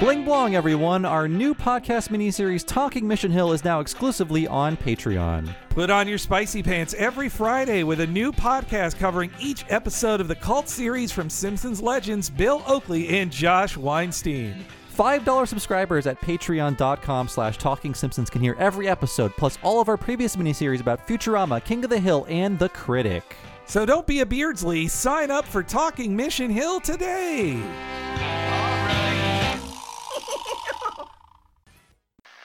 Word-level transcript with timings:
Bling 0.00 0.24
blong, 0.24 0.54
everyone! 0.54 1.04
Our 1.04 1.28
new 1.28 1.54
podcast 1.54 2.08
miniseries, 2.08 2.66
Talking 2.66 3.06
Mission 3.06 3.30
Hill, 3.30 3.52
is 3.52 3.64
now 3.64 3.80
exclusively 3.80 4.46
on 4.46 4.78
Patreon. 4.78 5.54
Put 5.68 5.90
on 5.90 6.08
your 6.08 6.16
spicy 6.16 6.62
pants 6.62 6.94
every 6.94 7.28
Friday 7.28 7.82
with 7.82 8.00
a 8.00 8.06
new 8.06 8.32
podcast 8.32 8.98
covering 8.98 9.30
each 9.38 9.66
episode 9.68 10.22
of 10.22 10.28
the 10.28 10.34
cult 10.34 10.70
series 10.70 11.12
from 11.12 11.28
Simpsons 11.28 11.82
legends 11.82 12.30
Bill 12.30 12.62
Oakley 12.66 13.20
and 13.20 13.30
Josh 13.30 13.76
Weinstein. 13.76 14.64
$5 14.96 15.46
subscribers 15.46 16.06
at 16.06 16.20
patreon.com 16.22 17.28
slash 17.28 17.58
talking 17.58 17.94
simpsons 17.94 18.30
can 18.30 18.40
hear 18.40 18.56
every 18.58 18.88
episode, 18.88 19.32
plus 19.36 19.58
all 19.62 19.82
of 19.82 19.88
our 19.90 19.98
previous 19.98 20.34
miniseries 20.34 20.80
about 20.80 21.06
Futurama, 21.06 21.62
King 21.62 21.84
of 21.84 21.90
the 21.90 22.00
Hill, 22.00 22.26
and 22.28 22.58
The 22.58 22.70
Critic. 22.70 23.36
So 23.70 23.86
don't 23.86 24.04
be 24.04 24.18
a 24.18 24.26
Beardsley. 24.26 24.88
Sign 24.88 25.30
up 25.30 25.44
for 25.44 25.62
Talking 25.62 26.16
Mission 26.16 26.50
Hill 26.50 26.80
today. 26.80 27.52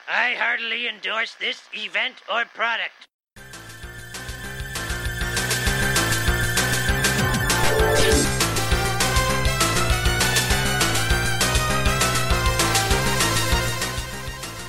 I 0.08 0.36
heartily 0.38 0.86
endorse 0.86 1.34
this 1.40 1.62
event 1.72 2.14
or 2.32 2.44
product. 2.54 3.08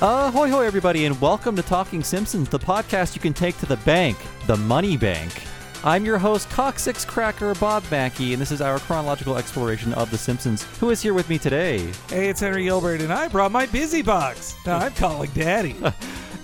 Ahoy, 0.02 0.50
hoy, 0.50 0.64
everybody, 0.66 1.04
and 1.04 1.20
welcome 1.20 1.54
to 1.54 1.62
Talking 1.62 2.02
Simpsons, 2.02 2.48
the 2.48 2.58
podcast 2.58 3.14
you 3.14 3.20
can 3.20 3.32
take 3.32 3.56
to 3.58 3.66
the 3.66 3.76
bank, 3.76 4.18
the 4.48 4.56
money 4.56 4.96
bank. 4.96 5.47
I'm 5.88 6.04
your 6.04 6.18
host, 6.18 6.50
Cock6 6.50 7.06
Cracker 7.06 7.54
Bob 7.54 7.82
Mackey, 7.90 8.34
and 8.34 8.42
this 8.42 8.50
is 8.50 8.60
our 8.60 8.78
chronological 8.78 9.38
exploration 9.38 9.94
of 9.94 10.10
The 10.10 10.18
Simpsons. 10.18 10.64
Who 10.80 10.90
is 10.90 11.00
here 11.00 11.14
with 11.14 11.30
me 11.30 11.38
today? 11.38 11.78
Hey, 12.10 12.28
it's 12.28 12.40
Henry 12.40 12.64
Gilbert, 12.64 13.00
and 13.00 13.10
I 13.10 13.26
brought 13.28 13.52
my 13.52 13.64
busy 13.64 14.02
box. 14.02 14.54
Now 14.66 14.76
I'm 14.76 14.92
calling 14.92 15.30
Daddy. 15.32 15.76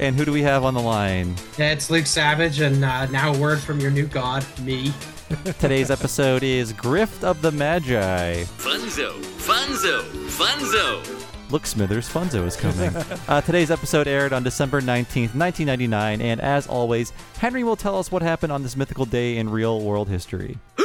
And 0.01 0.17
who 0.17 0.25
do 0.25 0.33
we 0.33 0.43
have 0.43 0.65
on 0.65 0.75
the 0.75 0.81
line? 0.81 1.37
Yeah, 1.57 1.71
it's 1.71 1.89
Luke 1.89 2.07
Savage, 2.07 2.59
and 2.59 2.85
uh, 2.85 3.07
now 3.07 3.33
a 3.33 3.39
word 3.39 3.61
from 3.61 3.79
your 3.79 3.93
new 3.93 4.09
god, 4.09 4.45
me. 4.59 4.93
Today's 5.61 5.89
episode 5.89 6.43
is 6.43 6.73
Grift 6.73 7.23
of 7.23 7.41
the 7.43 7.53
Magi. 7.53 8.43
Funzo, 8.43 9.13
Funzo, 9.21 10.03
Funzo. 10.27 11.24
Look, 11.55 11.67
Smithers, 11.67 12.09
Funzo 12.09 12.45
is 12.49 12.57
coming. 12.57 12.93
uh, 13.29 13.41
today's 13.41 13.71
episode 13.71 14.09
aired 14.09 14.33
on 14.33 14.43
December 14.43 14.81
19th, 14.81 15.37
1999, 15.37 16.21
and 16.21 16.41
as 16.41 16.67
always, 16.67 17.13
Henry 17.39 17.63
will 17.63 17.77
tell 17.77 17.97
us 17.97 18.11
what 18.11 18.23
happened 18.23 18.51
on 18.51 18.65
this 18.65 18.77
mythical 18.77 19.07
day 19.07 19.37
in 19.37 19.49
real 19.49 19.81
world 19.81 20.09
history. 20.09 20.59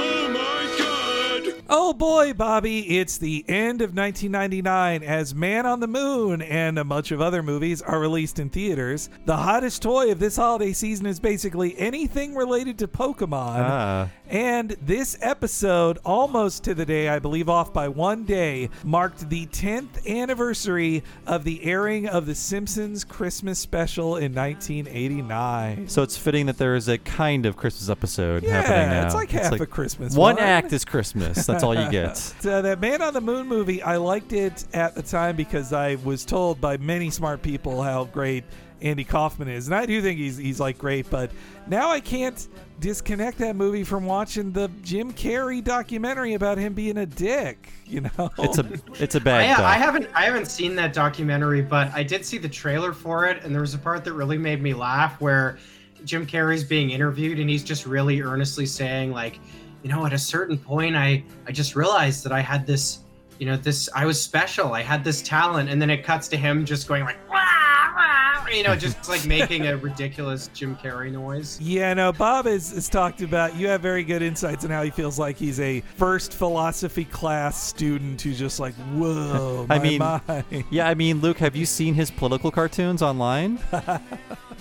Oh 0.00 0.30
my 0.32 0.74
god! 0.78 1.64
Oh 1.68 1.92
boy, 1.92 2.32
Bobby, 2.32 2.98
it's 2.98 3.18
the 3.18 3.44
end 3.46 3.82
of 3.82 3.94
1999 3.94 5.02
as 5.02 5.34
Man 5.34 5.66
on 5.66 5.80
the 5.80 5.86
Moon 5.86 6.40
and 6.40 6.78
a 6.78 6.84
bunch 6.84 7.10
of 7.10 7.20
other 7.20 7.42
movies 7.42 7.82
are 7.82 8.00
released 8.00 8.38
in 8.38 8.48
theaters. 8.48 9.10
The 9.26 9.36
hottest 9.36 9.82
toy 9.82 10.10
of 10.10 10.18
this 10.18 10.36
holiday 10.36 10.72
season 10.72 11.04
is 11.04 11.20
basically 11.20 11.78
anything 11.78 12.34
related 12.34 12.78
to 12.78 12.88
Pokemon. 12.88 13.66
Ah. 13.68 14.08
And 14.30 14.70
this 14.82 15.16
episode, 15.22 15.98
almost 16.04 16.64
to 16.64 16.74
the 16.74 16.84
day, 16.84 17.08
I 17.08 17.18
believe 17.18 17.48
off 17.48 17.72
by 17.72 17.88
one 17.88 18.24
day, 18.24 18.68
marked 18.84 19.30
the 19.30 19.46
10th 19.46 20.06
anniversary 20.06 21.02
of 21.26 21.44
the 21.44 21.64
airing 21.64 22.06
of 22.08 22.26
The 22.26 22.34
Simpsons 22.34 23.04
Christmas 23.04 23.58
special 23.58 24.16
in 24.16 24.34
1989. 24.34 25.88
So 25.88 26.02
it's 26.02 26.16
fitting 26.16 26.46
that 26.46 26.58
there 26.58 26.74
is 26.74 26.88
a 26.88 26.98
kind 26.98 27.46
of 27.46 27.56
Christmas 27.56 27.88
episode 27.88 28.42
happening 28.44 28.88
now. 28.88 29.00
Yeah, 29.00 29.06
it's 29.06 29.14
like 29.14 29.30
half 29.30 29.58
a 29.58 29.66
Christmas 29.66 30.14
One 30.14 30.36
one. 30.36 30.44
act 30.44 30.72
is 30.72 30.84
Christmas. 30.84 31.46
That's 31.46 31.62
all 31.62 31.74
you 31.74 31.90
get. 31.90 32.16
So 32.16 32.60
that 32.62 32.80
Man 32.80 33.00
on 33.02 33.14
the 33.14 33.20
Moon 33.20 33.46
movie, 33.46 33.82
I 33.82 33.96
liked 33.96 34.32
it 34.32 34.64
at 34.74 34.94
the 34.94 35.02
time 35.02 35.36
because 35.36 35.72
I 35.72 35.96
was 35.96 36.24
told 36.24 36.60
by 36.60 36.76
many 36.76 37.10
smart 37.10 37.42
people 37.42 37.82
how 37.82 38.04
great 38.04 38.44
Andy 38.80 39.04
Kaufman 39.04 39.48
is, 39.48 39.66
and 39.66 39.74
I 39.74 39.86
do 39.86 40.00
think 40.00 40.18
he's 40.18 40.36
he's 40.36 40.60
like 40.60 40.78
great. 40.78 41.10
But 41.10 41.30
now 41.66 41.90
I 41.90 42.00
can't 42.00 42.46
disconnect 42.80 43.38
that 43.38 43.56
movie 43.56 43.84
from 43.84 44.06
watching 44.06 44.52
the 44.52 44.70
Jim 44.82 45.12
Carrey 45.12 45.62
documentary 45.62 46.34
about 46.34 46.58
him 46.58 46.74
being 46.74 46.98
a 46.98 47.06
dick. 47.06 47.70
You 47.86 48.02
know, 48.02 48.30
It's 48.38 48.58
a 48.58 48.68
it's 49.02 49.14
a 49.14 49.20
I, 49.20 49.24
bad 49.24 49.56
doc. 49.56 49.60
I 49.64 49.74
haven't 49.74 50.08
I 50.14 50.22
haven't 50.22 50.46
seen 50.46 50.74
that 50.76 50.92
documentary, 50.92 51.62
but 51.62 51.92
I 51.92 52.02
did 52.02 52.24
see 52.24 52.38
the 52.38 52.48
trailer 52.48 52.92
for 52.92 53.26
it, 53.26 53.44
and 53.44 53.54
there 53.54 53.62
was 53.62 53.74
a 53.74 53.78
part 53.78 54.04
that 54.04 54.12
really 54.12 54.38
made 54.38 54.62
me 54.62 54.74
laugh 54.74 55.20
where 55.20 55.58
Jim 56.04 56.26
Carrey's 56.26 56.64
being 56.64 56.90
interviewed, 56.90 57.38
and 57.38 57.48
he's 57.50 57.64
just 57.64 57.86
really 57.86 58.20
earnestly 58.20 58.66
saying, 58.66 59.10
like, 59.12 59.40
you 59.82 59.90
know, 59.90 60.06
at 60.06 60.12
a 60.12 60.18
certain 60.18 60.58
point, 60.58 60.96
I 60.96 61.24
I 61.46 61.52
just 61.52 61.74
realized 61.76 62.24
that 62.24 62.32
I 62.32 62.40
had 62.40 62.66
this, 62.66 63.00
you 63.38 63.46
know, 63.46 63.56
this 63.56 63.88
I 63.94 64.04
was 64.06 64.20
special, 64.20 64.72
I 64.74 64.82
had 64.82 65.02
this 65.02 65.22
talent, 65.22 65.68
and 65.68 65.80
then 65.80 65.90
it 65.90 66.04
cuts 66.04 66.28
to 66.28 66.36
him 66.36 66.64
just 66.64 66.86
going 66.86 67.04
like, 67.04 67.16
"Wah, 67.28 67.34
wah," 67.36 67.57
you 68.52 68.62
know, 68.62 68.76
just 68.76 69.08
like 69.08 69.24
making 69.26 69.66
a 69.66 69.76
ridiculous 69.76 70.48
Jim 70.54 70.76
Carrey 70.76 71.10
noise. 71.12 71.60
Yeah, 71.60 71.94
no, 71.94 72.12
Bob 72.12 72.46
has, 72.46 72.72
has 72.72 72.88
talked 72.88 73.22
about 73.22 73.56
you 73.56 73.68
have 73.68 73.80
very 73.80 74.04
good 74.04 74.22
insights 74.22 74.64
on 74.64 74.70
how 74.70 74.82
he 74.82 74.90
feels 74.90 75.18
like 75.18 75.36
he's 75.36 75.60
a 75.60 75.80
first 75.96 76.32
philosophy 76.34 77.04
class 77.04 77.62
student 77.62 78.20
who's 78.20 78.38
just 78.38 78.60
like, 78.60 78.74
whoa, 78.94 79.66
I 79.68 79.78
mean- 79.78 79.98
mind. 79.98 80.64
yeah, 80.70 80.88
I 80.88 80.94
mean, 80.94 81.20
Luke, 81.20 81.38
have 81.38 81.56
you 81.56 81.66
seen 81.66 81.94
his 81.94 82.10
political 82.10 82.50
cartoons 82.50 83.02
online? 83.02 83.58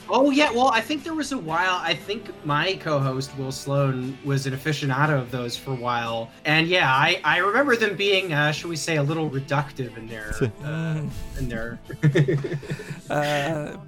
Oh 0.09 0.31
yeah, 0.31 0.51
well 0.51 0.69
I 0.69 0.79
think 0.81 1.03
there 1.03 1.13
was 1.13 1.31
a 1.31 1.37
while. 1.37 1.79
I 1.81 1.93
think 1.93 2.31
my 2.45 2.75
co-host 2.75 3.37
Will 3.37 3.51
Sloan 3.51 4.17
was 4.23 4.47
an 4.47 4.53
aficionado 4.53 5.19
of 5.19 5.31
those 5.31 5.57
for 5.57 5.71
a 5.71 5.75
while, 5.75 6.31
and 6.45 6.67
yeah, 6.67 6.89
I 6.89 7.19
I 7.25 7.37
remember 7.39 7.75
them 7.75 7.95
being, 7.95 8.31
uh, 8.31 8.51
shall 8.53 8.69
we 8.69 8.77
say, 8.77 8.95
a 8.97 9.03
little 9.03 9.29
reductive 9.29 9.97
in 9.97 10.07
their 10.07 10.33
uh, 10.63 11.01
in 11.37 11.49
their. 11.49 11.79
Uh, 13.09 13.16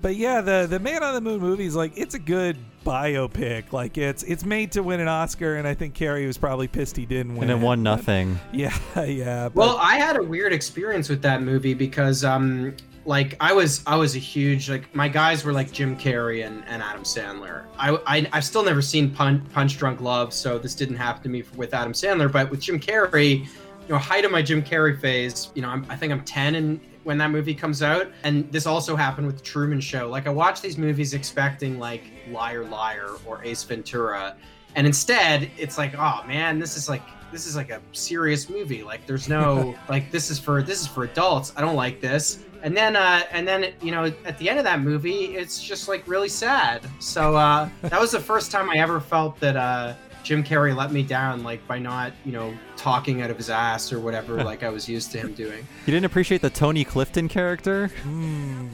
but 0.02 0.16
yeah, 0.16 0.42
the 0.42 0.68
the 0.70 0.80
Man 0.80 1.04
on 1.04 1.14
the 1.14 1.22
Moon 1.22 1.40
movie 1.40 1.66
is 1.66 1.76
like 1.76 1.98
it's 1.98 2.16
a 2.16 2.20
good 2.20 2.58
biopic. 2.86 3.72
Like 3.72 3.98
it's 3.98 4.24
it's 4.24 4.46
made 4.46 4.72
to 4.74 4.84
win 4.84 5.00
an 5.00 5.08
Oscar, 5.08 5.56
and 5.56 5.68
I 5.68 5.74
think 5.74 5.96
Carrey 5.96 6.26
was 6.26 6.38
probably 6.38 6.68
pissed 6.68 6.98
he 6.98 7.06
didn't 7.06 7.34
win. 7.36 7.50
And 7.50 7.60
it 7.60 7.62
it, 7.62 7.66
won 7.66 7.80
but- 7.80 7.96
nothing. 7.98 8.40
Yeah, 8.54 8.78
yeah. 9.02 9.50
But, 9.50 9.56
well, 9.56 9.78
I 9.78 9.96
had 9.96 10.18
a 10.18 10.24
weird 10.24 10.54
experience 10.54 11.08
with 11.08 11.22
that 11.22 11.42
movie 11.42 11.74
because 11.74 12.24
um 12.24 12.76
like 13.06 13.36
I 13.40 13.54
was 13.54 13.84
I 13.88 13.96
was 13.96 14.16
a 14.16 14.20
huge 14.20 14.70
like 14.70 14.94
my 14.94 15.08
guys 15.08 15.44
were 15.44 15.54
like 15.54 15.72
Jim 15.72 15.98
Carrey 15.98 16.46
and, 16.46 16.64
and 16.68 16.82
Adam 16.82 17.04
Sandler. 17.04 17.66
I, 17.78 17.98
I 18.06 18.30
I've 18.34 18.46
still 18.46 18.64
never 18.64 18.82
seen 18.82 19.12
Punch, 19.12 19.44
Punch 19.54 19.78
Drunk 19.78 20.02
Love, 20.02 20.34
so 20.34 20.60
this 20.60 20.76
didn't 20.76 20.98
happen 20.98 21.24
to 21.24 21.30
me 21.30 21.44
with 21.56 21.74
Adam 21.74 21.94
Sandler. 21.94 22.32
But 22.32 22.50
with 22.50 22.62
Jim 22.62 22.80
Carrey, 22.80 23.46
you 23.46 23.48
know, 23.90 23.98
height 23.98 24.26
of 24.26 24.32
my 24.32 24.42
Jim 24.42 24.62
Carrey 24.62 25.00
phase, 25.00 25.50
you 25.56 25.62
know, 25.62 25.70
I'm, 25.70 25.86
I 25.90 25.96
think 25.96 26.12
I'm 26.14 26.24
10 26.24 26.56
and 26.56 26.80
when 27.04 27.18
that 27.18 27.32
movie 27.32 27.56
comes 27.56 27.82
out, 27.82 28.08
and 28.24 28.52
this 28.52 28.66
also 28.66 28.96
happened 28.96 29.28
with 29.28 29.38
the 29.38 29.44
Truman 29.44 29.80
Show. 29.80 30.10
Like 30.10 30.28
I 30.28 30.32
watched 30.32 30.62
these 30.62 30.78
movies 30.78 31.14
expecting 31.14 31.80
like 31.80 32.04
Liar 32.30 32.66
Liar 32.66 33.12
or 33.26 33.44
Ace 33.44 33.64
Ventura, 33.64 34.36
and 34.76 34.86
instead 34.86 35.50
it's 35.58 35.78
like, 35.78 35.96
oh 35.98 36.24
man, 36.28 36.60
this 36.60 36.78
is 36.78 36.90
like 36.90 37.04
this 37.32 37.46
is 37.46 37.56
like 37.56 37.70
a 37.70 37.82
serious 37.92 38.50
movie. 38.50 38.84
Like 38.84 39.06
there's 39.06 39.30
no 39.30 39.76
like 39.90 40.12
this 40.12 40.30
is 40.30 40.40
for 40.40 40.62
this 40.62 40.82
is 40.82 40.88
for 40.88 41.04
adults. 41.04 41.54
I 41.56 41.62
don't 41.62 41.76
like 41.76 42.02
this. 42.02 42.44
And 42.62 42.76
then 42.76 42.96
uh 42.96 43.24
and 43.32 43.48
then 43.48 43.74
you 43.82 43.92
know 43.92 44.12
at 44.26 44.38
the 44.38 44.50
end 44.50 44.60
of 44.60 44.66
that 44.66 44.82
movie 44.82 45.36
it's 45.38 45.64
just 45.64 45.88
like 45.88 46.08
really 46.08 46.30
sad. 46.30 46.86
So 47.00 47.36
uh 47.36 47.70
that 47.84 48.00
was 48.00 48.12
the 48.12 48.20
first 48.20 48.52
time 48.52 48.70
I 48.70 48.78
ever 48.78 49.00
felt 49.00 49.40
that 49.40 49.56
uh 49.56 49.94
Jim 50.24 50.44
Carrey 50.44 50.76
let 50.76 50.92
me 50.92 51.04
down 51.04 51.44
like 51.44 51.66
by 51.68 51.80
not, 51.80 52.14
you 52.26 52.32
know, 52.32 52.54
talking 52.76 53.22
out 53.22 53.30
of 53.30 53.38
his 53.38 53.50
ass 53.50 53.92
or 53.92 54.00
whatever 54.00 54.44
like 54.44 54.64
I 54.64 54.70
was 54.70 54.88
used 54.88 55.12
to 55.12 55.20
him 55.20 55.34
doing. 55.34 55.66
You 55.86 55.94
didn't 55.94 56.06
appreciate 56.06 56.42
the 56.42 56.50
Tony 56.50 56.84
Clifton 56.84 57.28
character? 57.28 57.88
hmm, 58.04 58.68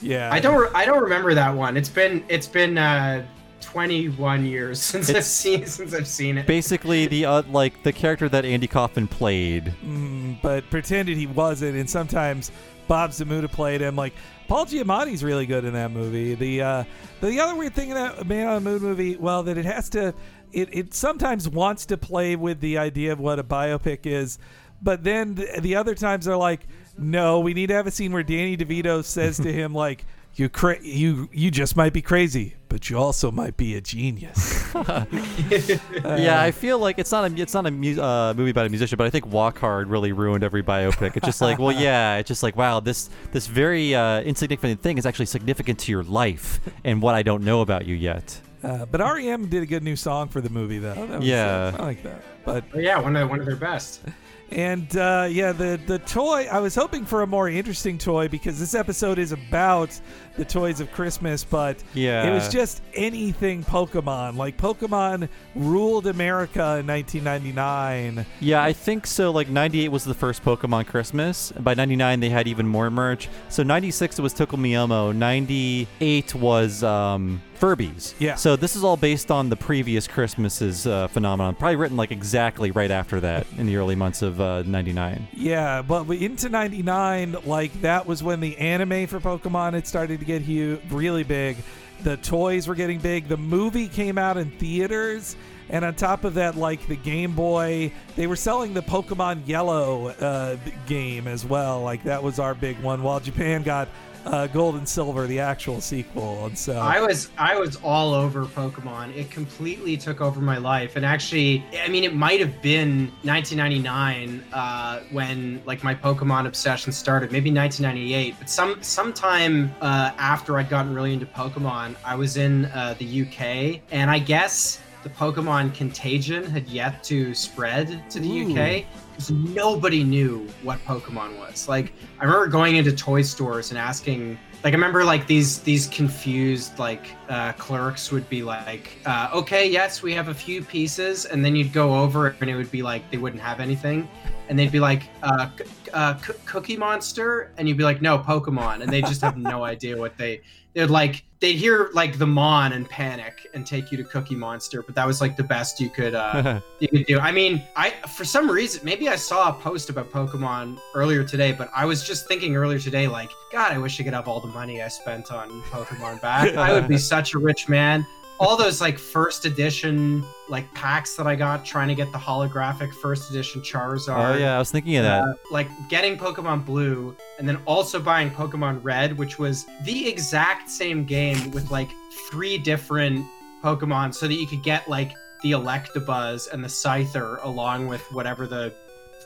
yeah, 0.00 0.32
I 0.32 0.40
don't 0.40 0.60
re- 0.60 0.70
I 0.74 0.84
don't 0.84 1.02
remember 1.02 1.34
that 1.34 1.54
one. 1.54 1.76
It's 1.76 1.88
been 1.88 2.24
it's 2.28 2.46
been 2.46 2.78
uh 2.78 3.24
21 3.62 4.44
years 4.44 4.80
since 4.82 5.08
I've 5.10 5.24
seen 5.24 5.66
since 5.66 5.94
I've 5.94 6.06
seen 6.08 6.38
it. 6.38 6.46
Basically, 6.46 7.06
the 7.06 7.24
uh, 7.24 7.42
like 7.50 7.82
the 7.82 7.92
character 7.92 8.28
that 8.28 8.44
Andy 8.44 8.66
Kaufman 8.66 9.08
played. 9.08 9.72
Mm, 9.84 10.40
but 10.42 10.68
pretended 10.70 11.16
he 11.16 11.26
wasn't, 11.26 11.76
and 11.76 11.88
sometimes 11.88 12.50
Bob 12.88 13.10
Zmuda 13.10 13.50
played 13.50 13.80
him. 13.80 13.96
Like 13.96 14.12
Paul 14.48 14.66
Giamatti's 14.66 15.24
really 15.24 15.46
good 15.46 15.64
in 15.64 15.72
that 15.72 15.90
movie. 15.90 16.34
The 16.34 16.62
uh, 16.62 16.84
the 17.20 17.40
other 17.40 17.54
weird 17.54 17.74
thing 17.74 17.90
in 17.90 17.94
that 17.94 18.26
Man 18.26 18.46
on 18.46 18.62
the 18.62 18.70
Moon 18.70 18.82
movie, 18.82 19.16
well, 19.16 19.42
that 19.44 19.56
it 19.56 19.64
has 19.64 19.88
to, 19.90 20.14
it 20.52 20.68
it 20.72 20.94
sometimes 20.94 21.48
wants 21.48 21.86
to 21.86 21.96
play 21.96 22.36
with 22.36 22.60
the 22.60 22.78
idea 22.78 23.12
of 23.12 23.20
what 23.20 23.38
a 23.38 23.44
biopic 23.44 24.06
is, 24.06 24.38
but 24.82 25.04
then 25.04 25.34
the, 25.34 25.60
the 25.60 25.76
other 25.76 25.94
times 25.94 26.26
they're 26.26 26.36
like, 26.36 26.66
no, 26.98 27.40
we 27.40 27.54
need 27.54 27.68
to 27.68 27.74
have 27.74 27.86
a 27.86 27.90
scene 27.90 28.12
where 28.12 28.22
Danny 28.22 28.56
DeVito 28.56 29.04
says 29.04 29.36
to 29.38 29.52
him 29.52 29.74
like. 29.74 30.04
You 30.34 30.48
cra- 30.48 30.82
you 30.82 31.28
you 31.30 31.50
just 31.50 31.76
might 31.76 31.92
be 31.92 32.00
crazy, 32.00 32.56
but 32.70 32.88
you 32.88 32.96
also 32.96 33.30
might 33.30 33.58
be 33.58 33.74
a 33.76 33.82
genius. 33.82 34.64
yeah, 34.74 36.40
I 36.40 36.52
feel 36.52 36.78
like 36.78 36.98
it's 36.98 37.12
not 37.12 37.30
a 37.30 37.34
it's 37.38 37.52
not 37.52 37.66
a 37.66 37.70
mu- 37.70 38.00
uh, 38.00 38.32
movie 38.34 38.50
about 38.50 38.64
a 38.64 38.70
musician, 38.70 38.96
but 38.96 39.06
I 39.06 39.10
think 39.10 39.26
Walk 39.26 39.58
Hard 39.58 39.88
really 39.88 40.12
ruined 40.12 40.42
every 40.42 40.62
biopic. 40.62 41.18
It's 41.18 41.26
just 41.26 41.42
like, 41.42 41.58
well, 41.58 41.72
yeah, 41.78 42.16
it's 42.16 42.28
just 42.28 42.42
like, 42.42 42.56
wow, 42.56 42.80
this 42.80 43.10
this 43.32 43.46
very 43.46 43.94
uh, 43.94 44.22
insignificant 44.22 44.80
thing 44.80 44.96
is 44.96 45.04
actually 45.04 45.26
significant 45.26 45.78
to 45.80 45.92
your 45.92 46.02
life 46.02 46.60
and 46.82 47.02
what 47.02 47.14
I 47.14 47.22
don't 47.22 47.44
know 47.44 47.60
about 47.60 47.84
you 47.84 47.94
yet. 47.94 48.40
Uh, 48.62 48.86
but 48.86 49.00
REM 49.00 49.48
did 49.48 49.62
a 49.62 49.66
good 49.66 49.82
new 49.82 49.96
song 49.96 50.28
for 50.28 50.40
the 50.40 50.50
movie, 50.50 50.78
though. 50.78 50.94
That 50.94 51.18
was, 51.20 51.28
Yeah. 51.28 51.72
uh, 51.74 51.82
I 51.82 51.86
like 51.86 52.02
that. 52.04 52.22
But 52.44 52.64
Oh, 52.74 52.78
yeah, 52.78 52.98
one 53.00 53.16
of 53.16 53.28
one 53.28 53.40
of 53.40 53.46
their 53.46 53.56
best. 53.56 54.00
and 54.52 54.96
uh, 54.96 55.26
yeah, 55.30 55.52
the 55.52 55.80
the 55.86 55.98
toy. 56.00 56.46
I 56.50 56.60
was 56.60 56.74
hoping 56.74 57.04
for 57.04 57.22
a 57.22 57.26
more 57.26 57.48
interesting 57.48 57.98
toy 57.98 58.28
because 58.28 58.58
this 58.60 58.74
episode 58.74 59.18
is 59.18 59.32
about 59.32 59.98
the 60.36 60.44
toys 60.44 60.80
of 60.80 60.90
Christmas, 60.92 61.44
but 61.44 61.76
Yeah. 61.94 62.24
it 62.30 62.32
was 62.34 62.48
just 62.48 62.80
anything 62.94 63.62
Pokemon. 63.64 64.36
Like 64.36 64.56
Pokemon 64.56 65.28
ruled 65.54 66.06
America 66.06 66.78
in 66.78 66.86
1999. 66.86 68.26
Yeah, 68.40 68.62
I 68.62 68.72
think 68.72 69.06
so. 69.06 69.30
Like 69.30 69.48
98 69.48 69.88
was 69.88 70.04
the 70.04 70.14
first 70.14 70.44
Pokemon 70.44 70.86
Christmas. 70.86 71.52
By 71.52 71.74
99, 71.74 72.20
they 72.20 72.30
had 72.30 72.48
even 72.48 72.66
more 72.66 72.90
merch. 72.90 73.28
So 73.48 73.62
96 73.62 74.18
it 74.18 74.22
was 74.22 74.32
Tickle 74.32 74.58
Me 74.58 74.74
Elmo. 74.74 75.12
98 75.12 76.34
was 76.34 76.82
um, 76.82 77.42
Furbies. 77.60 78.14
Yeah. 78.18 78.34
So 78.34 78.56
this 78.56 78.74
is 78.74 78.82
all 78.84 78.96
based 78.96 79.30
on 79.30 79.48
the 79.48 79.56
previous 79.56 80.08
Christmas's 80.08 80.86
uh, 80.86 81.08
phenomenon. 81.08 81.54
Probably 81.54 81.76
written 81.76 81.96
like 81.96 82.10
exactly 82.10 82.70
right 82.70 82.90
after 82.90 83.20
that 83.20 83.46
in 83.56 83.66
the 83.66 83.76
early 83.76 83.94
months 83.94 84.22
of 84.22 84.40
uh, 84.40 84.62
99. 84.62 85.28
Yeah, 85.32 85.82
but 85.82 86.08
into 86.10 86.48
99, 86.48 87.36
like 87.44 87.72
that 87.82 88.06
was 88.06 88.22
when 88.22 88.40
the 88.40 88.56
anime 88.58 89.06
for 89.06 89.20
Pokemon 89.20 89.74
had 89.74 89.86
started 89.86 90.21
to 90.22 90.26
get 90.26 90.42
huge, 90.42 90.80
really 90.90 91.24
big. 91.24 91.56
The 92.02 92.16
toys 92.16 92.66
were 92.66 92.74
getting 92.74 92.98
big. 92.98 93.28
The 93.28 93.36
movie 93.36 93.88
came 93.88 94.18
out 94.18 94.36
in 94.36 94.50
theaters. 94.52 95.36
And 95.68 95.84
on 95.84 95.94
top 95.94 96.24
of 96.24 96.34
that, 96.34 96.56
like 96.56 96.86
the 96.86 96.96
Game 96.96 97.34
Boy, 97.34 97.92
they 98.16 98.26
were 98.26 98.36
selling 98.36 98.74
the 98.74 98.82
Pokemon 98.82 99.46
Yellow 99.46 100.08
uh, 100.08 100.56
game 100.86 101.26
as 101.26 101.46
well. 101.46 101.82
Like 101.82 102.02
that 102.04 102.22
was 102.22 102.38
our 102.38 102.54
big 102.54 102.78
one. 102.80 103.02
While 103.02 103.20
Japan 103.20 103.62
got 103.62 103.88
uh, 104.24 104.46
Gold 104.48 104.76
and 104.76 104.88
Silver, 104.88 105.26
the 105.26 105.40
actual 105.40 105.80
sequel. 105.80 106.46
And 106.46 106.58
so 106.58 106.78
I 106.78 107.00
was 107.00 107.30
I 107.38 107.58
was 107.58 107.76
all 107.76 108.14
over 108.14 108.44
Pokemon. 108.44 109.14
It 109.16 109.30
completely 109.30 109.96
took 109.96 110.20
over 110.20 110.40
my 110.40 110.58
life, 110.58 110.96
and 110.96 111.04
actually, 111.04 111.64
I 111.82 111.88
mean, 111.88 112.04
it 112.04 112.14
might 112.14 112.40
have 112.40 112.60
been 112.62 113.06
1999 113.22 114.44
uh, 114.52 115.00
when 115.10 115.62
like 115.66 115.82
my 115.82 115.94
Pokemon 115.94 116.46
obsession 116.46 116.92
started. 116.92 117.32
Maybe 117.32 117.50
1998, 117.50 118.34
but 118.38 118.48
some 118.48 118.82
sometime 118.82 119.74
uh, 119.80 120.12
after 120.18 120.58
I'd 120.58 120.68
gotten 120.68 120.94
really 120.94 121.12
into 121.12 121.26
Pokemon, 121.26 121.96
I 122.04 122.14
was 122.14 122.36
in 122.36 122.66
uh, 122.66 122.94
the 122.98 123.22
UK, 123.22 123.80
and 123.90 124.10
I 124.10 124.18
guess 124.18 124.80
the 125.02 125.10
Pokemon 125.10 125.74
contagion 125.74 126.44
had 126.44 126.68
yet 126.68 127.02
to 127.04 127.34
spread 127.34 128.08
to 128.10 128.20
the 128.20 128.30
Ooh. 128.30 128.52
UK. 128.52 128.84
Because 129.22 129.54
nobody 129.54 130.02
knew 130.02 130.48
what 130.64 130.80
Pokemon 130.84 131.38
was. 131.38 131.68
Like, 131.68 131.92
I 132.18 132.24
remember 132.24 132.48
going 132.48 132.74
into 132.74 132.90
toy 132.90 133.22
stores 133.22 133.70
and 133.70 133.78
asking 133.78 134.36
like 134.64 134.72
I 134.72 134.76
remember 134.76 135.04
like 135.04 135.26
these 135.26 135.60
these 135.60 135.86
confused 135.88 136.78
like 136.78 137.06
uh, 137.28 137.52
clerks 137.52 138.10
would 138.10 138.28
be 138.28 138.42
like, 138.42 138.98
uh, 139.06 139.28
okay, 139.32 139.68
yes, 139.68 140.02
we 140.02 140.12
have 140.14 140.28
a 140.28 140.34
few 140.34 140.62
pieces, 140.62 141.24
and 141.24 141.44
then 141.44 141.54
you'd 141.54 141.72
go 141.72 141.94
over 141.94 142.36
and 142.40 142.48
it 142.50 142.56
would 142.56 142.70
be 142.70 142.82
like 142.82 143.08
they 143.10 143.16
wouldn't 143.16 143.42
have 143.42 143.60
anything, 143.60 144.08
and 144.48 144.58
they'd 144.58 144.72
be 144.72 144.80
like, 144.80 145.04
uh, 145.22 145.48
c- 145.56 145.64
uh, 145.92 146.16
c- 146.18 146.32
Cookie 146.44 146.76
Monster, 146.76 147.52
and 147.56 147.68
you'd 147.68 147.76
be 147.78 147.84
like, 147.84 148.02
no, 148.02 148.18
Pokemon, 148.18 148.82
and 148.82 148.90
they 148.90 149.02
just 149.02 149.20
have 149.20 149.36
no 149.36 149.64
idea 149.74 149.96
what 149.96 150.16
they 150.16 150.40
they'd 150.74 150.86
like 150.86 151.24
they'd 151.40 151.56
hear 151.56 151.90
like 151.92 152.18
the 152.18 152.26
Mon 152.26 152.72
and 152.72 152.88
panic 152.88 153.48
and 153.52 153.66
take 153.66 153.90
you 153.90 153.98
to 153.98 154.04
Cookie 154.04 154.36
Monster, 154.36 154.82
but 154.82 154.94
that 154.94 155.06
was 155.06 155.20
like 155.20 155.36
the 155.36 155.42
best 155.42 155.80
you 155.80 155.90
could 155.90 156.14
uh, 156.14 156.60
you 156.78 156.88
could 156.88 157.06
do. 157.06 157.18
I 157.18 157.32
mean, 157.32 157.62
I 157.76 157.90
for 158.08 158.24
some 158.24 158.50
reason 158.50 158.84
maybe 158.84 159.08
I 159.08 159.16
saw 159.16 159.50
a 159.50 159.52
post 159.52 159.90
about 159.90 160.10
Pokemon 160.10 160.78
earlier 160.94 161.24
today, 161.24 161.52
but 161.52 161.70
I 161.74 161.84
was 161.84 162.04
just 162.04 162.26
thinking 162.28 162.56
earlier 162.56 162.78
today, 162.78 163.08
like, 163.08 163.30
God, 163.50 163.72
I 163.72 163.78
wish 163.78 164.00
I 164.00 164.04
could 164.04 164.14
have 164.14 164.28
all 164.28 164.40
the 164.40 164.48
money 164.48 164.82
I 164.82 164.88
spent 164.88 165.30
on 165.30 165.50
Pokemon 165.62 166.20
back. 166.22 166.54
I 166.56 166.72
would 166.72 166.88
be 166.88 166.98
such 167.14 167.34
a 167.34 167.38
rich 167.38 167.68
man. 167.68 168.06
All 168.38 168.56
those 168.56 168.80
like 168.80 168.98
first 168.98 169.44
edition 169.44 170.24
like 170.52 170.72
packs 170.74 171.16
that 171.16 171.26
I 171.26 171.34
got 171.34 171.64
trying 171.64 171.88
to 171.88 171.94
get 171.94 172.12
the 172.12 172.18
holographic 172.18 172.92
first 172.92 173.30
edition 173.30 173.62
Charizard. 173.62 174.34
oh 174.34 174.36
yeah, 174.36 174.54
I 174.54 174.58
was 174.58 174.70
thinking 174.70 174.96
of 174.96 175.04
that. 175.04 175.22
Uh, 175.22 175.32
like 175.50 175.66
getting 175.88 176.18
Pokemon 176.18 176.66
Blue 176.66 177.16
and 177.38 177.48
then 177.48 177.56
also 177.64 177.98
buying 177.98 178.30
Pokemon 178.30 178.80
Red, 178.84 179.16
which 179.16 179.38
was 179.38 179.64
the 179.84 180.06
exact 180.06 180.68
same 180.68 181.04
game 181.04 181.50
with 181.52 181.70
like 181.70 181.88
three 182.30 182.58
different 182.58 183.24
Pokemon 183.64 184.14
so 184.14 184.28
that 184.28 184.34
you 184.34 184.46
could 184.46 184.62
get 184.62 184.86
like 184.88 185.12
the 185.42 185.52
Electabuzz 185.52 186.52
and 186.52 186.62
the 186.62 186.68
Scyther 186.68 187.42
along 187.44 187.88
with 187.88 188.02
whatever 188.12 188.46
the 188.46 188.74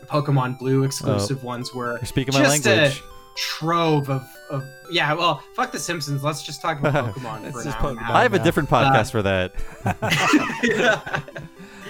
Pokemon 0.06 0.60
Blue 0.60 0.84
exclusive 0.84 1.42
ones 1.42 1.74
were. 1.74 1.96
You're 1.96 2.04
speaking 2.04 2.34
my 2.34 2.42
just 2.42 2.64
a- 2.66 2.70
language. 2.70 3.02
Trove 3.36 4.08
of, 4.08 4.22
of 4.50 4.64
yeah, 4.90 5.12
well, 5.14 5.42
fuck 5.54 5.72
the 5.72 5.78
Simpsons. 5.78 6.22
Let's 6.22 6.42
just 6.42 6.60
talk 6.60 6.78
about 6.78 6.94
Pokemon 7.14 7.52
for 7.52 7.62
just 7.62 7.80
now. 7.80 7.88
and 7.88 7.98
Pokemon. 7.98 8.10
I 8.10 8.22
have 8.22 8.34
a 8.34 8.38
different 8.38 8.68
podcast 8.68 9.10
for 9.10 9.22
that. 9.22 9.54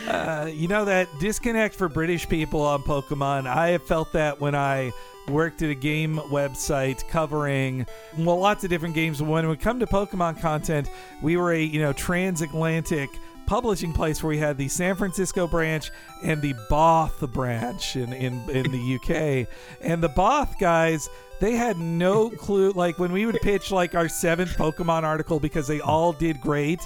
Uh, 0.06 0.48
you 0.54 0.68
know 0.68 0.84
that 0.84 1.08
disconnect 1.18 1.74
for 1.74 1.88
British 1.88 2.28
people 2.28 2.60
on 2.60 2.80
Pokemon. 2.82 3.48
I 3.48 3.70
have 3.70 3.82
felt 3.82 4.12
that 4.12 4.40
when 4.40 4.54
I 4.54 4.92
worked 5.28 5.62
at 5.62 5.70
a 5.70 5.74
game 5.74 6.16
website 6.30 7.06
covering 7.08 7.86
well 8.16 8.38
lots 8.38 8.62
of 8.62 8.70
different 8.70 8.94
games. 8.94 9.20
When 9.20 9.44
it 9.44 9.48
would 9.48 9.60
come 9.60 9.80
to 9.80 9.86
Pokemon 9.86 10.40
content, 10.40 10.88
we 11.22 11.36
were 11.36 11.52
a 11.52 11.60
you 11.60 11.80
know 11.80 11.92
transatlantic 11.92 13.10
publishing 13.46 13.92
place 13.92 14.22
where 14.22 14.28
we 14.30 14.38
had 14.38 14.58
the 14.58 14.68
San 14.68 14.94
Francisco 14.96 15.46
branch 15.46 15.90
and 16.24 16.42
the 16.42 16.54
Bath 16.70 17.20
branch 17.32 17.96
in 17.96 18.12
in, 18.12 18.48
in 18.50 18.70
the 18.70 18.94
UK. 18.96 19.48
And 19.80 20.02
the 20.02 20.08
Bath 20.10 20.56
guys 20.60 21.08
they 21.40 21.52
had 21.56 21.78
no 21.78 22.30
clue 22.30 22.70
like 22.72 22.98
when 22.98 23.12
we 23.12 23.26
would 23.26 23.40
pitch 23.42 23.70
like 23.70 23.94
our 23.94 24.08
seventh 24.08 24.56
pokemon 24.56 25.02
article 25.02 25.38
because 25.38 25.66
they 25.66 25.80
all 25.80 26.12
did 26.12 26.40
great 26.40 26.80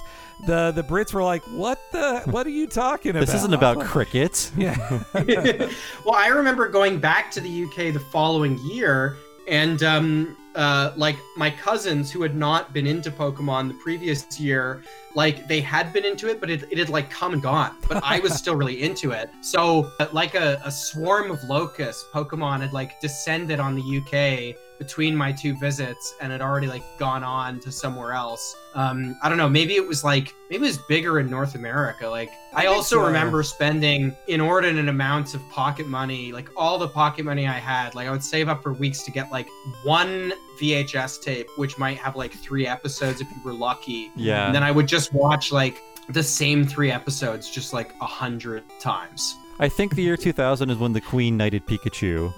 the 0.47 0.71
the 0.71 0.83
brits 0.83 1.13
were 1.13 1.23
like 1.23 1.41
what 1.51 1.79
the 1.91 2.21
what 2.25 2.45
are 2.47 2.51
you 2.51 2.67
talking 2.67 3.11
about 3.11 3.21
This 3.21 3.35
isn't 3.35 3.53
about 3.53 3.79
cricket. 3.81 4.51
yeah 4.57 4.75
well, 5.13 6.15
I 6.15 6.27
remember 6.27 6.67
going 6.67 6.99
back 6.99 7.31
to 7.31 7.41
the 7.41 7.63
UK 7.65 7.93
the 7.93 7.99
following 8.11 8.57
year, 8.65 9.17
and 9.47 9.83
um, 9.83 10.35
uh, 10.55 10.91
like 10.97 11.15
my 11.37 11.49
cousins 11.51 12.11
who 12.11 12.21
had 12.23 12.35
not 12.35 12.73
been 12.73 12.87
into 12.87 13.11
Pokemon 13.11 13.67
the 13.67 13.73
previous 13.75 14.39
year, 14.39 14.81
like 15.15 15.47
they 15.47 15.61
had 15.61 15.93
been 15.93 16.05
into 16.05 16.29
it, 16.29 16.39
but 16.39 16.49
it, 16.49 16.63
it 16.71 16.77
had 16.77 16.89
like 16.89 17.09
come 17.09 17.33
and 17.33 17.41
gone. 17.41 17.75
But 17.87 18.03
I 18.03 18.19
was 18.19 18.33
still 18.33 18.55
really 18.55 18.81
into 18.81 19.11
it. 19.11 19.29
So, 19.41 19.91
like 20.11 20.35
a, 20.35 20.61
a 20.63 20.71
swarm 20.71 21.31
of 21.31 21.43
locusts, 21.43 22.05
Pokemon 22.13 22.61
had 22.61 22.73
like 22.73 22.99
descended 23.01 23.59
on 23.59 23.75
the 23.75 23.97
UK 23.99 24.57
between 24.81 25.15
my 25.15 25.31
two 25.31 25.55
visits 25.59 26.15
and 26.21 26.31
had 26.31 26.41
already 26.41 26.65
like 26.65 26.81
gone 26.97 27.23
on 27.23 27.59
to 27.59 27.71
somewhere 27.71 28.13
else. 28.13 28.55
Um, 28.73 29.15
I 29.21 29.29
don't 29.29 29.37
know. 29.37 29.47
Maybe 29.47 29.75
it 29.75 29.87
was 29.87 30.03
like 30.03 30.33
maybe 30.49 30.63
it 30.63 30.69
was 30.69 30.79
bigger 30.79 31.19
in 31.19 31.29
North 31.29 31.53
America. 31.53 32.07
Like 32.07 32.31
I, 32.53 32.63
think 32.63 32.75
also 32.75 32.95
so. 32.95 33.05
remember 33.05 33.43
spending 33.43 34.15
inordinate 34.27 34.87
amounts 34.87 35.35
of 35.35 35.47
pocket 35.49 35.87
money, 35.87 36.31
like 36.31 36.49
all 36.57 36.79
the 36.79 36.87
pocket 36.87 37.25
money 37.25 37.47
I 37.47 37.59
had. 37.59 37.93
Like 37.93 38.07
I 38.07 38.11
would 38.11 38.23
save 38.23 38.49
up 38.49 38.63
for 38.63 38.73
weeks 38.73 39.03
to 39.03 39.11
get 39.11 39.31
like 39.31 39.47
one 39.83 40.33
VHS 40.61 41.21
tape, 41.21 41.47
which 41.57 41.77
might 41.77 41.97
have 41.97 42.15
like 42.15 42.33
three 42.33 42.67
episodes 42.67 43.21
if 43.21 43.27
you 43.29 43.41
were 43.43 43.53
lucky. 43.53 44.11
Yeah. 44.15 44.45
And 44.45 44.55
then 44.55 44.63
I 44.63 44.71
would 44.71 44.87
just 44.87 45.13
watch 45.13 45.51
like 45.51 45.81
the 46.09 46.23
same 46.23 46.65
three 46.65 46.91
episodes 46.91 47.49
just 47.49 47.73
like 47.73 47.93
a 48.01 48.05
hundred 48.05 48.63
times. 48.79 49.35
I 49.59 49.69
think 49.69 49.95
the 49.95 50.01
year 50.01 50.17
2000 50.17 50.71
is 50.71 50.77
when 50.77 50.91
the 50.91 51.01
Queen 51.01 51.37
knighted 51.37 51.67
Pikachu. 51.67 52.33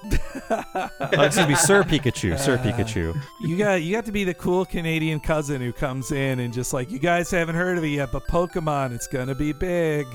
oh, 0.50 1.22
excuse 1.24 1.48
me, 1.48 1.56
Sir 1.56 1.84
Pikachu. 1.84 2.38
Sir 2.38 2.58
Pikachu. 2.58 3.16
Uh, 3.16 3.20
you 3.42 3.58
got 3.58 3.82
you 3.82 3.94
got 3.96 4.06
to 4.06 4.12
be 4.12 4.24
the 4.24 4.34
cool 4.34 4.66
canadian 4.66 5.20
cousin 5.20 5.62
who 5.62 5.72
comes 5.72 6.12
in 6.12 6.40
and 6.40 6.54
just 6.54 6.74
like 6.74 6.92
you 6.92 7.00
guys 7.00 7.32
haven't 7.32 7.56
heard 7.56 7.78
of 7.78 7.84
it 7.84 7.90
yet 7.90 8.12
but 8.12 8.28
pokemon 8.28 8.94
it's 8.94 9.08
gonna 9.08 9.36
be 9.36 9.54
big 9.54 10.06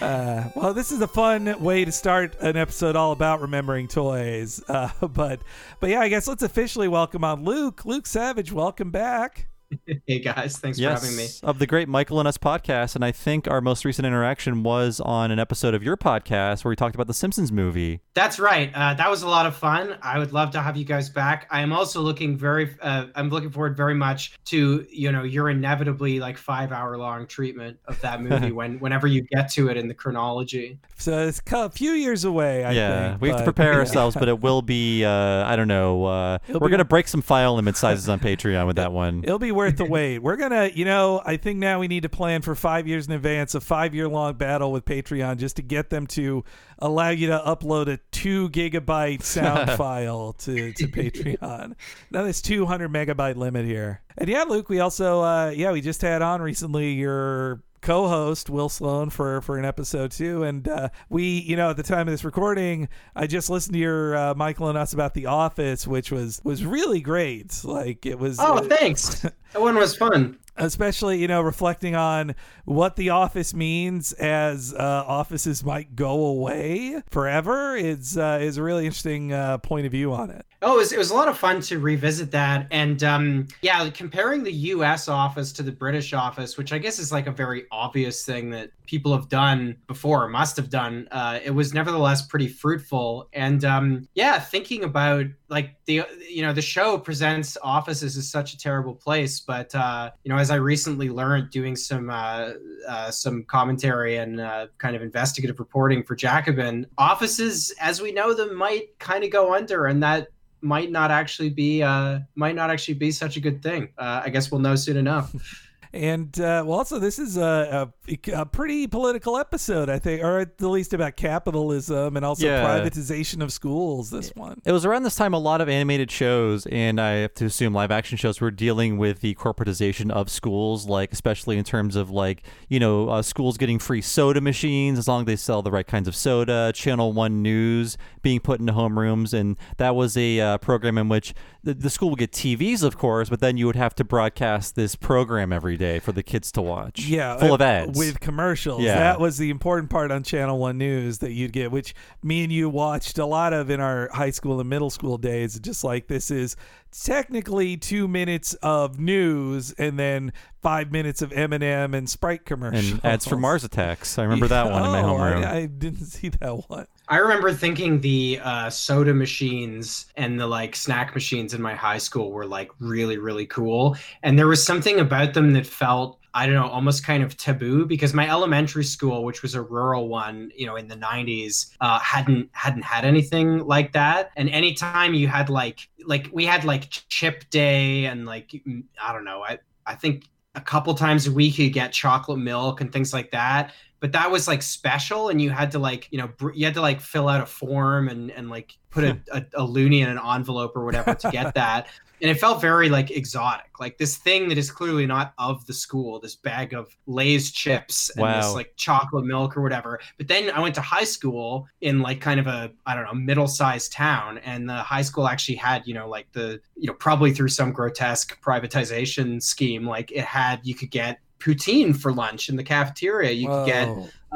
Uh, 0.00 0.50
well, 0.56 0.74
this 0.74 0.90
is 0.90 1.00
a 1.00 1.06
fun 1.06 1.62
way 1.62 1.84
to 1.84 1.92
start 1.92 2.34
an 2.40 2.56
episode 2.56 2.96
all 2.96 3.12
about 3.12 3.40
remembering 3.40 3.86
toys. 3.86 4.60
Uh, 4.68 4.90
but, 5.08 5.40
but 5.78 5.88
yeah, 5.88 6.00
I 6.00 6.08
guess 6.08 6.26
let's 6.26 6.42
officially 6.42 6.88
welcome 6.88 7.22
on 7.22 7.44
Luke. 7.44 7.84
Luke 7.84 8.06
Savage, 8.06 8.50
welcome 8.50 8.90
back. 8.90 9.46
Hey 10.06 10.18
guys, 10.18 10.58
thanks 10.58 10.78
yes, 10.78 11.00
for 11.00 11.06
having 11.06 11.16
me. 11.16 11.28
of 11.42 11.58
the 11.58 11.66
great 11.66 11.88
Michael 11.88 12.18
and 12.18 12.28
Us 12.28 12.36
podcast. 12.36 12.94
And 12.94 13.04
I 13.04 13.10
think 13.10 13.48
our 13.48 13.60
most 13.60 13.84
recent 13.84 14.06
interaction 14.06 14.62
was 14.62 15.00
on 15.00 15.30
an 15.30 15.38
episode 15.38 15.72
of 15.72 15.82
your 15.82 15.96
podcast 15.96 16.62
where 16.62 16.70
we 16.70 16.76
talked 16.76 16.94
about 16.94 17.06
the 17.06 17.14
Simpsons 17.14 17.50
movie. 17.50 18.00
That's 18.12 18.38
right. 18.38 18.70
Uh, 18.74 18.94
that 18.94 19.10
was 19.10 19.22
a 19.22 19.28
lot 19.28 19.46
of 19.46 19.56
fun. 19.56 19.96
I 20.02 20.18
would 20.18 20.32
love 20.32 20.50
to 20.52 20.60
have 20.60 20.76
you 20.76 20.84
guys 20.84 21.08
back. 21.08 21.46
I 21.50 21.60
am 21.60 21.72
also 21.72 22.02
looking 22.02 22.36
very. 22.36 22.70
Uh, 22.82 23.06
I'm 23.14 23.30
looking 23.30 23.50
forward 23.50 23.76
very 23.76 23.94
much 23.94 24.38
to 24.46 24.86
you 24.90 25.10
know 25.10 25.22
your 25.22 25.48
inevitably 25.48 26.20
like 26.20 26.36
five 26.36 26.70
hour 26.70 26.98
long 26.98 27.26
treatment 27.26 27.78
of 27.86 28.00
that 28.02 28.20
movie 28.28 28.52
when 28.52 28.78
whenever 28.80 29.06
you 29.06 29.22
get 29.22 29.50
to 29.52 29.68
it 29.68 29.76
in 29.76 29.88
the 29.88 29.94
chronology. 29.94 30.78
So 30.96 31.26
it's 31.26 31.40
a 31.50 31.70
few 31.70 31.92
years 31.92 32.24
away. 32.24 32.64
I 32.64 32.72
yeah, 32.72 33.08
think, 33.10 33.22
we 33.22 33.28
have 33.28 33.38
to 33.38 33.44
prepare 33.44 33.72
yeah. 33.72 33.78
ourselves, 33.78 34.16
but 34.16 34.28
it 34.28 34.40
will 34.40 34.62
be, 34.62 35.04
uh, 35.04 35.10
I 35.44 35.56
don't 35.56 35.68
know, 35.68 36.04
uh, 36.04 36.38
we're 36.48 36.60
be- 36.60 36.68
going 36.68 36.78
to 36.78 36.84
break 36.84 37.08
some 37.08 37.22
file 37.22 37.54
limit 37.54 37.76
sizes 37.76 38.08
on 38.08 38.20
Patreon 38.20 38.66
with 38.66 38.76
that 38.76 38.92
one. 38.92 39.22
It'll 39.24 39.38
be 39.38 39.52
worth 39.52 39.63
worth 39.64 39.76
the 39.76 39.84
wait. 39.90 40.18
We're 40.18 40.36
gonna, 40.36 40.70
you 40.74 40.84
know, 40.84 41.22
I 41.24 41.36
think 41.36 41.58
now 41.58 41.80
we 41.80 41.88
need 41.88 42.02
to 42.02 42.08
plan 42.08 42.42
for 42.42 42.54
five 42.54 42.86
years 42.86 43.06
in 43.06 43.12
advance, 43.12 43.54
a 43.54 43.60
five 43.60 43.94
year 43.94 44.08
long 44.08 44.34
battle 44.34 44.72
with 44.72 44.84
Patreon 44.84 45.38
just 45.38 45.56
to 45.56 45.62
get 45.62 45.90
them 45.90 46.06
to 46.08 46.44
allow 46.78 47.10
you 47.10 47.28
to 47.28 47.42
upload 47.46 47.88
a 47.88 47.98
two 48.12 48.50
gigabyte 48.50 49.22
sound 49.24 49.70
file 49.72 50.34
to, 50.34 50.72
to 50.72 50.86
Patreon. 50.86 51.74
Now 52.10 52.22
this 52.22 52.42
200 52.42 52.92
megabyte 52.92 53.36
limit 53.36 53.64
here. 53.64 54.02
And 54.16 54.28
yeah, 54.28 54.44
Luke, 54.44 54.68
we 54.68 54.80
also, 54.80 55.22
uh, 55.22 55.50
yeah, 55.50 55.72
we 55.72 55.80
just 55.80 56.02
had 56.02 56.22
on 56.22 56.40
recently 56.40 56.92
your 56.92 57.62
co-host 57.84 58.48
Will 58.48 58.70
Sloan 58.70 59.10
for 59.10 59.42
for 59.42 59.58
an 59.58 59.64
episode 59.64 60.10
too, 60.10 60.42
and 60.42 60.66
uh, 60.66 60.88
we, 61.10 61.40
you 61.40 61.54
know, 61.54 61.70
at 61.70 61.76
the 61.76 61.82
time 61.82 62.08
of 62.08 62.12
this 62.12 62.24
recording, 62.24 62.88
I 63.14 63.26
just 63.26 63.50
listened 63.50 63.74
to 63.74 63.78
your 63.78 64.16
uh, 64.16 64.34
Michael 64.34 64.68
and 64.68 64.78
us 64.78 64.94
about 64.94 65.12
The 65.14 65.26
Office, 65.26 65.86
which 65.86 66.10
was 66.10 66.40
was 66.42 66.64
really 66.64 67.00
great. 67.00 67.62
Like 67.62 68.06
it 68.06 68.18
was. 68.18 68.38
Oh, 68.40 68.56
uh, 68.56 68.62
thanks. 68.62 69.20
that 69.52 69.60
one 69.60 69.76
was 69.76 69.94
fun. 69.94 70.38
especially 70.56 71.20
you 71.20 71.28
know 71.28 71.42
reflecting 71.42 71.94
on 71.94 72.34
what 72.64 72.96
the 72.96 73.10
office 73.10 73.52
means 73.52 74.12
as 74.14 74.72
uh, 74.72 75.04
offices 75.06 75.64
might 75.64 75.94
go 75.94 76.24
away 76.26 77.02
forever 77.10 77.76
is 77.76 78.16
uh, 78.16 78.38
is 78.40 78.56
a 78.56 78.62
really 78.62 78.86
interesting 78.86 79.32
uh, 79.32 79.58
point 79.58 79.84
of 79.84 79.92
view 79.92 80.12
on 80.12 80.30
it. 80.30 80.46
Oh, 80.66 80.76
it 80.76 80.78
was, 80.78 80.92
it 80.92 80.98
was 80.98 81.10
a 81.10 81.14
lot 81.14 81.28
of 81.28 81.36
fun 81.36 81.60
to 81.62 81.78
revisit 81.78 82.30
that. 82.30 82.66
And 82.70 83.04
um, 83.04 83.48
yeah, 83.60 83.90
comparing 83.90 84.42
the 84.42 84.52
US 84.52 85.08
office 85.08 85.52
to 85.52 85.62
the 85.62 85.70
British 85.70 86.14
office, 86.14 86.56
which 86.56 86.72
I 86.72 86.78
guess 86.78 86.98
is 86.98 87.12
like 87.12 87.26
a 87.26 87.32
very 87.32 87.66
obvious 87.70 88.24
thing 88.24 88.48
that 88.50 88.70
people 88.86 89.12
have 89.12 89.28
done 89.28 89.76
before, 89.86 90.26
must 90.28 90.56
have 90.56 90.70
done, 90.70 91.06
uh, 91.10 91.38
it 91.44 91.50
was 91.50 91.74
nevertheless 91.74 92.22
pretty 92.22 92.48
fruitful. 92.48 93.28
And 93.34 93.62
um, 93.64 94.08
yeah, 94.14 94.38
thinking 94.38 94.84
about 94.84 95.26
like 95.50 95.76
the, 95.84 96.02
you 96.30 96.40
know, 96.40 96.54
the 96.54 96.62
show 96.62 96.96
presents 96.96 97.58
offices 97.62 98.16
as 98.16 98.30
such 98.30 98.54
a 98.54 98.58
terrible 98.58 98.94
place. 98.94 99.40
But, 99.40 99.74
uh, 99.74 100.12
you 100.22 100.32
know, 100.32 100.38
as 100.38 100.50
I 100.50 100.56
recently 100.56 101.10
learned 101.10 101.50
doing 101.50 101.76
some, 101.76 102.08
uh, 102.08 102.52
uh, 102.88 103.10
some 103.10 103.44
commentary 103.44 104.16
and 104.16 104.40
uh, 104.40 104.68
kind 104.78 104.96
of 104.96 105.02
investigative 105.02 105.58
reporting 105.58 106.02
for 106.04 106.14
Jacobin, 106.14 106.86
offices 106.96 107.70
as 107.80 108.00
we 108.00 108.12
know 108.12 108.32
them 108.32 108.54
might 108.54 108.98
kind 108.98 109.24
of 109.24 109.30
go 109.30 109.54
under. 109.54 109.86
And 109.86 110.02
that, 110.02 110.28
might 110.64 110.90
not 110.90 111.10
actually 111.10 111.50
be 111.50 111.82
uh 111.82 112.20
might 112.34 112.54
not 112.54 112.70
actually 112.70 112.94
be 112.94 113.10
such 113.10 113.36
a 113.36 113.40
good 113.40 113.62
thing. 113.62 113.88
Uh, 113.98 114.22
i 114.24 114.28
guess 114.30 114.50
we'll 114.50 114.60
know 114.60 114.74
soon 114.74 114.96
enough 114.96 115.34
And 115.94 116.38
uh, 116.40 116.64
well, 116.66 116.78
also 116.78 116.98
this 116.98 117.20
is 117.20 117.36
a, 117.36 117.88
a, 118.08 118.18
a 118.32 118.44
pretty 118.46 118.88
political 118.88 119.36
episode, 119.38 119.88
I 119.88 120.00
think, 120.00 120.24
or 120.24 120.40
at 120.40 120.58
the 120.58 120.68
least 120.68 120.92
about 120.92 121.14
capitalism 121.16 122.16
and 122.16 122.26
also 122.26 122.46
Yeah. 122.46 122.64
privatization 122.64 123.42
of 123.42 123.52
schools. 123.52 124.10
This 124.10 124.32
one. 124.34 124.60
It 124.64 124.72
was 124.72 124.84
around 124.84 125.04
this 125.04 125.14
time 125.14 125.34
a 125.34 125.38
lot 125.38 125.60
of 125.60 125.68
animated 125.68 126.10
shows, 126.10 126.66
and 126.66 127.00
I 127.00 127.10
have 127.18 127.34
to 127.34 127.44
assume 127.44 127.72
live 127.72 127.92
action 127.92 128.18
shows 128.18 128.40
were 128.40 128.50
dealing 128.50 128.98
with 128.98 129.20
the 129.20 129.36
corporatization 129.36 130.10
of 130.10 130.30
schools, 130.30 130.88
like 130.88 131.12
especially 131.12 131.58
in 131.58 131.64
terms 131.64 131.94
of 131.94 132.10
like 132.10 132.42
you 132.68 132.80
know 132.80 133.08
uh, 133.08 133.22
schools 133.22 133.56
getting 133.56 133.78
free 133.78 134.02
soda 134.02 134.40
machines 134.40 134.98
as 134.98 135.06
long 135.06 135.20
as 135.22 135.26
they 135.26 135.36
sell 135.36 135.62
the 135.62 135.70
right 135.70 135.86
kinds 135.86 136.08
of 136.08 136.16
soda. 136.16 136.72
Channel 136.74 137.12
One 137.12 137.40
News 137.40 137.96
being 138.20 138.40
put 138.40 138.58
into 138.58 138.72
homerooms, 138.72 139.32
and 139.32 139.56
that 139.76 139.94
was 139.94 140.16
a 140.16 140.40
uh, 140.40 140.58
program 140.58 140.98
in 140.98 141.08
which 141.08 141.34
the, 141.62 141.72
the 141.72 141.88
school 141.88 142.10
would 142.10 142.18
get 142.18 142.32
TVs, 142.32 142.82
of 142.82 142.98
course, 142.98 143.28
but 143.28 143.38
then 143.38 143.56
you 143.56 143.66
would 143.66 143.76
have 143.76 143.94
to 143.94 144.02
broadcast 144.02 144.74
this 144.74 144.96
program 144.96 145.52
every 145.52 145.76
day 145.76 145.83
for 146.00 146.12
the 146.12 146.22
kids 146.22 146.52
to 146.52 146.62
watch. 146.62 147.00
Yeah, 147.06 147.36
full 147.36 147.52
uh, 147.52 147.54
of 147.54 147.62
ads 147.62 147.98
with 147.98 148.20
commercials. 148.20 148.82
Yeah. 148.82 148.98
That 148.98 149.20
was 149.20 149.38
the 149.38 149.50
important 149.50 149.90
part 149.90 150.10
on 150.10 150.22
Channel 150.22 150.58
One 150.58 150.78
News 150.78 151.18
that 151.18 151.32
you'd 151.32 151.52
get, 151.52 151.70
which 151.70 151.94
me 152.22 152.42
and 152.44 152.52
you 152.52 152.68
watched 152.68 153.18
a 153.18 153.26
lot 153.26 153.52
of 153.52 153.70
in 153.70 153.80
our 153.80 154.08
high 154.12 154.30
school 154.30 154.60
and 154.60 154.68
middle 154.68 154.90
school 154.90 155.18
days. 155.18 155.58
Just 155.58 155.84
like 155.84 156.06
this 156.06 156.30
is 156.30 156.56
technically 157.02 157.76
two 157.76 158.06
minutes 158.08 158.54
of 158.54 158.98
news 158.98 159.72
and 159.72 159.98
then 159.98 160.32
five 160.62 160.92
minutes 160.92 161.20
of 161.22 161.30
Eminem 161.30 161.54
and 161.54 161.62
M 161.64 161.94
and 161.94 162.08
Sprite 162.08 162.44
commercials 162.44 162.92
and 162.92 163.04
ads 163.04 163.26
for 163.26 163.36
Mars 163.36 163.64
Attacks. 163.64 164.18
I 164.18 164.22
remember 164.22 164.48
that 164.48 164.70
one 164.70 164.84
in 164.84 164.90
my 164.90 165.00
Oh, 165.04 165.06
homeroom. 165.14 165.44
I, 165.44 165.56
I 165.58 165.66
didn't 165.66 166.06
see 166.06 166.28
that 166.30 166.68
one. 166.70 166.86
i 167.08 167.16
remember 167.18 167.52
thinking 167.52 168.00
the 168.00 168.40
uh, 168.42 168.70
soda 168.70 169.12
machines 169.12 170.06
and 170.16 170.40
the 170.40 170.46
like 170.46 170.74
snack 170.74 171.14
machines 171.14 171.52
in 171.52 171.60
my 171.60 171.74
high 171.74 171.98
school 171.98 172.32
were 172.32 172.46
like 172.46 172.70
really 172.78 173.18
really 173.18 173.44
cool 173.46 173.94
and 174.22 174.38
there 174.38 174.46
was 174.48 174.64
something 174.64 175.00
about 175.00 175.34
them 175.34 175.52
that 175.52 175.66
felt 175.66 176.18
I 176.34 176.46
don't 176.46 176.56
know, 176.56 176.66
almost 176.66 177.06
kind 177.06 177.22
of 177.22 177.36
taboo 177.36 177.86
because 177.86 178.12
my 178.12 178.28
elementary 178.28 178.82
school, 178.82 179.22
which 179.24 179.42
was 179.42 179.54
a 179.54 179.62
rural 179.62 180.08
one, 180.08 180.50
you 180.56 180.66
know, 180.66 180.74
in 180.74 180.88
the 180.88 180.96
90s, 180.96 181.70
uh, 181.80 182.00
hadn't 182.00 182.50
hadn't 182.52 182.82
had 182.82 183.04
anything 183.04 183.64
like 183.64 183.92
that. 183.92 184.32
And 184.36 184.50
anytime 184.50 185.14
you 185.14 185.28
had 185.28 185.48
like 185.48 185.88
like 186.04 186.28
we 186.32 186.44
had 186.44 186.64
like 186.64 186.88
chip 186.90 187.48
day 187.50 188.06
and 188.06 188.26
like 188.26 188.48
mm, 188.50 188.82
I 189.00 189.12
don't 189.12 189.24
know, 189.24 189.44
I 189.44 189.60
I 189.86 189.94
think 189.94 190.24
a 190.56 190.60
couple 190.60 190.92
times 190.94 191.28
a 191.28 191.32
week 191.32 191.56
you 191.58 191.70
get 191.70 191.92
chocolate 191.92 192.38
milk 192.38 192.80
and 192.80 192.92
things 192.92 193.12
like 193.12 193.30
that. 193.30 193.72
But 194.00 194.12
that 194.12 194.30
was 194.30 194.46
like 194.46 194.60
special, 194.60 195.30
and 195.30 195.40
you 195.40 195.50
had 195.50 195.70
to 195.70 195.78
like 195.78 196.08
you 196.10 196.18
know 196.18 196.28
br- 196.28 196.52
you 196.52 196.64
had 196.64 196.74
to 196.74 196.82
like 196.82 197.00
fill 197.00 197.28
out 197.28 197.40
a 197.40 197.46
form 197.46 198.08
and 198.08 198.30
and 198.32 198.50
like 198.50 198.76
put 198.90 199.04
a, 199.04 199.18
a, 199.32 199.44
a 199.54 199.66
loonie 199.66 200.00
in 200.00 200.08
an 200.08 200.18
envelope 200.18 200.76
or 200.76 200.84
whatever 200.84 201.14
to 201.14 201.30
get 201.30 201.54
that 201.54 201.86
and 202.22 202.30
it 202.30 202.38
felt 202.38 202.60
very 202.60 202.88
like 202.88 203.10
exotic 203.10 203.70
like 203.80 203.98
this 203.98 204.16
thing 204.16 204.48
that 204.48 204.56
is 204.56 204.70
clearly 204.70 205.04
not 205.06 205.34
of 205.38 205.66
the 205.66 205.72
school 205.72 206.20
this 206.20 206.36
bag 206.36 206.72
of 206.72 206.96
lay's 207.06 207.50
chips 207.50 208.10
and 208.10 208.22
Wow. 208.22 208.40
this 208.40 208.54
like 208.54 208.72
chocolate 208.76 209.24
milk 209.24 209.56
or 209.56 209.62
whatever 209.62 209.98
but 210.16 210.28
then 210.28 210.50
i 210.50 210.60
went 210.60 210.74
to 210.76 210.80
high 210.80 211.04
school 211.04 211.66
in 211.80 212.00
like 212.00 212.20
kind 212.20 212.38
of 212.40 212.46
a 212.46 212.70
i 212.86 212.94
don't 212.94 213.04
know 213.04 213.14
middle-sized 213.14 213.92
town 213.92 214.38
and 214.38 214.68
the 214.68 214.74
high 214.74 215.02
school 215.02 215.26
actually 215.26 215.56
had 215.56 215.86
you 215.86 215.94
know 215.94 216.08
like 216.08 216.30
the 216.32 216.60
you 216.76 216.86
know 216.86 216.94
probably 216.94 217.32
through 217.32 217.48
some 217.48 217.72
grotesque 217.72 218.40
privatization 218.42 219.42
scheme 219.42 219.86
like 219.86 220.10
it 220.12 220.24
had 220.24 220.60
you 220.62 220.74
could 220.74 220.90
get 220.90 221.18
poutine 221.40 221.94
for 221.94 222.12
lunch 222.12 222.48
in 222.48 222.56
the 222.56 222.64
cafeteria 222.64 223.30
you 223.32 223.48
could 223.48 223.66
get 223.66 223.88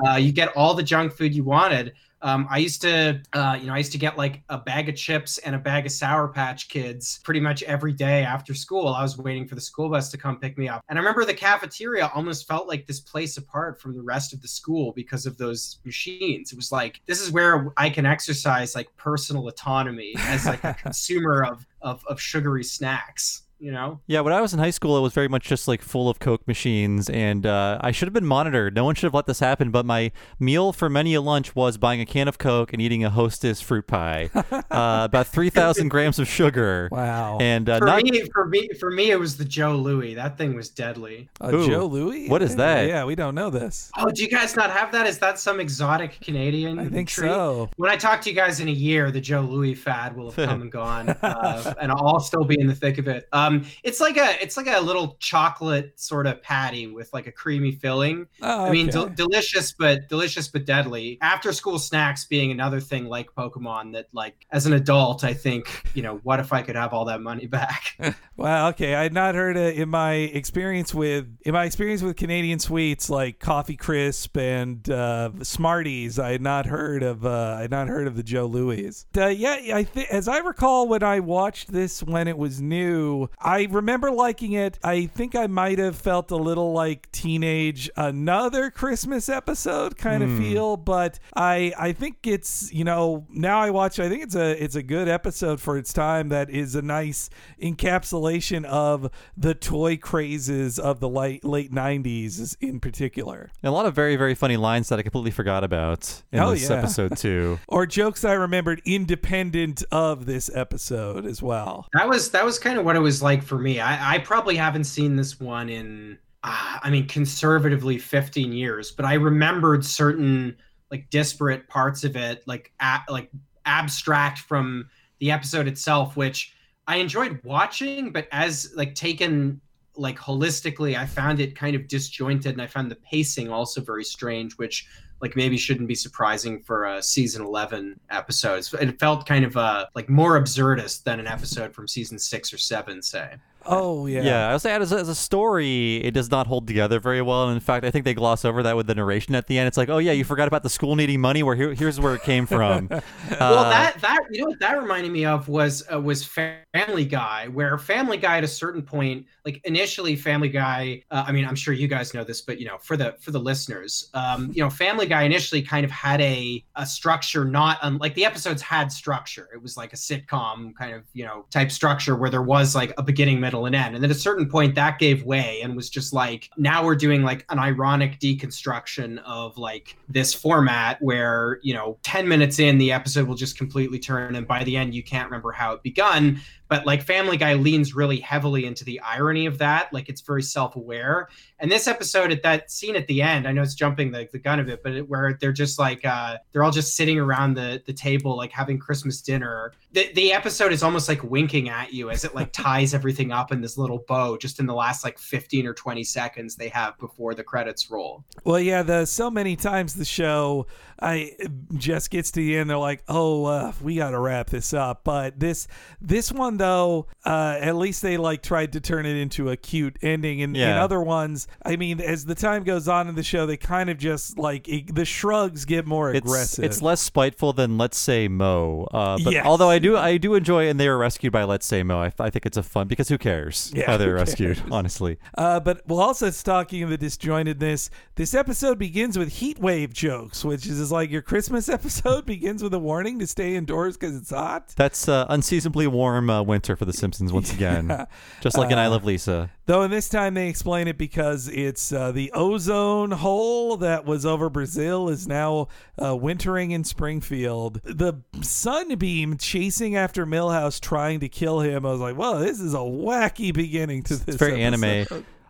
uh, 0.07 0.15
you 0.17 0.31
get 0.31 0.49
all 0.57 0.75
the 0.75 0.83
junk 0.83 1.13
food 1.13 1.35
you 1.35 1.43
wanted. 1.43 1.93
Um, 2.23 2.47
I 2.51 2.59
used 2.59 2.83
to, 2.83 3.21
uh, 3.33 3.57
you 3.61 3.67
know, 3.67 3.75
I 3.75 3.79
used 3.79 3.93
to 3.93 3.99
get 3.99 4.19
like 4.19 4.43
a 4.49 4.59
bag 4.59 4.89
of 4.89 4.97
chips 4.97 5.39
and 5.39 5.55
a 5.55 5.59
bag 5.59 5.87
of 5.87 5.93
Sour 5.93 6.29
Patch 6.29 6.69
Kids 6.69 7.21
pretty 7.25 7.41
much 7.41 7.63
every 7.63 7.93
day 7.93 8.25
after 8.25 8.55
school. 8.55 8.89
I 8.89 9.03
was 9.03 9.17
waiting 9.17 9.47
for 9.47 9.55
the 9.55 9.61
school 9.61 9.89
bus 9.89 10.11
to 10.11 10.19
come 10.19 10.39
pick 10.39 10.59
me 10.59 10.69
up, 10.69 10.83
and 10.89 10.99
I 10.99 11.01
remember 11.01 11.25
the 11.25 11.35
cafeteria 11.35 12.11
almost 12.15 12.49
felt 12.49 12.69
like 12.69 12.87
this 12.87 13.01
place 13.01 13.37
apart 13.37 13.81
from 13.81 13.95
the 13.95 14.03
rest 14.03 14.33
of 14.33 14.43
the 14.43 14.49
school 14.49 14.93
because 14.93 15.27
of 15.27 15.39
those 15.39 15.79
machines. 15.85 16.53
It 16.53 16.57
was 16.57 16.73
like 16.73 17.01
this 17.07 17.21
is 17.21 17.31
where 17.31 17.73
I 17.77 17.91
can 17.91 18.07
exercise 18.07 18.75
like 18.75 18.89
personal 18.97 19.49
autonomy 19.49 20.15
as 20.19 20.47
like 20.47 20.65
a 20.65 20.75
consumer 20.83 21.45
of 21.45 21.67
of, 21.83 22.05
of 22.09 22.21
sugary 22.21 22.65
snacks. 22.65 23.43
You 23.61 23.73
know. 23.73 24.01
Yeah, 24.07 24.21
when 24.21 24.33
I 24.33 24.41
was 24.41 24.53
in 24.55 24.61
high 24.61 24.71
school, 24.71 24.97
it 24.97 25.01
was 25.01 25.13
very 25.13 25.27
much 25.27 25.45
just 25.45 25.67
like 25.67 25.83
full 25.83 26.09
of 26.09 26.21
Coke 26.21 26.47
machines, 26.47 27.11
and 27.11 27.45
uh, 27.45 27.79
I 27.81 27.91
should 27.91 28.07
have 28.07 28.13
been 28.13 28.25
monitored. 28.27 28.75
No 28.75 28.85
one 28.85 28.95
should 28.95 29.07
have 29.07 29.15
let 29.15 29.27
this 29.27 29.41
happen. 29.41 29.71
But 29.73 29.85
my 29.85 30.13
meal 30.39 30.73
for 30.73 30.89
many 30.89 31.15
a 31.15 31.21
lunch 31.21 31.57
was 31.57 31.77
buying 31.77 32.01
a 32.01 32.07
can 32.07 32.29
of 32.29 32.39
Coke 32.39 32.73
and 32.73 32.81
eating 32.81 33.03
a 33.05 33.11
Hostess 33.11 33.61
fruit 33.61 33.89
pie, 33.89 34.31
uh, 34.35 34.63
about 34.71 35.27
three 35.27 35.51
thousand 35.51 35.89
grams 35.89 36.21
of 36.21 36.29
sugar, 36.29 36.89
Wow. 36.93 37.39
and 37.41 37.69
uh, 37.69 37.79
For 37.79 37.87
not 37.87 38.03
me, 38.05 38.23
for 38.33 38.47
me, 38.47 38.69
for 38.79 38.91
me, 38.93 39.11
it 39.11 39.19
was 39.19 39.37
the 39.37 39.45
Joe 39.45 39.75
Louis. 39.75 40.15
That 40.15 40.39
thing 40.39 40.55
was 40.55 40.69
deadly. 40.69 41.29
Uh, 41.41 41.51
Ooh. 41.53 41.67
Joe 41.67 41.87
Louis? 41.87 42.29
What 42.29 42.43
is 42.43 42.55
that? 42.57 42.87
Yeah, 42.87 43.05
we 43.07 43.17
don't 43.17 43.35
know 43.35 43.51
this. 43.51 43.91
Oh, 43.99 44.09
do 44.09 44.23
you 44.23 44.29
guys 44.29 44.55
not 44.55 44.71
have 44.71 44.93
that? 44.93 45.07
Is 45.09 45.19
that 45.19 45.39
some 45.41 45.59
exotic 45.59 46.21
Canadian? 46.21 46.79
I 46.79 46.89
think 46.89 47.09
treat? 47.09 47.29
so. 47.29 47.69
When 47.77 47.91
I 47.91 47.97
talk 47.97 48.21
to 48.23 48.31
you 48.31 48.37
guys 48.37 48.61
in 48.61 48.69
a 48.69 48.73
year, 48.73 49.11
the 49.11 49.21
Joe 49.21 49.41
Louis 49.41 49.75
fad 49.75 50.17
will 50.17 50.31
have 50.31 50.49
come 50.49 50.63
and 50.63 50.71
gone, 50.71 51.09
uh, 51.09 51.75
and 51.81 51.91
I'll 51.91 52.21
still 52.21 52.45
be 52.45 52.57
in 52.61 52.69
the 52.69 52.75
thick 52.77 52.99
of 52.99 53.09
it. 53.09 53.27
Um, 53.49 53.65
it's 53.83 54.01
like 54.01 54.17
a 54.17 54.43
it's 54.43 54.57
like 54.57 54.67
a 54.67 54.81
little 54.81 55.17
chocolate 55.21 55.99
sort 55.99 56.27
of 56.27 56.43
patty 56.43 56.87
with 56.87 57.13
like 57.13 57.27
a 57.27 57.33
creamy 57.33 57.73
filling. 57.73 58.27
Oh, 58.43 58.67
I 58.67 58.71
mean, 58.71 58.89
okay. 58.89 58.93
del- 58.93 59.09
delicious, 59.09 59.73
but 59.73 60.09
delicious 60.09 60.49
but 60.49 60.65
deadly. 60.65 61.19
After 61.21 61.53
school 61.53 61.79
snacks 61.79 62.25
being 62.25 62.51
another 62.51 62.81
thing 62.81 63.07
like 63.07 63.35
Pokemon 63.35 63.93
that, 63.93 64.09
like, 64.13 64.47
as 64.51 64.67
an 64.67 64.73
adult, 64.73 65.25
I 65.25 65.35
think, 65.35 65.69
you 65.95 66.03
know, 66.03 66.21
what 66.23 66.41
if 66.41 66.53
I 66.53 66.63
could 66.63 66.77
have 66.77 66.93
all 66.93 67.07
that 67.07 67.21
money 67.21 67.47
back? 67.47 67.97
Wow. 68.39 68.69
Okay, 68.69 68.95
I 68.95 69.03
had 69.03 69.13
not 69.13 69.35
heard 69.35 69.57
it 69.57 69.75
in 69.75 69.89
my 69.89 70.13
experience 70.13 70.95
with 70.95 71.27
in 71.45 71.55
my 71.55 71.65
experience 71.65 72.03
with 72.03 72.15
Canadian 72.15 72.61
sweets 72.61 73.11
like 73.11 73.41
Coffee 73.41 73.75
Crisp 73.75 74.37
and 74.37 74.89
uh, 74.89 75.31
Smarties. 75.43 76.21
I 76.21 76.31
had 76.31 76.41
not 76.41 76.65
heard 76.65 77.03
of 77.03 77.27
uh, 77.27 77.57
I 77.59 77.63
had 77.63 77.73
not 77.73 77.89
heard 77.89 78.07
of 78.07 78.15
the 78.15 78.23
Joe 78.23 78.47
Louis. 78.47 79.05
Uh, 79.17 79.27
yeah, 79.27 79.57
I 79.75 79.83
th- 79.83 80.07
as 80.09 80.29
I 80.29 80.39
recall 80.39 80.87
when 80.87 81.03
I 81.03 81.19
watched 81.19 81.73
this 81.73 82.01
when 82.01 82.29
it 82.29 82.39
was 82.39 82.61
new, 82.63 83.29
I 83.41 83.69
remember 83.71 84.11
liking 84.11 84.53
it. 84.53 84.79
I 84.83 85.07
think 85.07 85.35
I 85.35 85.47
might 85.47 85.79
have 85.79 85.97
felt 85.97 86.31
a 86.31 86.37
little 86.37 86.73
like 86.73 87.11
teenage 87.13 87.89
another 87.97 88.71
Christmas 88.71 89.29
episode 89.29 89.97
kind 89.97 90.23
of 90.23 90.31
hmm. 90.31 90.43
feel, 90.43 90.77
but 90.77 91.19
I 91.37 91.73
I 91.79 91.93
think 91.93 92.27
it's 92.27 92.73
you 92.73 92.85
know 92.85 93.27
now 93.29 93.61
I 93.61 93.71
watch. 93.71 94.01
I 94.01 94.09
think 94.09 94.23
it's 94.23 94.35
a 94.35 94.63
it's 94.63 94.75
a 94.75 94.83
good 94.83 95.09
episode 95.09 95.61
for 95.61 95.77
its 95.79 95.93
time. 95.93 96.31
That 96.31 96.51
is 96.51 96.75
a 96.75 96.83
nice 96.83 97.31
encapsulation 97.63 98.65
of 98.65 99.11
the 99.37 99.55
toy 99.55 99.97
crazes 99.97 100.79
of 100.79 101.01
the 101.01 101.09
late 101.09 101.45
late 101.45 101.73
'90s 101.73 102.57
in 102.61 102.81
particular, 102.81 103.51
and 103.63 103.71
a 103.71 103.73
lot 103.73 103.87
of 103.87 103.95
very 103.95 104.17
very 104.17 104.35
funny 104.35 104.57
lines 104.57 104.89
that 104.89 104.99
I 104.99 105.03
completely 105.03 105.31
forgot 105.31 105.65
about 105.65 106.23
in 106.33 106.41
Oh, 106.41 106.51
this 106.53 106.69
yeah. 106.69 106.77
episode 106.77 107.17
too. 107.19 107.59
or 107.69 107.87
jokes 107.87 108.25
I 108.25 108.33
remembered 108.33 108.83
independent 108.85 109.83
of 109.93 110.27
this 110.27 110.51
episode 110.55 111.27
as 111.27 111.43
well. 111.43 111.87
that 111.93 112.09
was 112.09 112.31
that 112.31 112.45
was 112.45 112.59
kind 112.59 112.79
of 112.79 112.85
what 112.85 112.97
it 112.97 113.01
was 113.01 113.23
like 113.23 113.28
for 113.37 113.59
me. 113.59 113.81
I, 113.81 114.15
I 114.15 114.19
probably 114.19 114.57
haven't 114.57 114.85
seen 114.85 115.17
this 115.17 115.39
one 115.39 115.69
in, 115.69 116.19
uh, 116.43 116.79
I 116.83 116.91
mean, 116.91 117.07
conservatively 117.07 117.99
15 117.99 118.53
years, 118.53 118.91
but 118.91 119.05
I 119.05 119.15
remembered 119.15 119.85
certain 119.85 120.57
like 120.91 121.11
disparate 121.11 121.69
parts 121.69 122.05
of 122.05 122.17
it, 122.17 122.43
like 122.47 122.73
a, 122.81 123.01
like 123.09 123.31
abstract 123.67 124.39
from 124.39 124.89
the 125.21 125.31
episode 125.31 125.69
itself, 125.69 126.17
which 126.17 126.55
I 126.87 126.97
enjoyed 126.97 127.41
watching, 127.45 128.13
but 128.13 128.29
as 128.33 128.73
like 128.75 128.95
taken 128.95 129.61
like 129.95 130.19
holistically, 130.19 130.97
I 130.97 131.05
found 131.07 131.41
it 131.41 131.55
kind 131.55 131.77
of 131.77 131.89
disjointed, 131.89 132.53
and 132.53 132.63
I 132.63 132.67
found 132.67 132.91
the 132.91 132.97
pacing 132.97 133.51
also 133.51 133.81
very 133.81 134.05
strange, 134.05 134.55
which 134.55 134.87
like 135.21 135.37
maybe 135.37 135.57
shouldn't 135.57 135.89
be 135.89 135.95
surprising 135.95 136.63
for 136.63 136.87
a 136.87 137.03
season 137.03 137.45
11 137.45 137.99
episodes. 138.11 138.73
It 138.75 138.99
felt 138.99 139.27
kind 139.27 139.45
of 139.45 139.57
uh 139.57 139.87
like 139.95 140.09
more 140.09 140.41
absurdist 140.41 141.05
than 141.05 141.21
an 141.21 141.27
episode 141.27 141.75
from 141.75 141.89
season 141.89 142.19
six 142.19 142.53
or 142.53 142.59
seven, 142.59 143.03
say. 143.03 143.35
Oh 143.67 144.07
yeah. 144.07 144.23
Yeah, 144.23 144.49
I 144.49 144.53
was 144.55 144.63
saying 144.63 144.81
as 144.81 144.93
a, 144.93 144.99
as 144.99 145.09
a 145.09 145.15
story, 145.15 145.97
it 145.97 146.13
does 146.13 146.31
not 146.31 146.47
hold 146.47 146.67
together 146.67 147.01
very 147.01 147.21
well. 147.21 147.49
And 147.49 147.55
in 147.55 147.61
fact, 147.61 147.85
I 147.85 147.91
think 147.91 148.05
they 148.07 148.15
gloss 148.15 148.45
over 148.45 148.63
that 148.63 148.77
with 148.77 148.87
the 148.87 148.95
narration 148.95 149.35
at 149.35 149.47
the 149.47 149.59
end. 149.59 149.69
It's 149.69 149.77
like, 149.77 149.91
oh 149.91 149.99
yeah, 149.99 150.13
you 150.13 150.25
forgot 150.25 150.49
about 150.49 150.63
the 150.63 150.71
school 150.71 150.97
needing 150.97 151.21
money. 151.21 151.43
Where 151.43 151.55
here, 151.55 151.75
here's 151.75 152.01
where 152.01 152.15
it 152.15 152.23
came 152.23 152.47
from. 152.47 152.89
well, 153.41 153.65
Uh, 153.65 153.65
that 153.67 154.01
that 154.01 154.21
you 154.31 154.41
know 154.41 154.47
what 154.49 154.61
that 154.61 154.81
reminded 154.81 155.13
me 155.13 155.25
of 155.27 155.49
was 155.49 155.85
uh, 155.93 156.01
was 156.01 156.25
Family 156.25 157.05
Guy, 157.05 157.49
where 157.49 157.77
Family 157.79 158.17
Guy 158.17 158.39
at 158.39 158.45
a 158.45 158.49
certain 158.49 158.81
point, 158.83 159.27
like 159.45 159.61
initially 159.65 160.17
Family 160.17 160.49
Guy. 160.49 161.03
Uh, 161.11 161.25
I 161.27 161.33
mean, 161.33 161.45
I'm 161.45 161.57
sure 161.57 161.75
you 161.75 161.89
guys 161.89 162.15
know 162.15 162.25
this, 162.25 162.41
but 162.41 162.59
you 162.59 162.67
know, 162.67 162.79
for 162.79 162.97
the 162.97 163.17
for 163.21 163.33
the 163.33 163.41
listeners, 163.41 164.09
um, 164.15 164.51
you 164.55 164.63
know, 164.63 164.71
Family 164.71 165.07
Guy 165.07 165.23
initially 165.25 165.61
kind 165.63 165.85
of 165.85 165.91
had 165.91 166.21
a 166.23 166.65
a 166.77 166.87
structure, 166.87 167.45
not 167.45 167.79
un- 167.83 167.99
like 167.99 168.15
the 168.15 168.25
episodes 168.25 168.63
had 168.63 168.91
structure. 168.93 169.49
It 169.53 169.61
was 169.63 169.77
like 169.77 169.93
a 169.93 169.97
sitcom 169.97 170.75
kind 170.75 170.95
of 170.95 171.05
you 171.13 171.25
know 171.25 171.45
type 171.51 171.71
structure 171.71 172.17
where 172.17 172.31
there 172.31 172.43
was 172.43 172.75
like 172.75 172.93
a 172.99 173.03
beginning, 173.03 173.41
middle, 173.49 173.65
and 173.65 173.75
end. 173.75 173.97
And 173.97 174.05
at 174.05 174.11
a 174.11 174.15
certain 174.15 174.47
point, 174.47 174.75
that 174.75 174.99
gave 174.99 175.25
way 175.25 175.63
and 175.63 175.75
was 175.75 175.89
just 175.89 176.13
like 176.13 176.51
now 176.59 176.85
we're 176.85 176.95
doing 176.95 177.23
like 177.23 177.47
an 177.49 177.59
ironic 177.59 178.21
deconstruction 178.21 179.19
of 179.25 179.57
like 179.57 179.97
this 180.07 180.35
format 180.35 181.01
where 181.01 181.59
you 181.63 181.73
know 181.73 181.97
10 182.03 182.29
minutes 182.29 182.59
in 182.59 182.77
the 182.77 182.93
episode 182.93 183.27
will 183.27 183.35
just 183.35 183.57
completely 183.57 183.99
turn 183.99 184.35
and 184.35 184.47
by 184.47 184.63
the 184.65 184.77
end 184.77 184.95
you 184.95 185.03
can't 185.03 185.31
remember 185.31 185.51
how 185.51 185.73
it 185.73 185.83
begun 185.83 186.39
but 186.69 186.87
like 186.87 187.03
family 187.03 187.37
guy 187.37 187.55
leans 187.55 187.95
really 187.95 188.21
heavily 188.21 188.67
into 188.67 188.85
the 188.85 189.01
irony 189.01 189.47
of 189.47 189.59
that 189.59 189.93
like 189.93 190.09
it's 190.09 190.21
very 190.21 190.43
self-aware. 190.43 191.29
And 191.61 191.71
this 191.71 191.89
episode 191.89 192.31
at 192.31 192.43
that 192.45 192.71
scene 192.71 192.95
at 192.95 193.07
the 193.09 193.21
end 193.21 193.47
i 193.47 193.53
know 193.53 193.63
it's 193.63 193.75
jumping 193.75 194.13
the, 194.13 194.29
the 194.31 194.39
gun 194.39 194.61
of 194.61 194.69
it 194.69 194.83
but 194.83 194.93
it, 194.93 195.09
where 195.09 195.37
they're 195.41 195.53
just 195.53 195.79
like 195.79 196.05
uh 196.05 196.37
they're 196.53 196.63
all 196.63 196.71
just 196.71 196.97
sitting 196.97 197.19
around 197.19 197.55
the 197.55 197.83
the 197.87 197.93
table 197.93 198.37
like 198.37 198.53
having 198.53 198.79
christmas 198.79 199.21
dinner. 199.21 199.73
The, 199.93 200.11
the 200.15 200.33
episode 200.33 200.73
is 200.73 200.83
almost 200.83 201.09
like 201.09 201.23
winking 201.23 201.69
at 201.69 201.93
you 201.93 202.11
as 202.11 202.25
it 202.25 202.35
like 202.35 202.53
ties 202.53 202.95
everything 202.95 203.33
up 203.33 203.53
in 203.53 203.61
this 203.61 203.77
little 203.77 204.05
bow 204.09 204.37
just 204.37 204.61
in 204.61 204.67
the 204.67 204.75
last 204.75 205.05
like 205.05 205.19
15 205.19 205.67
or 205.67 205.75
20 205.75 206.05
seconds 206.05 206.57
they 206.57 206.69
have 206.69 206.99
before 206.99 207.35
the 207.35 207.45
credits 207.45 207.91
roll. 207.91 208.25
Well, 208.45 208.61
yeah, 208.61 208.83
the 208.83 209.07
so 209.07 209.31
many 209.31 209.57
times 209.57 209.95
the 209.95 210.05
show 210.05 210.67
I 211.01 211.33
just 211.77 212.11
gets 212.11 212.31
to 212.33 212.41
the 212.41 212.57
end, 212.57 212.69
they're 212.71 212.77
like, 212.77 213.03
"Oh, 213.09 213.45
uh, 213.45 213.73
we 213.81 213.97
got 213.97 214.11
to 214.11 214.19
wrap 214.19 214.51
this 214.51 214.73
up." 214.75 215.05
But 215.05 215.39
this 215.39 215.69
this 216.01 216.33
one 216.33 216.57
though, 216.57 217.07
uh, 217.25 217.57
at 217.61 217.77
least 217.77 218.03
they 218.03 218.17
like 218.17 218.43
tried 218.43 218.73
to 218.73 218.81
turn 218.81 219.07
it 219.07 219.17
into 219.17 219.51
a 219.51 219.57
cute 219.57 219.97
ending. 220.03 220.43
And 220.43 220.57
in 220.57 220.77
other 220.77 221.01
ones, 221.01 221.47
I 221.65 221.77
mean, 221.77 222.01
as 222.01 222.25
the 222.25 222.35
time 222.35 222.65
goes 222.65 222.89
on 222.89 223.09
in 223.09 223.15
the 223.15 223.23
show, 223.23 223.47
they 223.47 223.57
kind 223.57 223.91
of 223.91 223.99
just 223.99 224.39
like 224.39 224.69
it, 224.69 224.95
the 224.95 225.05
shrugs 225.05 225.65
get 225.65 225.87
more 225.87 226.11
it's 226.13 226.25
aggressive. 226.27 226.65
it's 226.65 226.83
less 226.83 227.01
spiteful 227.01 227.53
than 227.53 227.79
let's 227.79 227.99
say 227.99 228.27
Mo. 228.29 228.89
Uh, 228.93 229.19
but 229.23 229.33
Yes. 229.33 229.47
although 229.47 229.71
I 229.71 229.79
do 229.79 229.97
I 229.97 230.17
do 230.17 230.35
enjoy 230.35 230.69
and 230.69 230.81
they 230.81 230.89
were 230.89 230.99
rescued 230.99 231.33
by 231.33 231.45
let's 231.45 231.67
say 231.67 231.83
Mo. 231.83 231.99
I, 232.01 232.13
I 232.19 232.31
think 232.31 232.45
it's 232.47 232.57
a 232.57 232.63
fun 232.63 232.89
because 232.89 233.09
who 233.09 233.19
cares 233.19 233.73
Yeah, 233.75 233.87
how 233.87 233.97
they're 233.97 234.15
rescued? 234.15 234.61
Honestly, 234.71 235.19
Uh, 235.37 235.61
but 235.61 235.83
while 235.87 236.01
also 236.01 236.31
talking 236.31 236.83
of 236.83 236.91
the 236.91 236.99
disjointedness, 236.99 237.91
this 238.17 238.35
episode 238.35 238.79
begins 238.79 239.17
with 239.19 239.29
heat 239.35 239.59
wave 239.59 239.93
jokes, 239.93 240.45
which 240.45 240.67
is 240.67 240.88
like 240.93 241.11
your 241.11 241.23
Christmas 241.23 241.69
episode 241.69 242.27
begins 242.27 242.63
with 242.63 242.75
a 242.75 242.79
warning 242.79 243.19
to 243.19 243.27
stay 243.27 243.55
indoors 243.55 243.97
because 243.97 244.17
it's 244.17 244.31
hot. 244.31 244.75
that's 244.77 245.09
uh, 245.09 245.27
unseasonably 245.29 245.87
warm 245.87 246.31
uh, 246.31 246.43
winter 246.43 246.77
for 246.77 246.85
the 246.85 246.93
Simpsons 246.93 247.33
once 247.33 247.53
again, 247.55 248.07
just 248.41 248.57
like 248.57 248.71
in 248.71 248.79
I 248.79 248.89
Love 248.89 249.05
Lisa. 249.05 249.51
Though 249.67 249.83
in 249.83 249.91
this 249.91 250.09
time 250.09 250.35
they 250.35 250.49
explain 250.49 250.89
it 250.89 250.97
because 250.97 251.49
it's 251.49 251.93
uh, 251.93 252.13
the 252.13 252.33
ozone 252.33 253.11
hole 253.11 253.77
that 253.79 254.05
was 254.07 254.25
over 254.25 254.49
Brazil 254.49 255.09
is 255.09 255.29
now 255.29 255.69
uh, 256.03 256.17
wintering 256.17 256.71
in 256.71 256.85
Springfield. 256.85 257.81
The 257.85 258.23
sunbeam 258.41 259.37
chasing 259.37 259.97
after 259.97 260.25
Milhouse 260.25 260.81
trying 260.81 261.21
to 261.21 261.29
kill 261.29 261.61
him. 261.61 261.85
I 261.85 261.91
was 261.91 262.01
like, 262.01 262.17
well, 262.17 262.39
this 262.39 262.61
is 262.61 262.75
a 262.75 262.79
wacky 262.79 263.53
beginning 263.53 264.05
to 264.05 264.17
this. 264.17 264.29
It's 264.29 264.37
very 264.37 264.63
anime. 264.63 265.07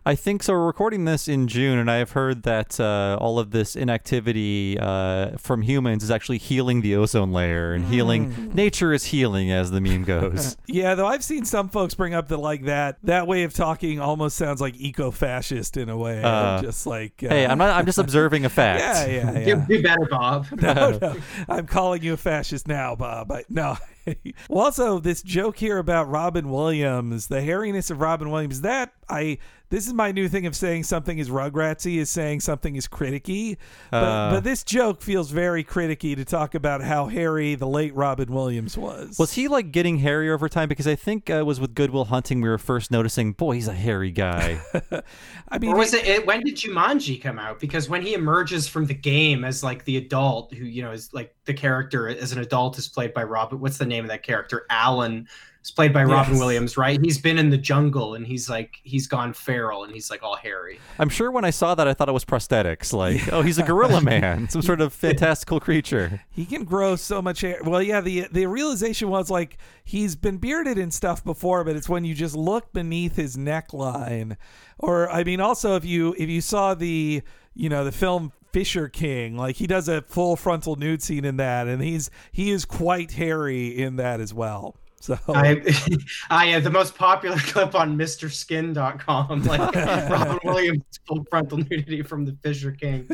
Episode. 0.09 0.11
I 0.11 0.15
think 0.15 0.43
so. 0.43 0.53
We're 0.53 0.65
recording 0.65 1.05
this 1.05 1.27
in 1.27 1.47
June, 1.47 1.77
and 1.77 1.89
I 1.89 1.97
have 1.97 2.11
heard 2.11 2.43
that 2.43 2.79
uh, 2.79 3.17
all 3.21 3.39
of 3.39 3.51
this 3.51 3.75
inactivity 3.75 4.77
uh, 4.79 5.37
from 5.37 5.61
humans 5.61 6.03
is 6.03 6.11
actually 6.11 6.39
healing 6.39 6.81
the 6.81 6.95
ozone 6.95 7.31
layer 7.31 7.73
and 7.73 7.85
Hmm. 7.85 7.91
healing. 7.91 8.51
Nature 8.53 8.93
is 8.93 9.05
healing, 9.05 9.51
as 9.51 9.71
the 9.71 9.81
meme 9.81 10.03
goes. 10.03 10.57
Yeah, 10.67 10.93
though 10.95 11.07
I've 11.07 11.23
seen 11.23 11.45
some 11.45 11.67
folks 11.69 11.93
bring 11.95 12.13
up 12.13 12.27
that 12.27 12.37
like 12.37 12.65
that 12.65 12.97
that 13.03 13.25
way 13.27 13.43
of 13.43 13.53
talking 13.53 13.99
almost 13.99 14.37
sounds 14.37 14.61
like 14.61 14.75
eco-fascist 14.77 15.77
in 15.77 15.89
a 15.89 15.97
way. 15.97 16.21
Uh, 16.21 16.61
just 16.61 16.85
like 16.85 17.23
uh, 17.23 17.29
hey, 17.29 17.45
I'm 17.47 17.57
not. 17.57 17.71
I'm 17.77 17.85
just 17.85 17.97
observing 17.97 18.45
a 18.45 18.49
fact. 18.49 18.79
Yeah, 18.81 19.05
yeah, 19.33 19.39
yeah. 19.39 19.55
do, 19.67 19.77
do 19.77 19.83
better 19.83 20.05
bob 20.09 20.47
no, 20.61 20.97
no. 21.01 21.15
I'm 21.47 21.65
calling 21.65 22.03
you 22.03 22.13
a 22.13 22.17
fascist 22.17 22.67
now, 22.67 22.95
Bob. 22.95 23.31
I, 23.31 23.43
no. 23.49 23.77
well, 24.49 24.65
also 24.65 24.99
this 24.99 25.21
joke 25.21 25.57
here 25.57 25.77
about 25.77 26.09
Robin 26.09 26.49
Williams, 26.49 27.27
the 27.27 27.41
hairiness 27.41 27.91
of 27.91 28.01
Robin 28.01 28.29
Williams. 28.29 28.61
That 28.61 28.93
I 29.09 29.39
this 29.69 29.85
is 29.85 29.93
my 29.93 30.11
new 30.11 30.27
thing 30.27 30.47
of 30.47 30.55
saying 30.55 30.83
something 30.83 31.19
is 31.19 31.29
Rugratsy 31.29 31.97
is 31.97 32.09
saying 32.09 32.39
something 32.39 32.75
is 32.75 32.87
criticky. 32.87 33.57
But, 33.91 33.97
Uh. 33.97 34.31
but 34.31 34.43
this 34.43 34.63
joke 34.63 35.01
feels 35.01 35.29
very 35.29 35.63
criticky 35.63 36.15
to 36.15 36.25
talk 36.25 36.55
about 36.55 36.81
how 36.81 37.07
hairy 37.07 37.53
the 37.53 37.67
late 37.67 37.95
Robin 37.95 38.33
Williams 38.33 38.77
was. 38.77 39.19
Was 39.19 39.33
he 39.33 39.47
like 39.47 39.71
getting 39.71 39.99
hairy 39.99 40.29
over 40.31 40.49
time? 40.49 40.69
Because 40.69 40.87
I 40.87 40.95
think 40.95 41.29
uh, 41.29 41.35
it 41.35 41.45
was 41.45 41.59
with 41.59 41.75
Good 41.75 41.91
Will 41.91 42.05
Hunting 42.05 42.41
we 42.41 42.49
were 42.49 42.57
first 42.57 42.89
noticing. 42.89 43.33
Boy, 43.33 43.53
he's 43.53 43.67
a 43.67 43.73
hairy 43.73 44.11
guy. 44.11 44.59
I 45.49 45.59
mean, 45.59 45.71
or 45.71 45.77
was 45.77 45.93
it, 45.93 46.05
it 46.05 46.25
when 46.25 46.41
did 46.41 46.55
Jumanji 46.55 47.21
come 47.21 47.37
out? 47.37 47.59
Because 47.59 47.87
when 47.87 48.01
he 48.01 48.15
emerges 48.15 48.67
from 48.67 48.87
the 48.87 48.93
game 48.95 49.43
as 49.43 49.63
like 49.63 49.85
the 49.85 49.97
adult 49.97 50.53
who 50.53 50.65
you 50.65 50.81
know 50.81 50.91
is 50.91 51.13
like 51.13 51.35
the 51.45 51.53
character 51.53 52.09
as 52.09 52.31
an 52.31 52.39
adult 52.39 52.77
is 52.77 52.87
played 52.87 53.13
by 53.13 53.23
Robin. 53.23 53.59
What's 53.59 53.77
the 53.77 53.85
name 53.85 53.98
of 54.05 54.09
that 54.09 54.23
character? 54.23 54.65
Alan 54.69 55.27
is 55.63 55.71
played 55.71 55.91
by 55.91 56.05
Robin 56.05 56.33
Yes. 56.33 56.39
Williams, 56.39 56.77
right? 56.77 56.99
He's 57.03 57.17
been 57.17 57.37
in 57.37 57.49
the 57.49 57.57
jungle 57.57 58.15
and 58.15 58.25
he's 58.25 58.49
like 58.49 58.77
he's 58.83 59.07
gone 59.07 59.33
feral 59.33 59.83
and 59.83 59.93
he's 59.93 60.09
like 60.09 60.23
all 60.23 60.37
hairy. 60.37 60.79
I'm 60.97 61.09
sure 61.09 61.31
when 61.31 61.43
I 61.43 61.49
saw 61.49 61.75
that, 61.75 61.85
I 61.85 61.93
thought 61.93 62.07
it 62.07 62.13
was 62.13 62.23
prosthetics. 62.23 62.93
Like, 62.93 63.31
oh, 63.33 63.41
he's 63.41 63.57
a 63.57 63.63
gorilla 63.63 63.99
man, 64.01 64.47
some 64.49 64.61
sort 64.61 64.79
of 64.79 64.93
fantastical 64.93 65.59
creature. 65.59 66.21
He 66.31 66.45
can 66.45 66.63
grow 66.63 66.95
so 66.95 67.21
much 67.21 67.41
hair. 67.41 67.59
Well, 67.65 67.81
yeah, 67.83 67.99
the 67.99 68.27
the 68.31 68.45
realization 68.45 69.09
was 69.09 69.29
like 69.29 69.57
he's 69.83 70.15
been 70.15 70.37
bearded 70.37 70.77
and 70.77 70.93
stuff 70.93 71.21
before, 71.25 71.65
but 71.65 71.75
it's 71.75 71.89
when 71.89 72.05
you 72.05 72.15
just 72.15 72.33
look 72.35 72.71
beneath 72.71 73.17
his 73.17 73.35
neckline. 73.35 74.37
Or 74.77 75.09
I 75.09 75.25
mean 75.25 75.41
also 75.41 75.75
if 75.75 75.83
you 75.83 76.15
if 76.17 76.29
you 76.29 76.39
saw 76.39 76.73
the 76.75 77.21
you 77.53 77.67
know 77.67 77.83
the 77.83 77.91
film 77.91 78.31
Fisher 78.51 78.89
King, 78.89 79.37
like 79.37 79.57
he 79.57 79.67
does 79.67 79.87
a 79.87 80.01
full 80.01 80.35
frontal 80.35 80.75
nude 80.75 81.03
scene 81.03 81.25
in 81.25 81.37
that 81.37 81.67
and 81.67 81.81
he's 81.81 82.09
he 82.31 82.51
is 82.51 82.65
quite 82.65 83.11
hairy 83.13 83.67
in 83.67 83.97
that 83.97 84.19
as 84.19 84.33
well. 84.33 84.75
So 85.01 85.17
I, 85.29 85.61
I 86.29 86.53
uh, 86.53 86.59
the 86.59 86.69
most 86.69 86.95
popular 86.95 87.37
clip 87.39 87.73
on 87.73 87.97
MrSkin.com, 87.97 89.43
like 89.45 89.75
Robin 89.75 90.39
Williams 90.43 90.83
full 91.07 91.23
frontal 91.29 91.57
nudity 91.57 92.01
from 92.01 92.25
the 92.25 92.35
Fisher 92.43 92.71
King. 92.71 93.09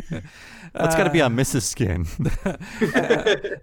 That's 0.74 0.96
got 0.96 1.06
to 1.06 1.10
be 1.10 1.22
on 1.22 1.36
Mrs. 1.36 1.62
Skin. 1.62 2.06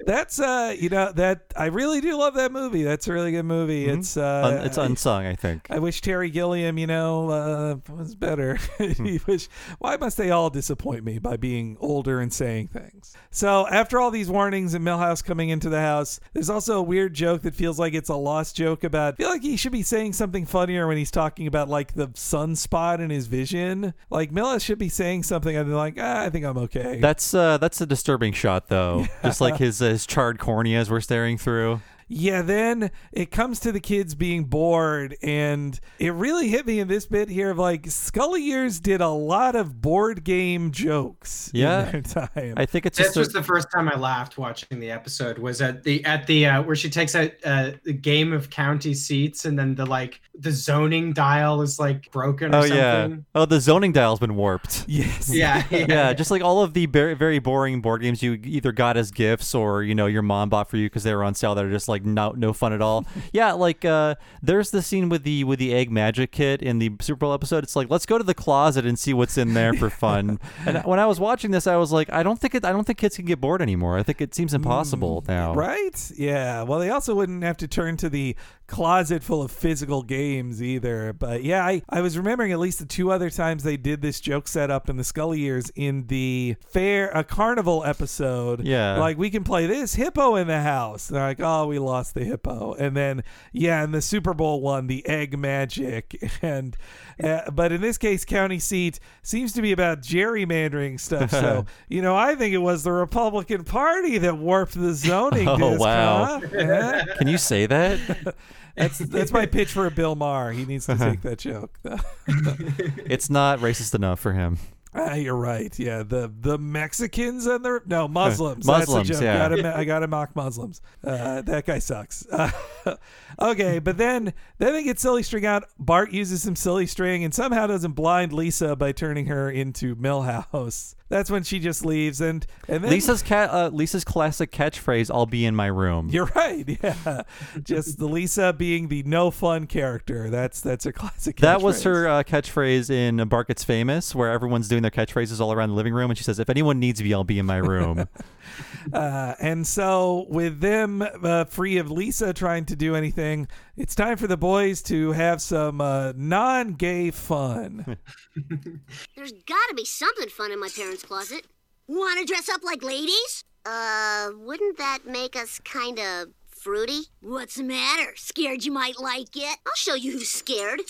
that's 0.06 0.38
uh 0.38 0.74
you 0.78 0.88
know 0.88 1.12
that 1.12 1.52
I 1.56 1.66
really 1.66 2.00
do 2.00 2.16
love 2.16 2.34
that 2.34 2.52
movie. 2.52 2.82
That's 2.82 3.06
a 3.08 3.12
really 3.12 3.32
good 3.32 3.44
movie. 3.44 3.86
It's 3.86 4.16
uh 4.16 4.42
Un- 4.44 4.66
it's 4.66 4.78
unsung, 4.78 5.26
I 5.26 5.34
think. 5.34 5.66
I 5.70 5.78
wish 5.78 6.00
Terry 6.00 6.30
Gilliam, 6.30 6.78
you 6.78 6.86
know, 6.86 7.30
uh, 7.30 7.92
was 7.92 8.14
better. 8.14 8.58
he 8.78 9.20
wish. 9.26 9.48
Why 9.78 9.96
must 9.96 10.16
they 10.16 10.30
all 10.30 10.50
disappoint 10.50 11.04
me 11.04 11.18
by 11.18 11.36
being 11.36 11.76
older 11.80 12.20
and 12.20 12.32
saying 12.32 12.68
things? 12.68 13.14
So 13.30 13.66
after 13.68 14.00
all 14.00 14.10
these 14.10 14.30
warnings 14.30 14.74
and 14.74 14.84
Milhouse 14.84 15.24
coming 15.24 15.48
into 15.48 15.68
the 15.68 15.80
house, 15.80 16.20
there's 16.32 16.50
also 16.50 16.78
a 16.78 16.82
weird 16.82 17.14
joke 17.14 17.42
that 17.42 17.54
feels 17.54 17.78
like 17.78 17.94
it's 17.94 18.10
a 18.12 18.16
lost 18.16 18.56
joke 18.56 18.84
about. 18.84 19.14
I 19.14 19.16
feel 19.16 19.28
like 19.30 19.42
he 19.42 19.56
should 19.56 19.72
be 19.72 19.82
saying 19.82 20.12
something 20.12 20.46
funnier 20.46 20.86
when 20.86 20.96
he's 20.96 21.10
talking 21.10 21.46
about 21.46 21.68
like 21.68 21.94
the 21.94 22.08
sunspot 22.08 23.00
in 23.00 23.10
his 23.10 23.26
vision. 23.26 23.94
Like 24.10 24.30
Milhouse 24.30 24.62
should 24.62 24.78
be 24.78 24.88
saying 24.88 25.24
something 25.24 25.56
and 25.56 25.74
like, 25.74 25.96
ah, 25.98 26.22
I 26.22 26.30
think 26.30 26.44
I'm 26.44 26.58
okay. 26.58 26.98
That's 27.00 27.34
uh, 27.34 27.58
that's 27.58 27.80
a 27.80 27.86
disturbing 27.86 28.32
shot, 28.32 28.68
though. 28.68 29.06
Just 29.22 29.40
like 29.40 29.56
his 29.56 29.82
uh, 29.82 29.86
his 29.86 30.06
charred 30.06 30.38
corneas 30.38 30.90
we're 30.90 31.00
staring 31.00 31.38
through. 31.38 31.80
Yeah, 32.12 32.42
then 32.42 32.90
it 33.12 33.30
comes 33.30 33.60
to 33.60 33.72
the 33.72 33.80
kids 33.80 34.14
being 34.14 34.44
bored, 34.44 35.16
and 35.22 35.78
it 35.98 36.12
really 36.12 36.48
hit 36.48 36.66
me 36.66 36.78
in 36.80 36.88
this 36.88 37.06
bit 37.06 37.28
here 37.28 37.50
of 37.50 37.58
like 37.58 37.86
Scully 37.88 38.42
Years 38.42 38.80
did 38.80 39.00
a 39.00 39.08
lot 39.08 39.56
of 39.56 39.80
board 39.80 40.22
game 40.24 40.70
jokes 40.72 41.50
Yeah. 41.54 41.86
in 41.86 41.92
their 41.92 42.02
time. 42.02 42.54
I 42.56 42.66
think 42.66 42.86
it's 42.86 42.98
This 42.98 43.08
just 43.08 43.16
was 43.16 43.28
a, 43.30 43.32
the 43.32 43.42
first 43.42 43.68
time 43.74 43.88
I 43.88 43.96
laughed 43.96 44.38
watching 44.38 44.78
the 44.78 44.90
episode. 44.90 45.38
Was 45.38 45.62
at 45.62 45.82
the 45.82 46.04
at 46.04 46.26
the 46.26 46.46
uh, 46.46 46.62
where 46.62 46.76
she 46.76 46.90
takes 46.90 47.14
out 47.14 47.30
uh, 47.44 47.72
the 47.84 47.92
game 47.92 48.32
of 48.32 48.50
county 48.50 48.94
seats, 48.94 49.44
and 49.44 49.58
then 49.58 49.74
the 49.74 49.86
like 49.86 50.20
the 50.38 50.52
zoning 50.52 51.12
dial 51.12 51.62
is 51.62 51.78
like 51.78 52.10
broken. 52.12 52.54
Or 52.54 52.58
oh 52.58 52.64
yeah. 52.64 53.08
Oh, 53.34 53.44
the 53.46 53.60
zoning 53.60 53.92
dial's 53.92 54.20
been 54.20 54.36
warped. 54.36 54.84
yes. 54.88 55.30
Yeah, 55.32 55.64
yeah, 55.70 55.86
yeah, 55.88 56.12
just 56.12 56.30
like 56.30 56.42
all 56.42 56.62
of 56.62 56.74
the 56.74 56.86
very, 56.86 57.14
very 57.14 57.38
boring 57.38 57.80
board 57.80 58.02
games 58.02 58.22
you 58.22 58.38
either 58.44 58.72
got 58.72 58.96
as 58.96 59.10
gifts 59.10 59.54
or 59.54 59.82
you 59.82 59.94
know 59.94 60.06
your 60.06 60.22
mom 60.22 60.48
bought 60.48 60.68
for 60.70 60.76
you 60.76 60.86
because 60.86 61.02
they 61.04 61.14
were 61.14 61.24
on 61.24 61.34
sale 61.34 61.54
that 61.54 61.64
are 61.64 61.70
just 61.70 61.88
like 61.88 62.01
no 62.04 62.32
no 62.32 62.52
fun 62.52 62.72
at 62.72 62.82
all. 62.82 63.04
yeah, 63.32 63.52
like 63.52 63.84
uh, 63.84 64.14
there's 64.42 64.70
the 64.70 64.82
scene 64.82 65.08
with 65.08 65.24
the 65.24 65.44
with 65.44 65.58
the 65.58 65.74
egg 65.74 65.90
magic 65.90 66.32
kit 66.32 66.62
in 66.62 66.78
the 66.78 66.92
Super 67.00 67.20
Bowl 67.20 67.32
episode. 67.32 67.64
It's 67.64 67.76
like 67.76 67.90
let's 67.90 68.06
go 68.06 68.18
to 68.18 68.24
the 68.24 68.34
closet 68.34 68.86
and 68.86 68.98
see 68.98 69.14
what's 69.14 69.38
in 69.38 69.54
there 69.54 69.72
for 69.74 69.90
fun. 69.90 70.38
and 70.66 70.84
when 70.84 70.98
I 70.98 71.06
was 71.06 71.20
watching 71.20 71.50
this, 71.50 71.66
I 71.66 71.76
was 71.76 71.92
like, 71.92 72.12
I 72.12 72.22
don't 72.22 72.40
think 72.40 72.54
it. 72.54 72.64
I 72.64 72.72
don't 72.72 72.84
think 72.84 72.98
kids 72.98 73.16
can 73.16 73.24
get 73.24 73.40
bored 73.40 73.62
anymore. 73.62 73.98
I 73.98 74.02
think 74.02 74.20
it 74.20 74.34
seems 74.34 74.54
impossible 74.54 75.24
now. 75.28 75.54
Right? 75.54 76.10
Yeah. 76.16 76.62
Well, 76.62 76.78
they 76.78 76.90
also 76.90 77.14
wouldn't 77.14 77.42
have 77.42 77.56
to 77.58 77.68
turn 77.68 77.96
to 77.98 78.08
the 78.08 78.36
closet 78.72 79.22
full 79.22 79.42
of 79.42 79.50
physical 79.50 80.02
games 80.02 80.62
either. 80.62 81.12
But 81.12 81.44
yeah, 81.44 81.64
I, 81.64 81.82
I 81.90 82.00
was 82.00 82.16
remembering 82.16 82.52
at 82.52 82.58
least 82.58 82.78
the 82.78 82.86
two 82.86 83.12
other 83.12 83.28
times 83.28 83.62
they 83.62 83.76
did 83.76 84.00
this 84.00 84.18
joke 84.18 84.48
setup 84.48 84.88
in 84.88 84.96
the 84.96 85.04
Scully 85.04 85.40
years 85.40 85.70
in 85.74 86.06
the 86.06 86.56
fair, 86.70 87.10
a 87.10 87.22
carnival 87.22 87.84
episode. 87.84 88.64
Yeah. 88.64 88.98
Like, 88.98 89.18
we 89.18 89.28
can 89.28 89.44
play 89.44 89.66
this 89.66 89.94
hippo 89.94 90.36
in 90.36 90.46
the 90.46 90.60
house. 90.60 91.08
They're 91.08 91.20
like, 91.20 91.40
oh, 91.40 91.66
we 91.66 91.78
lost 91.82 92.14
the 92.14 92.24
hippo. 92.24 92.74
And 92.74 92.96
then, 92.96 93.24
yeah, 93.52 93.82
in 93.84 93.92
the 93.92 94.02
Super 94.02 94.34
Bowl 94.34 94.60
one, 94.60 94.86
the 94.86 95.06
egg 95.06 95.38
magic. 95.38 96.18
And, 96.42 96.76
uh, 97.22 97.50
but 97.52 97.70
in 97.72 97.80
this 97.80 97.98
case, 97.98 98.24
county 98.24 98.58
seat 98.58 98.98
seems 99.22 99.52
to 99.52 99.62
be 99.62 99.70
about 99.70 100.00
gerrymandering 100.00 100.98
stuff. 100.98 101.30
So, 101.30 101.66
you 101.88 102.02
know, 102.02 102.16
I 102.16 102.34
think 102.34 102.52
it 102.52 102.58
was 102.58 102.82
the 102.82 102.90
Republican 102.90 103.62
Party 103.64 104.18
that 104.18 104.38
warped 104.38 104.74
the 104.74 104.92
zoning. 104.92 105.46
Oh, 105.46 105.56
disc, 105.56 105.80
wow. 105.80 106.40
huh? 106.40 106.48
Yeah. 106.52 107.04
Can 107.18 107.28
you 107.28 107.38
say 107.38 107.66
that? 107.66 108.34
That's 108.76 108.98
that's 108.98 109.30
my 109.30 109.46
pitch 109.46 109.70
for 109.70 109.86
a 109.86 109.90
Bill 109.90 110.16
Maher. 110.16 110.52
He 110.52 110.64
needs 110.64 110.86
to 110.86 110.96
take 110.96 111.20
that 111.22 111.38
joke. 111.38 111.78
it's 112.26 113.30
not 113.30 113.60
racist 113.60 113.94
enough 113.94 114.18
for 114.18 114.32
him. 114.32 114.58
Ah, 114.94 115.14
you're 115.14 115.36
right. 115.36 115.76
Yeah, 115.78 116.02
the 116.02 116.30
the 116.40 116.58
Mexicans 116.58 117.46
and 117.46 117.64
the 117.64 117.80
no 117.86 118.08
Muslims. 118.22 118.66
That's 118.66 118.86
the 118.86 118.92
Muslims, 118.92 119.08
joke. 119.08 119.22
yeah. 119.22 119.48
Gotta, 119.48 119.76
I 119.76 119.84
gotta 119.84 120.06
mock 120.06 120.36
Muslims. 120.36 120.82
Uh, 121.02 121.40
that 121.42 121.64
guy 121.64 121.78
sucks. 121.78 122.26
Uh, 122.30 122.50
okay, 123.40 123.78
but 123.78 123.96
then 123.96 124.34
then 124.58 124.72
they 124.74 124.82
get 124.82 124.98
silly 125.00 125.22
string 125.22 125.46
out. 125.46 125.64
Bart 125.78 126.12
uses 126.12 126.42
some 126.42 126.56
silly 126.56 126.86
string 126.86 127.24
and 127.24 127.32
somehow 127.32 127.66
doesn't 127.66 127.92
blind 127.92 128.32
Lisa 128.34 128.76
by 128.76 128.92
turning 128.92 129.26
her 129.26 129.50
into 129.50 129.96
Milhouse. 129.96 130.94
That's 131.12 131.30
when 131.30 131.42
she 131.42 131.58
just 131.58 131.84
leaves 131.84 132.22
and 132.22 132.46
and 132.68 132.82
then 132.82 132.90
Lisa's 132.90 133.22
cat. 133.22 133.50
Uh, 133.50 133.68
Lisa's 133.68 134.02
classic 134.02 134.50
catchphrase: 134.50 135.10
"I'll 135.12 135.26
be 135.26 135.44
in 135.44 135.54
my 135.54 135.66
room." 135.66 136.08
You're 136.10 136.30
right. 136.34 136.66
Yeah, 136.82 137.22
just 137.62 137.98
the 137.98 138.06
Lisa 138.06 138.52
being 138.52 138.88
the 138.88 139.02
no 139.02 139.30
fun 139.30 139.66
character. 139.66 140.30
That's 140.30 140.62
that's 140.62 140.86
a 140.86 140.92
classic. 140.92 141.36
That 141.40 141.60
was 141.60 141.82
her 141.82 142.08
uh, 142.08 142.22
catchphrase 142.22 142.88
in 142.88 143.28
Bart 143.28 143.48
Gets 143.48 143.62
Famous, 143.62 144.14
where 144.14 144.30
everyone's 144.30 144.68
doing 144.68 144.80
their 144.80 144.90
catchphrases 144.90 145.38
all 145.38 145.52
around 145.52 145.68
the 145.68 145.74
living 145.74 145.92
room, 145.92 146.10
and 146.10 146.16
she 146.16 146.24
says, 146.24 146.38
"If 146.38 146.48
anyone 146.48 146.80
needs 146.80 147.02
me, 147.02 147.12
I'll 147.12 147.24
be 147.24 147.38
in 147.38 147.44
my 147.46 147.58
room." 147.58 148.08
Uh, 148.92 149.34
and 149.40 149.64
so, 149.66 150.26
with 150.28 150.60
them 150.60 151.02
uh, 151.02 151.44
free 151.44 151.78
of 151.78 151.90
Lisa 151.90 152.32
trying 152.34 152.64
to 152.66 152.76
do 152.76 152.96
anything, 152.96 153.46
it's 153.76 153.94
time 153.94 154.16
for 154.18 154.26
the 154.26 154.36
boys 154.36 154.82
to 154.82 155.12
have 155.12 155.40
some 155.40 155.80
uh, 155.80 156.12
non-gay 156.16 157.10
fun. 157.12 157.96
There's 159.16 159.32
gotta 159.46 159.74
be 159.74 159.84
something 159.84 160.28
fun 160.28 160.50
in 160.50 160.58
my 160.60 160.68
parents' 160.76 161.04
closet. 161.04 161.46
Wanna 161.86 162.24
dress 162.24 162.48
up 162.48 162.62
like 162.64 162.82
ladies? 162.82 163.44
Uh, 163.64 164.30
wouldn't 164.36 164.76
that 164.78 165.06
make 165.06 165.36
us 165.36 165.60
kinda 165.60 166.26
fruity? 166.48 167.02
What's 167.20 167.54
the 167.54 167.64
matter? 167.64 168.12
Scared 168.16 168.64
you 168.64 168.72
might 168.72 168.98
like 168.98 169.36
it? 169.36 169.58
I'll 169.66 169.72
show 169.76 169.94
you 169.94 170.12
who's 170.12 170.30
scared. 170.30 170.80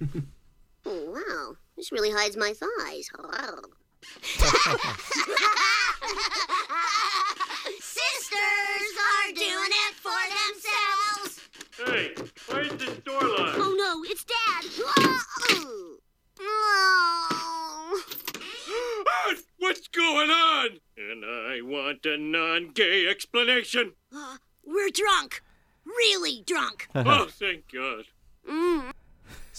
oh, 0.86 1.10
wow. 1.10 1.56
This 1.76 1.92
really 1.92 2.10
hides 2.10 2.36
my 2.36 2.52
thighs. 2.52 3.08
Oh. 3.18 3.60
Sisters 7.80 8.94
are 9.10 9.32
doing 9.34 9.72
it 9.88 9.94
for 9.94 10.22
themselves. 10.40 11.40
Hey, 11.76 12.14
where's 12.48 12.72
the 12.72 12.86
store 13.00 13.22
line? 13.22 13.54
Oh 13.56 13.74
no, 13.76 14.02
it's 14.10 14.24
Dad. 14.24 14.64
Oh. 14.98 15.96
What's 19.58 19.88
going 19.88 20.30
on? 20.30 20.80
And 20.96 21.24
I 21.24 21.60
want 21.62 22.04
a 22.06 22.16
non-gay 22.16 23.06
explanation. 23.06 23.92
Uh, 24.14 24.38
we're 24.64 24.90
drunk. 24.90 25.42
Really 25.84 26.42
drunk. 26.46 26.88
oh, 26.94 27.28
thank 27.30 27.70
God. 27.72 28.04
Mm. 28.48 28.89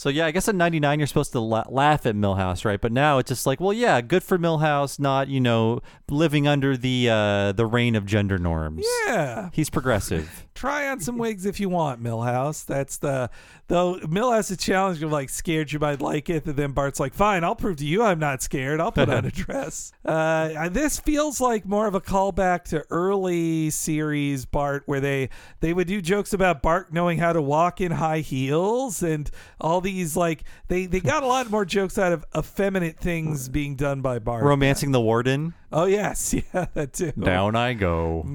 So 0.02 0.08
yeah, 0.08 0.26
I 0.26 0.32
guess 0.32 0.48
in 0.48 0.56
'99 0.56 0.98
you're 0.98 1.06
supposed 1.06 1.30
to 1.30 1.38
la- 1.38 1.62
laugh 1.68 2.06
at 2.06 2.16
Milhouse, 2.16 2.64
right? 2.64 2.80
But 2.80 2.90
now 2.90 3.18
it's 3.18 3.28
just 3.28 3.46
like, 3.46 3.60
well, 3.60 3.72
yeah, 3.72 4.00
good 4.00 4.24
for 4.24 4.36
Milhouse, 4.36 4.98
not 4.98 5.28
you 5.28 5.40
know 5.40 5.80
living 6.10 6.48
under 6.48 6.76
the 6.76 7.08
uh, 7.08 7.52
the 7.52 7.66
reign 7.66 7.94
of 7.94 8.04
gender 8.04 8.36
norms. 8.36 8.84
Yeah, 9.06 9.50
He's 9.52 9.70
progressive. 9.70 10.44
try 10.54 10.88
on 10.88 11.00
some 11.00 11.18
wigs 11.18 11.46
if 11.46 11.58
you 11.60 11.68
want, 11.68 12.02
Milhouse. 12.02 12.64
That's 12.64 12.98
the 12.98 13.30
though 13.68 13.96
Milhouse 14.00 14.50
is 14.50 14.58
challenged 14.58 15.02
of 15.02 15.12
like 15.12 15.28
scared 15.28 15.72
you 15.72 15.78
might 15.78 16.00
like 16.00 16.28
it, 16.28 16.46
and 16.46 16.56
then 16.56 16.72
Bart's 16.72 17.00
like, 17.00 17.14
fine, 17.14 17.44
I'll 17.44 17.56
prove 17.56 17.76
to 17.78 17.86
you 17.86 18.02
I'm 18.02 18.18
not 18.18 18.42
scared. 18.42 18.80
I'll 18.80 18.92
put 18.92 19.08
on 19.08 19.24
a 19.24 19.30
dress. 19.32 19.92
Uh, 20.04 20.68
this 20.68 21.00
feels 21.00 21.40
like 21.40 21.64
more 21.64 21.86
of 21.86 21.94
a 21.94 22.00
callback 22.00 22.64
to 22.64 22.84
early 22.90 23.70
series 23.70 24.44
Bart, 24.46 24.82
where 24.86 25.00
they 25.00 25.30
they 25.60 25.72
would 25.72 25.86
do 25.86 26.00
jokes 26.00 26.32
about 26.32 26.60
Bart 26.60 26.92
knowing 26.92 27.18
how 27.18 27.32
to 27.32 27.40
walk 27.40 27.80
in 27.80 27.92
high 27.92 28.20
heels 28.20 29.02
and 29.02 29.30
all 29.60 29.80
these 29.92 30.16
like 30.16 30.44
they 30.68 30.86
they 30.86 31.00
got 31.00 31.22
a 31.22 31.26
lot 31.26 31.50
more 31.50 31.64
jokes 31.64 31.98
out 31.98 32.12
of 32.12 32.24
effeminate 32.36 32.98
things 32.98 33.48
being 33.48 33.76
done 33.76 34.00
by 34.00 34.18
Bart. 34.18 34.42
Romancing 34.42 34.92
the 34.92 35.00
warden. 35.00 35.54
Oh 35.70 35.84
yes, 35.84 36.34
yeah, 36.54 36.66
that 36.74 36.92
too. 36.92 37.12
Down 37.12 37.56
I 37.56 37.74
go. 37.74 38.26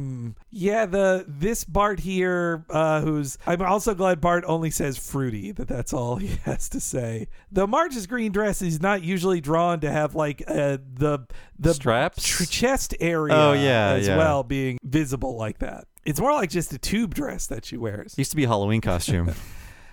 Yeah, 0.49 0.85
the 0.85 1.25
this 1.27 1.63
Bart 1.63 1.99
here, 1.99 2.65
uh, 2.69 3.01
who's 3.01 3.37
I'm 3.45 3.61
also 3.61 3.93
glad 3.93 4.21
Bart 4.21 4.43
only 4.47 4.71
says 4.71 4.97
fruity. 4.97 5.51
That 5.51 5.67
that's 5.67 5.93
all 5.93 6.17
he 6.17 6.27
has 6.43 6.69
to 6.69 6.79
say. 6.79 7.27
The 7.51 7.67
Marge's 7.67 8.07
green 8.07 8.31
dress 8.31 8.61
is 8.61 8.81
not 8.81 9.03
usually 9.03 9.41
drawn 9.41 9.79
to 9.81 9.91
have 9.91 10.15
like 10.15 10.43
uh, 10.47 10.77
the 10.93 11.27
the 11.59 11.73
Straps? 11.73 12.23
tr- 12.23 12.43
chest 12.45 12.95
area. 12.99 13.35
Oh, 13.35 13.53
yeah, 13.53 13.93
as 13.93 14.07
yeah. 14.07 14.17
well 14.17 14.43
being 14.43 14.77
visible 14.83 15.35
like 15.37 15.59
that. 15.59 15.85
It's 16.05 16.21
more 16.21 16.33
like 16.33 16.49
just 16.49 16.71
a 16.71 16.77
tube 16.77 17.13
dress 17.13 17.47
that 17.47 17.65
she 17.65 17.75
wears. 17.75 18.17
Used 18.17 18.31
to 18.31 18.37
be 18.37 18.45
a 18.45 18.47
Halloween 18.47 18.81
costume. 18.81 19.33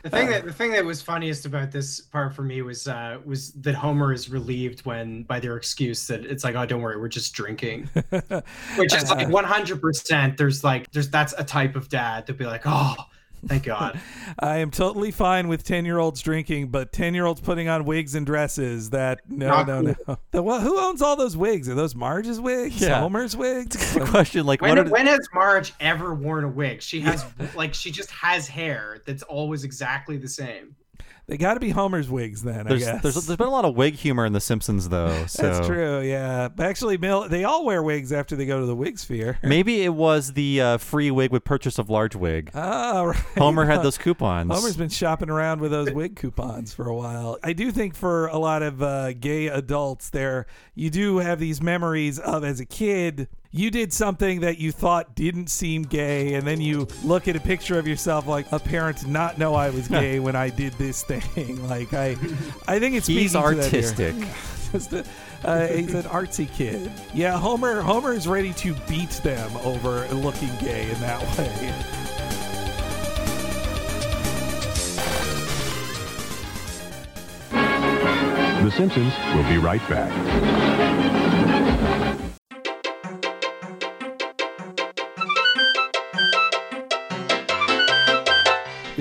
The 0.05 0.11
thing 0.11 0.29
that 0.29 0.45
the 0.45 0.53
thing 0.53 0.73
that 0.73 0.85
was 0.85 1.01
funniest 1.01 1.47
about 1.47 1.71
this 1.71 1.99
part 1.99 2.35
for 2.35 2.43
me 2.43 2.61
was 2.61 2.87
uh, 2.87 3.21
was 3.25 3.53
that 3.53 3.75
Homer 3.75 4.13
is 4.13 4.29
relieved 4.29 4.85
when 4.85 5.23
by 5.23 5.41
their 5.41 5.57
excuse 5.57 6.07
that 6.09 6.27
it's 6.27 6.45
like 6.45 6.55
oh 6.55 6.67
don't 6.67 6.83
worry 6.83 7.01
we're 7.01 7.09
just 7.09 7.33
drinking, 7.33 7.89
which 8.77 8.95
is 8.95 9.09
like 9.09 9.31
100. 9.31 9.81
percent 9.81 10.37
There's 10.37 10.63
like 10.63 10.91
there's 10.91 11.09
that's 11.09 11.33
a 11.39 11.43
type 11.43 11.75
of 11.75 11.89
dad 11.89 12.27
to 12.27 12.35
be 12.35 12.45
like 12.45 12.65
oh 12.67 12.97
thank 13.47 13.65
God. 13.65 14.01
I 14.39 14.59
am 14.59 14.71
totally 14.71 15.11
fine 15.11 15.49
with 15.49 15.65
ten 15.65 15.85
year 15.85 15.99
olds 15.99 16.21
drinking, 16.21 16.69
but 16.69 16.93
ten 16.93 17.15
year 17.15 17.27
olds 17.27 17.41
putting 17.41 17.69
on 17.69 17.85
wigs 17.85 18.15
and 18.15 18.25
dresses. 18.25 18.91
That 18.91 19.21
no, 19.29 19.49
Not 19.49 19.67
no, 19.67 19.81
no. 19.81 19.95
The, 20.31 20.43
well, 20.43 20.61
who 20.61 20.79
owns 20.79 21.03
all 21.03 21.17
those 21.17 21.37
wigs? 21.37 21.69
Are 21.69 21.75
those 21.75 21.95
Marge's 21.95 22.41
wigs? 22.41 22.81
Yeah. 22.81 23.01
Homer's 23.01 23.37
wigs? 23.37 23.95
Good 23.95 24.09
question. 24.09 24.47
Like, 24.47 24.61
When, 24.63 24.79
are, 24.79 24.85
when 24.85 25.07
has 25.07 25.29
Marge 25.33 25.73
ever 25.81 26.15
worn 26.15 26.45
a 26.45 26.49
wig? 26.49 26.83
She 26.83 27.01
has 27.01 27.25
like 27.55 27.75
she 27.75 27.91
just 27.91 28.11
has 28.11 28.49
hair 28.49 29.01
that's 29.07 29.23
always 29.23 29.65
exactly 29.65 30.17
the 30.17 30.29
same. 30.29 30.75
They 31.27 31.39
got 31.39 31.55
to 31.55 31.61
be 31.61 31.71
Homer's 31.71 32.11
wigs 32.11 32.43
then. 32.43 32.67
there's, 32.67 32.87
I 32.87 32.93
guess. 32.93 33.03
there's 33.03 33.15
there's 33.15 33.37
been 33.39 33.47
a 33.47 33.51
lot 33.51 33.65
of 33.65 33.75
wig 33.75 33.95
humor 33.95 34.27
in 34.27 34.35
The 34.35 34.41
Simpsons 34.41 34.89
though. 34.91 35.25
So 35.35 35.43
That's 35.43 35.67
true. 35.67 36.01
Yeah, 36.03 36.49
But 36.49 36.67
actually, 36.67 36.99
Mill 36.99 37.29
they 37.29 37.45
all 37.45 37.65
wear 37.65 37.83
wigs 37.83 38.13
after 38.13 38.37
they 38.37 38.45
go 38.47 38.61
to 38.61 38.67
the 38.67 38.75
wig 38.77 38.99
sphere. 38.99 39.39
Maybe 39.43 39.83
it 39.83 39.95
was 39.95 40.35
the 40.35 40.61
uh, 40.61 40.79
free 40.79 41.11
wig 41.11 41.31
with 41.33 41.45
purchase 41.45 41.79
of 41.79 41.89
large 41.89 42.15
wig. 42.15 42.51
Oh, 42.55 43.05
right. 43.07 43.17
Homer 43.39 43.65
had 43.65 43.83
those 43.83 43.97
coupons. 43.97 44.53
Homer's 44.53 44.77
been 44.77 44.91
shopping 44.91 45.31
around 45.31 45.61
with 45.61 45.71
those 45.71 45.91
wig 45.93 46.17
coupons 46.17 46.75
for 46.75 46.87
a 46.89 46.95
while. 46.95 47.39
I 47.43 47.53
do 47.55 47.71
think 47.73 47.95
for 47.95 48.27
a 48.27 48.39
lot 48.39 48.63
of 48.63 48.83
uh, 48.83 49.13
gay 49.15 49.47
adults, 49.47 50.11
there 50.11 50.47
you 50.75 50.91
do 50.91 51.19
have 51.19 51.41
these 51.41 51.63
memories 51.63 52.19
of 52.19 52.45
as 52.45 52.61
a 52.61 52.67
kid 52.67 53.29
you 53.55 53.71
did 53.71 53.93
something 53.93 54.41
that 54.41 54.59
you 54.59 54.73
thought 54.73 55.15
didn't 55.15 55.47
seem 55.47 55.85
gay, 55.85 56.35
and 56.35 56.45
then 56.45 56.61
you 56.61 56.89
look 57.05 57.29
at 57.29 57.37
a 57.37 57.41
picture 57.41 57.79
of 57.79 57.87
yourself 57.87 58.27
like 58.27 58.51
a 58.51 58.59
parent 58.59 59.07
not 59.07 59.39
know 59.39 59.55
I 59.55 59.71
was 59.71 59.87
gay 59.87 60.19
when 60.19 60.35
I 60.35 60.51
did 60.51 60.73
this 60.73 61.05
thing. 61.05 61.23
Like 61.65 61.95
I, 61.95 62.17
I 62.67 62.79
think 62.79 62.97
it's 62.97 63.07
he's 63.07 63.37
artistic. 63.37 64.15
Uh, 65.45 65.67
he's 65.69 65.93
an 65.93 66.05
artsy 66.05 66.51
kid. 66.53 66.91
Yeah, 67.13 67.39
Homer. 67.39 67.83
Homer 67.83 68.13
is 68.15 68.27
ready 68.27 68.55
to 68.55 68.75
beat 68.89 69.11
them 69.11 69.55
over 69.59 70.09
looking 70.09 70.49
gay 70.59 70.91
in 70.91 70.99
that 71.01 71.21
way. 71.39 71.75
The 78.65 78.71
Simpsons 78.71 79.13
will 79.35 79.49
be 79.49 79.59
right 79.59 79.87
back. 79.89 80.94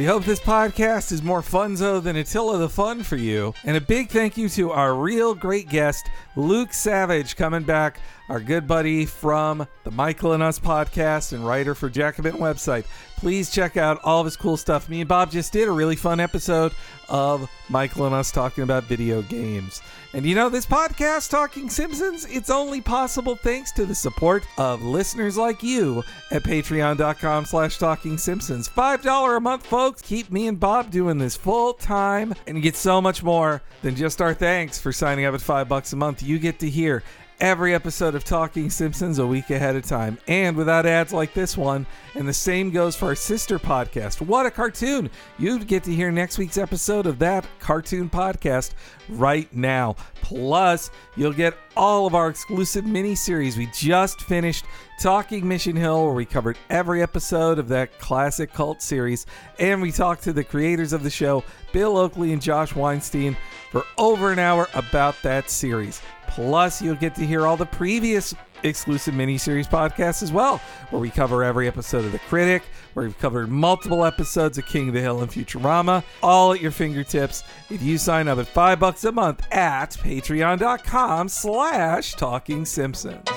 We 0.04 0.10
hope 0.10 0.26
this 0.26 0.42
podcast 0.42 1.14
is 1.14 1.24
more 1.24 1.42
funzo 1.42 2.04
than 2.04 2.18
Attila 2.18 2.58
the 2.58 2.68
Fun 2.68 3.04
for 3.04 3.16
you. 3.16 3.54
And 3.64 3.78
a 3.78 3.80
big 3.80 4.10
thank 4.10 4.36
you 4.36 4.50
to 4.50 4.70
our 4.72 4.94
real 4.94 5.34
great 5.34 5.70
guest, 5.70 6.10
Luke 6.36 6.74
Savage, 6.74 7.38
coming 7.38 7.64
back, 7.64 8.02
our 8.30 8.40
good 8.40 8.68
buddy 8.68 9.06
from 9.06 9.68
the 9.84 9.92
Michael 9.92 10.34
and 10.34 10.44
Us 10.44 10.60
podcast 10.60 11.34
and 11.34 11.46
writer 11.46 11.76
for 11.76 11.90
Jacobin 11.90 12.36
website. 12.36 12.86
Please 13.18 13.52
check 13.52 13.78
out 13.78 14.00
all 14.04 14.20
of 14.20 14.26
his 14.26 14.36
cool 14.36 14.58
stuff. 14.58 14.90
Me 14.90 15.02
and 15.02 15.08
Bob 15.08 15.32
just 15.32 15.54
did 15.54 15.68
a 15.68 15.72
really 15.72 15.96
fun 15.96 16.20
episode 16.20 16.74
of 17.10 17.50
Michael 17.70 18.06
and 18.06 18.16
Us 18.16 18.32
talking 18.32 18.64
about 18.64 18.84
video 18.84 19.22
games. 19.22 19.82
And 20.14 20.26
you 20.26 20.36
know, 20.36 20.50
this 20.50 20.66
podcast, 20.66 21.30
Talking 21.30 21.70
Simpsons, 21.70 22.26
it's 22.26 22.50
only 22.50 22.82
possible 22.82 23.36
thanks 23.36 23.72
to 23.74 23.86
the 23.86 23.96
support 23.96 24.44
of 24.58 24.82
listeners 24.84 25.38
like 25.38 25.64
you 25.64 26.04
at 26.32 26.44
patreon.com 26.44 27.46
slash 27.46 27.78
talking 27.78 28.18
simpsons. 28.18 28.70
$5 28.70 29.38
a 29.38 29.40
month, 29.40 29.66
folks. 29.66 30.02
Keep 30.02 30.32
me 30.32 30.48
and 30.48 30.60
Bob 30.60 30.92
doing 30.92 31.18
this 31.18 31.36
full 31.36 31.74
time 31.74 32.34
and 32.46 32.62
get 32.62 32.76
so 32.76 33.02
much 33.02 33.24
more 33.24 33.62
than 33.82 33.96
just 33.96 34.22
our 34.22 34.34
thanks 34.34 34.80
for 34.80 34.92
signing 34.92 35.26
up 35.26 35.34
at 35.34 35.42
five 35.42 35.68
bucks 35.68 35.94
a 35.94 35.96
month. 35.96 36.22
You 36.22 36.38
get 36.40 36.60
to 36.60 36.70
hear 36.70 37.04
every 37.44 37.76
episode 37.76 38.16
of 38.16 38.24
Talking 38.24 38.70
Simpsons 38.70 39.20
a 39.20 39.28
week 39.28 39.50
ahead 39.50 39.76
of 39.76 39.84
time 39.84 40.18
and 40.30 40.56
without 40.56 40.86
ads 40.86 41.12
like 41.12 41.34
this 41.34 41.58
one. 41.58 41.86
And 42.16 42.26
the 42.26 42.34
same 42.34 42.72
goes 42.72 42.96
for 42.96 43.08
our 43.08 43.16
sister 43.16 43.60
podcast, 43.60 44.22
What 44.22 44.46
a 44.46 44.52
Cartoon! 44.52 45.10
You'd 45.38 45.68
get 45.68 45.84
to 45.84 45.94
hear 45.94 46.10
next 46.10 46.38
week's 46.38 46.58
episode 46.58 47.06
of 47.06 47.20
that 47.20 47.46
cartoon 47.60 48.10
podcast 48.10 48.72
right 49.10 49.54
now. 49.54 49.98
Plus, 50.22 50.90
you'll 51.18 51.34
get 51.34 51.58
all 51.76 52.08
of 52.08 52.16
our 52.16 52.30
exclusive 52.30 52.86
mini 52.86 53.14
series. 53.14 53.58
We 53.58 53.68
just 53.74 54.22
finished 54.22 54.64
Talking 55.02 55.46
Mission 55.46 55.76
Hill, 55.76 56.06
where 56.06 56.14
we 56.14 56.24
covered 56.24 56.58
every 56.70 57.02
episode 57.02 57.60
of 57.60 57.68
that 57.68 58.00
classic 58.00 58.54
cult 58.54 58.82
series, 58.82 59.26
and 59.60 59.82
we 59.82 59.92
talked 59.92 60.24
to 60.24 60.32
the 60.32 60.46
creators 60.46 60.94
of 60.94 61.04
the 61.04 61.10
show, 61.10 61.44
Bill 61.74 61.98
Oakley 61.98 62.32
and 62.32 62.42
Josh 62.42 62.74
Weinstein, 62.74 63.36
for 63.70 63.84
over 63.98 64.32
an 64.32 64.40
hour 64.40 64.70
about 64.76 65.22
that 65.24 65.50
series. 65.50 66.02
Plus, 66.34 66.82
you'll 66.82 66.96
get 66.96 67.14
to 67.16 67.26
hear 67.26 67.46
all 67.46 67.56
the 67.58 67.66
previous 67.66 68.34
exclusive 68.64 69.14
miniseries 69.14 69.68
podcasts 69.70 70.24
as 70.24 70.32
well, 70.32 70.58
where 70.90 71.00
we 71.00 71.10
cover 71.10 71.44
every 71.44 71.68
episode 71.68 72.06
of 72.06 72.12
The 72.12 72.20
Critic, 72.20 72.64
where 72.94 73.06
we've 73.06 73.20
covered 73.20 73.50
multiple 73.50 74.04
episodes 74.04 74.58
of 74.58 74.66
King 74.66 74.88
of 74.88 74.96
the 74.96 75.02
Hill 75.02 75.22
and 75.22 75.32
Futurama, 75.32 76.04
all 76.24 76.54
at 76.54 76.62
your 76.62 76.72
fingertips 76.72 77.44
if 77.70 77.84
you 77.84 77.98
sign 77.98 78.28
up 78.28 78.40
at 78.40 78.48
five 78.48 78.80
bucks 78.80 79.04
a 79.04 79.12
month 79.12 79.46
at 79.52 79.92
patreon.com 79.92 81.30
slash 81.30 82.14
talking 82.14 82.66
simpsons. 82.66 83.28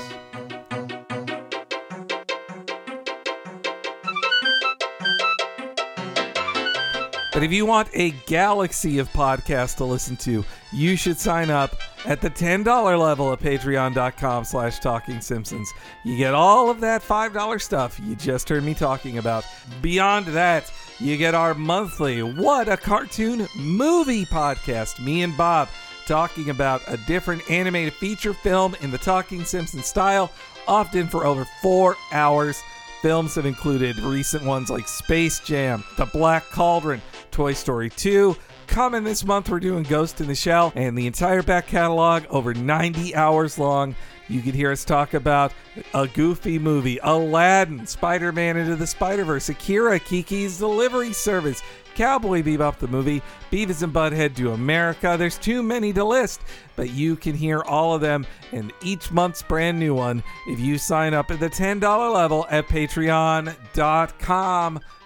But 7.36 7.42
if 7.42 7.52
you 7.52 7.66
want 7.66 7.90
a 7.92 8.12
galaxy 8.24 8.98
of 8.98 9.12
podcasts 9.12 9.76
to 9.76 9.84
listen 9.84 10.16
to, 10.16 10.42
you 10.72 10.96
should 10.96 11.18
sign 11.18 11.50
up 11.50 11.76
at 12.06 12.22
the 12.22 12.30
$10 12.30 12.64
level 12.98 13.30
at 13.30 13.40
patreon.com 13.40 14.42
slash 14.42 14.78
talking 14.78 15.20
simpsons. 15.20 15.70
You 16.02 16.16
get 16.16 16.32
all 16.32 16.70
of 16.70 16.80
that 16.80 17.02
$5 17.02 17.60
stuff 17.60 18.00
you 18.02 18.16
just 18.16 18.48
heard 18.48 18.64
me 18.64 18.72
talking 18.72 19.18
about. 19.18 19.44
Beyond 19.82 20.24
that, 20.28 20.72
you 20.98 21.18
get 21.18 21.34
our 21.34 21.52
monthly 21.52 22.22
What 22.22 22.70
a 22.70 22.76
Cartoon 22.78 23.46
Movie 23.54 24.24
podcast. 24.24 24.98
Me 25.04 25.22
and 25.22 25.36
Bob 25.36 25.68
talking 26.06 26.48
about 26.48 26.80
a 26.88 26.96
different 27.06 27.50
animated 27.50 27.92
feature 27.92 28.32
film 28.32 28.74
in 28.80 28.90
the 28.90 28.96
Talking 28.96 29.44
Simpsons 29.44 29.84
style, 29.84 30.32
often 30.66 31.06
for 31.06 31.26
over 31.26 31.46
four 31.60 31.96
hours. 32.12 32.62
Films 33.02 33.34
have 33.34 33.44
included 33.46 33.98
recent 33.98 34.42
ones 34.42 34.70
like 34.70 34.88
Space 34.88 35.38
Jam, 35.40 35.84
The 35.98 36.06
Black 36.06 36.48
Cauldron, 36.50 37.02
Toy 37.36 37.52
Story 37.52 37.90
2. 37.90 38.34
Coming 38.66 39.04
this 39.04 39.22
month, 39.22 39.50
we're 39.50 39.60
doing 39.60 39.82
Ghost 39.82 40.22
in 40.22 40.26
the 40.26 40.34
Shell 40.34 40.72
and 40.74 40.96
the 40.96 41.06
entire 41.06 41.42
back 41.42 41.66
catalog 41.66 42.24
over 42.30 42.54
90 42.54 43.14
hours 43.14 43.58
long. 43.58 43.94
You 44.26 44.40
can 44.40 44.52
hear 44.52 44.72
us 44.72 44.86
talk 44.86 45.12
about 45.12 45.52
a 45.92 46.08
goofy 46.08 46.58
movie, 46.58 46.98
Aladdin, 47.02 47.86
Spider 47.86 48.32
Man 48.32 48.56
Into 48.56 48.74
the 48.74 48.86
Spider 48.86 49.26
Verse, 49.26 49.50
Akira, 49.50 50.00
Kiki's 50.00 50.56
Delivery 50.56 51.12
Service, 51.12 51.62
Cowboy 51.94 52.42
Bebop 52.42 52.78
the 52.78 52.88
movie, 52.88 53.20
Beavis 53.52 53.82
and 53.82 53.92
Butthead 53.92 54.34
to 54.36 54.52
America. 54.52 55.16
There's 55.18 55.36
too 55.36 55.62
many 55.62 55.92
to 55.92 56.04
list, 56.04 56.40
but 56.74 56.88
you 56.88 57.16
can 57.16 57.34
hear 57.34 57.60
all 57.64 57.94
of 57.94 58.00
them 58.00 58.26
in 58.52 58.72
each 58.82 59.12
month's 59.12 59.42
brand 59.42 59.78
new 59.78 59.94
one 59.94 60.22
if 60.46 60.58
you 60.58 60.78
sign 60.78 61.12
up 61.12 61.30
at 61.30 61.38
the 61.38 61.50
$10 61.50 62.14
level 62.14 62.46
at 62.50 62.66
patreon.com 62.66 63.50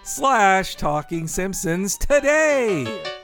slash 0.03 0.75
talking 0.75 1.27
simpsons 1.27 1.97
today. 1.97 3.20